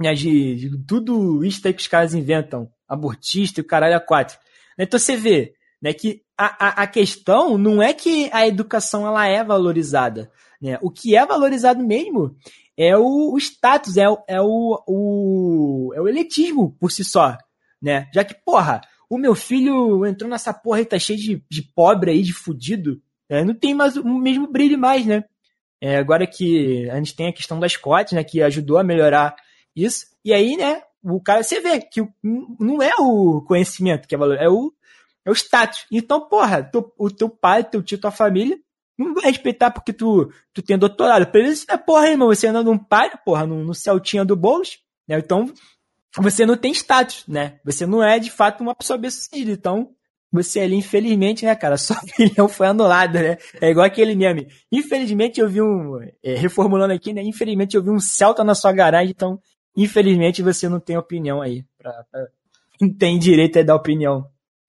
né, 0.00 0.14
de, 0.14 0.54
de 0.56 0.78
tudo 0.84 1.44
isso 1.44 1.60
aí 1.66 1.74
que 1.74 1.82
os 1.82 1.88
caras 1.88 2.14
inventam 2.14 2.70
abortista 2.88 3.60
e 3.60 3.62
o 3.62 3.66
caralho 3.66 3.96
a 3.96 4.00
quatro. 4.00 4.38
Então 4.78 4.98
você 4.98 5.16
vê 5.16 5.52
né, 5.80 5.92
que 5.92 6.22
a, 6.36 6.66
a, 6.66 6.82
a 6.82 6.86
questão 6.86 7.58
não 7.58 7.82
é 7.82 7.92
que 7.92 8.30
a 8.32 8.46
educação 8.46 9.06
ela 9.06 9.26
é 9.28 9.44
valorizada. 9.44 10.30
Né? 10.60 10.78
O 10.80 10.90
que 10.90 11.14
é 11.14 11.24
valorizado 11.24 11.84
mesmo 11.84 12.34
é 12.76 12.96
o, 12.96 13.34
o 13.34 13.38
status, 13.38 13.96
é, 13.98 14.04
é, 14.26 14.40
o, 14.40 14.82
o, 14.86 15.92
é 15.94 16.00
o 16.00 16.08
elitismo 16.08 16.74
por 16.80 16.90
si 16.90 17.04
só. 17.04 17.36
Né? 17.80 18.08
Já 18.12 18.24
que, 18.24 18.34
porra, 18.34 18.80
o 19.08 19.18
meu 19.18 19.34
filho 19.34 20.06
entrou 20.06 20.30
nessa 20.30 20.54
porra 20.54 20.80
e 20.80 20.86
tá 20.86 20.98
cheio 20.98 21.18
de, 21.18 21.44
de 21.50 21.62
pobre 21.62 22.10
aí, 22.10 22.22
de 22.22 22.32
fudido. 22.32 23.02
É, 23.28 23.44
não 23.44 23.54
tem 23.54 23.74
mais 23.74 23.96
o 23.96 24.04
mesmo 24.04 24.46
brilho 24.46 24.78
mais, 24.78 25.04
né? 25.04 25.24
É, 25.80 25.96
agora 25.96 26.26
que 26.26 26.88
a 26.90 26.96
gente 26.96 27.14
tem 27.14 27.28
a 27.28 27.32
questão 27.32 27.58
das 27.58 27.76
cotas, 27.76 28.12
né? 28.12 28.24
Que 28.24 28.42
ajudou 28.42 28.76
a 28.78 28.84
melhorar 28.84 29.34
isso. 29.74 30.06
E 30.24 30.32
aí, 30.32 30.56
né? 30.56 30.82
O 31.02 31.20
cara, 31.20 31.42
você 31.42 31.60
vê 31.60 31.80
que 31.80 32.06
não 32.22 32.82
é 32.82 32.92
o 32.98 33.42
conhecimento 33.42 34.06
que 34.06 34.14
é 34.14 34.18
valor, 34.18 34.36
é 34.36 34.48
o, 34.48 34.72
é 35.24 35.30
o 35.30 35.34
status. 35.34 35.86
Então, 35.90 36.28
porra, 36.28 36.62
tu, 36.62 36.92
o 36.98 37.10
teu 37.10 37.28
pai, 37.28 37.64
teu 37.64 37.82
tio, 37.82 37.98
tua 37.98 38.10
família 38.10 38.58
não 38.98 39.14
vai 39.14 39.24
respeitar 39.24 39.70
porque 39.70 39.92
tu, 39.92 40.30
tu 40.52 40.62
tem 40.62 40.76
doutorado. 40.76 41.26
Pra 41.26 41.40
eles, 41.40 41.64
é 41.68 41.76
porra, 41.76 42.08
irmão, 42.08 42.28
você 42.28 42.46
anda 42.46 42.62
num 42.62 42.78
pai, 42.78 43.10
porra, 43.24 43.46
no, 43.46 43.64
no 43.64 43.74
Celtinha 43.74 44.24
do 44.24 44.36
Boulos, 44.36 44.78
né? 45.08 45.18
Então, 45.18 45.50
você 46.18 46.44
não 46.44 46.56
tem 46.56 46.72
status, 46.72 47.24
né? 47.26 47.58
Você 47.64 47.86
não 47.86 48.02
é, 48.02 48.18
de 48.18 48.30
fato, 48.30 48.60
uma 48.60 48.74
pessoa 48.74 48.98
bem-sucedida. 48.98 49.52
Então, 49.52 49.94
você 50.32 50.60
ali, 50.60 50.76
infelizmente, 50.76 51.44
né, 51.44 51.54
cara, 51.56 51.76
sua 51.78 51.96
opinião 51.96 52.48
foi 52.48 52.66
anulada, 52.66 53.22
né? 53.22 53.38
É 53.60 53.70
igual 53.70 53.86
aquele 53.86 54.14
meme. 54.14 54.48
Infelizmente 54.70 55.40
eu 55.40 55.48
vi 55.48 55.62
um, 55.62 56.00
é, 56.22 56.34
reformulando 56.34 56.92
aqui, 56.92 57.12
né? 57.12 57.22
Infelizmente 57.22 57.76
eu 57.76 57.82
vi 57.82 57.90
um 57.90 57.98
Celta 57.98 58.44
na 58.44 58.54
sua 58.54 58.72
garagem, 58.72 59.10
então, 59.10 59.40
infelizmente 59.76 60.42
você 60.42 60.68
não 60.68 60.80
tem 60.80 60.96
opinião 60.96 61.40
aí. 61.40 61.64
Pra, 61.78 61.92
pra, 62.10 62.26
não 62.80 62.92
tem 62.92 63.18
direito 63.18 63.58
a 63.58 63.62
dar 63.62 63.74
opinião. 63.74 64.26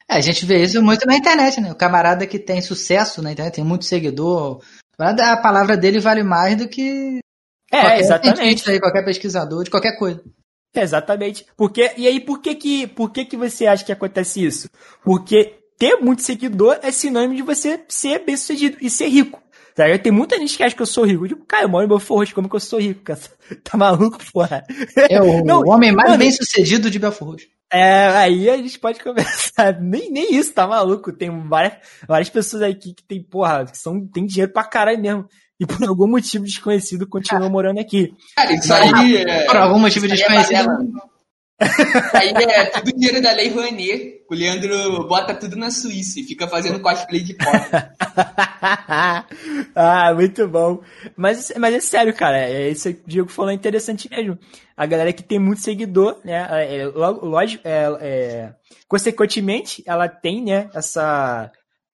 É, 0.10 0.15
a 0.15 0.22
gente 0.22 0.45
vê 0.45 0.61
isso 0.61 0.82
muito 0.82 1.06
na 1.06 1.15
internet, 1.15 1.61
né? 1.61 1.72
O 1.72 1.76
camarada 1.76 2.28
que 2.28 2.38
tem 2.38 2.61
sucesso 2.61 3.22
na 3.22 3.32
internet, 3.32 3.56
tem 3.56 3.64
muito 3.64 3.86
seguidor, 3.86 4.61
a 4.98 5.38
palavra 5.38 5.78
dele 5.78 5.99
vale 5.99 6.22
mais 6.22 6.57
do 6.57 6.68
que 6.68 7.22
é, 7.72 7.99
exatamente. 7.99 8.69
Aí, 8.69 8.80
qualquer 8.80 9.06
pesquisador, 9.06 9.64
de 9.64 9.69
qualquer 9.69 9.98
coisa. 9.98 10.22
Exatamente. 10.76 11.45
Porque, 11.56 11.94
e 11.95 12.06
aí, 12.06 12.19
por 12.19 12.41
que 12.41 12.53
que, 12.53 12.88
por 12.88 13.11
que 13.11 13.23
que 13.23 13.38
você 13.38 13.65
acha 13.65 13.86
que 13.86 13.91
acontece 13.94 14.44
isso? 14.44 14.69
Porque 15.03 15.57
ter 15.78 15.95
muito 15.98 16.22
seguidor 16.22 16.78
é 16.82 16.91
sinônimo 16.91 17.36
de 17.36 17.41
você 17.41 17.82
ser 17.88 18.26
bem 18.26 18.36
sucedido 18.36 18.78
e 18.82 18.90
ser 18.90 19.07
rico. 19.07 19.41
Tá? 19.89 19.99
Tem 19.99 20.11
muita 20.11 20.37
gente 20.37 20.55
que 20.55 20.63
acha 20.63 20.75
que 20.75 20.81
eu 20.81 20.85
sou 20.85 21.05
rico. 21.05 21.23
Eu 21.23 21.29
digo, 21.29 21.45
cara, 21.45 21.63
eu 21.63 21.69
moro 21.69 21.85
em 21.85 21.89
Belfort 21.89 22.19
Roxo, 22.19 22.35
como 22.35 22.49
que 22.49 22.55
eu 22.55 22.59
sou 22.59 22.79
rico, 22.79 23.01
cara? 23.01 23.19
Tá 23.63 23.77
maluco, 23.77 24.17
porra? 24.31 24.63
É 25.09 25.21
o, 25.21 25.43
Não, 25.43 25.61
o 25.61 25.69
homem 25.69 25.91
mais 25.91 26.15
bem 26.17 26.31
sucedido 26.31 26.89
de 26.89 26.99
Belfort 26.99 27.31
Roxo. 27.31 27.47
É, 27.73 28.07
aí 28.09 28.49
a 28.49 28.57
gente 28.57 28.77
pode 28.79 28.99
conversar. 29.03 29.79
Nem, 29.79 30.11
nem 30.11 30.35
isso, 30.35 30.53
tá 30.53 30.67
maluco? 30.67 31.11
Tem 31.11 31.29
várias, 31.47 31.73
várias 32.07 32.29
pessoas 32.29 32.63
aqui 32.63 32.93
que 32.93 33.03
tem, 33.03 33.21
porra, 33.23 33.65
que 33.65 33.77
são, 33.77 34.05
tem 34.07 34.25
dinheiro 34.25 34.51
pra 34.51 34.63
caralho 34.63 34.99
mesmo 34.99 35.25
e 35.59 35.65
por 35.65 35.83
algum 35.87 36.07
motivo 36.07 36.43
desconhecido 36.43 37.07
continua 37.07 37.47
morando 37.49 37.79
aqui. 37.79 38.13
Cara, 38.35 38.53
isso 38.53 38.73
aí. 38.73 39.17
É, 39.17 39.45
por 39.45 39.57
algum 39.57 39.79
motivo 39.79 40.05
é 40.07 40.09
desconhecido. 40.09 40.59
isso 40.59 41.11
aí 42.13 42.29
é 42.29 42.65
tudo 42.65 42.91
dinheiro 42.93 43.21
da 43.21 43.31
Lei 43.31 43.49
Rouanet. 43.49 44.21
O 44.29 44.33
Leandro 44.33 45.07
bota 45.07 45.35
tudo 45.35 45.55
na 45.55 45.69
Suíça 45.69 46.19
e 46.19 46.23
fica 46.23 46.47
fazendo 46.47 46.79
cosplay 46.79 47.21
de 47.21 47.33
pobre. 47.33 47.59
ah, 49.75 50.13
muito 50.15 50.47
bom. 50.47 50.81
Mas, 51.15 51.51
mas 51.57 51.75
é 51.75 51.79
sério, 51.79 52.13
cara. 52.13 52.39
É, 52.39 52.69
isso 52.69 52.93
que 52.93 53.01
o 53.01 53.07
Diego 53.07 53.29
falou 53.29 53.51
é 53.51 53.53
interessante 53.53 54.09
mesmo. 54.09 54.38
A 54.75 54.85
galera 54.85 55.13
que 55.13 55.23
tem 55.23 55.39
muito 55.39 55.61
seguidor, 55.61 56.19
né? 56.23 56.47
É, 56.49 56.77
é 56.77 56.85
lógico, 56.85 57.67
é, 57.67 57.97
é, 58.01 58.53
consequentemente, 58.88 59.83
ela 59.85 60.07
tem, 60.07 60.43
né? 60.43 60.69
Essa. 60.73 61.51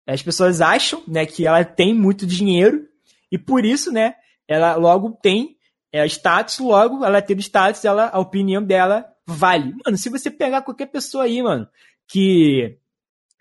As 0.08 0.22
pessoas 0.22 0.62
acham, 0.62 1.02
né, 1.08 1.26
que 1.26 1.48
ela 1.48 1.66
tem 1.66 1.92
muito 1.92 2.28
dinheiro 2.28 2.86
e 3.32 3.40
por 3.40 3.66
isso, 3.66 3.92
né, 3.92 4.14
ela 4.48 4.76
logo 4.76 5.18
tem 5.22 5.56
é, 5.92 6.06
status, 6.06 6.60
logo 6.60 7.04
ela 7.04 7.22
tendo 7.22 7.42
status, 7.42 7.84
ela, 7.86 8.10
a 8.14 8.20
opinião 8.20 8.62
dela 8.62 9.06
vale. 9.26 9.74
Mano, 9.86 9.98
se 9.98 10.10
você 10.10 10.30
pegar 10.30 10.62
qualquer 10.62 10.88
pessoa 10.88 11.26
aí, 11.26 11.42
mano, 11.42 11.68
que. 12.08 12.78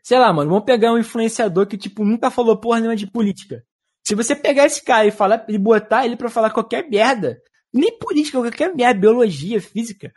Sei 0.02 0.18
lá, 0.18 0.32
mano, 0.32 0.50
vamos 0.50 0.64
pegar 0.64 0.92
um 0.92 0.98
influenciador 0.98 1.66
que, 1.66 1.78
tipo, 1.78 2.04
nunca 2.04 2.30
falou 2.30 2.58
porra 2.58 2.78
nenhuma 2.78 2.96
de 2.96 3.06
política. 3.06 3.64
Se 4.06 4.14
você 4.14 4.36
pegar 4.36 4.66
esse 4.66 4.84
cara 4.84 5.06
e 5.06 5.10
falar 5.10 5.46
e 5.48 5.56
botar 5.56 6.04
ele 6.04 6.14
para 6.14 6.28
falar 6.28 6.50
qualquer 6.50 6.88
merda, 6.90 7.40
nem 7.72 7.98
política, 7.98 8.38
qualquer 8.38 8.74
merda, 8.74 9.00
biologia, 9.00 9.60
física, 9.62 10.12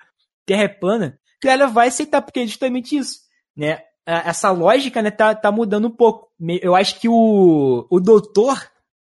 terra 0.45 0.63
é 0.63 0.67
plana, 0.67 1.17
que 1.41 1.47
ela 1.47 1.67
vai 1.67 1.87
aceitar, 1.87 2.21
porque 2.21 2.41
é 2.41 2.47
justamente 2.47 2.97
isso, 2.97 3.21
né? 3.55 3.81
Essa 4.05 4.51
lógica, 4.51 5.01
né, 5.01 5.11
tá, 5.11 5.35
tá 5.35 5.51
mudando 5.51 5.87
um 5.87 5.91
pouco. 5.91 6.31
Eu 6.61 6.75
acho 6.75 6.97
que 6.99 7.09
o, 7.09 7.85
o 7.89 7.99
doutor, 7.99 8.57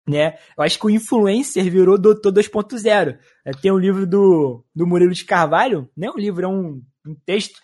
né? 0.09 0.39
Eu 0.57 0.65
acho 0.65 0.79
que 0.79 0.87
o 0.87 0.91
influencer 0.91 1.71
virou 1.71 1.99
doutor 1.99 2.33
2.0. 2.33 3.19
É, 3.45 3.51
tem 3.53 3.71
um 3.71 3.79
livro 3.79 4.07
do, 4.07 4.65
do 4.75 4.87
Murilo 4.87 5.13
de 5.13 5.25
Carvalho, 5.25 5.89
não 5.97 6.09
é 6.09 6.11
um 6.11 6.19
livro, 6.19 6.45
é 6.45 6.49
um, 6.49 6.83
um 7.07 7.15
texto, 7.27 7.61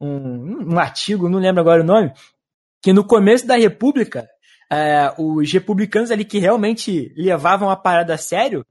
um, 0.00 0.74
um 0.74 0.78
artigo, 0.78 1.28
não 1.28 1.38
lembro 1.38 1.60
agora 1.60 1.82
o 1.82 1.86
nome, 1.86 2.12
que 2.82 2.92
no 2.92 3.04
começo 3.04 3.46
da 3.46 3.56
República, 3.56 4.26
é, 4.70 5.12
os 5.18 5.52
republicanos 5.52 6.10
ali 6.10 6.24
que 6.24 6.38
realmente 6.38 7.12
levavam 7.16 7.68
a 7.68 7.76
parada 7.76 8.14
a 8.14 8.18
sério, 8.18 8.64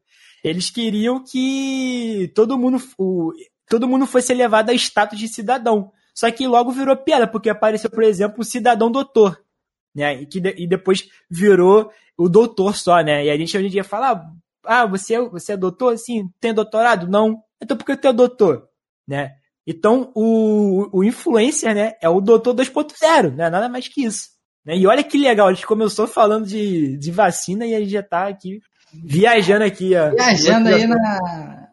eles 0.44 0.72
queriam 0.72 1.24
que 1.24 2.32
todo 2.34 2.58
mundo, 2.58 2.82
o, 2.98 3.32
todo 3.70 3.88
mundo 3.88 4.08
fosse 4.08 4.34
elevado 4.34 4.72
a 4.72 4.74
status 4.74 5.20
de 5.20 5.28
cidadão. 5.28 5.92
Só 6.14 6.30
que 6.32 6.48
logo 6.48 6.72
virou 6.72 6.98
piada, 6.98 7.28
porque 7.28 7.50
apareceu, 7.50 7.90
por 7.90 8.04
exemplo, 8.04 8.42
o 8.42 8.44
cidadão 8.44 8.92
doutor 8.92 9.40
né? 9.94 10.22
E, 10.22 10.26
que 10.26 10.40
de, 10.40 10.56
e 10.58 10.68
depois 10.68 11.08
virou 11.30 11.92
o 12.24 12.30
doutor 12.30 12.76
só, 12.76 13.02
né? 13.02 13.26
E 13.26 13.30
a 13.30 13.38
gente 13.38 13.58
hoje 13.58 13.68
em 13.68 13.70
dia 13.70 13.84
fala, 13.84 14.24
ah, 14.66 14.86
você, 14.86 15.16
é, 15.16 15.22
você 15.22 15.54
é 15.54 15.58
doutor? 15.58 15.98
Sim, 15.98 16.30
tem 16.40 16.54
doutorado? 16.54 17.08
Não. 17.08 17.42
Então 17.62 17.76
por 17.76 17.86
que 17.86 17.98
tu 17.98 18.08
é 18.08 18.14
doutor? 18.14 18.68
Né? 19.08 19.32
Então 19.66 20.12
o, 20.16 20.90
o 20.92 21.04
influencer, 21.04 21.74
né, 21.74 21.94
é 22.02 22.10
o 22.10 22.22
doutor 22.22 22.54
2.0, 22.56 23.36
né? 23.36 23.50
Nada 23.50 23.68
mais 23.70 23.88
que 23.88 24.06
isso. 24.06 24.30
Né? 24.66 24.78
E 24.78 24.88
olha 24.88 25.04
que 25.04 25.18
legal, 25.18 25.48
a 25.48 25.54
gente 25.54 25.66
começou 25.66 26.08
falando 26.08 26.46
de, 26.46 26.98
de 26.98 27.12
vacina 27.12 27.66
e 27.66 27.76
a 27.76 27.80
gente 27.80 27.92
já 27.92 28.04
tá 28.04 28.28
aqui 28.28 28.60
viajando 28.94 29.64
aqui. 29.64 29.96
Ó, 29.96 30.12
viajando 30.12 30.70
aí 30.70 30.86
na, 30.86 31.70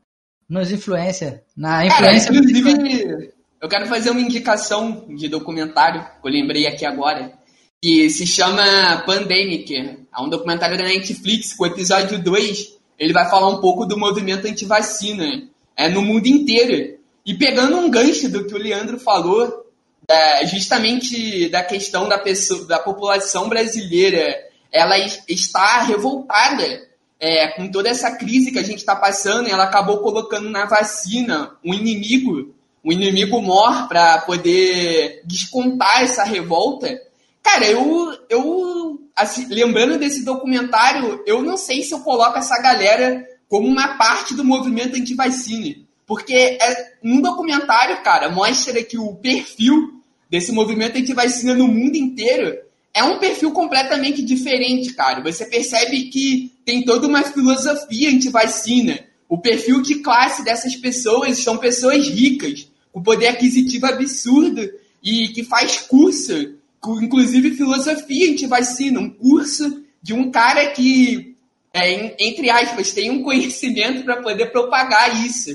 nos 0.48 0.70
influencers. 0.70 1.40
Na 1.56 1.86
influência. 1.86 2.30
inclusive, 2.30 3.32
eu 3.60 3.68
quero 3.68 3.86
fazer 3.86 4.10
uma 4.10 4.20
indicação 4.20 5.06
de 5.14 5.28
documentário 5.28 6.02
que 6.02 6.28
eu 6.28 6.32
lembrei 6.32 6.66
aqui 6.66 6.86
agora 6.86 7.38
que 7.82 8.10
se 8.10 8.26
chama 8.26 9.02
Pandemic. 9.06 10.06
É 10.16 10.20
um 10.20 10.28
documentário 10.28 10.78
da 10.78 10.84
Netflix, 10.84 11.52
com 11.52 11.64
o 11.64 11.66
episódio 11.66 12.22
2, 12.22 12.76
ele 12.98 13.12
vai 13.12 13.28
falar 13.28 13.48
um 13.48 13.60
pouco 13.60 13.86
do 13.86 13.98
movimento 13.98 14.46
anti-vacina 14.46 15.48
é, 15.76 15.88
no 15.88 16.02
mundo 16.02 16.26
inteiro. 16.26 16.98
E 17.24 17.34
pegando 17.34 17.76
um 17.76 17.90
gancho 17.90 18.28
do 18.28 18.44
que 18.44 18.54
o 18.54 18.58
Leandro 18.58 18.98
falou, 18.98 19.66
é, 20.08 20.46
justamente 20.46 21.48
da 21.50 21.62
questão 21.62 22.08
da, 22.08 22.18
pessoa, 22.18 22.64
da 22.64 22.78
população 22.78 23.48
brasileira, 23.48 24.34
ela 24.72 24.96
está 25.28 25.82
revoltada 25.82 26.88
é, 27.20 27.48
com 27.48 27.70
toda 27.70 27.88
essa 27.88 28.16
crise 28.16 28.52
que 28.52 28.58
a 28.58 28.62
gente 28.62 28.78
está 28.78 28.94
passando, 28.94 29.48
ela 29.48 29.64
acabou 29.64 29.98
colocando 29.98 30.48
na 30.48 30.66
vacina 30.66 31.56
um 31.64 31.74
inimigo, 31.74 32.54
um 32.84 32.92
inimigo 32.92 33.40
mor 33.42 33.88
para 33.88 34.18
poder 34.18 35.22
descontar 35.24 36.02
essa 36.02 36.24
revolta. 36.24 37.00
Cara, 37.42 37.66
eu, 37.66 38.16
eu 38.28 39.00
assim, 39.16 39.46
lembrando 39.48 39.98
desse 39.98 40.24
documentário, 40.24 41.22
eu 41.26 41.42
não 41.42 41.56
sei 41.56 41.82
se 41.82 41.92
eu 41.92 42.00
coloco 42.00 42.38
essa 42.38 42.60
galera 42.60 43.26
como 43.48 43.66
uma 43.66 43.96
parte 43.96 44.34
do 44.34 44.44
movimento 44.44 44.96
anti-vacina. 44.96 45.76
Porque 46.06 46.34
é, 46.34 46.92
um 47.02 47.20
documentário, 47.20 48.02
cara, 48.02 48.30
mostra 48.30 48.82
que 48.82 48.98
o 48.98 49.14
perfil 49.14 50.02
desse 50.30 50.52
movimento 50.52 50.98
anti-vacina 50.98 51.54
no 51.54 51.66
mundo 51.68 51.96
inteiro 51.96 52.58
é 52.94 53.02
um 53.02 53.18
perfil 53.18 53.52
completamente 53.52 54.22
diferente, 54.22 54.92
cara. 54.94 55.22
Você 55.22 55.44
percebe 55.44 56.04
que 56.04 56.52
tem 56.64 56.84
toda 56.84 57.06
uma 57.06 57.22
filosofia 57.22 58.10
anti-vacina. 58.10 59.00
O 59.28 59.38
perfil 59.38 59.82
de 59.82 59.96
classe 59.96 60.42
dessas 60.42 60.74
pessoas 60.74 61.38
são 61.38 61.58
pessoas 61.58 62.08
ricas, 62.08 62.68
com 62.92 63.02
poder 63.02 63.28
aquisitivo 63.28 63.86
absurdo 63.86 64.68
e 65.02 65.28
que 65.28 65.44
faz 65.44 65.78
curso 65.80 66.57
inclusive 67.02 67.56
filosofia 67.56 68.30
anti-vacina, 68.30 69.00
um 69.00 69.10
curso 69.10 69.82
de 70.02 70.14
um 70.14 70.30
cara 70.30 70.66
que, 70.70 71.36
é, 71.72 72.14
entre 72.24 72.50
aspas, 72.50 72.92
tem 72.92 73.10
um 73.10 73.22
conhecimento 73.22 74.04
para 74.04 74.22
poder 74.22 74.46
propagar 74.46 75.24
isso. 75.24 75.50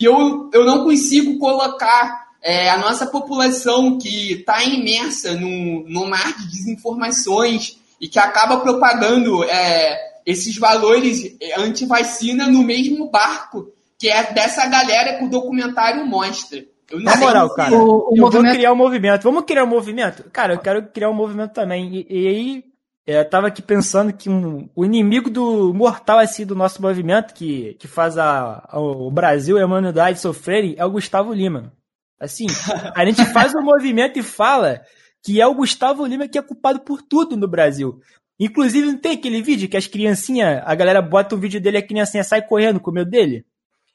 E 0.00 0.04
eu, 0.04 0.50
eu 0.52 0.64
não 0.64 0.84
consigo 0.84 1.38
colocar 1.38 2.26
é, 2.42 2.68
a 2.70 2.78
nossa 2.78 3.06
população 3.06 3.98
que 3.98 4.32
está 4.32 4.62
imersa 4.62 5.34
no, 5.34 5.88
no 5.88 6.06
mar 6.06 6.36
de 6.36 6.50
desinformações 6.50 7.78
e 8.00 8.08
que 8.08 8.18
acaba 8.18 8.60
propagando 8.60 9.42
é, 9.44 10.20
esses 10.24 10.56
valores 10.58 11.34
anti-vacina 11.56 12.46
no 12.46 12.62
mesmo 12.62 13.10
barco 13.10 13.72
que 13.98 14.08
é 14.08 14.32
dessa 14.32 14.66
galera 14.66 15.18
que 15.18 15.24
o 15.24 15.30
documentário 15.30 16.06
mostra. 16.06 16.64
Na 16.92 17.16
moral, 17.16 17.52
cara, 17.54 17.74
o, 17.74 18.10
o 18.10 18.16
eu 18.16 18.20
movimento... 18.22 18.32
vou 18.32 18.52
criar 18.52 18.72
um 18.72 18.76
movimento. 18.76 19.22
Vamos 19.22 19.44
criar 19.44 19.64
um 19.64 19.68
movimento? 19.68 20.24
Cara, 20.30 20.54
eu 20.54 20.58
quero 20.58 20.86
criar 20.86 21.10
um 21.10 21.14
movimento 21.14 21.52
também. 21.52 21.94
E, 21.94 22.06
e 22.08 22.28
aí, 22.28 22.64
é, 23.06 23.20
eu 23.20 23.28
tava 23.28 23.46
aqui 23.46 23.62
pensando 23.62 24.12
que 24.12 24.28
um, 24.28 24.68
o 24.74 24.84
inimigo 24.84 25.30
do 25.30 25.72
mortal 25.72 26.18
assim 26.18 26.44
do 26.44 26.54
nosso 26.54 26.82
movimento, 26.82 27.34
que, 27.34 27.74
que 27.74 27.86
faz 27.86 28.18
a, 28.18 28.66
a, 28.68 28.80
o 28.80 29.10
Brasil 29.10 29.58
e 29.58 29.62
a 29.62 29.66
humanidade 29.66 30.20
sofrerem, 30.20 30.74
é 30.76 30.84
o 30.84 30.90
Gustavo 30.90 31.32
Lima. 31.32 31.72
Assim, 32.18 32.46
a 32.94 33.04
gente 33.04 33.24
faz 33.32 33.54
o 33.54 33.58
um 33.58 33.64
movimento 33.64 34.18
e 34.18 34.22
fala 34.22 34.82
que 35.24 35.40
é 35.40 35.46
o 35.46 35.54
Gustavo 35.54 36.04
Lima 36.06 36.28
que 36.28 36.38
é 36.38 36.42
culpado 36.42 36.80
por 36.80 37.02
tudo 37.02 37.36
no 37.36 37.48
Brasil. 37.48 38.00
Inclusive, 38.38 38.86
não 38.86 38.98
tem 38.98 39.12
aquele 39.12 39.40
vídeo 39.40 39.68
que 39.68 39.76
as 39.76 39.86
criancinhas, 39.86 40.62
a 40.64 40.74
galera 40.74 41.00
bota 41.00 41.34
o 41.34 41.38
vídeo 41.38 41.60
dele 41.60 41.78
e 41.78 41.80
a 41.80 41.86
criancinha 41.86 42.22
sai 42.22 42.42
correndo 42.42 42.78
com 42.78 42.90
o 42.90 42.94
medo 42.94 43.10
dele? 43.10 43.46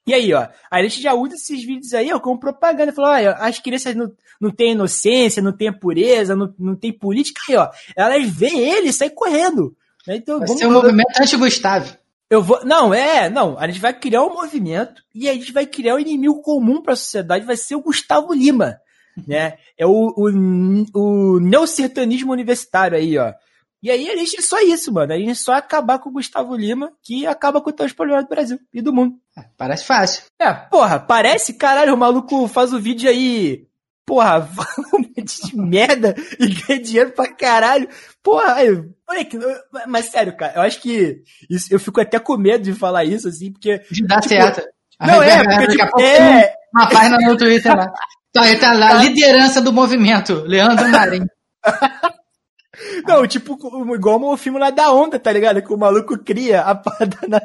E 0.06 0.14
aí, 0.14 0.34
ó, 0.34 0.48
a 0.69 0.82
gente 0.82 1.02
já 1.02 1.14
usa 1.14 1.36
esses 1.36 1.64
vídeos 1.64 1.94
aí, 1.94 2.11
ó, 2.11 2.19
como 2.19 2.40
propaganda. 2.40 2.91
Falou, 2.91 3.11
ó, 3.11 3.36
as 3.40 3.60
crianças 3.60 3.95
não, 3.95 4.11
não 4.40 4.52
têm 4.52 4.72
inocência, 4.72 5.41
não 5.41 5.56
têm 5.56 5.72
pureza, 5.72 6.36
não, 6.36 6.53
não 6.57 6.76
tem 6.76 6.91
política. 6.91 7.41
Aí, 7.48 7.56
ó, 7.56 7.69
elas 7.95 8.28
veem 8.30 8.60
ele 8.60 8.90
e 8.90 8.94
saem 8.94 9.14
correndo. 9.14 9.76
Então, 10.07 10.40
vai 10.40 10.48
vamos, 10.48 10.61
ser 10.61 10.68
um 10.68 10.72
movimento 10.72 11.19
anti-Gustavo. 11.19 11.95
Eu 12.30 12.41
vou, 12.41 12.64
não, 12.65 12.94
é, 12.94 13.30
não, 13.30 13.60
a 13.60 13.68
gente 13.68 13.82
vai 13.82 13.94
criar 13.94 14.23
um 14.23 14.34
movimento 14.34 15.03
e 15.14 15.30
a 15.30 15.34
gente 15.34 15.52
vai 15.52 15.65
criar 15.65 15.95
um 15.95 15.99
inimigo 15.99 16.41
comum 16.41 16.82
para 16.82 16.94
a 16.94 16.95
sociedade, 16.95 17.45
vai 17.45 17.57
ser 17.57 17.76
o 17.76 17.82
Gustavo 17.82 18.34
Lima, 18.34 18.80
né? 19.28 19.57
É 19.78 19.86
o, 19.86 20.14
o, 20.15 20.30
o 20.95 21.40
neocertanismo 21.41 22.32
universitário 22.32 22.98
aí, 22.98 23.18
ó. 23.18 23.34
E 23.82 23.90
aí 23.90 24.10
a 24.10 24.16
gente 24.16 24.38
é 24.38 24.41
só 24.41 24.60
isso, 24.62 24.94
mano. 24.94 25.12
A 25.12 25.18
gente 25.18 25.32
é 25.32 25.36
só 25.36 25.53
acabar 25.53 25.98
com 25.98 26.10
o 26.10 26.14
Gustavo 26.14 26.56
Lima, 26.56 26.91
que 27.03 27.26
acaba 27.26 27.60
com 27.60 27.72
todos 27.72 27.91
os 27.91 27.95
problemas 27.95 28.26
do 28.26 28.30
Brasil 28.30 28.60
e 28.72 28.82
do 28.82 28.94
mundo. 28.94 29.16
É, 29.38 29.44
parece 29.58 29.86
fácil. 29.86 30.24
É, 30.40 30.53
porra, 30.53 30.99
parece, 30.99 31.53
caralho, 31.53 31.95
o 31.95 31.98
maluco 31.98 32.48
faz 32.48 32.74
o 32.74 32.80
vídeo 32.80 33.10
aí. 33.10 33.66
Porra, 34.06 34.48
um 34.94 35.02
de 35.24 35.58
merda 35.58 36.16
e 36.40 36.48
ganha 36.48 36.82
dinheiro 36.82 37.12
pra 37.12 37.34
caralho. 37.34 37.88
Porra, 38.22 38.56
aí, 38.56 38.70
moleque, 39.08 39.40
mas 39.88 40.06
sério, 40.06 40.36
cara, 40.38 40.53
eu 40.56 40.62
acho 40.62 40.80
que 40.80 41.24
isso, 41.49 41.74
eu 41.74 41.80
fico 41.80 42.02
até 42.02 42.20
com 42.20 42.38
medo 42.38 42.64
de 42.64 42.74
falar 42.74 43.03
isso, 43.03 43.28
assim, 43.28 43.52
porque. 43.52 43.80
De 43.90 44.06
dar 44.06 44.22
tipo, 44.22 44.36
certo. 44.36 44.62
Não, 44.99 45.24
é, 45.24 45.44
porque, 45.44 45.78
tipo, 45.78 46.02
é... 46.02 46.53
Uma 46.74 46.88
página 46.88 47.18
no 47.18 47.38
Twitter 47.38 47.76
lá. 47.76 47.91
Tá, 48.34 48.44
tá 48.62 48.72
lá, 48.72 48.94
liderança 48.94 49.62
do 49.62 49.74
movimento, 49.74 50.36
Leandro 50.45 50.88
Marinho. 50.88 51.28
Não, 53.08 53.26
tipo, 53.28 53.58
igual 53.95 54.24
o 54.24 54.38
filme 54.38 54.60
lá 54.60 54.70
da 54.70 54.91
onda, 54.91 55.20
tá 55.20 55.32
ligado? 55.32 55.62
Que 55.62 55.74
o 55.74 55.78
maluco 55.78 56.18
cria 56.18 56.62
a 56.62 56.76
parada 56.76 57.18
na. 57.28 57.41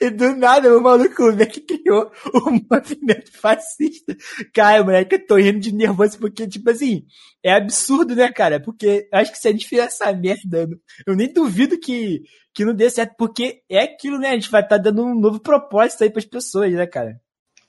E 0.00 0.10
do 0.10 0.34
nada 0.34 0.76
o 0.76 0.82
maluco 0.82 1.32
vê 1.32 1.46
que 1.46 1.60
criou 1.60 2.10
um 2.34 2.60
movimento 2.70 3.30
fascista. 3.32 4.16
Cara, 4.52 4.82
moleque, 4.82 5.14
eu 5.14 5.26
tô 5.26 5.36
rindo 5.36 5.60
de 5.60 5.72
nervoso 5.72 6.18
porque, 6.18 6.46
tipo 6.46 6.70
assim, 6.70 7.04
é 7.42 7.54
absurdo, 7.54 8.14
né, 8.14 8.30
cara? 8.32 8.60
Porque 8.60 9.08
acho 9.12 9.32
que 9.32 9.38
se 9.38 9.48
a 9.48 9.52
gente 9.52 9.66
fizer 9.66 9.84
essa 9.84 10.12
merda, 10.12 10.68
eu 11.06 11.14
nem 11.14 11.32
duvido 11.32 11.78
que, 11.78 12.22
que 12.52 12.64
não 12.64 12.74
dê 12.74 12.90
certo, 12.90 13.14
porque 13.16 13.62
é 13.68 13.82
aquilo, 13.84 14.18
né? 14.18 14.30
A 14.30 14.34
gente 14.34 14.50
vai 14.50 14.62
estar 14.62 14.76
tá 14.76 14.82
dando 14.82 15.04
um 15.04 15.14
novo 15.14 15.40
propósito 15.40 16.02
aí 16.02 16.10
pras 16.10 16.24
pessoas, 16.24 16.72
né, 16.72 16.86
cara? 16.86 17.20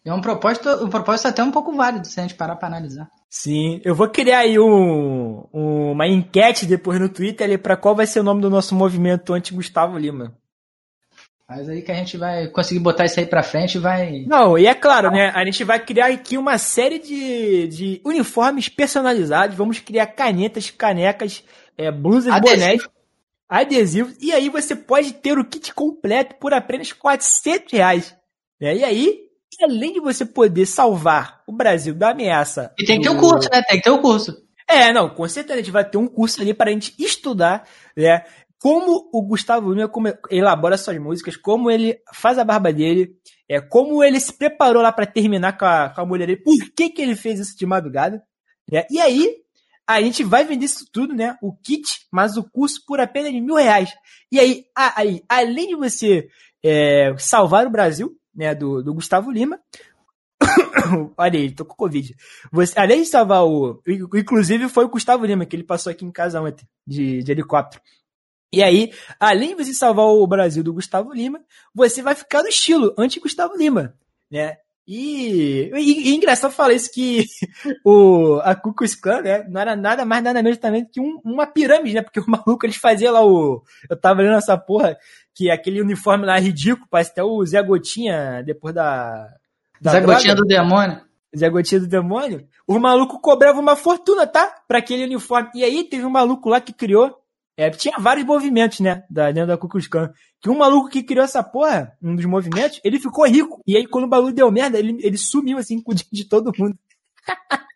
É 0.03 0.11
um 0.11 0.21
propósito, 0.21 0.69
um 0.83 0.89
propósito 0.89 1.27
até 1.27 1.43
um 1.43 1.51
pouco 1.51 1.71
válido, 1.73 2.07
se 2.07 2.19
a 2.19 2.23
gente 2.23 2.35
parar 2.35 2.55
pra 2.55 2.67
analisar. 2.67 3.07
Sim, 3.33 3.79
eu 3.85 3.95
vou 3.95 4.09
criar 4.09 4.39
aí 4.39 4.59
um, 4.59 5.47
uma 5.53 6.05
enquete 6.05 6.65
depois 6.65 6.99
no 6.99 7.07
Twitter 7.07 7.47
ali 7.47 7.57
para 7.57 7.77
qual 7.77 7.95
vai 7.95 8.05
ser 8.05 8.19
o 8.19 8.23
nome 8.23 8.41
do 8.41 8.49
nosso 8.49 8.75
movimento 8.75 9.33
anti-Gustavo 9.33 9.97
Lima. 9.97 10.35
Mas 11.47 11.69
aí 11.69 11.81
que 11.81 11.93
a 11.93 11.95
gente 11.95 12.17
vai 12.17 12.49
conseguir 12.49 12.81
botar 12.81 13.05
isso 13.05 13.21
aí 13.21 13.25
pra 13.25 13.41
frente 13.41 13.75
e 13.75 13.79
vai. 13.79 14.25
Não, 14.27 14.57
e 14.57 14.67
é 14.67 14.75
claro, 14.75 15.09
né? 15.09 15.31
A 15.33 15.45
gente 15.45 15.63
vai 15.63 15.79
criar 15.79 16.07
aqui 16.07 16.37
uma 16.37 16.57
série 16.57 16.99
de, 16.99 17.67
de 17.69 18.01
uniformes 18.03 18.67
personalizados. 18.67 19.55
Vamos 19.55 19.79
criar 19.79 20.07
canetas, 20.07 20.69
canecas, 20.69 21.41
é, 21.77 21.89
blusas, 21.89 22.33
Adesivo. 22.33 22.59
bonés, 22.59 22.89
adesivos. 23.47 24.15
E 24.19 24.33
aí 24.33 24.49
você 24.49 24.75
pode 24.75 25.13
ter 25.13 25.37
o 25.39 25.45
kit 25.45 25.73
completo 25.73 26.35
por 26.35 26.53
apenas 26.53 26.91
400 26.91 27.71
reais. 27.71 28.15
Né? 28.59 28.75
E 28.75 28.83
aí 28.83 29.30
além 29.61 29.93
de 29.93 29.99
você 29.99 30.25
poder 30.25 30.65
salvar 30.65 31.41
o 31.47 31.51
Brasil 31.51 31.93
da 31.93 32.11
ameaça. 32.11 32.73
E 32.79 32.85
tem 32.85 32.99
que 32.99 33.03
ter 33.03 33.09
o 33.09 33.17
um 33.17 33.19
curso, 33.19 33.49
né? 33.51 33.61
Tem 33.63 33.77
que 33.77 33.83
ter 33.83 33.89
o 33.89 33.95
um 33.95 34.01
curso. 34.01 34.35
É, 34.67 34.93
não, 34.93 35.09
com 35.09 35.27
certeza 35.27 35.55
a 35.55 35.57
gente 35.57 35.71
vai 35.71 35.87
ter 35.87 35.97
um 35.97 36.07
curso 36.07 36.41
ali 36.41 36.53
para 36.53 36.69
a 36.69 36.73
gente 36.73 36.93
estudar, 36.97 37.67
né? 37.95 38.23
Como 38.57 39.09
o 39.11 39.21
Gustavo 39.23 39.73
Lima 39.73 39.91
elabora 40.29 40.77
suas 40.77 40.97
músicas, 40.99 41.35
como 41.35 41.69
ele 41.69 41.97
faz 42.13 42.37
a 42.37 42.43
barba 42.43 42.71
dele, 42.71 43.15
é, 43.49 43.59
como 43.59 44.03
ele 44.03 44.19
se 44.19 44.31
preparou 44.31 44.81
lá 44.81 44.91
para 44.91 45.05
terminar 45.05 45.57
com 45.57 45.65
a, 45.65 45.89
com 45.89 46.01
a 46.01 46.05
mulher 46.05 46.27
dele, 46.27 46.41
por 46.41 46.57
que, 46.73 46.89
que 46.89 47.01
ele 47.01 47.15
fez 47.15 47.39
isso 47.39 47.57
de 47.57 47.65
madrugada. 47.65 48.23
Né? 48.71 48.85
E 48.89 49.01
aí, 49.01 49.35
a 49.87 50.01
gente 50.01 50.23
vai 50.23 50.45
vender 50.45 50.65
isso 50.65 50.85
tudo, 50.91 51.13
né? 51.13 51.35
O 51.41 51.53
kit, 51.53 52.05
mas 52.11 52.37
o 52.37 52.43
curso 52.49 52.81
por 52.87 52.99
apenas 52.99 53.33
mil 53.33 53.55
reais. 53.55 53.91
E 54.31 54.39
aí, 54.39 54.63
aí 54.75 55.21
além 55.27 55.69
de 55.69 55.75
você 55.75 56.29
é, 56.63 57.13
salvar 57.17 57.65
o 57.67 57.71
Brasil, 57.71 58.15
né, 58.33 58.53
do, 58.55 58.81
do 58.83 58.93
Gustavo 58.93 59.31
Lima. 59.31 59.59
Olha 61.17 61.39
aí, 61.39 61.51
tô 61.51 61.65
com 61.65 61.75
Covid. 61.75 62.15
Você, 62.51 62.77
além 62.79 63.01
de 63.01 63.07
salvar 63.07 63.45
o. 63.45 63.81
Inclusive 63.87 64.69
foi 64.69 64.85
o 64.85 64.89
Gustavo 64.89 65.25
Lima 65.25 65.45
que 65.45 65.55
ele 65.55 65.63
passou 65.63 65.91
aqui 65.91 66.05
em 66.05 66.11
casa 66.11 66.41
ontem, 66.41 66.67
de, 66.85 67.23
de 67.23 67.31
helicóptero. 67.31 67.81
E 68.53 68.61
aí, 68.61 68.91
além 69.19 69.55
de 69.55 69.63
você 69.63 69.73
salvar 69.73 70.05
o 70.07 70.27
Brasil 70.27 70.63
do 70.63 70.73
Gustavo 70.73 71.13
Lima, 71.13 71.41
você 71.73 72.01
vai 72.01 72.13
ficar 72.15 72.41
no 72.41 72.49
estilo 72.49 72.93
anti-Gustavo 72.97 73.55
Lima, 73.55 73.95
né? 74.29 74.57
E, 74.87 75.71
e, 75.73 76.09
e, 76.09 76.15
engraçado 76.15 76.51
falar 76.51 76.73
isso 76.73 76.91
que 76.91 77.23
o, 77.85 78.39
a 78.43 78.55
Ku 78.55 78.73
Klux 78.73 78.95
Klan, 78.95 79.21
né, 79.21 79.45
não 79.47 79.61
era 79.61 79.75
nada 79.75 80.03
mais 80.03 80.23
nada 80.23 80.41
menos 80.41 80.57
também 80.57 80.83
que 80.83 80.99
um, 80.99 81.21
uma 81.23 81.45
pirâmide, 81.45 81.95
né, 81.95 82.01
porque 82.01 82.19
o 82.19 82.25
maluco 82.27 82.65
eles 82.65 82.75
faziam 82.75 83.13
lá 83.13 83.23
o, 83.23 83.63
eu 83.89 83.95
tava 83.95 84.21
lendo 84.21 84.37
essa 84.37 84.57
porra, 84.57 84.97
que 85.33 85.49
aquele 85.49 85.81
uniforme 85.81 86.25
lá 86.25 86.37
é 86.37 86.41
ridículo, 86.41 86.87
parece 86.89 87.11
até 87.11 87.23
o 87.23 87.45
Zé 87.45 87.61
Gotinha 87.63 88.43
depois 88.43 88.73
da. 88.73 89.27
da 89.79 89.91
Zé 89.91 90.01
droga. 90.01 90.15
Gotinha 90.15 90.35
do 90.35 90.43
demônio. 90.43 91.01
Zé 91.35 91.49
Gotinha 91.49 91.81
do 91.81 91.87
demônio. 91.87 92.47
O 92.67 92.77
maluco 92.79 93.19
cobrava 93.19 93.59
uma 93.59 93.75
fortuna, 93.75 94.27
tá? 94.27 94.53
Pra 94.67 94.79
aquele 94.79 95.05
uniforme. 95.05 95.49
E 95.55 95.63
aí 95.63 95.83
teve 95.83 96.05
um 96.05 96.09
maluco 96.09 96.49
lá 96.49 96.59
que 96.59 96.73
criou. 96.73 97.20
É, 97.61 97.69
tinha 97.69 97.93
vários 97.99 98.25
movimentos, 98.25 98.79
né? 98.79 99.03
Da, 99.07 99.31
dentro 99.31 99.49
da 99.49 99.57
Ku 99.57 99.69
Klux 99.69 99.87
Klan. 99.87 100.11
Que 100.41 100.49
um 100.49 100.57
maluco 100.57 100.89
que 100.89 101.03
criou 101.03 101.23
essa 101.23 101.43
porra, 101.43 101.95
um 102.01 102.15
dos 102.15 102.25
movimentos, 102.25 102.81
ele 102.83 102.99
ficou 102.99 103.27
rico. 103.27 103.61
E 103.67 103.77
aí, 103.77 103.85
quando 103.85 104.05
o 104.05 104.09
bagulho 104.09 104.33
deu 104.33 104.51
merda, 104.51 104.79
ele, 104.79 104.97
ele 104.99 105.15
sumiu 105.15 105.59
assim 105.59 105.79
com 105.79 105.91
o 105.91 105.95
de 105.95 106.25
todo 106.25 106.51
mundo. 106.57 106.75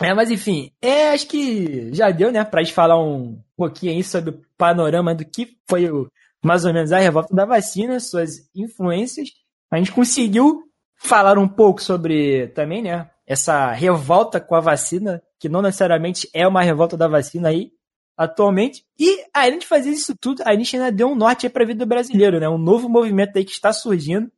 É, 0.00 0.14
mas 0.14 0.30
enfim, 0.30 0.70
é, 0.80 1.10
acho 1.10 1.26
que 1.26 1.92
já 1.92 2.08
deu, 2.12 2.30
né, 2.30 2.44
pra 2.44 2.62
gente 2.62 2.72
falar 2.72 2.96
um 3.02 3.42
pouquinho 3.56 3.90
aí 3.90 4.04
sobre 4.04 4.30
o 4.30 4.40
panorama 4.56 5.12
do 5.12 5.24
que 5.24 5.58
foi 5.68 5.90
o, 5.90 6.08
mais 6.40 6.64
ou 6.64 6.72
menos 6.72 6.92
a 6.92 7.00
revolta 7.00 7.34
da 7.34 7.44
vacina, 7.44 7.98
suas 7.98 8.48
influências. 8.54 9.30
A 9.68 9.76
gente 9.76 9.90
conseguiu 9.90 10.62
falar 10.94 11.36
um 11.36 11.48
pouco 11.48 11.82
sobre 11.82 12.46
também, 12.54 12.80
né, 12.80 13.10
essa 13.26 13.72
revolta 13.72 14.40
com 14.40 14.54
a 14.54 14.60
vacina, 14.60 15.20
que 15.36 15.48
não 15.48 15.62
necessariamente 15.62 16.30
é 16.32 16.46
uma 16.46 16.62
revolta 16.62 16.96
da 16.96 17.08
vacina 17.08 17.48
aí, 17.48 17.72
atualmente. 18.18 18.84
E 18.98 19.24
além 19.32 19.60
de 19.60 19.66
fazer 19.66 19.90
isso 19.90 20.14
tudo, 20.20 20.42
a 20.44 20.52
gente 20.56 20.76
ainda 20.76 20.90
deu 20.90 21.08
um 21.08 21.14
norte 21.14 21.46
aí 21.46 21.50
pra 21.50 21.64
vida 21.64 21.78
do 21.78 21.88
brasileiro, 21.88 22.40
né, 22.40 22.48
um 22.48 22.58
novo 22.58 22.88
movimento 22.88 23.36
aí 23.36 23.44
que 23.44 23.52
está 23.52 23.72
surgindo, 23.72 24.28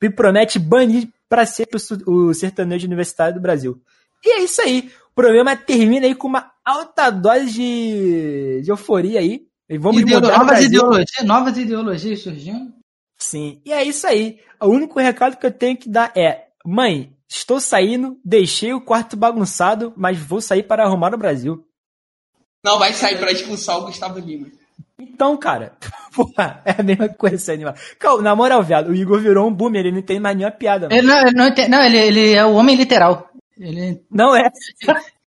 que 0.00 0.08
promete 0.08 0.58
banir 0.58 1.08
para 1.28 1.44
sempre 1.44 1.78
o 2.06 2.32
sertanejo 2.32 2.86
universitário 2.86 3.34
do 3.34 3.40
Brasil. 3.40 3.80
E 4.24 4.30
é 4.30 4.42
isso 4.42 4.62
aí. 4.62 4.90
O 5.10 5.14
programa 5.14 5.54
termina 5.54 6.06
aí 6.06 6.14
com 6.14 6.26
uma 6.26 6.50
alta 6.64 7.10
dose 7.10 7.50
de, 7.50 8.62
de 8.62 8.70
euforia 8.70 9.20
aí. 9.20 9.46
E 9.68 9.76
vamos 9.76 10.00
Ideolo 10.00 10.28
novas 10.28 10.64
ideologias, 10.64 11.24
novas 11.26 11.58
ideologias 11.58 12.22
surgindo. 12.22 12.72
Sim, 13.18 13.60
e 13.64 13.72
é 13.72 13.84
isso 13.84 14.06
aí. 14.06 14.40
O 14.60 14.68
único 14.68 14.98
recado 14.98 15.36
que 15.36 15.44
eu 15.44 15.52
tenho 15.52 15.76
que 15.76 15.90
dar 15.90 16.10
é: 16.16 16.46
mãe, 16.64 17.12
estou 17.28 17.60
saindo, 17.60 18.18
deixei 18.24 18.72
o 18.72 18.80
quarto 18.80 19.16
bagunçado, 19.16 19.92
mas 19.96 20.18
vou 20.18 20.40
sair 20.40 20.62
para 20.62 20.84
arrumar 20.84 21.14
o 21.14 21.18
Brasil. 21.18 21.67
Não, 22.64 22.78
vai 22.78 22.92
sair 22.92 23.18
para 23.18 23.32
expulsar 23.32 23.78
o 23.78 23.86
Gustavo 23.86 24.18
Lima. 24.18 24.48
Então, 24.98 25.36
cara, 25.36 25.72
porra, 26.14 26.60
é 26.64 26.74
a 26.78 26.82
mesma 26.82 27.08
coisa 27.08 27.36
esse 27.36 27.52
animal. 27.52 27.74
Calma, 27.98 28.22
na 28.22 28.34
moral, 28.34 28.62
viado, 28.62 28.88
o 28.90 28.94
Igor 28.94 29.20
virou 29.20 29.46
um 29.48 29.54
boomer, 29.54 29.86
ele 29.86 29.94
não 29.94 30.02
tem 30.02 30.18
mais 30.18 30.36
nenhuma 30.36 30.54
piada. 30.54 30.88
Ele 30.90 31.06
não, 31.06 31.20
ele 31.20 31.34
não, 31.34 31.54
não, 31.68 31.82
ele, 31.84 31.98
ele 31.98 32.32
é 32.32 32.44
o 32.44 32.54
homem 32.54 32.76
literal. 32.76 33.30
Ele... 33.56 34.02
Não 34.10 34.34
é. 34.34 34.50